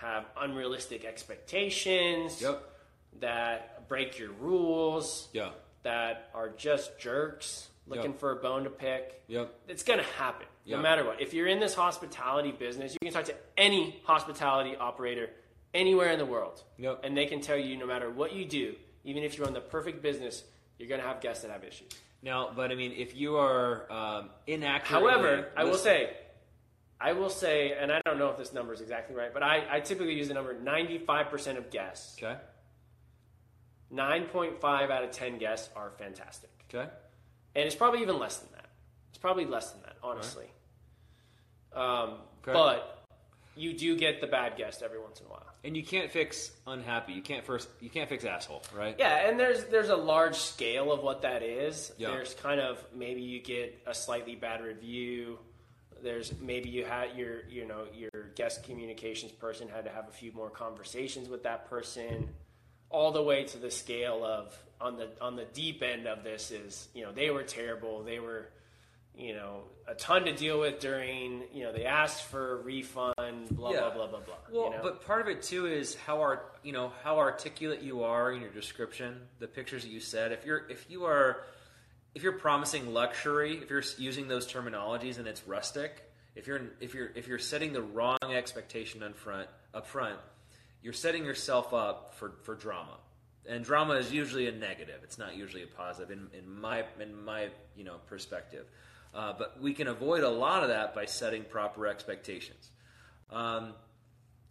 have 0.00 0.24
unrealistic 0.36 1.04
expectations. 1.04 2.40
Yep. 2.40 2.66
That 3.20 3.88
break 3.88 4.18
your 4.18 4.30
rules 4.32 5.28
Yeah. 5.32 5.50
that 5.82 6.30
are 6.34 6.48
just 6.48 6.98
jerks 6.98 7.68
looking 7.86 8.12
Yep. 8.12 8.20
for 8.20 8.30
a 8.32 8.36
bone 8.36 8.64
to 8.64 8.70
pick. 8.70 9.22
Yep. 9.26 9.52
It's 9.68 9.82
going 9.82 9.98
to 9.98 10.04
happen 10.04 10.46
Yeah. 10.64 10.76
no 10.76 10.82
matter 10.82 11.04
what. 11.04 11.20
If 11.20 11.34
you're 11.34 11.48
in 11.48 11.58
this 11.60 11.74
hospitality 11.74 12.52
business, 12.52 12.92
you 12.92 12.98
can 13.02 13.12
talk 13.12 13.24
to 13.24 13.34
any 13.56 14.00
hospitality 14.04 14.76
operator 14.76 15.30
anywhere 15.74 16.10
in 16.12 16.18
the 16.18 16.26
world. 16.26 16.62
Yep. 16.78 17.00
And 17.02 17.16
they 17.16 17.26
can 17.26 17.40
tell 17.40 17.56
you 17.56 17.76
no 17.76 17.86
matter 17.86 18.08
what 18.10 18.32
you 18.32 18.44
do, 18.44 18.76
even 19.04 19.22
if 19.24 19.36
you 19.38 19.44
run 19.44 19.54
the 19.54 19.60
perfect 19.60 20.02
business, 20.02 20.44
you're 20.78 20.88
going 20.88 21.00
to 21.00 21.06
have 21.06 21.20
guests 21.20 21.42
that 21.42 21.50
have 21.50 21.64
issues. 21.64 21.88
Now, 22.22 22.50
but 22.54 22.70
I 22.70 22.74
mean, 22.74 22.92
if 22.92 23.16
you 23.16 23.36
are 23.38 23.90
um, 23.90 24.30
inaccurate, 24.46 25.00
However, 25.00 25.50
I 25.56 25.64
will 25.64 25.78
say, 25.78 26.16
I 27.00 27.12
will 27.12 27.30
say, 27.30 27.72
and 27.72 27.90
I 27.90 28.00
don't 28.04 28.18
know 28.18 28.28
if 28.28 28.36
this 28.36 28.52
number 28.52 28.72
is 28.74 28.80
exactly 28.80 29.16
right, 29.16 29.32
but 29.32 29.42
I, 29.42 29.64
I 29.70 29.80
typically 29.80 30.14
use 30.14 30.28
the 30.28 30.34
number 30.34 30.54
95% 30.54 31.56
of 31.56 31.70
guests, 31.70 32.16
Okay. 32.22 32.36
9.5 33.92 34.62
out 34.90 35.02
of 35.04 35.10
10 35.10 35.38
guests 35.38 35.68
are 35.74 35.90
fantastic. 35.98 36.50
Okay. 36.72 36.88
And 37.56 37.64
it's 37.66 37.74
probably 37.74 38.02
even 38.02 38.18
less 38.18 38.36
than 38.38 38.52
that. 38.52 38.70
It's 39.08 39.18
probably 39.18 39.46
less 39.46 39.72
than 39.72 39.82
that, 39.82 39.96
honestly. 40.02 40.46
Um, 41.74 42.18
Okay. 42.42 42.52
But 42.54 43.04
you 43.54 43.74
do 43.76 43.94
get 43.98 44.22
the 44.22 44.26
bad 44.26 44.56
guest 44.56 44.82
every 44.82 44.98
once 44.98 45.20
in 45.20 45.26
a 45.26 45.28
while. 45.28 45.44
And 45.62 45.76
you 45.76 45.84
can't 45.84 46.10
fix 46.10 46.50
unhappy. 46.66 47.12
You 47.12 47.20
can't 47.20 47.44
first. 47.44 47.68
You 47.80 47.90
can't 47.90 48.08
fix 48.08 48.24
asshole, 48.24 48.62
right? 48.74 48.96
Yeah, 48.98 49.28
and 49.28 49.38
there's 49.38 49.64
there's 49.64 49.90
a 49.90 49.96
large 49.96 50.36
scale 50.36 50.90
of 50.90 51.02
what 51.02 51.20
that 51.20 51.42
is. 51.42 51.92
Yeah. 51.98 52.12
There's 52.12 52.32
kind 52.32 52.60
of 52.60 52.82
maybe 52.96 53.20
you 53.20 53.42
get 53.42 53.78
a 53.86 53.92
slightly 53.92 54.36
bad 54.36 54.62
review. 54.64 55.38
There's 56.02 56.32
maybe 56.40 56.68
you 56.68 56.84
had 56.84 57.16
your 57.16 57.42
you 57.48 57.66
know 57.66 57.84
your 57.94 58.28
guest 58.34 58.64
communications 58.64 59.32
person 59.32 59.68
had 59.68 59.84
to 59.84 59.90
have 59.90 60.08
a 60.08 60.12
few 60.12 60.32
more 60.32 60.50
conversations 60.50 61.28
with 61.28 61.42
that 61.44 61.68
person, 61.68 62.28
all 62.88 63.12
the 63.12 63.22
way 63.22 63.44
to 63.44 63.58
the 63.58 63.70
scale 63.70 64.24
of 64.24 64.56
on 64.80 64.96
the 64.96 65.08
on 65.20 65.36
the 65.36 65.44
deep 65.52 65.82
end 65.82 66.06
of 66.06 66.24
this 66.24 66.50
is 66.50 66.88
you 66.94 67.02
know 67.04 67.12
they 67.12 67.30
were 67.30 67.42
terrible. 67.42 68.02
They 68.02 68.18
were 68.18 68.48
you 69.16 69.34
know 69.34 69.64
a 69.88 69.94
ton 69.94 70.24
to 70.24 70.32
deal 70.32 70.60
with 70.60 70.78
during 70.80 71.42
you 71.52 71.64
know 71.64 71.72
they 71.72 71.84
asked 71.84 72.24
for 72.24 72.52
a 72.52 72.62
refund. 72.62 73.14
Blah 73.50 73.70
Yeah. 73.72 73.80
blah 73.80 73.90
blah 73.90 74.06
blah 74.06 74.20
blah. 74.20 74.34
Well, 74.52 74.64
you 74.70 74.76
know? 74.76 74.82
but 74.82 75.04
part 75.04 75.20
of 75.20 75.28
it 75.28 75.42
too 75.42 75.66
is 75.66 75.94
how 75.96 76.20
art, 76.20 76.56
you 76.62 76.72
know, 76.72 76.92
how 77.02 77.18
articulate 77.18 77.82
you 77.82 78.02
are 78.04 78.32
in 78.32 78.40
your 78.40 78.50
description, 78.50 79.20
the 79.38 79.48
pictures 79.48 79.82
that 79.82 79.90
you 79.90 80.00
said. 80.00 80.32
If 80.32 80.44
you're, 80.46 80.68
if 80.70 80.88
you 80.88 81.04
are, 81.04 81.44
if 82.14 82.22
you're 82.22 82.32
promising 82.32 82.92
luxury, 82.92 83.58
if 83.62 83.70
you're 83.70 83.84
using 83.98 84.28
those 84.28 84.46
terminologies 84.46 85.18
and 85.18 85.26
it's 85.26 85.46
rustic, 85.46 86.04
if 86.34 86.46
you're, 86.46 86.60
if 86.80 86.94
you're, 86.94 87.10
if 87.14 87.28
you're 87.28 87.38
setting 87.38 87.72
the 87.72 87.82
wrong 87.82 88.18
expectation 88.32 89.02
up 89.02 89.16
front, 89.16 89.48
up 89.74 89.86
front, 89.86 90.18
you're 90.82 90.92
setting 90.92 91.24
yourself 91.24 91.74
up 91.74 92.14
for 92.14 92.32
for 92.42 92.54
drama. 92.54 92.96
And 93.48 93.64
drama 93.64 93.94
is 93.94 94.12
usually 94.12 94.46
a 94.48 94.52
negative. 94.52 95.00
It's 95.02 95.18
not 95.18 95.36
usually 95.36 95.62
a 95.62 95.66
positive 95.66 96.10
in, 96.10 96.28
in 96.36 96.60
my 96.60 96.84
in 97.00 97.24
my 97.24 97.48
you 97.76 97.84
know 97.84 97.96
perspective. 98.06 98.66
Uh, 99.12 99.32
but 99.36 99.60
we 99.60 99.74
can 99.74 99.88
avoid 99.88 100.22
a 100.22 100.28
lot 100.28 100.62
of 100.62 100.68
that 100.68 100.94
by 100.94 101.04
setting 101.04 101.42
proper 101.42 101.86
expectations. 101.86 102.70
Um, 103.30 103.72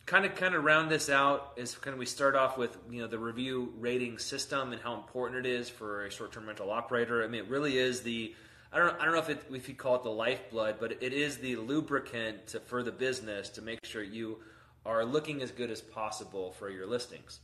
kind 0.09 0.25
of 0.25 0.33
kind 0.33 0.55
of 0.55 0.63
round 0.63 0.89
this 0.89 1.07
out 1.07 1.53
is 1.55 1.75
kind 1.75 1.93
of 1.93 1.99
we 1.99 2.05
start 2.07 2.35
off 2.35 2.57
with 2.57 2.75
you 2.89 2.99
know 2.99 3.07
the 3.07 3.19
review 3.19 3.71
rating 3.77 4.17
system 4.17 4.73
and 4.73 4.81
how 4.81 4.95
important 4.95 5.45
it 5.45 5.49
is 5.49 5.69
for 5.69 6.07
a 6.07 6.11
short-term 6.11 6.47
rental 6.47 6.71
operator. 6.71 7.23
I 7.23 7.27
mean, 7.27 7.43
it 7.43 7.49
really 7.49 7.77
is 7.77 8.01
the 8.01 8.33
I 8.73 8.79
don't 8.79 8.99
I 8.99 9.05
don't 9.05 9.13
know 9.13 9.19
if 9.19 9.29
it, 9.29 9.43
if 9.51 9.69
you 9.69 9.75
call 9.75 9.95
it 9.97 10.03
the 10.03 10.09
lifeblood, 10.09 10.77
but 10.79 11.03
it 11.03 11.13
is 11.13 11.37
the 11.37 11.57
lubricant 11.57 12.47
to, 12.47 12.59
for 12.59 12.81
the 12.81 12.91
business 12.91 13.49
to 13.49 13.61
make 13.61 13.85
sure 13.85 14.01
you 14.01 14.39
are 14.83 15.05
looking 15.05 15.43
as 15.43 15.51
good 15.51 15.69
as 15.69 15.79
possible 15.79 16.53
for 16.53 16.71
your 16.71 16.87
listings. 16.87 17.39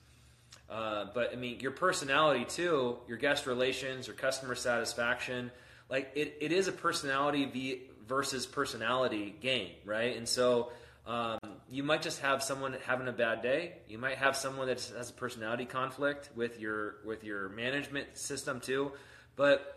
Uh, 0.68 1.06
but 1.14 1.34
I 1.34 1.36
mean, 1.36 1.60
your 1.60 1.72
personality 1.72 2.46
too, 2.46 2.98
your 3.08 3.18
guest 3.18 3.46
relations, 3.46 4.08
your 4.08 4.16
customer 4.16 4.56
satisfaction, 4.56 5.52
like 5.88 6.12
it, 6.16 6.36
it 6.42 6.52
is 6.52 6.68
a 6.68 6.72
personality 6.72 7.84
versus 8.08 8.48
personality 8.48 9.36
game, 9.40 9.70
right? 9.86 10.18
And 10.18 10.28
so 10.28 10.72
um, 11.06 11.38
you 11.70 11.84
might 11.84 12.02
just 12.02 12.22
have 12.22 12.44
someone 12.44 12.76
having 12.86 13.08
a 13.08 13.12
bad 13.12 13.42
day. 13.42 13.74
You 13.88 13.98
might 13.98 14.18
have 14.18 14.36
someone 14.36 14.68
that 14.68 14.82
has 14.96 15.10
a 15.10 15.14
personality 15.14 15.66
conflict 15.66 16.30
with 16.36 16.60
your 16.60 16.98
with 17.06 17.24
your 17.24 17.50
management 17.50 18.18
system 18.18 18.60
too. 18.60 18.92
But 19.36 19.76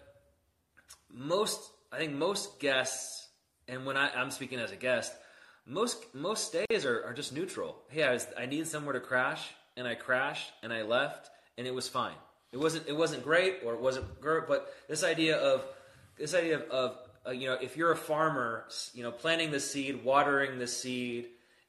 most, 1.11 1.61
I 1.93 1.99
think 1.99 2.12
most 2.12 2.61
guests, 2.61 3.28
and 3.66 3.86
when 3.86 3.97
I, 3.97 4.11
I'm 4.11 4.30
speaking 4.30 4.59
as 4.59 4.70
a 4.70 4.76
guest, 4.76 5.12
most 5.66 6.14
most 6.14 6.47
stays 6.47 6.84
are, 6.84 7.05
are 7.05 7.14
just 7.14 7.32
neutral. 7.32 7.76
Hey, 7.89 8.03
I, 8.03 8.12
was, 8.12 8.26
I 8.39 8.47
needed 8.47 8.68
somewhere 8.68 8.95
to 8.95 9.01
crash, 9.01 9.49
and 9.76 9.86
I 9.86 9.95
crashed, 9.95 10.53
and 10.62 10.72
I 10.72 10.82
left, 10.82 11.30
and 11.57 11.66
it 11.66 11.74
was 11.74 11.89
fine. 11.89 12.16
It 12.53 12.59
wasn't 12.59 12.86
it 12.86 12.97
wasn't 12.97 13.24
great, 13.24 13.61
or 13.64 13.74
it 13.74 13.80
wasn't 13.80 14.20
great, 14.20 14.47
but 14.47 14.72
this 14.89 15.05
idea 15.05 15.36
of 15.36 15.64
this 16.18 16.34
idea 16.34 16.57
of, 16.59 16.70
of 16.70 16.99
uh, 17.26 17.30
you 17.30 17.47
know, 17.47 17.57
if 17.61 17.76
you're 17.76 17.93
a 17.93 17.97
farmer, 17.97 18.64
you 18.95 19.03
know, 19.03 19.11
planting 19.11 19.51
the 19.51 19.61
seed, 19.61 20.05
watering 20.05 20.59
the 20.59 20.66
seed, 20.66 21.28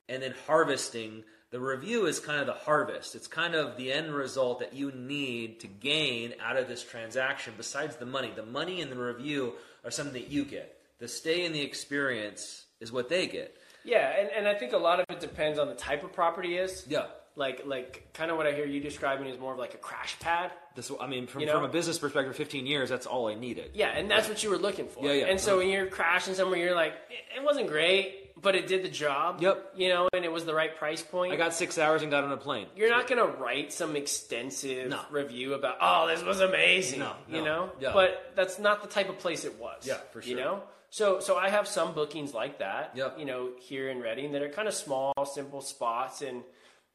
and 0.10 0.22
then 0.22 0.34
harvesting. 0.48 1.24
The 1.52 1.60
review 1.60 2.06
is 2.06 2.20
kind 2.20 2.40
of 2.40 2.46
the 2.46 2.54
harvest. 2.54 3.16
It's 3.16 3.28
kind 3.28 3.56
of 3.56 3.78
the 3.78 3.92
end 3.92 4.14
result 4.14 4.60
that 4.60 4.74
you 4.74 4.92
need 4.92 5.62
to 5.62 5.68
gain 5.68 6.34
out 6.44 6.58
of 6.58 6.68
this 6.68 6.84
transaction 6.84 7.54
besides 7.58 7.96
the 7.96 8.06
money. 8.06 8.32
The 8.36 8.46
money 8.46 8.82
and 8.82 8.92
the 8.92 8.98
review 8.98 9.54
are 9.84 9.90
something 9.90 10.14
that 10.14 10.30
you 10.30 10.46
get. 10.46 10.76
The 11.00 11.08
stay 11.08 11.46
and 11.46 11.56
the 11.56 11.62
experience 11.62 12.66
is 12.80 12.92
what 12.92 13.10
they 13.10 13.26
get. 13.26 13.56
Yeah, 13.84 14.14
and, 14.20 14.30
and 14.30 14.48
I 14.48 14.54
think 14.54 14.74
a 14.74 14.78
lot 14.78 15.00
of 15.00 15.06
it 15.10 15.20
depends 15.20 15.58
on 15.58 15.68
the 15.68 15.76
type 15.76 16.04
of 16.04 16.14
property 16.14 16.58
is. 16.58 16.86
Yeah. 16.88 17.06
Like 17.36 17.64
like 17.66 18.10
kind 18.14 18.32
of 18.32 18.38
what 18.38 18.48
I 18.48 18.52
hear 18.52 18.66
you 18.66 18.82
describing 18.82 19.28
is 19.28 19.40
more 19.40 19.54
of 19.54 19.60
like 19.60 19.74
a 19.74 19.78
crash 19.78 20.20
pad. 20.20 20.52
This, 20.76 20.92
I 21.00 21.08
mean, 21.08 21.26
from, 21.26 21.42
You 21.42 21.48
know? 21.48 21.54
from 21.54 21.64
a 21.64 21.70
business 21.70 21.98
perspective, 21.98 22.36
15 22.36 22.66
years, 22.68 22.90
that's 22.90 23.06
all 23.06 23.28
I 23.28 23.36
needed. 23.36 23.72
Yeah, 23.74 23.88
and 23.88 24.12
that's 24.12 24.28
what 24.28 24.44
you 24.44 24.50
were 24.50 24.58
looking 24.58 24.88
for. 24.88 25.06
Yeah, 25.06 25.14
yeah. 25.14 25.26
And 25.28 25.40
so 25.40 25.58
when 25.58 25.70
you're 25.70 25.88
crashing 25.88 26.34
somewhere, 26.34 26.60
you're 26.60 26.76
like, 26.76 26.94
it, 27.10 27.40
it 27.40 27.44
wasn't 27.44 27.68
great, 27.68 28.29
but 28.42 28.56
it 28.56 28.68
did 28.68 28.84
the 28.84 28.90
job. 28.90 29.42
Yep. 29.42 29.74
You 29.76 29.90
know, 29.90 30.08
and 30.14 30.24
it 30.26 30.32
was 30.32 30.46
the 30.46 30.54
right 30.54 30.76
price 30.76 31.02
point. 31.02 31.34
I 31.34 31.36
got 31.36 31.54
six 31.54 31.78
hours 31.78 32.02
and 32.02 32.12
got 32.12 32.24
on 32.24 32.32
a 32.32 32.38
plane. 32.38 32.68
you're 32.76 32.90
not 32.90 33.08
going 33.08 33.20
to 33.26 33.38
write 33.38 33.74
some 33.74 33.96
extensive 33.96 34.90
No. 34.90 35.00
review 35.12 35.54
about, 35.54 35.78
oh, 35.82 36.08
this 36.08 36.24
was 36.24 36.40
amazing. 36.42 37.00
No, 37.00 37.14
You 37.28 37.44
know? 37.44 37.72
Yeah. 37.80 37.92
But 37.94 38.34
that's 38.36 38.60
not 38.60 38.82
the 38.82 38.88
type 38.88 39.10
of 39.10 39.20
place 39.20 39.46
it 39.46 39.60
was. 39.60 39.86
Yeah, 39.88 39.98
for 40.12 40.22
sure. 40.22 40.30
You 40.30 40.36
know? 40.38 40.64
So, 40.92 41.20
so 41.20 41.38
I 41.38 41.50
have 41.50 41.68
some 41.68 41.94
bookings 41.94 42.34
like 42.34 42.60
that, 42.60 42.92
Yep. 42.96 43.20
you 43.20 43.26
know, 43.26 43.50
here 43.60 43.90
in 43.90 44.02
Redding 44.02 44.32
that 44.32 44.42
are 44.42 44.50
kind 44.50 44.68
of 44.68 44.74
small, 44.74 45.14
simple 45.32 45.62
spots, 45.62 46.22
and 46.24 46.44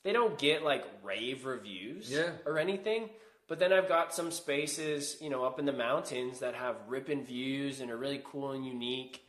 they 0.03 0.13
don't 0.13 0.37
get 0.39 0.65
like 0.65 0.85
rave 1.03 1.47
reviews 1.47 2.11
Yeah. 2.11 2.31
or 2.45 2.59
anything. 2.59 3.09
But 3.47 3.59
then 3.59 3.73
I've 3.73 3.89
got 3.89 4.15
some 4.15 4.31
spaces, 4.31 5.19
you 5.21 5.29
know, 5.31 5.45
up 5.45 5.59
in 5.59 5.65
the 5.67 5.73
mountains 5.73 6.41
that 6.41 6.55
have 6.55 6.77
ripping 6.89 7.25
views 7.25 7.81
and 7.81 7.91
are 7.91 7.97
really 7.97 8.23
cool 8.25 8.53
and 8.53 8.67
unique. 8.67 9.21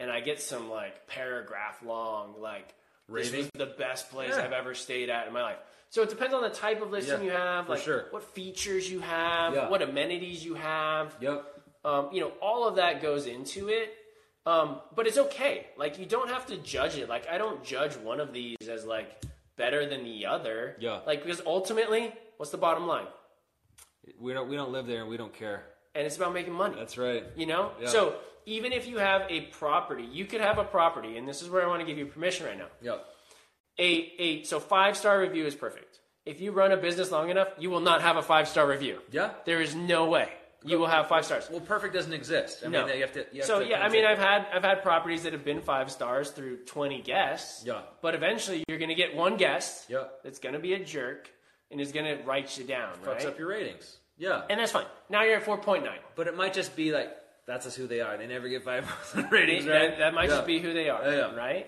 And 0.00 0.10
I 0.10 0.20
get 0.20 0.40
some 0.40 0.68
like 0.70 1.06
paragraph 1.06 1.80
long, 1.84 2.34
like, 2.40 2.74
this 3.08 3.32
was 3.32 3.50
the 3.54 3.66
best 3.66 4.10
place 4.10 4.30
Yeah. 4.30 4.42
I've 4.44 4.52
ever 4.52 4.74
stayed 4.74 5.10
at 5.10 5.26
in 5.28 5.32
my 5.32 5.42
life. 5.42 5.58
So 5.90 6.02
it 6.02 6.08
depends 6.08 6.32
on 6.34 6.42
the 6.42 6.50
type 6.50 6.80
of 6.80 6.90
listing 6.90 7.18
Yeah, 7.20 7.24
you 7.26 7.30
have, 7.32 7.68
like 7.68 7.82
sure. 7.82 8.06
what 8.10 8.22
features 8.22 8.90
you 8.90 9.00
have, 9.00 9.54
Yeah. 9.54 9.68
what 9.68 9.82
amenities 9.82 10.44
you 10.44 10.54
have. 10.54 11.14
Yep. 11.20 11.44
Um, 11.84 12.08
you 12.12 12.20
know, 12.20 12.32
all 12.40 12.66
of 12.66 12.76
that 12.76 13.02
goes 13.02 13.26
into 13.26 13.68
it. 13.68 13.94
Um, 14.46 14.80
but 14.94 15.06
it's 15.06 15.18
okay. 15.18 15.66
Like 15.76 15.98
you 15.98 16.06
don't 16.06 16.28
have 16.30 16.46
to 16.46 16.56
judge 16.56 16.96
it. 16.96 17.08
Like 17.08 17.28
I 17.28 17.36
don't 17.38 17.62
judge 17.62 17.96
one 17.96 18.20
of 18.20 18.32
these 18.32 18.56
as 18.70 18.84
like 18.86 19.22
better 19.56 19.84
than 19.86 20.02
the 20.04 20.26
other. 20.26 20.76
Yeah. 20.78 21.00
Like 21.06 21.22
because 21.22 21.42
ultimately, 21.44 22.12
what's 22.38 22.50
the 22.52 22.58
bottom 22.58 22.86
line? 22.86 23.06
We 24.18 24.32
don't 24.32 24.48
we 24.48 24.56
don't 24.56 24.72
live 24.72 24.86
there 24.86 25.00
and 25.02 25.10
we 25.10 25.16
don't 25.18 25.34
care. 25.34 25.64
And 25.94 26.06
it's 26.06 26.16
about 26.16 26.32
making 26.34 26.52
money. 26.52 26.76
That's 26.78 26.96
right. 26.96 27.24
You 27.36 27.46
know? 27.46 27.72
Yeah. 27.80 27.88
So 27.88 28.14
even 28.46 28.72
if 28.72 28.86
you 28.86 28.98
have 28.98 29.22
a 29.28 29.42
property, 29.42 30.04
you 30.04 30.24
could 30.24 30.40
have 30.40 30.58
a 30.58 30.64
property, 30.64 31.16
and 31.16 31.28
this 31.28 31.42
is 31.42 31.50
where 31.50 31.62
I 31.64 31.66
want 31.66 31.80
to 31.80 31.86
give 31.86 31.98
you 31.98 32.06
permission 32.06 32.46
right 32.46 32.58
now. 32.58 32.68
Yep. 32.80 33.04
A 33.78 34.12
a 34.18 34.42
so 34.44 34.60
five 34.60 34.96
star 34.96 35.20
review 35.20 35.46
is 35.46 35.54
perfect. 35.54 36.00
If 36.26 36.40
you 36.40 36.52
run 36.52 36.70
a 36.70 36.76
business 36.76 37.10
long 37.10 37.30
enough, 37.30 37.48
you 37.58 37.70
will 37.70 37.80
not 37.80 38.02
have 38.02 38.16
a 38.16 38.22
five 38.22 38.46
star 38.48 38.66
review. 38.68 39.00
Yeah. 39.10 39.32
There 39.46 39.60
is 39.60 39.74
no 39.74 40.06
way 40.10 40.28
you 40.64 40.78
will 40.78 40.86
have 40.86 41.08
five 41.08 41.24
stars. 41.24 41.48
Well, 41.50 41.60
perfect 41.60 41.94
doesn't 41.94 42.12
exist. 42.12 42.62
I 42.64 42.68
No. 42.68 42.86
mean, 42.86 42.96
you 42.96 43.00
have 43.02 43.12
to. 43.12 43.26
You 43.32 43.40
have 43.40 43.46
So 43.46 43.60
to 43.60 43.66
yeah, 43.66 43.82
I 43.84 43.88
mean, 43.88 44.04
I've 44.04 44.18
had 44.18 44.46
I've 44.52 44.64
had 44.64 44.82
properties 44.82 45.22
that 45.22 45.32
have 45.32 45.44
been 45.44 45.62
five 45.62 45.90
stars 45.90 46.30
through 46.30 46.58
twenty 46.64 47.00
guests. 47.00 47.64
Yeah. 47.64 47.80
But 48.02 48.14
eventually, 48.14 48.64
you're 48.68 48.78
going 48.78 48.90
to 48.90 48.94
get 48.94 49.14
one 49.16 49.36
guest. 49.36 49.88
Yeah. 49.88 50.04
That's 50.22 50.38
going 50.38 50.54
to 50.54 50.58
be 50.58 50.74
a 50.74 50.84
jerk 50.84 51.30
and 51.70 51.80
is 51.80 51.92
going 51.92 52.04
to 52.18 52.22
write 52.24 52.56
you 52.58 52.64
down, 52.64 52.94
fucks 53.04 53.06
right? 53.06 53.26
up 53.26 53.38
your 53.38 53.48
ratings. 53.48 53.96
Yeah. 54.20 54.42
and 54.48 54.60
that's 54.60 54.70
fine. 54.72 54.86
Now 55.08 55.24
you're 55.24 55.36
at 55.38 55.42
four 55.44 55.58
point 55.58 55.84
nine. 55.84 55.98
But 56.14 56.28
it 56.28 56.36
might 56.36 56.54
just 56.54 56.76
be 56.76 56.92
like 56.92 57.10
that's 57.46 57.64
just 57.64 57.76
who 57.76 57.86
they 57.88 58.00
are. 58.00 58.16
They 58.16 58.26
never 58.28 58.48
get 58.48 58.62
five 58.62 58.84
ratings, 59.32 59.64
That, 59.64 59.98
that 59.98 60.14
might 60.14 60.28
Yeah. 60.28 60.36
just 60.36 60.46
be 60.46 60.60
who 60.60 60.72
they 60.72 60.88
are, 60.88 61.02
Yeah, 61.04 61.16
yeah. 61.16 61.34
right? 61.34 61.66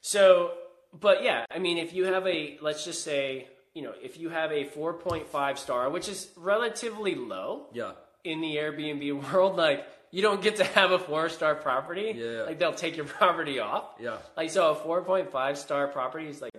So, 0.00 0.52
but 0.98 1.22
yeah, 1.22 1.44
I 1.50 1.58
mean, 1.58 1.76
if 1.76 1.92
you 1.92 2.04
have 2.06 2.26
a, 2.26 2.56
let's 2.62 2.82
just 2.84 3.02
say, 3.04 3.48
you 3.74 3.82
know, 3.82 3.92
if 4.02 4.18
you 4.18 4.30
have 4.30 4.52
a 4.52 4.64
4.5 4.64 5.58
star, 5.58 5.90
which 5.90 6.08
is 6.08 6.30
relatively 6.36 7.14
low 7.14 7.66
Yeah. 7.74 7.92
in 8.24 8.40
the 8.40 8.56
Airbnb 8.56 9.32
world, 9.32 9.56
like 9.56 9.84
you 10.10 10.22
don't 10.22 10.40
get 10.40 10.56
to 10.56 10.64
have 10.64 10.92
a 10.92 10.98
four 10.98 11.28
star 11.28 11.54
property. 11.56 12.14
Yeah. 12.16 12.44
Like 12.44 12.58
they'll 12.58 12.72
take 12.72 12.96
your 12.96 13.04
property 13.20 13.58
off. 13.58 13.84
Yeah. 14.00 14.16
Like 14.36 14.50
so, 14.50 14.70
a 14.72 14.76
4.5 14.76 15.56
star 15.58 15.88
property 15.88 16.28
is 16.28 16.40
like 16.40 16.54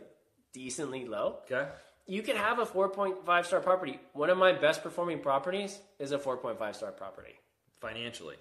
decently 0.53 1.05
low. 1.05 1.37
Okay. 1.51 1.67
You 2.09 2.23
can 2.23 2.35
have 2.35 2.57
a 2.59 2.65
4.5 2.65 3.45
star 3.45 3.59
property. 3.61 3.99
One 4.13 4.29
of 4.31 4.37
my 4.37 4.51
best 4.51 4.81
performing 4.83 5.19
properties 5.19 5.79
is 5.99 6.11
a 6.11 6.17
4.5 6.17 6.75
star 6.75 6.91
property. 6.91 7.35
Financially. 7.79 8.35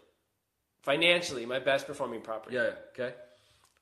financially 0.82 1.46
my 1.46 1.58
best 1.60 1.86
performing 1.86 2.22
property. 2.22 2.56
Yeah. 2.56 2.70
Okay. 2.98 3.14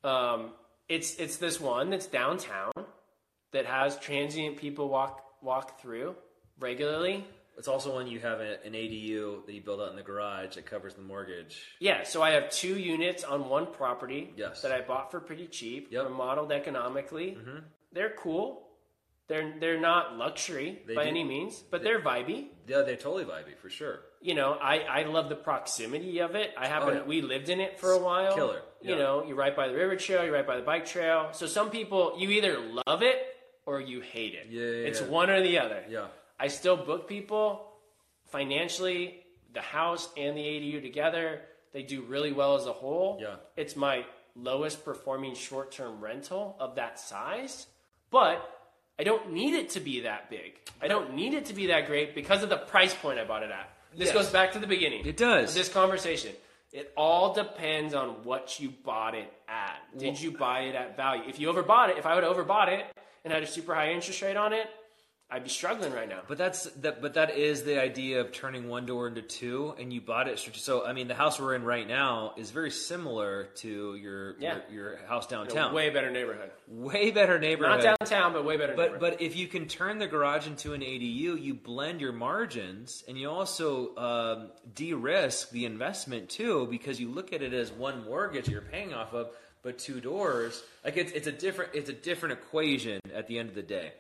Um, 0.05 0.51
it's 0.89 1.15
it's 1.17 1.37
this 1.39 1.61
one 1.61 1.91
that's 1.91 2.07
downtown 2.07 2.73
that 3.53 3.65
has 3.67 3.97
transient 3.99 4.57
people 4.57 4.89
walk 4.89 5.23
walk 5.43 5.81
through 5.81 6.15
regularly. 6.61 7.25
It's 7.57 7.69
also 7.69 7.95
one 7.95 8.07
you 8.07 8.19
have 8.21 8.41
a, 8.41 8.63
an 8.67 8.75
ADU 8.75 9.47
that 9.47 9.53
you 9.55 9.63
build 9.63 9.81
out 9.81 9.89
in 9.91 9.97
the 9.97 10.03
garage 10.03 10.57
that 10.57 10.67
covers 10.67 10.95
the 10.95 11.01
mortgage. 11.01 11.63
Yeah, 11.81 12.03
so 12.03 12.21
I 12.23 12.33
have 12.33 12.51
two 12.51 12.79
units 12.79 13.25
on 13.25 13.49
one 13.49 13.67
property 13.73 14.31
Yes. 14.37 14.61
that 14.61 14.73
I 14.73 14.83
bought 14.83 15.11
for 15.11 15.21
pretty 15.21 15.47
cheap. 15.47 15.89
Yep. 15.91 16.03
Mm-hmm. 16.03 16.09
They're 16.11 16.19
modeled 16.27 16.53
economically. 16.53 17.39
They're 17.93 18.13
cool. 18.19 18.66
They're 19.29 19.55
they're 19.59 19.81
not 19.81 20.17
luxury 20.17 20.83
They 20.87 20.95
by 20.95 21.03
do- 21.05 21.09
any 21.11 21.25
means, 21.25 21.63
but 21.71 21.83
they're 21.83 22.01
vibey. 22.01 22.47
Yeah, 22.69 22.83
they're 22.83 22.97
totally 22.97 23.25
vibey 23.25 23.57
for 23.61 23.69
sure. 23.69 24.01
You 24.21 24.35
know, 24.35 24.53
I, 24.61 24.79
I 24.81 25.03
love 25.05 25.29
the 25.29 25.37
proximity 25.37 26.21
of 26.21 26.35
it. 26.35 26.53
I 26.57 26.67
happen 26.69 26.89
Oh, 26.91 26.93
yeah. 26.99 27.03
we 27.05 27.23
lived 27.23 27.49
in 27.49 27.61
it 27.61 27.79
for 27.81 27.91
a 27.93 27.99
while. 27.99 28.35
Killer, 28.35 28.63
You 28.83 28.97
know, 28.97 29.25
you're 29.27 29.37
right 29.37 29.55
by 29.55 29.69
the 29.69 29.75
river 29.75 29.97
trail, 29.97 30.25
you're 30.25 30.33
right 30.33 30.47
by 30.47 30.57
the 30.57 30.63
bike 30.63 30.87
trail. 30.87 31.29
So 31.33 31.47
some 31.47 31.71
people 31.71 32.15
you 32.19 32.31
either 32.31 32.59
love 32.87 33.03
it 33.03 33.19
or 33.67 33.81
you 33.81 34.01
hate 34.01 34.35
it. 34.35 34.47
Yeah, 34.49 34.63
yeah, 34.63 34.89
it's 34.89 35.01
yeah. 35.01 35.09
one 35.09 35.29
or 35.31 35.43
the 35.43 35.59
other. 35.59 35.83
Yeah. 35.89 36.07
I 36.39 36.49
still 36.49 36.77
book 36.77 37.09
people 37.09 37.73
financially, 38.31 39.23
the 39.53 39.61
house 39.63 40.09
and 40.17 40.37
the 40.37 40.43
ADU 40.43 40.83
together. 40.83 41.41
They 41.73 41.83
do 41.83 42.03
really 42.03 42.33
well 42.33 42.55
as 42.57 42.67
a 42.67 42.73
whole. 42.73 43.19
Yeah. 43.21 43.37
It's 43.57 43.77
my 43.77 44.05
lowest 44.35 44.85
performing 44.85 45.35
short 45.35 45.73
term 45.73 46.01
rental 46.01 46.57
of 46.61 46.77
that 46.77 46.99
size, 46.99 47.67
but 48.11 48.39
I 48.99 49.05
don't 49.05 49.33
need 49.33 49.55
it 49.55 49.71
to 49.71 49.81
be 49.81 50.01
that 50.01 50.31
big. 50.31 50.55
I 50.81 50.89
don't 50.89 51.15
need 51.15 51.35
it 51.35 51.47
to 51.47 51.55
be 51.55 51.67
that 51.67 51.87
great 51.87 52.15
because 52.15 52.43
of 52.43 52.49
the 52.49 52.57
price 52.57 52.95
point 52.95 53.19
I 53.19 53.25
bought 53.25 53.43
it 53.43 53.51
at. 53.51 53.71
This 53.95 54.07
Yes. 54.09 54.15
goes 54.15 54.31
back 54.31 54.53
to 54.53 54.59
the 54.59 54.67
beginning. 54.67 55.07
It 55.07 55.17
does. 55.17 55.55
This 55.55 55.69
conversation. 55.69 56.35
It 56.73 56.93
all 56.97 57.33
depends 57.33 57.95
on 57.95 58.25
what 58.25 58.59
you 58.61 58.71
bought 58.71 59.15
it 59.15 59.33
at. 59.49 59.79
Did 59.99 60.21
you 60.21 60.31
buy 60.31 60.61
it 60.61 60.75
at 60.75 60.97
value? 60.97 61.23
If 61.27 61.39
you 61.41 61.49
overbought 61.53 61.91
it, 61.91 61.99
if 61.99 62.05
I 62.07 62.15
would 62.15 62.25
have 62.25 62.37
overbought 62.37 62.69
it 62.69 62.85
and 63.25 63.33
had 63.33 63.43
a 63.43 63.47
super 63.47 63.75
high 63.75 63.93
interest 63.93 64.21
rate 64.23 64.37
on 64.37 64.53
it, 64.53 64.69
I'd 65.29 65.43
be 65.43 65.51
struggling 65.51 65.93
right 65.93 66.09
now. 66.09 66.21
But 66.29 66.39
that's 66.39 66.65
that. 66.83 67.03
But 67.03 67.15
that 67.15 67.37
is 67.37 67.65
the 67.65 67.81
idea 67.83 68.21
of 68.21 68.31
turning 68.31 68.69
one 68.69 68.87
door 68.87 69.09
into 69.09 69.23
two, 69.23 69.75
and 69.77 69.93
you 69.93 70.01
bought 70.01 70.29
it. 70.29 70.39
So 70.39 70.87
I 70.87 70.93
mean, 70.93 71.09
the 71.09 71.17
house 71.17 71.41
we're 71.41 71.57
in 71.57 71.65
right 71.65 71.87
now 71.87 72.35
is 72.37 72.53
very 72.53 72.71
similar 72.71 73.49
to 73.57 73.97
your 73.97 74.37
Yeah. 74.39 74.59
your, 74.71 74.93
your 74.99 75.07
house 75.09 75.27
downtown. 75.27 75.75
way 75.75 75.91
better 75.91 76.11
neighborhood. 76.13 76.53
Way 76.69 77.11
better 77.11 77.41
neighborhood. 77.41 77.83
Not 77.83 77.97
downtown, 77.99 78.35
but 78.35 78.45
way 78.45 78.57
better. 78.57 78.75
But 78.77 78.93
neighborhood. 78.93 79.19
but 79.19 79.21
if 79.21 79.35
you 79.35 79.49
can 79.49 79.67
turn 79.67 79.99
the 79.99 80.07
garage 80.07 80.47
into 80.47 80.75
an 80.75 80.81
ADU, 80.81 81.43
you 81.43 81.55
blend 81.55 82.01
your 82.01 82.13
margins, 82.13 83.03
and 83.09 83.19
you 83.19 83.29
also 83.29 83.97
um, 83.97 84.51
de-risk 84.77 85.51
the 85.51 85.65
investment 85.65 86.29
too, 86.29 86.69
because 86.71 87.01
you 87.01 87.11
look 87.11 87.33
at 87.33 87.43
it 87.43 87.53
as 87.53 87.73
one 87.73 88.05
mortgage 88.05 88.49
you're 88.49 88.61
paying 88.63 88.95
off 88.95 89.13
of, 89.13 89.31
but 89.65 89.77
two 89.77 90.01
doors. 90.01 90.63
Like 90.85 90.97
it's 90.97 91.11
it's 91.11 91.27
a 91.27 91.33
different 91.33 91.73
it's 91.75 91.91
a 91.91 91.93
different 91.93 92.35
equation 92.35 93.01
at 93.13 93.27
the 93.27 93.41
end 93.41 93.49
of 93.49 93.57
the 93.57 93.63
day. 93.65 93.93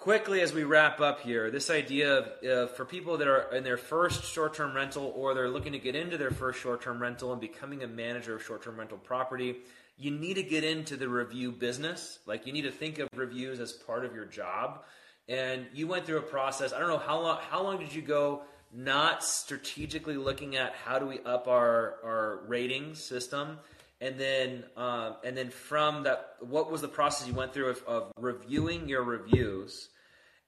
Quickly, 0.00 0.40
as 0.40 0.54
we 0.54 0.64
wrap 0.64 1.02
up 1.02 1.20
here, 1.20 1.50
this 1.50 1.68
idea 1.68 2.20
of 2.20 2.24
uh, 2.42 2.72
for 2.72 2.86
people 2.86 3.18
that 3.18 3.28
are 3.28 3.54
in 3.54 3.64
their 3.64 3.76
first 3.76 4.24
short 4.24 4.54
term 4.54 4.74
rental 4.74 5.12
or 5.14 5.34
they're 5.34 5.50
looking 5.50 5.72
to 5.72 5.78
get 5.78 5.94
into 5.94 6.16
their 6.16 6.30
first 6.30 6.58
short 6.58 6.80
term 6.80 7.02
rental 7.02 7.32
and 7.32 7.40
becoming 7.40 7.82
a 7.82 7.86
manager 7.86 8.34
of 8.34 8.42
short 8.42 8.62
term 8.62 8.78
rental 8.78 8.96
property, 8.96 9.56
you 9.98 10.10
need 10.10 10.34
to 10.34 10.42
get 10.42 10.64
into 10.64 10.96
the 10.96 11.06
review 11.06 11.52
business. 11.52 12.18
Like, 12.24 12.46
you 12.46 12.52
need 12.54 12.62
to 12.62 12.70
think 12.70 12.98
of 12.98 13.08
reviews 13.14 13.60
as 13.60 13.72
part 13.72 14.06
of 14.06 14.14
your 14.14 14.24
job. 14.24 14.84
And 15.28 15.66
you 15.74 15.86
went 15.86 16.06
through 16.06 16.20
a 16.20 16.22
process. 16.22 16.72
I 16.72 16.78
don't 16.78 16.88
know 16.88 16.96
how 16.96 17.20
long. 17.20 17.38
How 17.50 17.62
long 17.62 17.78
did 17.78 17.94
you 17.94 18.00
go? 18.00 18.44
Not 18.72 19.22
strategically 19.22 20.16
looking 20.16 20.56
at 20.56 20.72
how 20.76 20.98
do 20.98 21.04
we 21.04 21.20
up 21.26 21.46
our 21.46 21.96
our 22.02 22.40
rating 22.48 22.94
system, 22.94 23.58
and 24.00 24.18
then 24.18 24.64
um, 24.76 25.16
and 25.24 25.36
then 25.36 25.50
from 25.50 26.04
that, 26.04 26.36
what 26.40 26.70
was 26.70 26.80
the 26.80 26.88
process 26.88 27.28
you 27.28 27.34
went 27.34 27.52
through 27.52 27.70
of, 27.70 27.82
of 27.86 28.12
reviewing 28.16 28.88
your 28.88 29.02
reviews, 29.02 29.90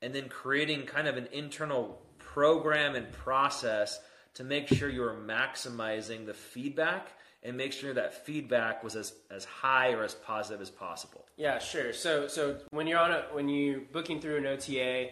and 0.00 0.14
then 0.14 0.28
creating 0.28 0.86
kind 0.86 1.06
of 1.06 1.16
an 1.16 1.28
internal 1.32 2.00
program 2.18 2.94
and 2.94 3.12
process 3.12 4.00
to 4.34 4.44
make 4.44 4.68
sure 4.68 4.88
you 4.88 5.02
were 5.02 5.14
maximizing 5.14 6.24
the 6.24 6.32
feedback 6.32 7.12
and 7.42 7.56
make 7.56 7.72
sure 7.72 7.92
that 7.92 8.24
feedback 8.24 8.82
was 8.84 8.96
as, 8.96 9.12
as 9.30 9.44
high 9.44 9.92
or 9.92 10.04
as 10.04 10.14
positive 10.14 10.60
as 10.60 10.70
possible. 10.70 11.26
Yeah, 11.36 11.58
sure. 11.58 11.92
So 11.92 12.28
so 12.28 12.58
when 12.70 12.86
you're 12.86 13.00
on 13.00 13.12
a 13.12 13.24
when 13.32 13.48
you're 13.48 13.80
booking 13.80 14.20
through 14.20 14.38
an 14.38 14.46
OTA, 14.46 15.10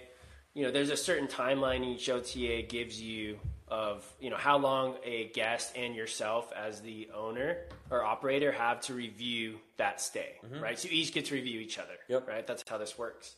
you 0.54 0.64
know, 0.64 0.70
there's 0.70 0.90
a 0.90 0.96
certain 0.96 1.28
timeline 1.28 1.84
each 1.84 2.08
OTA 2.08 2.62
gives 2.68 3.00
you 3.00 3.38
of, 3.70 4.04
you 4.20 4.30
know, 4.30 4.36
how 4.36 4.58
long 4.58 4.96
a 5.04 5.28
guest 5.28 5.72
and 5.76 5.94
yourself 5.94 6.52
as 6.56 6.80
the 6.80 7.08
owner 7.14 7.58
or 7.90 8.02
operator 8.04 8.50
have 8.52 8.80
to 8.82 8.94
review 8.94 9.58
that 9.76 10.00
stay, 10.00 10.34
right? 10.60 10.78
So 10.78 10.88
you 10.88 10.94
each 11.00 11.12
get 11.12 11.26
to 11.26 11.34
review 11.34 11.60
each 11.60 11.78
other, 11.78 11.94
Yep. 12.08 12.28
right? 12.28 12.46
That's 12.46 12.64
how 12.68 12.78
this 12.78 12.98
works. 12.98 13.34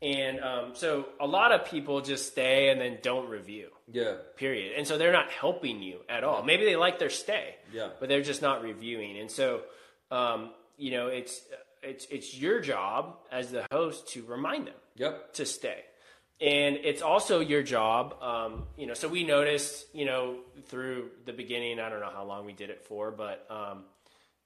And 0.00 0.40
um, 0.40 0.70
so 0.74 1.06
a 1.20 1.26
lot 1.26 1.50
of 1.52 1.64
people 1.66 2.00
just 2.00 2.28
stay 2.28 2.70
and 2.70 2.80
then 2.80 2.98
don't 3.02 3.28
review 3.28 3.68
Yeah. 3.92 4.16
period. 4.36 4.74
And 4.76 4.86
so 4.86 4.96
they're 4.96 5.12
not 5.12 5.30
helping 5.30 5.82
you 5.82 6.00
at 6.08 6.22
all. 6.24 6.42
Maybe 6.44 6.64
they 6.64 6.76
like 6.76 6.98
their 6.98 7.10
stay, 7.10 7.56
Yeah. 7.72 7.90
but 7.98 8.08
they're 8.08 8.22
just 8.22 8.40
not 8.40 8.62
reviewing. 8.62 9.18
And 9.18 9.30
so, 9.30 9.62
um, 10.10 10.50
you 10.76 10.92
know, 10.92 11.08
it's 11.08 11.42
it's 11.82 12.06
it's 12.06 12.36
your 12.36 12.60
job 12.60 13.18
as 13.30 13.50
the 13.52 13.64
host 13.72 14.08
to 14.10 14.24
remind 14.24 14.66
them 14.68 14.74
Yep. 14.96 15.32
to 15.34 15.44
stay. 15.46 15.84
And 16.40 16.76
it's 16.84 17.02
also 17.02 17.40
your 17.40 17.62
job, 17.62 18.14
um, 18.22 18.64
you 18.76 18.86
know. 18.86 18.94
So 18.94 19.08
we 19.08 19.24
noticed, 19.24 19.86
you 19.92 20.04
know, 20.04 20.36
through 20.66 21.10
the 21.24 21.32
beginning. 21.32 21.80
I 21.80 21.88
don't 21.88 22.00
know 22.00 22.10
how 22.12 22.24
long 22.24 22.46
we 22.46 22.52
did 22.52 22.70
it 22.70 22.84
for, 22.84 23.10
but 23.10 23.44
um, 23.50 23.84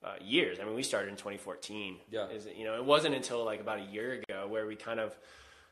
uh, 0.02 0.14
years. 0.22 0.58
I 0.58 0.64
mean, 0.64 0.74
we 0.74 0.82
started 0.82 1.10
in 1.10 1.16
2014. 1.16 1.96
Yeah. 2.10 2.28
Is 2.28 2.48
you 2.56 2.64
know, 2.64 2.76
it 2.76 2.84
wasn't 2.84 3.14
until 3.14 3.44
like 3.44 3.60
about 3.60 3.78
a 3.78 3.84
year 3.84 4.12
ago 4.14 4.46
where 4.48 4.66
we 4.66 4.74
kind 4.74 5.00
of 5.00 5.14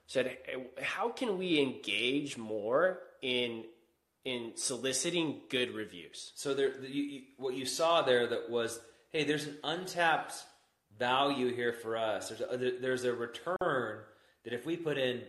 said, 0.06 0.36
"Hey, 0.44 0.66
how 0.82 1.08
can 1.08 1.38
we 1.38 1.58
engage 1.58 2.36
more 2.36 2.98
in 3.22 3.64
in 4.24 4.52
soliciting 4.56 5.40
good 5.48 5.74
reviews? 5.74 6.32
So 6.34 6.54
there, 6.54 6.72
the, 6.78 6.88
you, 6.88 7.02
you, 7.02 7.22
what 7.38 7.54
you 7.54 7.64
saw 7.64 8.02
there 8.02 8.26
that 8.26 8.50
was, 8.50 8.78
hey, 9.10 9.24
there's 9.24 9.46
an 9.46 9.56
untapped 9.64 10.34
value 10.98 11.54
here 11.54 11.72
for 11.72 11.96
us. 11.96 12.28
There's 12.28 12.40
a, 12.40 12.78
there's 12.80 13.04
a 13.04 13.12
return 13.14 14.00
that 14.44 14.52
if 14.52 14.66
we 14.66 14.76
put 14.76 14.98
in 14.98 15.22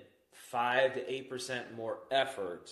five 0.51 0.93
to 0.95 1.11
eight 1.11 1.29
percent 1.29 1.75
more 1.75 1.99
effort, 2.11 2.69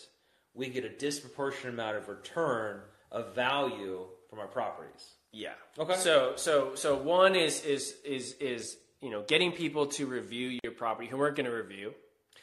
we 0.54 0.68
get 0.70 0.84
a 0.86 0.90
disproportionate 0.90 1.74
amount 1.74 1.98
of 1.98 2.08
return 2.10 2.82
of 3.12 3.34
value 3.34 4.06
from 4.30 4.40
our 4.40 4.48
properties. 4.48 5.14
Yeah. 5.32 5.54
Okay. 5.78 5.96
So 5.96 6.34
so 6.36 6.76
so 6.76 6.96
one 6.96 7.36
is 7.36 7.64
is 7.66 7.96
is 8.06 8.34
is 8.40 8.78
you 9.02 9.10
know 9.10 9.24
getting 9.28 9.52
people 9.52 9.88
to 9.88 10.06
review 10.06 10.60
your 10.64 10.74
property 10.74 11.08
who 11.08 11.18
weren't 11.18 11.36
going 11.36 11.46
to 11.50 11.56
review, 11.56 11.94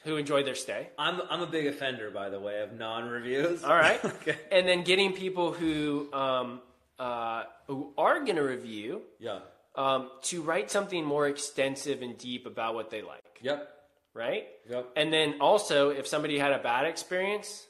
who 0.05 0.17
enjoyed 0.17 0.47
their 0.47 0.55
stay. 0.55 0.89
I'm 0.99 1.21
I'm 1.31 1.43
a 1.43 1.47
big 1.47 1.67
offender, 1.67 2.11
by 2.11 2.29
the 2.31 2.41
way, 2.41 2.61
of 2.63 2.73
non-reviews. 2.73 3.65
All 3.65 3.75
right. 3.77 4.03
okay. 4.05 4.37
And 4.51 4.67
then 4.67 4.83
getting 4.85 5.13
people 5.13 5.53
who 5.53 6.09
um, 6.13 6.61
uh, 6.99 7.45
who 7.67 7.93
are 7.99 8.21
going 8.25 8.37
to 8.37 8.43
review 8.43 9.03
Yeah. 9.19 9.41
um, 9.75 10.11
to 10.23 10.41
write 10.43 10.71
something 10.71 11.05
more 11.05 11.27
extensive 11.29 12.01
and 12.03 12.17
deep 12.17 12.47
about 12.47 12.75
what 12.75 12.91
they 12.91 13.03
like. 13.03 13.21
Yep. 13.43 13.69
Right. 14.17 14.47
Yep. 14.71 14.89
And 14.97 15.13
then 15.13 15.41
also, 15.41 15.91
if 15.91 16.07
somebody 16.07 16.39
had 16.39 16.53
a 16.53 16.59
bad 16.59 16.87
experience, 16.87 17.67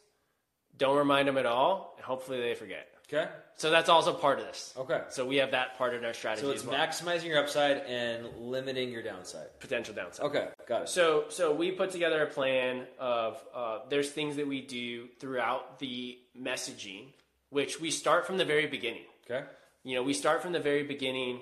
don't 0.77 0.97
remind 0.97 1.27
them 1.28 1.36
at 1.39 1.47
all. 1.47 1.94
And 1.97 2.05
hopefully, 2.05 2.40
they 2.40 2.55
forget. 2.55 2.86
Okay. 3.12 3.28
So 3.56 3.70
that's 3.70 3.89
also 3.89 4.12
part 4.12 4.40
of 4.40 4.47
this. 4.47 4.74
Okay. 4.77 5.01
So 5.10 5.24
we 5.24 5.36
have 5.36 5.52
that 5.52 5.78
part 5.78 5.94
in 5.94 6.05
our 6.05 6.12
strategy 6.12 6.44
So 6.47 6.51
it's 6.52 6.64
well. 6.64 6.77
maximizing 6.78 7.27
your 7.27 7.39
upside 7.39 7.78
and 7.78 8.27
limiting 8.39 8.90
your 8.90 9.02
downside. 9.02 9.47
potential 9.60 9.94
downside. 9.94 10.27
Okay. 10.27 10.48
Got 10.68 10.82
it. 10.82 10.89
So, 10.89 11.24
so 11.28 11.55
we 11.55 11.70
put 11.70 11.90
together 11.93 12.23
a 12.23 12.27
plan 12.27 12.86
of 12.98 13.43
uh, 13.55 13.78
there's 13.89 14.10
things 14.10 14.36
that 14.36 14.47
we 14.47 14.60
do 14.60 15.06
throughout 15.20 15.78
the 15.78 16.18
messaging, 16.40 17.06
which 17.51 17.81
we 17.81 17.90
start 17.90 18.27
from 18.27 18.39
the 18.39 18.44
very 18.44 18.66
beginning. 18.66 19.05
Okay. 19.31 19.44
You 19.85 19.94
know, 19.97 20.02
we 20.02 20.12
start 20.12 20.43
from 20.43 20.52
the 20.52 20.60
very 20.60 20.82
beginning 20.82 21.40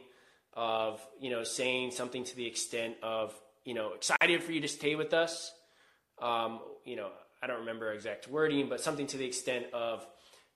of 0.53 1.01
you 1.19 1.31
know 1.31 1.43
saying 1.45 1.91
something 1.91 2.23
to 2.25 2.37
the 2.37 2.47
extent 2.47 2.95
of 3.03 3.35
you 3.65 3.74
know 3.74 3.93
excited 3.95 4.43
for 4.43 4.53
you 4.53 4.61
to 4.61 4.69
stay 4.69 4.95
with 4.95 5.12
us. 5.15 5.53
Um, 6.20 6.61
you 6.85 6.97
know, 6.97 7.09
I 7.43 7.47
don't 7.47 7.61
remember 7.61 7.93
exact 7.93 8.28
wording, 8.28 8.69
but 8.69 8.81
something 8.81 9.07
to 9.09 9.16
the 9.16 9.24
extent 9.24 9.66
of 9.73 10.07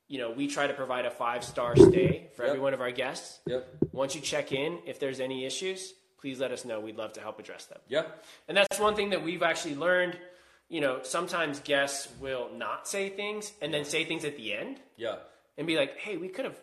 you 0.09 0.18
know 0.18 0.30
we 0.30 0.47
try 0.47 0.66
to 0.66 0.74
provide 0.74 1.06
a 1.06 1.10
five 1.10 1.44
star 1.44 1.76
stay 1.76 2.28
for 2.36 2.43
Yep. 2.43 2.48
every 2.51 2.60
one 2.60 2.74
of 2.74 2.80
our 2.80 2.90
guests. 2.90 3.40
Yep. 3.47 3.68
Once 3.93 4.14
you 4.14 4.20
check 4.20 4.52
in, 4.52 4.78
if 4.86 4.98
there's 5.01 5.20
any 5.20 5.44
issues, 5.44 5.93
please 6.20 6.39
let 6.40 6.52
us 6.52 6.64
know. 6.64 6.80
We'd 6.80 6.97
love 6.97 7.12
to 7.14 7.20
help 7.20 7.39
address 7.40 7.66
them. 7.66 7.78
Yep. 7.89 8.24
And 8.48 8.56
that's 8.56 8.78
one 8.78 8.94
thing 8.94 9.10
that 9.10 9.22
we've 9.22 9.43
actually 9.43 9.74
learned. 9.74 10.18
You 10.68 10.82
know, 10.82 11.01
sometimes 11.02 11.60
guests 11.60 12.09
will 12.20 12.51
not 12.55 12.86
say 12.86 13.09
things 13.09 13.52
and 13.62 13.72
then 13.72 13.85
say 13.86 14.05
things 14.05 14.24
at 14.26 14.36
the 14.36 14.52
end 14.52 14.78
Yeah. 14.97 15.16
and 15.56 15.66
be 15.66 15.76
like, 15.78 15.97
"Hey, 15.97 16.18
we 16.18 16.28
could 16.28 16.44
have, 16.44 16.60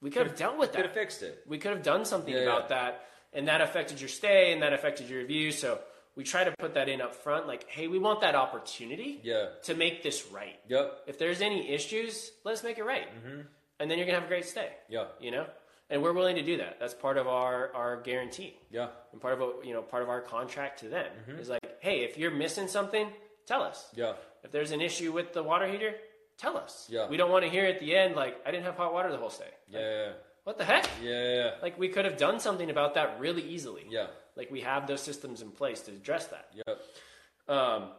we 0.00 0.08
could 0.10 0.24
have 0.28 0.36
dealt 0.36 0.56
with 0.56 0.70
that. 0.72 0.78
We 0.78 0.82
could 0.82 0.86
have 0.86 0.94
fixed 0.94 1.22
it. 1.22 1.42
We 1.48 1.58
could 1.58 1.72
have 1.72 1.82
done 1.82 2.04
something 2.04 2.32
Yeah, 2.32 2.42
about 2.42 2.62
yeah. 2.70 2.76
that, 2.76 3.04
and 3.32 3.48
that 3.48 3.60
affected 3.60 4.00
your 4.00 4.08
stay 4.08 4.52
and 4.52 4.62
that 4.62 4.72
affected 4.72 5.08
your 5.08 5.20
review." 5.20 5.52
So 5.52 5.80
we 6.16 6.24
try 6.24 6.44
to 6.44 6.52
put 6.58 6.74
that 6.74 6.88
in 6.88 7.00
up 7.00 7.14
front, 7.14 7.46
like, 7.46 7.68
"Hey, 7.68 7.86
we 7.88 7.98
want 7.98 8.20
that 8.22 8.34
opportunity 8.34 9.20
Yeah. 9.22 9.50
to 9.64 9.74
make 9.74 10.02
this 10.02 10.26
right. 10.26 10.58
Yep. 10.68 11.04
If 11.06 11.18
there's 11.18 11.40
any 11.40 11.70
issues, 11.70 12.32
let's 12.44 12.62
make 12.62 12.78
it 12.78 12.84
right." 12.84 13.08
Mm-hmm. 13.08 13.40
and 13.80 13.90
then 13.90 13.96
you're 13.96 14.06
gonna 14.06 14.18
have 14.18 14.26
a 14.26 14.34
great 14.34 14.44
stay. 14.44 14.68
Yeah. 14.90 15.06
You 15.20 15.30
know, 15.30 15.46
and 15.88 16.02
we're 16.02 16.12
willing 16.12 16.36
to 16.36 16.42
do 16.42 16.58
that. 16.58 16.78
That's 16.78 16.92
part 16.92 17.16
of 17.16 17.26
our 17.26 17.72
our 17.74 17.96
guarantee. 18.02 18.54
Yeah. 18.70 18.88
And 19.12 19.20
part 19.22 19.32
of 19.34 19.40
a, 19.40 19.66
you 19.66 19.72
know 19.72 19.80
part 19.80 20.02
of 20.02 20.10
our 20.10 20.20
contract 20.20 20.80
to 20.80 20.88
them 20.90 21.10
is 21.40 21.48
like, 21.48 21.80
hey, 21.80 22.00
if 22.04 22.18
you're 22.18 22.30
missing 22.30 22.68
something, 22.68 23.10
tell 23.46 23.62
us. 23.62 23.88
Yeah. 23.94 24.14
If 24.44 24.50
there's 24.50 24.70
an 24.72 24.82
issue 24.82 25.12
with 25.12 25.32
the 25.32 25.42
water 25.42 25.66
heater, 25.66 25.94
tell 26.36 26.58
us. 26.58 26.88
Yeah. 26.90 27.08
We 27.08 27.16
don't 27.16 27.30
want 27.30 27.44
to 27.46 27.50
hear 27.50 27.64
at 27.64 27.78
the 27.80 27.96
end 27.96 28.16
like 28.16 28.34
I 28.46 28.50
didn't 28.50 28.64
have 28.64 28.76
hot 28.76 28.92
water 28.92 29.10
the 29.10 29.16
whole 29.16 29.30
stay. 29.30 29.48
Yeah. 29.68 29.80
Yeah. 29.80 30.12
What 30.50 30.58
the 30.58 30.64
heck? 30.64 30.90
Yeah. 31.00 31.34
Yeah. 31.34 31.50
Like 31.62 31.78
we 31.78 31.90
could 31.90 32.04
have 32.04 32.16
done 32.16 32.40
something 32.40 32.70
about 32.70 32.94
that 32.94 33.20
really 33.20 33.42
easily. 33.42 33.86
Yeah. 33.88 34.08
Like 34.34 34.50
we 34.50 34.62
have 34.62 34.88
those 34.88 35.00
systems 35.00 35.42
in 35.42 35.52
place 35.52 35.82
to 35.82 35.92
address 35.92 36.26
that. 36.26 36.48
Yep. 36.66 37.56
Um, 37.56 37.90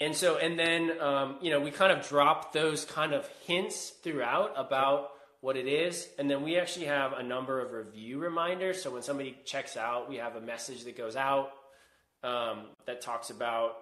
and 0.00 0.14
so, 0.14 0.36
and 0.36 0.56
then, 0.56 1.00
um, 1.00 1.38
you 1.42 1.50
know, 1.50 1.58
we 1.58 1.72
kind 1.72 1.90
of 1.90 2.06
drop 2.06 2.52
those 2.52 2.84
kind 2.84 3.12
of 3.12 3.28
hints 3.44 3.90
throughout 4.04 4.52
about 4.54 5.08
what 5.40 5.56
it 5.56 5.66
is. 5.66 6.08
And 6.16 6.30
then 6.30 6.44
we 6.44 6.60
actually 6.60 6.86
have 6.86 7.14
a 7.14 7.24
number 7.24 7.60
of 7.60 7.72
review 7.72 8.20
reminders. 8.20 8.80
So 8.80 8.92
when 8.92 9.02
somebody 9.02 9.36
checks 9.44 9.76
out, 9.76 10.08
we 10.08 10.18
have 10.18 10.36
a 10.36 10.40
message 10.40 10.84
that 10.84 10.96
goes 10.96 11.16
out 11.16 11.50
um, 12.22 12.66
that 12.86 13.00
talks 13.00 13.30
about, 13.30 13.78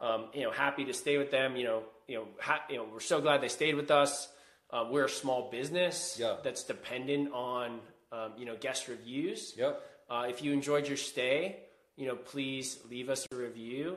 um, 0.00 0.24
you 0.34 0.42
know, 0.42 0.50
happy 0.50 0.84
to 0.86 0.92
stay 0.92 1.18
with 1.18 1.30
them. 1.30 1.54
You 1.54 1.66
know, 1.66 1.82
you 2.08 2.16
know, 2.16 2.24
ha- 2.40 2.64
you 2.68 2.78
know, 2.78 2.86
we're 2.92 2.98
so 2.98 3.20
glad 3.20 3.42
they 3.42 3.48
stayed 3.48 3.76
with 3.76 3.92
us. 3.92 4.28
Um, 4.70 4.90
we're 4.90 5.04
a 5.04 5.10
small 5.10 5.50
business 5.50 6.16
Yeah. 6.18 6.36
that's 6.42 6.64
dependent 6.64 7.32
on, 7.32 7.80
um, 8.12 8.32
you 8.36 8.44
know, 8.44 8.56
guest 8.56 8.88
reviews. 8.88 9.54
Yep. 9.56 9.80
Uh, 10.10 10.26
if 10.28 10.42
you 10.42 10.52
enjoyed 10.52 10.88
your 10.88 10.96
stay, 10.96 11.60
you 11.96 12.06
know, 12.06 12.16
please 12.16 12.78
leave 12.90 13.08
us 13.08 13.26
a 13.32 13.36
review 13.36 13.96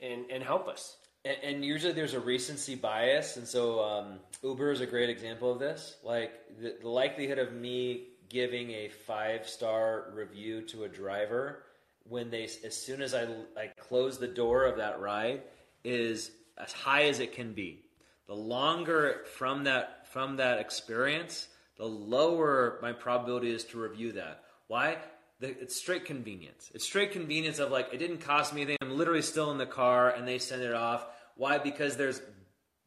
and, 0.00 0.24
and 0.30 0.42
help 0.42 0.68
us. 0.68 0.96
And, 1.24 1.36
and 1.42 1.64
usually 1.64 1.92
there's 1.92 2.14
a 2.14 2.20
recency 2.20 2.74
bias, 2.74 3.36
and 3.36 3.46
so 3.46 3.82
um, 3.82 4.18
Uber 4.42 4.72
is 4.72 4.80
a 4.80 4.86
great 4.86 5.10
example 5.10 5.50
of 5.52 5.58
this. 5.58 5.96
Like 6.02 6.32
the, 6.60 6.76
the 6.80 6.88
likelihood 6.88 7.38
of 7.38 7.52
me 7.52 8.04
giving 8.28 8.70
a 8.70 8.88
five 8.88 9.48
star 9.48 10.06
review 10.14 10.62
to 10.62 10.84
a 10.84 10.88
driver 10.88 11.64
when 12.08 12.30
they, 12.30 12.44
as 12.44 12.76
soon 12.76 13.02
as 13.02 13.14
I, 13.14 13.24
I 13.56 13.68
close 13.78 14.18
the 14.18 14.28
door 14.28 14.64
of 14.64 14.76
that 14.78 15.00
ride, 15.00 15.42
is 15.84 16.30
as 16.56 16.72
high 16.72 17.04
as 17.04 17.20
it 17.20 17.32
can 17.32 17.52
be. 17.52 17.84
The 18.26 18.34
longer 18.34 19.22
from 19.36 19.64
that 19.64 19.97
from 20.18 20.38
that 20.38 20.58
experience, 20.58 21.46
the 21.76 21.84
lower 21.84 22.80
my 22.82 22.92
probability 22.92 23.52
is 23.52 23.62
to 23.62 23.78
review 23.78 24.10
that. 24.10 24.42
Why? 24.66 24.96
The, 25.38 25.50
it's 25.60 25.76
straight 25.76 26.06
convenience. 26.06 26.72
It's 26.74 26.84
straight 26.84 27.12
convenience 27.12 27.60
of 27.60 27.70
like 27.70 27.90
it 27.92 27.98
didn't 27.98 28.18
cost 28.18 28.52
me 28.52 28.62
anything. 28.62 28.78
I'm 28.80 28.98
literally 28.98 29.22
still 29.22 29.52
in 29.52 29.58
the 29.58 29.66
car, 29.66 30.10
and 30.10 30.26
they 30.26 30.40
send 30.40 30.62
it 30.62 30.74
off. 30.74 31.06
Why? 31.36 31.58
Because 31.58 31.96
there's 31.96 32.20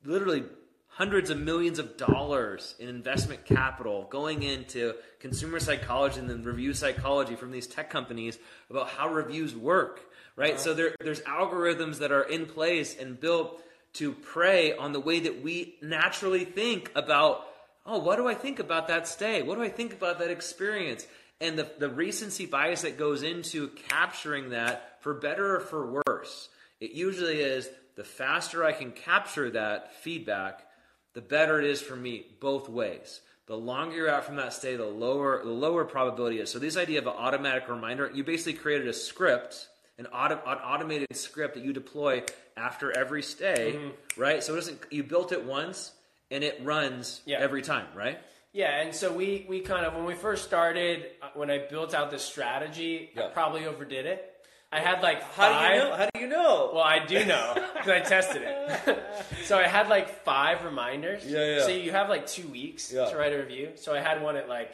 literally 0.04 0.44
hundreds 0.88 1.30
of 1.30 1.40
millions 1.40 1.80
of 1.80 1.96
dollars 1.96 2.76
in 2.80 2.90
investment 2.90 3.46
capital 3.46 4.08
going 4.10 4.44
into 4.44 4.96
consumer 5.22 5.62
psychology 5.62 6.20
and 6.20 6.30
then 6.30 6.44
review 6.44 6.74
psychology 6.74 7.38
from 7.38 7.52
these 7.52 7.66
tech 7.66 7.90
companies 7.90 8.38
about 8.70 8.90
how 8.90 9.08
reviews 9.08 9.56
work, 9.56 10.02
right? 10.36 10.56
Uh-huh. 10.56 10.64
So 10.64 10.74
there, 10.74 10.94
there's 11.00 11.22
algorithms 11.22 12.00
that 12.00 12.12
are 12.12 12.24
in 12.24 12.46
place 12.46 12.98
and 13.00 13.18
built 13.18 13.64
to 13.94 14.14
prey 14.14 14.76
on 14.76 14.94
the 14.94 15.00
way 15.00 15.22
that 15.22 15.42
we 15.42 15.76
naturally 15.82 16.46
think 16.46 16.92
about, 16.96 17.46
oh, 17.86 18.00
what 18.00 18.16
do 18.18 18.28
I 18.28 18.34
think 18.34 18.60
about 18.60 18.88
that 18.88 19.08
stay? 19.08 19.42
What 19.42 19.56
do 19.56 19.64
I 19.64 19.70
think 19.70 19.94
about 19.94 20.20
that 20.20 20.32
experience? 20.32 21.06
And 21.40 21.58
the, 21.58 21.70
the 21.80 21.90
recency 21.90 22.46
bias 22.46 22.84
that 22.84 22.98
goes 22.98 23.24
into 23.24 23.70
capturing 23.90 24.52
that 24.52 25.02
for 25.02 25.14
better 25.14 25.56
or 25.56 25.60
for 25.60 26.02
worse. 26.08 26.50
It 26.80 26.92
usually 26.92 27.42
is 27.42 27.70
the 27.96 28.04
faster 28.04 28.64
I 28.64 28.72
can 28.72 28.92
capture 28.92 29.50
that 29.52 29.94
feedback, 29.96 30.66
the 31.14 31.22
better 31.22 31.60
it 31.60 31.66
is 31.66 31.82
for 31.82 31.96
me 31.96 32.26
both 32.40 32.70
ways. 32.70 33.22
The 33.48 33.58
longer 33.58 33.96
you're 33.96 34.10
out 34.10 34.24
from 34.24 34.38
that 34.38 34.54
stay, 34.54 34.78
the 34.78 34.86
lower 34.86 35.44
the 35.44 35.52
lower 35.52 35.84
probability 35.84 36.40
is. 36.40 36.50
So 36.50 36.58
this 36.58 36.78
idea 36.78 37.00
of 37.00 37.08
an 37.08 37.14
automatic 37.18 37.68
reminder, 37.68 38.10
you 38.14 38.24
basically 38.24 38.54
created 38.54 38.88
a 38.88 38.94
script, 38.94 39.68
an, 40.02 40.08
auto, 40.08 40.36
an 40.48 40.58
automated 40.58 41.16
script 41.16 41.54
that 41.56 41.64
you 41.64 41.74
deploy 41.74 42.24
after 42.58 42.92
every 42.98 43.22
stay, 43.24 43.80
right? 44.18 44.44
So 44.44 44.54
it 44.54 44.56
doesn't 44.58 44.80
you 44.90 45.04
built 45.04 45.32
it 45.32 45.44
once 45.46 45.92
and 46.32 46.44
it 46.44 46.60
runs 46.64 47.22
Yeah. 47.26 47.40
every 47.40 47.62
time, 47.62 47.86
right? 47.96 48.18
Yeah, 48.54 48.82
and 48.82 48.94
so 48.94 49.14
we, 49.14 49.46
we 49.48 49.62
kind 49.62 49.86
of, 49.86 49.94
when 49.94 50.04
we 50.06 50.14
first 50.14 50.44
started, 50.44 51.06
uh, 51.22 51.28
when 51.36 51.50
I 51.50 51.60
built 51.70 51.94
out 51.94 52.12
this 52.12 52.24
strategy, 52.24 53.10
I 53.16 53.28
probably 53.28 53.66
overdid 53.66 54.06
it. 54.06 54.28
I 54.74 54.80
had 54.80 55.02
like 55.02 55.22
How 55.22 55.48
do 55.70 55.74
you 55.76 55.80
know? 55.84 55.96
How 55.96 56.08
do 56.14 56.20
you 56.20 56.28
know? 56.28 56.72
Well, 56.74 56.84
I 56.84 57.06
do 57.06 57.26
know 57.26 57.54
because 57.74 57.90
I 57.90 58.00
tested 58.00 58.42
it. 58.46 59.04
so 59.46 59.58
I 59.58 59.68
had 59.68 59.88
like 59.90 60.24
five 60.24 60.64
reminders. 60.66 61.26
Yeah, 61.26 61.58
yeah. 61.58 61.62
So 61.64 61.70
you 61.70 61.92
have 61.92 62.08
like 62.10 62.26
two 62.26 62.48
weeks 62.48 62.92
Yeah. 62.92 63.10
to 63.10 63.18
write 63.18 63.34
a 63.34 63.38
review. 63.38 63.72
So 63.76 63.94
I 63.94 64.00
had 64.00 64.22
one 64.22 64.36
at 64.38 64.48
like, 64.50 64.72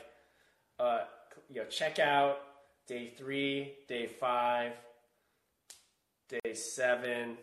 uh, 0.80 1.00
you 1.50 1.62
know, 1.62 1.66
checkout 1.68 2.36
day 2.88 3.12
three, 3.18 3.74
day 3.88 4.06
five, 4.08 4.74
day 6.30 6.54
seven, 6.54 7.38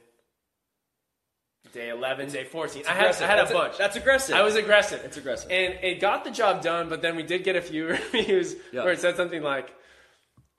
day 1.72 1.90
eleven, 1.90 2.30
day 2.30 2.44
fourteen. 2.44 2.84
I 2.86 2.92
had, 2.92 3.14
I 3.22 3.26
had 3.26 3.38
a 3.38 3.42
That's 3.42 3.52
bunch. 3.52 3.78
That's 3.78 3.96
aggressive. 3.96 4.34
I 4.34 4.42
was 4.42 4.56
aggressive. 4.56 5.00
It's 5.04 5.16
aggressive. 5.16 5.50
And 5.50 5.74
it 5.82 6.00
got 6.00 6.24
the 6.24 6.30
job 6.30 6.62
done, 6.62 6.88
but 6.88 7.02
then 7.02 7.16
we 7.16 7.22
did 7.22 7.44
get 7.44 7.56
a 7.56 7.62
few 7.62 7.86
reviews 8.12 8.54
Yeah. 8.72 8.84
where 8.84 8.92
it 8.92 9.00
said 9.00 9.16
something 9.16 9.42
like, 9.42 9.72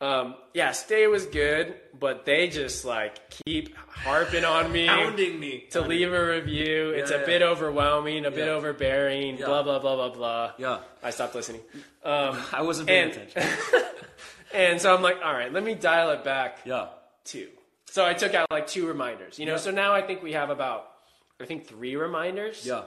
um, 0.01 0.35
yeah, 0.53 0.71
stay 0.73 1.07
was 1.07 1.25
good, 1.25 1.73
but 1.97 2.25
they 2.25 2.49
just 2.49 2.83
like 2.83 3.29
keep 3.45 3.75
harping 3.77 4.43
on 4.43 4.69
me 4.71 4.87
pounding 4.87 5.39
me 5.39 5.67
to 5.71 5.81
leave 5.81 6.11
a 6.11 6.25
review. 6.33 6.89
it's 6.89 7.11
a 7.11 7.19
yeah. 7.19 7.25
bit 7.25 7.41
overwhelming, 7.41 8.25
a 8.25 8.31
bit 8.31 8.47
Yeah. 8.47 8.53
overbearing, 8.53 9.37
blah, 9.37 9.63
blah, 9.63 9.79
blah, 9.79 9.95
blah, 9.95 10.09
blah. 10.09 10.51
Yeah, 10.57 10.79
I 11.01 11.11
stopped 11.11 11.33
listening. 11.35 11.61
Um, 12.03 12.37
I 12.51 12.61
wasn't 12.63 12.89
paying 12.89 13.11
and, 13.11 13.21
attention. 13.21 13.81
and 14.53 14.81
so 14.81 14.93
I'm 14.93 15.01
like, 15.01 15.17
all 15.23 15.33
right, 15.33 15.51
let 15.53 15.63
me 15.63 15.75
dial 15.75 16.09
it 16.11 16.23
back 16.25 16.59
Yeah, 16.65 16.87
two. 17.23 17.47
So 17.95 18.05
I 18.05 18.13
took 18.13 18.33
out 18.33 18.51
like 18.51 18.67
two 18.67 18.85
reminders, 18.87 19.39
you 19.39 19.45
know, 19.45 19.55
so 19.55 19.71
now 19.71 19.93
I 19.93 20.01
think 20.01 20.21
we 20.21 20.33
have 20.33 20.49
about, 20.49 20.91
I 21.39 21.45
think 21.45 21.65
three 21.65 21.95
reminders. 21.95 22.65
yeah, 22.65 22.81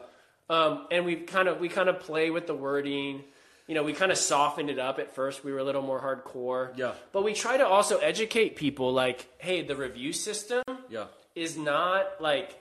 Um, 0.51 0.87
and 0.91 1.07
we 1.07 1.17
kind 1.17 1.49
of 1.49 1.61
we 1.61 1.71
kind 1.71 1.89
of 1.89 2.01
play 2.01 2.29
with 2.31 2.47
the 2.47 2.55
wording. 2.55 3.25
You 3.67 3.75
know, 3.75 3.85
we 3.85 3.95
kind 3.95 4.13
of 4.13 4.19
softened 4.19 4.69
it 4.69 4.79
up 4.79 4.99
at 4.99 5.15
first. 5.15 5.43
We 5.45 5.51
were 5.53 5.61
a 5.61 5.65
little 5.65 5.81
more 5.81 5.99
hardcore. 5.99 6.77
Yeah. 6.77 6.93
But 7.13 7.25
we 7.25 7.33
try 7.33 7.57
to 7.57 7.67
also 7.67 7.97
educate 7.97 8.57
people 8.57 8.93
like, 8.93 9.27
hey, 9.39 9.63
the 9.63 9.77
review 9.77 10.13
system 10.13 10.63
yeah, 10.91 11.07
is 11.35 11.57
not 11.57 12.21
like 12.21 12.55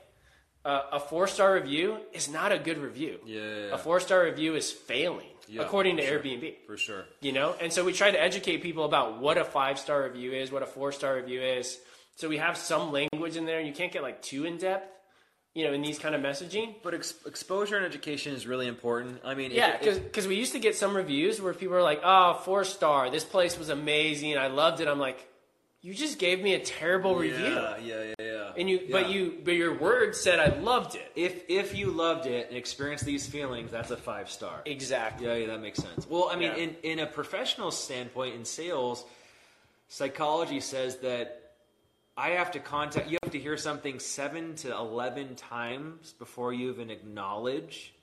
uh, 0.63 0.83
a 0.93 1.01
four 1.01 1.27
star 1.27 1.53
review 1.53 1.97
is 2.13 2.29
not 2.29 2.53
a 2.53 2.59
good 2.59 2.77
review. 2.77 3.19
yeah, 3.25 3.41
yeah, 3.41 3.73
A 3.75 3.77
four 3.77 3.99
star 3.99 4.23
review 4.23 4.55
is 4.55 4.71
failing 4.71 5.33
Yeah, 5.49 5.63
according 5.63 5.97
to 5.97 6.03
sure. 6.07 6.19
Airbnb. 6.19 6.55
for 6.65 6.77
sure. 6.77 7.03
You 7.19 7.33
know, 7.33 7.55
and 7.59 7.73
so 7.73 7.83
we 7.83 7.91
try 7.91 8.09
to 8.09 8.21
educate 8.21 8.61
people 8.63 8.85
about 8.85 9.19
what 9.19 9.37
a 9.37 9.43
five 9.43 9.77
star 9.79 10.03
review 10.03 10.31
is, 10.31 10.49
what 10.49 10.63
a 10.63 10.71
four 10.77 10.93
star 10.93 11.17
review 11.17 11.41
is. 11.41 11.77
So 12.17 12.27
we 12.27 12.37
have 12.37 12.57
some 12.57 12.91
language 12.91 13.37
in 13.37 13.45
there, 13.45 13.59
and 13.59 13.67
you 13.67 13.73
can't 13.73 13.91
get 13.93 14.01
like 14.01 14.21
too 14.21 14.45
in 14.45 14.57
depth. 14.57 14.91
You 15.53 15.65
know, 15.65 15.73
in 15.73 15.81
these 15.81 15.97
kind 15.97 16.13
of 16.13 16.21
messaging. 16.21 16.75
But 16.83 16.93
ex- 16.93 17.15
exposure 17.25 17.77
and 17.77 17.85
education 17.85 18.33
is 18.35 18.45
really 18.45 18.67
important. 18.67 19.21
I 19.25 19.33
mean, 19.33 19.49
Yeah, 19.51 19.77
because 19.79 20.27
we 20.27 20.35
used 20.35 20.51
to 20.53 20.59
get 20.59 20.75
some 20.75 20.95
reviews 20.95 21.41
where 21.41 21.53
people 21.53 21.75
are 21.75 21.81
like, 21.81 22.01
"Oh, 22.03 22.33
four 22.43 22.63
star. 22.63 23.09
This 23.09 23.23
place 23.23 23.57
was 23.57 23.69
amazing. 23.69 24.37
I 24.37 24.47
loved 24.47 24.81
it." 24.81 24.87
I'm 24.87 24.99
like, 24.99 25.27
"You 25.81 25.95
just 25.95 26.19
gave 26.19 26.41
me 26.43 26.53
a 26.53 26.59
terrible 26.59 27.15
review." 27.15 27.45
Yeah, 27.55 27.77
yeah, 27.77 28.03
yeah, 28.03 28.13
yeah. 28.19 28.51
And 28.55 28.69
you, 28.69 28.87
but 28.91 29.09
you, 29.09 29.39
but 29.43 29.55
your 29.55 29.73
words 29.77 30.19
said 30.19 30.39
I 30.39 30.59
loved 30.59 30.93
it. 30.95 31.11
if 31.15 31.43
if 31.49 31.75
you 31.75 31.89
loved 31.91 32.25
it 32.27 32.49
and 32.49 32.57
experienced 32.57 33.05
these 33.05 33.25
feelings, 33.27 33.71
that's 33.71 33.89
a 33.91 33.97
five 33.97 34.29
star. 34.29 34.61
Exactly. 34.65 35.25
Yeah, 35.27 35.35
yeah, 35.35 35.47
that 35.47 35.61
makes 35.61 35.79
sense. 35.79 36.07
Well, 36.07 36.29
I 36.31 36.35
mean, 36.35 36.51
Yeah. 36.55 36.63
in 36.63 36.75
in 36.83 36.99
a 36.99 37.07
professional 37.07 37.71
standpoint 37.71 38.35
in 38.35 38.45
sales, 38.45 39.05
psychology 39.87 40.59
says 40.59 40.97
that 40.97 41.46
I 42.17 42.29
have 42.29 42.51
to 42.51 42.59
contact 42.59 43.09
you 43.09 43.19
have 43.21 43.31
to 43.31 43.39
hear 43.39 43.57
something 43.57 43.99
seven 43.99 44.55
to 44.55 44.75
eleven 44.75 45.35
times 45.35 46.13
before 46.13 46.51
you 46.51 46.71
even 46.71 46.89
acknowledge 46.89 47.93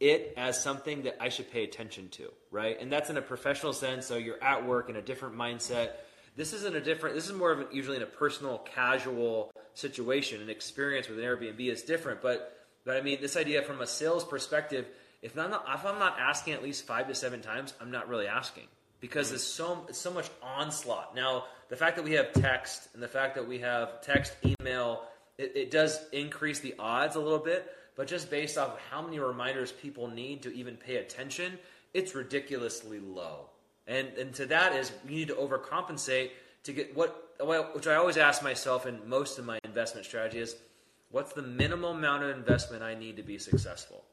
it 0.00 0.34
as 0.36 0.60
something 0.60 1.02
that 1.04 1.16
I 1.22 1.28
should 1.28 1.50
pay 1.50 1.64
attention 1.64 2.08
to, 2.10 2.32
right? 2.50 2.76
And 2.80 2.92
that's 2.92 3.08
in 3.08 3.16
a 3.16 3.22
professional 3.22 3.72
sense. 3.72 4.04
So 4.06 4.16
you're 4.16 4.42
at 4.42 4.66
work 4.66 4.90
in 4.90 4.96
a 4.96 5.02
different 5.02 5.36
mindset. 5.36 5.92
This 6.34 6.52
isn't 6.52 6.74
a 6.74 6.80
different. 6.80 7.14
This 7.14 7.26
is 7.26 7.32
more 7.32 7.52
of 7.52 7.60
a, 7.60 7.66
usually 7.72 7.96
in 7.96 8.02
a 8.02 8.06
personal, 8.06 8.58
casual 8.58 9.52
situation. 9.74 10.42
An 10.42 10.50
experience 10.50 11.08
with 11.08 11.18
an 11.18 11.24
Airbnb 11.24 11.60
is 11.70 11.82
different, 11.82 12.20
but 12.20 12.66
but 12.84 12.96
I 12.96 13.00
mean, 13.00 13.20
this 13.20 13.36
idea 13.36 13.62
from 13.62 13.80
a 13.80 13.86
sales 13.86 14.24
perspective, 14.24 14.86
if 15.22 15.38
I'm 15.38 15.50
not 15.50 15.64
if 15.72 15.86
I'm 15.86 16.00
not 16.00 16.18
asking 16.18 16.54
at 16.54 16.64
least 16.64 16.84
five 16.84 17.06
to 17.06 17.14
seven 17.14 17.42
times, 17.42 17.74
I'm 17.80 17.92
not 17.92 18.08
really 18.08 18.26
asking 18.26 18.64
because 19.00 19.28
there's 19.28 19.44
so 19.44 19.86
so 19.92 20.12
much 20.12 20.28
onslaught. 20.42 21.14
Now, 21.14 21.44
the 21.68 21.76
fact 21.76 21.96
that 21.96 22.04
we 22.04 22.12
have 22.12 22.32
text 22.32 22.88
and 22.94 23.02
the 23.02 23.08
fact 23.08 23.34
that 23.34 23.46
we 23.46 23.58
have 23.58 24.00
text, 24.00 24.34
email, 24.60 25.02
it, 25.38 25.52
it 25.54 25.70
does 25.70 25.98
increase 26.12 26.60
the 26.60 26.74
odds 26.78 27.16
a 27.16 27.20
little 27.20 27.38
bit. 27.38 27.72
But 27.96 28.08
just 28.08 28.30
based 28.30 28.58
off 28.58 28.74
of 28.74 28.78
how 28.90 29.00
many 29.00 29.18
reminders 29.18 29.72
people 29.72 30.08
need 30.08 30.42
to 30.42 30.54
even 30.54 30.76
pay 30.76 30.96
attention, 30.96 31.58
it's 31.94 32.14
ridiculously 32.14 33.00
low. 33.00 33.50
And 33.86 34.08
and 34.18 34.34
to 34.34 34.46
that 34.46 34.74
is 34.74 34.92
we 35.06 35.14
need 35.14 35.28
to 35.28 35.34
overcompensate 35.34 36.30
to 36.64 36.72
get 36.72 36.94
what 36.94 37.22
which 37.74 37.86
I 37.86 37.94
always 37.94 38.16
ask 38.16 38.42
myself 38.42 38.86
in 38.86 39.08
most 39.08 39.38
of 39.38 39.44
my 39.44 39.58
investment 39.64 40.06
strategy 40.06 40.38
is 40.40 40.56
what's 41.10 41.32
the 41.32 41.42
minimal 41.42 41.92
amount 41.92 42.24
of 42.24 42.36
investment 42.36 42.82
I 42.82 42.94
need 42.94 43.16
to 43.16 43.22
be 43.22 43.38
successful? 43.38 44.04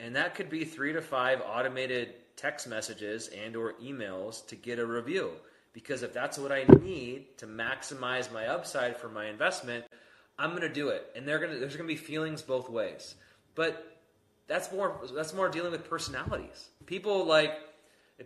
and 0.00 0.16
that 0.16 0.34
could 0.34 0.48
be 0.48 0.64
three 0.64 0.92
to 0.94 1.02
five 1.02 1.42
automated 1.46 2.14
text 2.34 2.66
messages 2.66 3.28
and 3.28 3.54
or 3.54 3.74
emails 3.74 4.44
to 4.46 4.56
get 4.56 4.78
a 4.78 4.86
review. 4.86 5.30
Because 5.72 6.02
if 6.02 6.12
that's 6.12 6.38
what 6.38 6.50
I 6.50 6.64
need 6.80 7.38
to 7.38 7.46
maximize 7.46 8.32
my 8.32 8.46
upside 8.46 8.96
for 8.96 9.08
my 9.08 9.26
investment, 9.26 9.84
I'm 10.38 10.50
going 10.50 10.62
to 10.62 10.68
do 10.68 10.88
it. 10.88 11.06
And 11.14 11.24
to, 11.26 11.30
there's 11.30 11.76
going 11.76 11.88
to 11.88 11.94
be 11.94 11.96
feelings 11.96 12.42
both 12.42 12.68
ways. 12.68 13.14
But 13.54 14.00
that's 14.48 14.72
more 14.72 15.00
that's 15.14 15.32
more 15.32 15.48
dealing 15.48 15.70
with 15.70 15.88
personalities. 15.88 16.68
People 16.86 17.24
like 17.24 17.52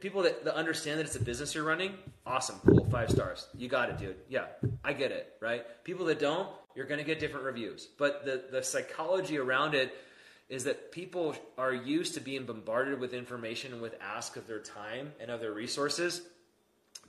people 0.00 0.22
that, 0.22 0.44
that 0.44 0.54
understand 0.54 0.98
that 0.98 1.06
it's 1.06 1.16
a 1.16 1.22
business 1.22 1.54
you're 1.54 1.64
running. 1.64 1.94
Awesome, 2.26 2.56
cool, 2.66 2.84
five 2.86 3.10
stars. 3.10 3.48
You 3.56 3.68
got 3.68 3.90
it, 3.90 3.98
dude. 3.98 4.16
Yeah, 4.28 4.46
I 4.82 4.94
get 4.94 5.12
it. 5.12 5.34
Right? 5.40 5.64
People 5.84 6.06
that 6.06 6.18
don't, 6.18 6.48
you're 6.74 6.86
going 6.86 6.98
to 6.98 7.04
get 7.04 7.20
different 7.20 7.44
reviews. 7.44 7.88
But 7.98 8.24
the 8.24 8.44
the 8.50 8.62
psychology 8.62 9.38
around 9.38 9.74
it 9.74 9.94
is 10.48 10.64
that 10.64 10.92
people 10.92 11.34
are 11.58 11.72
used 11.72 12.14
to 12.14 12.20
being 12.20 12.44
bombarded 12.44 13.00
with 13.00 13.12
information 13.12 13.80
with 13.80 13.94
ask 14.00 14.36
of 14.36 14.46
their 14.46 14.60
time 14.60 15.12
and 15.20 15.30
of 15.30 15.40
their 15.40 15.52
resources. 15.52 16.22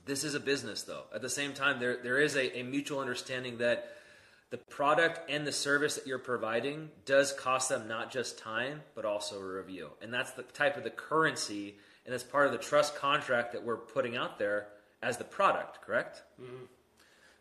This 0.06 0.24
is 0.24 0.34
a 0.34 0.40
business, 0.40 0.82
though. 0.82 1.02
At 1.14 1.20
the 1.20 1.28
same 1.28 1.52
time, 1.52 1.80
there 1.80 1.98
there 2.02 2.18
is 2.18 2.36
a, 2.36 2.60
a 2.60 2.62
mutual 2.62 3.00
understanding 3.00 3.58
that 3.58 3.96
the 4.50 4.58
product 4.58 5.28
and 5.28 5.46
the 5.46 5.52
service 5.52 5.96
that 5.96 6.06
you're 6.06 6.18
providing 6.18 6.90
does 7.04 7.32
cost 7.32 7.68
them 7.68 7.88
not 7.88 8.12
just 8.12 8.38
time 8.38 8.82
but 8.94 9.04
also 9.04 9.40
a 9.40 9.44
review 9.44 9.90
and 10.00 10.12
that's 10.12 10.32
the 10.32 10.42
type 10.42 10.76
of 10.76 10.84
the 10.84 10.90
currency 10.90 11.74
and 12.04 12.12
that's 12.12 12.22
part 12.22 12.46
of 12.46 12.52
the 12.52 12.58
trust 12.58 12.94
contract 12.96 13.52
that 13.52 13.64
we're 13.64 13.76
putting 13.76 14.16
out 14.16 14.38
there 14.38 14.68
as 15.02 15.16
the 15.16 15.24
product 15.24 15.82
correct 15.82 16.22
mm-hmm. 16.40 16.64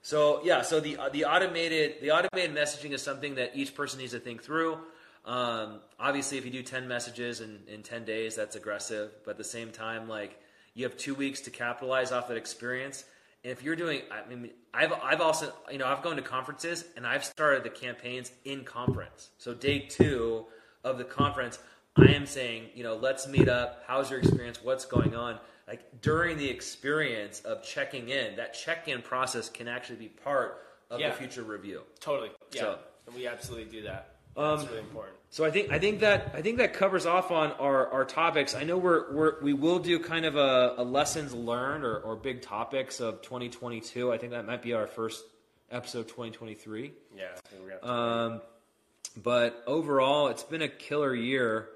so 0.02 0.42
yeah 0.44 0.62
so 0.62 0.80
the 0.80 0.98
the 1.14 1.26
automated 1.26 1.96
the 2.02 2.12
automated 2.12 2.56
messaging 2.56 2.92
is 2.92 3.02
something 3.02 3.36
that 3.36 3.52
each 3.56 3.76
person 3.76 4.00
needs 4.00 4.12
to 4.12 4.20
think 4.20 4.44
through 4.44 4.78
um, 5.26 5.80
obviously 6.00 6.38
if 6.38 6.46
you 6.46 6.52
do 6.52 6.62
10 6.62 6.88
messages 6.88 7.42
in, 7.42 7.60
in 7.68 7.84
10 7.84 8.06
days 8.06 8.36
that's 8.36 8.56
aggressive 8.56 9.12
but 9.24 9.32
at 9.32 9.38
the 9.38 9.44
same 9.44 9.72
time 9.72 10.10
like 10.10 10.40
you 10.76 10.84
have 10.84 10.96
two 10.96 11.16
weeks 11.16 11.42
to 11.42 11.50
capitalize 11.50 12.12
off 12.12 12.28
that 12.28 12.38
experience 12.38 13.06
and 13.46 13.52
if 13.52 13.62
you're 13.62 13.76
doing, 13.76 14.02
I 14.12 14.28
mean, 14.28 14.50
I've 14.74 14.92
I've 14.92 15.22
also 15.22 15.54
you 15.72 15.78
know 15.78 15.86
I've 15.86 16.02
gone 16.02 16.16
to 16.16 16.24
conferences 16.24 16.84
and 16.98 17.06
I've 17.06 17.24
started 17.24 17.64
the 17.64 17.70
campaigns 17.70 18.32
in 18.44 18.64
conference. 18.64 19.30
So 19.38 19.54
day 19.54 19.82
two 19.82 20.48
of 20.84 20.98
the 20.98 21.04
conference, 21.04 21.60
I 21.96 22.08
am 22.08 22.26
saying, 22.26 22.70
you 22.74 22.84
know, 22.84 22.96
let's 22.96 23.28
meet 23.28 23.48
up. 23.48 23.84
How's 23.86 24.10
your 24.10 24.20
experience? 24.20 24.64
What's 24.64 24.86
going 24.86 25.16
on? 25.16 25.38
Like 25.68 26.02
during 26.02 26.38
the 26.38 26.50
experience 26.50 27.42
of 27.42 27.64
checking 27.64 28.10
in, 28.10 28.36
that 28.38 28.56
check-in 28.56 29.04
process 29.04 29.48
can 29.48 29.68
actually 29.68 29.98
be 29.98 30.08
part 30.08 30.64
of 30.90 31.00
yeah. 31.00 31.12
the 31.12 31.16
future 31.16 31.44
review. 31.44 31.84
Totally. 32.00 32.32
Yeah. 32.52 32.62
So, 32.62 32.80
and 33.06 33.16
we 33.16 33.28
absolutely 33.28 33.72
do 33.72 33.84
that. 33.84 34.16
That's 34.36 34.64
um, 34.64 34.70
really 34.70 34.80
important. 34.80 35.18
So 35.36 35.44
I 35.44 35.52
think 35.52 35.70
I 35.70 35.80
think 35.80 36.00
that 36.00 36.32
I 36.34 36.42
think 36.42 36.60
that 36.60 36.72
covers 36.72 37.06
off 37.06 37.30
on 37.30 37.52
our, 37.60 37.92
our 37.92 38.06
topics. 38.06 38.56
I 38.56 38.64
know 38.64 38.78
we're, 38.78 39.12
we're 39.12 39.42
we 39.42 39.52
will 39.52 39.80
do 39.80 40.00
kind 40.00 40.24
of 40.24 40.38
a, 40.38 40.76
a 40.78 40.84
lessons 40.86 41.34
learned 41.34 41.84
or, 41.84 41.98
or 41.98 42.16
big 42.16 42.42
topics 42.42 43.02
of 43.02 43.22
2022. 43.22 44.14
I 44.14 44.18
think 44.18 44.32
that 44.32 44.46
might 44.46 44.62
be 44.62 44.72
our 44.72 44.88
first 44.88 45.26
episode 45.70 46.08
2023. 46.08 46.94
Yeah, 47.18 47.26
um, 47.84 48.40
but 49.22 49.62
overall, 49.68 50.30
it's 50.30 50.44
been 50.44 50.62
a 50.62 50.70
killer 50.70 51.14
year. 51.14 51.68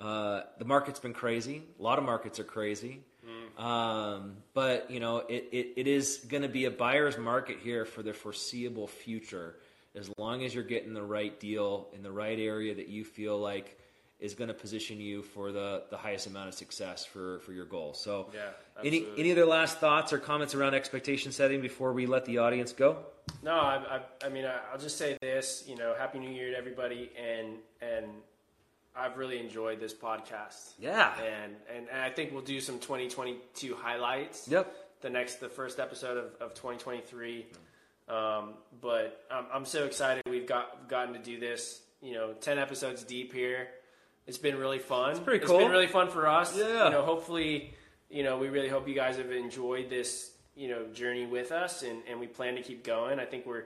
Uh, 0.00 0.40
the 0.58 0.64
market's 0.64 0.98
been 0.98 1.12
crazy. 1.12 1.62
A 1.78 1.82
lot 1.82 1.98
of 1.98 2.06
markets 2.06 2.40
are 2.40 2.44
crazy. 2.44 3.02
Mm. 3.58 3.62
Um, 3.62 4.36
but 4.54 4.90
you 4.90 5.00
know, 5.00 5.18
it, 5.18 5.50
it, 5.52 5.72
it 5.76 5.86
is 5.86 6.24
going 6.26 6.42
to 6.42 6.48
be 6.48 6.64
a 6.64 6.70
buyer's 6.70 7.18
market 7.18 7.58
here 7.62 7.84
for 7.84 8.02
the 8.02 8.14
foreseeable 8.14 8.86
future 8.86 9.56
as 9.96 10.10
long 10.18 10.44
as 10.44 10.54
you're 10.54 10.64
getting 10.64 10.94
the 10.94 11.02
right 11.02 11.38
deal 11.38 11.88
in 11.92 12.02
the 12.02 12.10
right 12.10 12.38
area 12.38 12.74
that 12.74 12.88
you 12.88 13.04
feel 13.04 13.38
like 13.38 13.78
is 14.20 14.34
going 14.34 14.48
to 14.48 14.54
position 14.54 15.00
you 15.00 15.22
for 15.22 15.52
the, 15.52 15.82
the 15.90 15.96
highest 15.96 16.26
amount 16.26 16.48
of 16.48 16.54
success 16.54 17.04
for, 17.04 17.40
for 17.40 17.52
your 17.52 17.64
goal. 17.64 17.94
So, 17.94 18.30
yeah, 18.32 18.50
any 18.82 19.06
any 19.18 19.32
other 19.32 19.44
last 19.44 19.78
thoughts 19.78 20.12
or 20.12 20.18
comments 20.18 20.54
around 20.54 20.74
expectation 20.74 21.32
setting 21.32 21.60
before 21.60 21.92
we 21.92 22.06
let 22.06 22.24
the 22.24 22.38
audience 22.38 22.72
go? 22.72 22.98
No, 23.42 23.52
I, 23.52 24.00
I, 24.22 24.26
I 24.26 24.28
mean, 24.28 24.46
I'll 24.72 24.78
just 24.78 24.98
say 24.98 25.18
this. 25.20 25.64
You 25.66 25.76
know, 25.76 25.94
happy 25.98 26.18
New 26.18 26.30
Year 26.30 26.52
to 26.52 26.56
everybody, 26.56 27.10
and 27.18 27.56
and 27.82 28.06
I've 28.96 29.16
really 29.16 29.38
enjoyed 29.38 29.80
this 29.80 29.92
podcast. 29.92 30.72
Yeah, 30.78 31.12
and 31.20 31.54
and, 31.74 31.88
and 31.90 32.00
I 32.00 32.10
think 32.10 32.32
we'll 32.32 32.42
do 32.42 32.60
some 32.60 32.78
2022 32.78 33.74
highlights. 33.74 34.48
Yep. 34.48 34.74
The 35.00 35.10
next, 35.10 35.38
the 35.38 35.50
first 35.50 35.80
episode 35.80 36.16
of, 36.16 36.24
of 36.40 36.54
2023. 36.54 37.44
Um, 38.08 38.54
but 38.80 39.24
I'm, 39.30 39.46
I'm 39.52 39.64
so 39.64 39.84
excited 39.84 40.22
we've 40.28 40.46
got 40.46 40.88
gotten 40.88 41.14
to 41.14 41.20
do 41.20 41.38
this. 41.38 41.80
You 42.02 42.14
know, 42.14 42.32
ten 42.34 42.58
episodes 42.58 43.02
deep 43.02 43.32
here. 43.32 43.68
It's 44.26 44.38
been 44.38 44.56
really 44.56 44.78
fun. 44.78 45.10
It's 45.10 45.20
pretty 45.20 45.44
cool. 45.44 45.56
It's 45.56 45.64
been 45.64 45.72
really 45.72 45.86
fun 45.86 46.10
for 46.10 46.26
us. 46.26 46.56
Yeah. 46.56 46.86
You 46.86 46.90
know, 46.90 47.02
hopefully, 47.02 47.74
you 48.10 48.22
know, 48.22 48.38
we 48.38 48.48
really 48.48 48.68
hope 48.68 48.88
you 48.88 48.94
guys 48.94 49.16
have 49.16 49.30
enjoyed 49.30 49.90
this, 49.90 50.30
you 50.54 50.68
know, 50.68 50.86
journey 50.92 51.26
with 51.26 51.52
us, 51.52 51.82
and, 51.82 52.02
and 52.08 52.20
we 52.20 52.26
plan 52.26 52.54
to 52.56 52.62
keep 52.62 52.84
going. 52.84 53.18
I 53.18 53.24
think 53.24 53.46
we're 53.46 53.64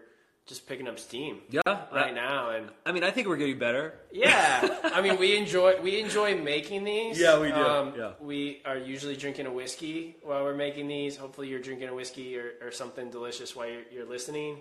just 0.49 0.67
picking 0.67 0.89
up 0.89 0.99
steam. 0.99 1.41
Yeah, 1.51 1.61
right 1.93 2.15
now, 2.15 2.51
and 2.51 2.71
I 2.87 2.93
mean, 2.93 3.05
I 3.05 3.11
think 3.11 3.29
we're 3.29 3.37
getting 3.37 3.59
better. 3.59 3.95
Yeah, 4.11 4.79
I 4.83 5.03
mean, 5.03 5.19
we 5.19 5.37
enjoy 5.43 5.81
we 5.81 6.01
enjoy 6.01 6.37
making 6.37 6.85
these. 6.85 7.21
Yeah, 7.21 7.39
we 7.39 7.49
do. 7.49 7.55
Um, 7.55 7.93
yeah. 7.97 8.13
we 8.19 8.63
are 8.65 8.79
usually 8.79 9.15
drinking 9.17 9.47
a 9.47 9.53
whiskey 9.53 10.17
while 10.23 10.43
we're 10.43 10.55
making 10.55 10.89
these. 10.89 11.17
Hopefully, 11.17 11.49
you're 11.49 11.61
drinking 11.61 11.89
a 11.89 11.95
whiskey 11.95 12.39
or, 12.39 12.53
or 12.63 12.73
something 12.73 13.11
delicious 13.11 13.55
while 13.55 13.69
you're, 13.69 13.83
you're 13.93 14.09
listening. 14.09 14.59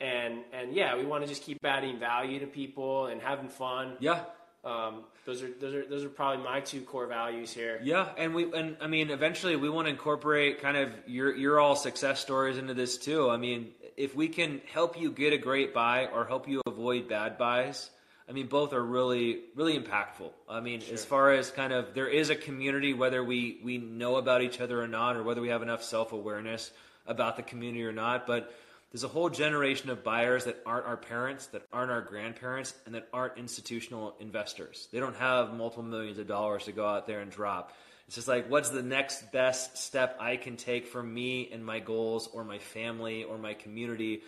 And 0.00 0.40
and 0.52 0.74
yeah, 0.74 0.96
we 0.96 1.06
want 1.06 1.22
to 1.22 1.28
just 1.28 1.42
keep 1.42 1.64
adding 1.64 1.98
value 1.98 2.40
to 2.40 2.46
people 2.46 3.06
and 3.06 3.22
having 3.22 3.48
fun. 3.48 3.96
Yeah. 4.00 4.22
Um, 4.64 5.04
those 5.28 5.42
are 5.42 5.50
those 5.60 5.74
are 5.74 5.84
those 5.84 6.04
are 6.04 6.08
probably 6.08 6.42
my 6.42 6.60
two 6.60 6.80
core 6.80 7.06
values 7.06 7.52
here. 7.52 7.78
Yeah, 7.82 8.08
and 8.16 8.34
we 8.34 8.50
and 8.50 8.78
I 8.80 8.86
mean, 8.86 9.10
eventually 9.10 9.56
we 9.56 9.68
want 9.68 9.84
to 9.84 9.90
incorporate 9.90 10.62
kind 10.62 10.78
of 10.78 10.90
your 11.06 11.36
your 11.36 11.60
all 11.60 11.76
success 11.76 12.20
stories 12.20 12.56
into 12.56 12.72
this 12.72 12.96
too. 12.96 13.28
I 13.28 13.36
mean, 13.36 13.72
if 13.98 14.16
we 14.16 14.28
can 14.28 14.62
help 14.72 14.98
you 14.98 15.10
get 15.10 15.34
a 15.34 15.36
great 15.36 15.74
buy 15.74 16.06
or 16.06 16.24
help 16.24 16.48
you 16.48 16.62
avoid 16.66 17.08
bad 17.10 17.36
buys, 17.36 17.90
I 18.26 18.32
mean, 18.32 18.46
both 18.46 18.72
are 18.72 18.82
really, 18.82 19.40
really 19.54 19.78
impactful. 19.78 20.30
I 20.48 20.60
mean, 20.60 20.80
sure. 20.80 20.94
as 20.94 21.04
far 21.04 21.32
as 21.32 21.50
kind 21.50 21.74
of 21.74 21.92
there 21.92 22.08
is 22.08 22.30
a 22.30 22.34
community, 22.34 22.94
whether 22.94 23.22
we 23.22 23.60
we 23.62 23.76
know 23.76 24.16
about 24.16 24.40
each 24.40 24.62
other 24.62 24.80
or 24.82 24.88
not, 24.88 25.14
or 25.14 25.24
whether 25.24 25.42
we 25.42 25.50
have 25.50 25.60
enough 25.60 25.82
self 25.82 26.12
awareness 26.12 26.70
about 27.06 27.36
the 27.36 27.42
community 27.42 27.84
or 27.84 27.92
not, 27.92 28.26
but 28.26 28.50
there's 28.90 29.04
a 29.04 29.08
whole 29.08 29.28
generation 29.28 29.90
of 29.90 30.02
buyers 30.02 30.44
that 30.44 30.62
aren't 30.64 30.86
our 30.86 30.96
parents, 30.96 31.46
that 31.48 31.62
aren't 31.72 31.90
our 31.90 32.00
grandparents, 32.00 32.74
and 32.86 32.94
that 32.94 33.08
aren't 33.12 33.36
institutional 33.36 34.14
investors. 34.18 34.88
They 34.92 34.98
don't 35.00 35.16
have 35.16 35.52
multiple 35.52 35.82
millions 35.82 36.18
of 36.18 36.26
dollars 36.26 36.64
to 36.64 36.72
go 36.72 36.86
out 36.86 37.06
there 37.06 37.20
and 37.20 37.30
drop. 37.30 37.72
It's 38.06 38.14
just 38.14 38.28
like, 38.28 38.50
what's 38.50 38.70
the 38.70 38.82
next 38.82 39.30
best 39.32 39.76
step 39.76 40.16
I 40.18 40.36
can 40.36 40.56
take 40.56 40.86
for 40.86 41.02
me 41.02 41.50
and 41.52 41.62
my 41.62 41.80
goals 41.80 42.30
or 42.32 42.44
my 42.44 42.58
family 42.58 43.24
or 43.24 43.36
my 43.36 43.52
community? 43.52 44.22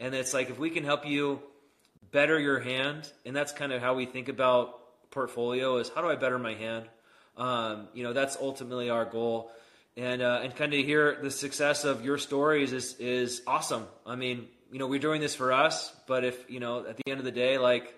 And 0.00 0.14
it's 0.14 0.32
like, 0.32 0.48
if 0.48 0.58
we 0.58 0.70
can 0.70 0.84
help 0.84 1.06
you 1.06 1.42
better 2.10 2.38
your 2.40 2.60
hand, 2.60 3.10
and 3.26 3.36
that's 3.36 3.52
kind 3.52 3.72
of 3.72 3.82
how 3.82 3.94
we 3.94 4.06
think 4.06 4.30
about 4.30 4.80
portfolio 5.10 5.76
is 5.76 5.90
how 5.94 6.00
do 6.00 6.08
I 6.08 6.16
better 6.16 6.38
my 6.38 6.54
hand? 6.54 6.86
Um, 7.36 7.88
you 7.92 8.02
know, 8.02 8.14
that's 8.14 8.38
ultimately 8.40 8.88
our 8.88 9.04
goal. 9.04 9.50
And, 9.96 10.20
uh, 10.20 10.40
and 10.42 10.54
kind 10.54 10.74
of 10.74 10.84
hear 10.84 11.18
the 11.22 11.30
success 11.30 11.84
of 11.84 12.04
your 12.04 12.18
stories 12.18 12.72
is, 12.72 12.96
is 12.98 13.42
awesome. 13.46 13.86
I 14.04 14.16
mean, 14.16 14.46
you 14.70 14.78
know, 14.78 14.86
we're 14.86 14.98
doing 14.98 15.22
this 15.22 15.34
for 15.34 15.52
us, 15.52 15.90
but 16.06 16.22
if, 16.22 16.50
you 16.50 16.60
know, 16.60 16.86
at 16.86 16.96
the 16.98 17.10
end 17.10 17.18
of 17.18 17.24
the 17.24 17.30
day, 17.30 17.56
like, 17.56 17.94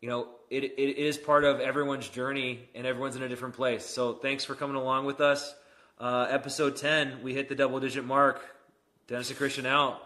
you 0.00 0.08
know, 0.08 0.26
it, 0.50 0.64
it 0.64 0.98
is 0.98 1.16
part 1.16 1.44
of 1.44 1.60
everyone's 1.60 2.08
journey 2.08 2.68
and 2.74 2.86
everyone's 2.86 3.14
in 3.14 3.22
a 3.22 3.28
different 3.28 3.54
place. 3.54 3.86
So 3.86 4.14
thanks 4.14 4.44
for 4.44 4.56
coming 4.56 4.76
along 4.76 5.04
with 5.04 5.20
us. 5.20 5.54
Uh, 5.98 6.26
episode 6.28 6.76
10, 6.76 7.22
we 7.22 7.34
hit 7.34 7.48
the 7.48 7.54
double 7.54 7.78
digit 7.78 8.04
mark. 8.04 8.42
Dennis 9.06 9.28
and 9.28 9.38
Christian 9.38 9.66
out. 9.66 10.02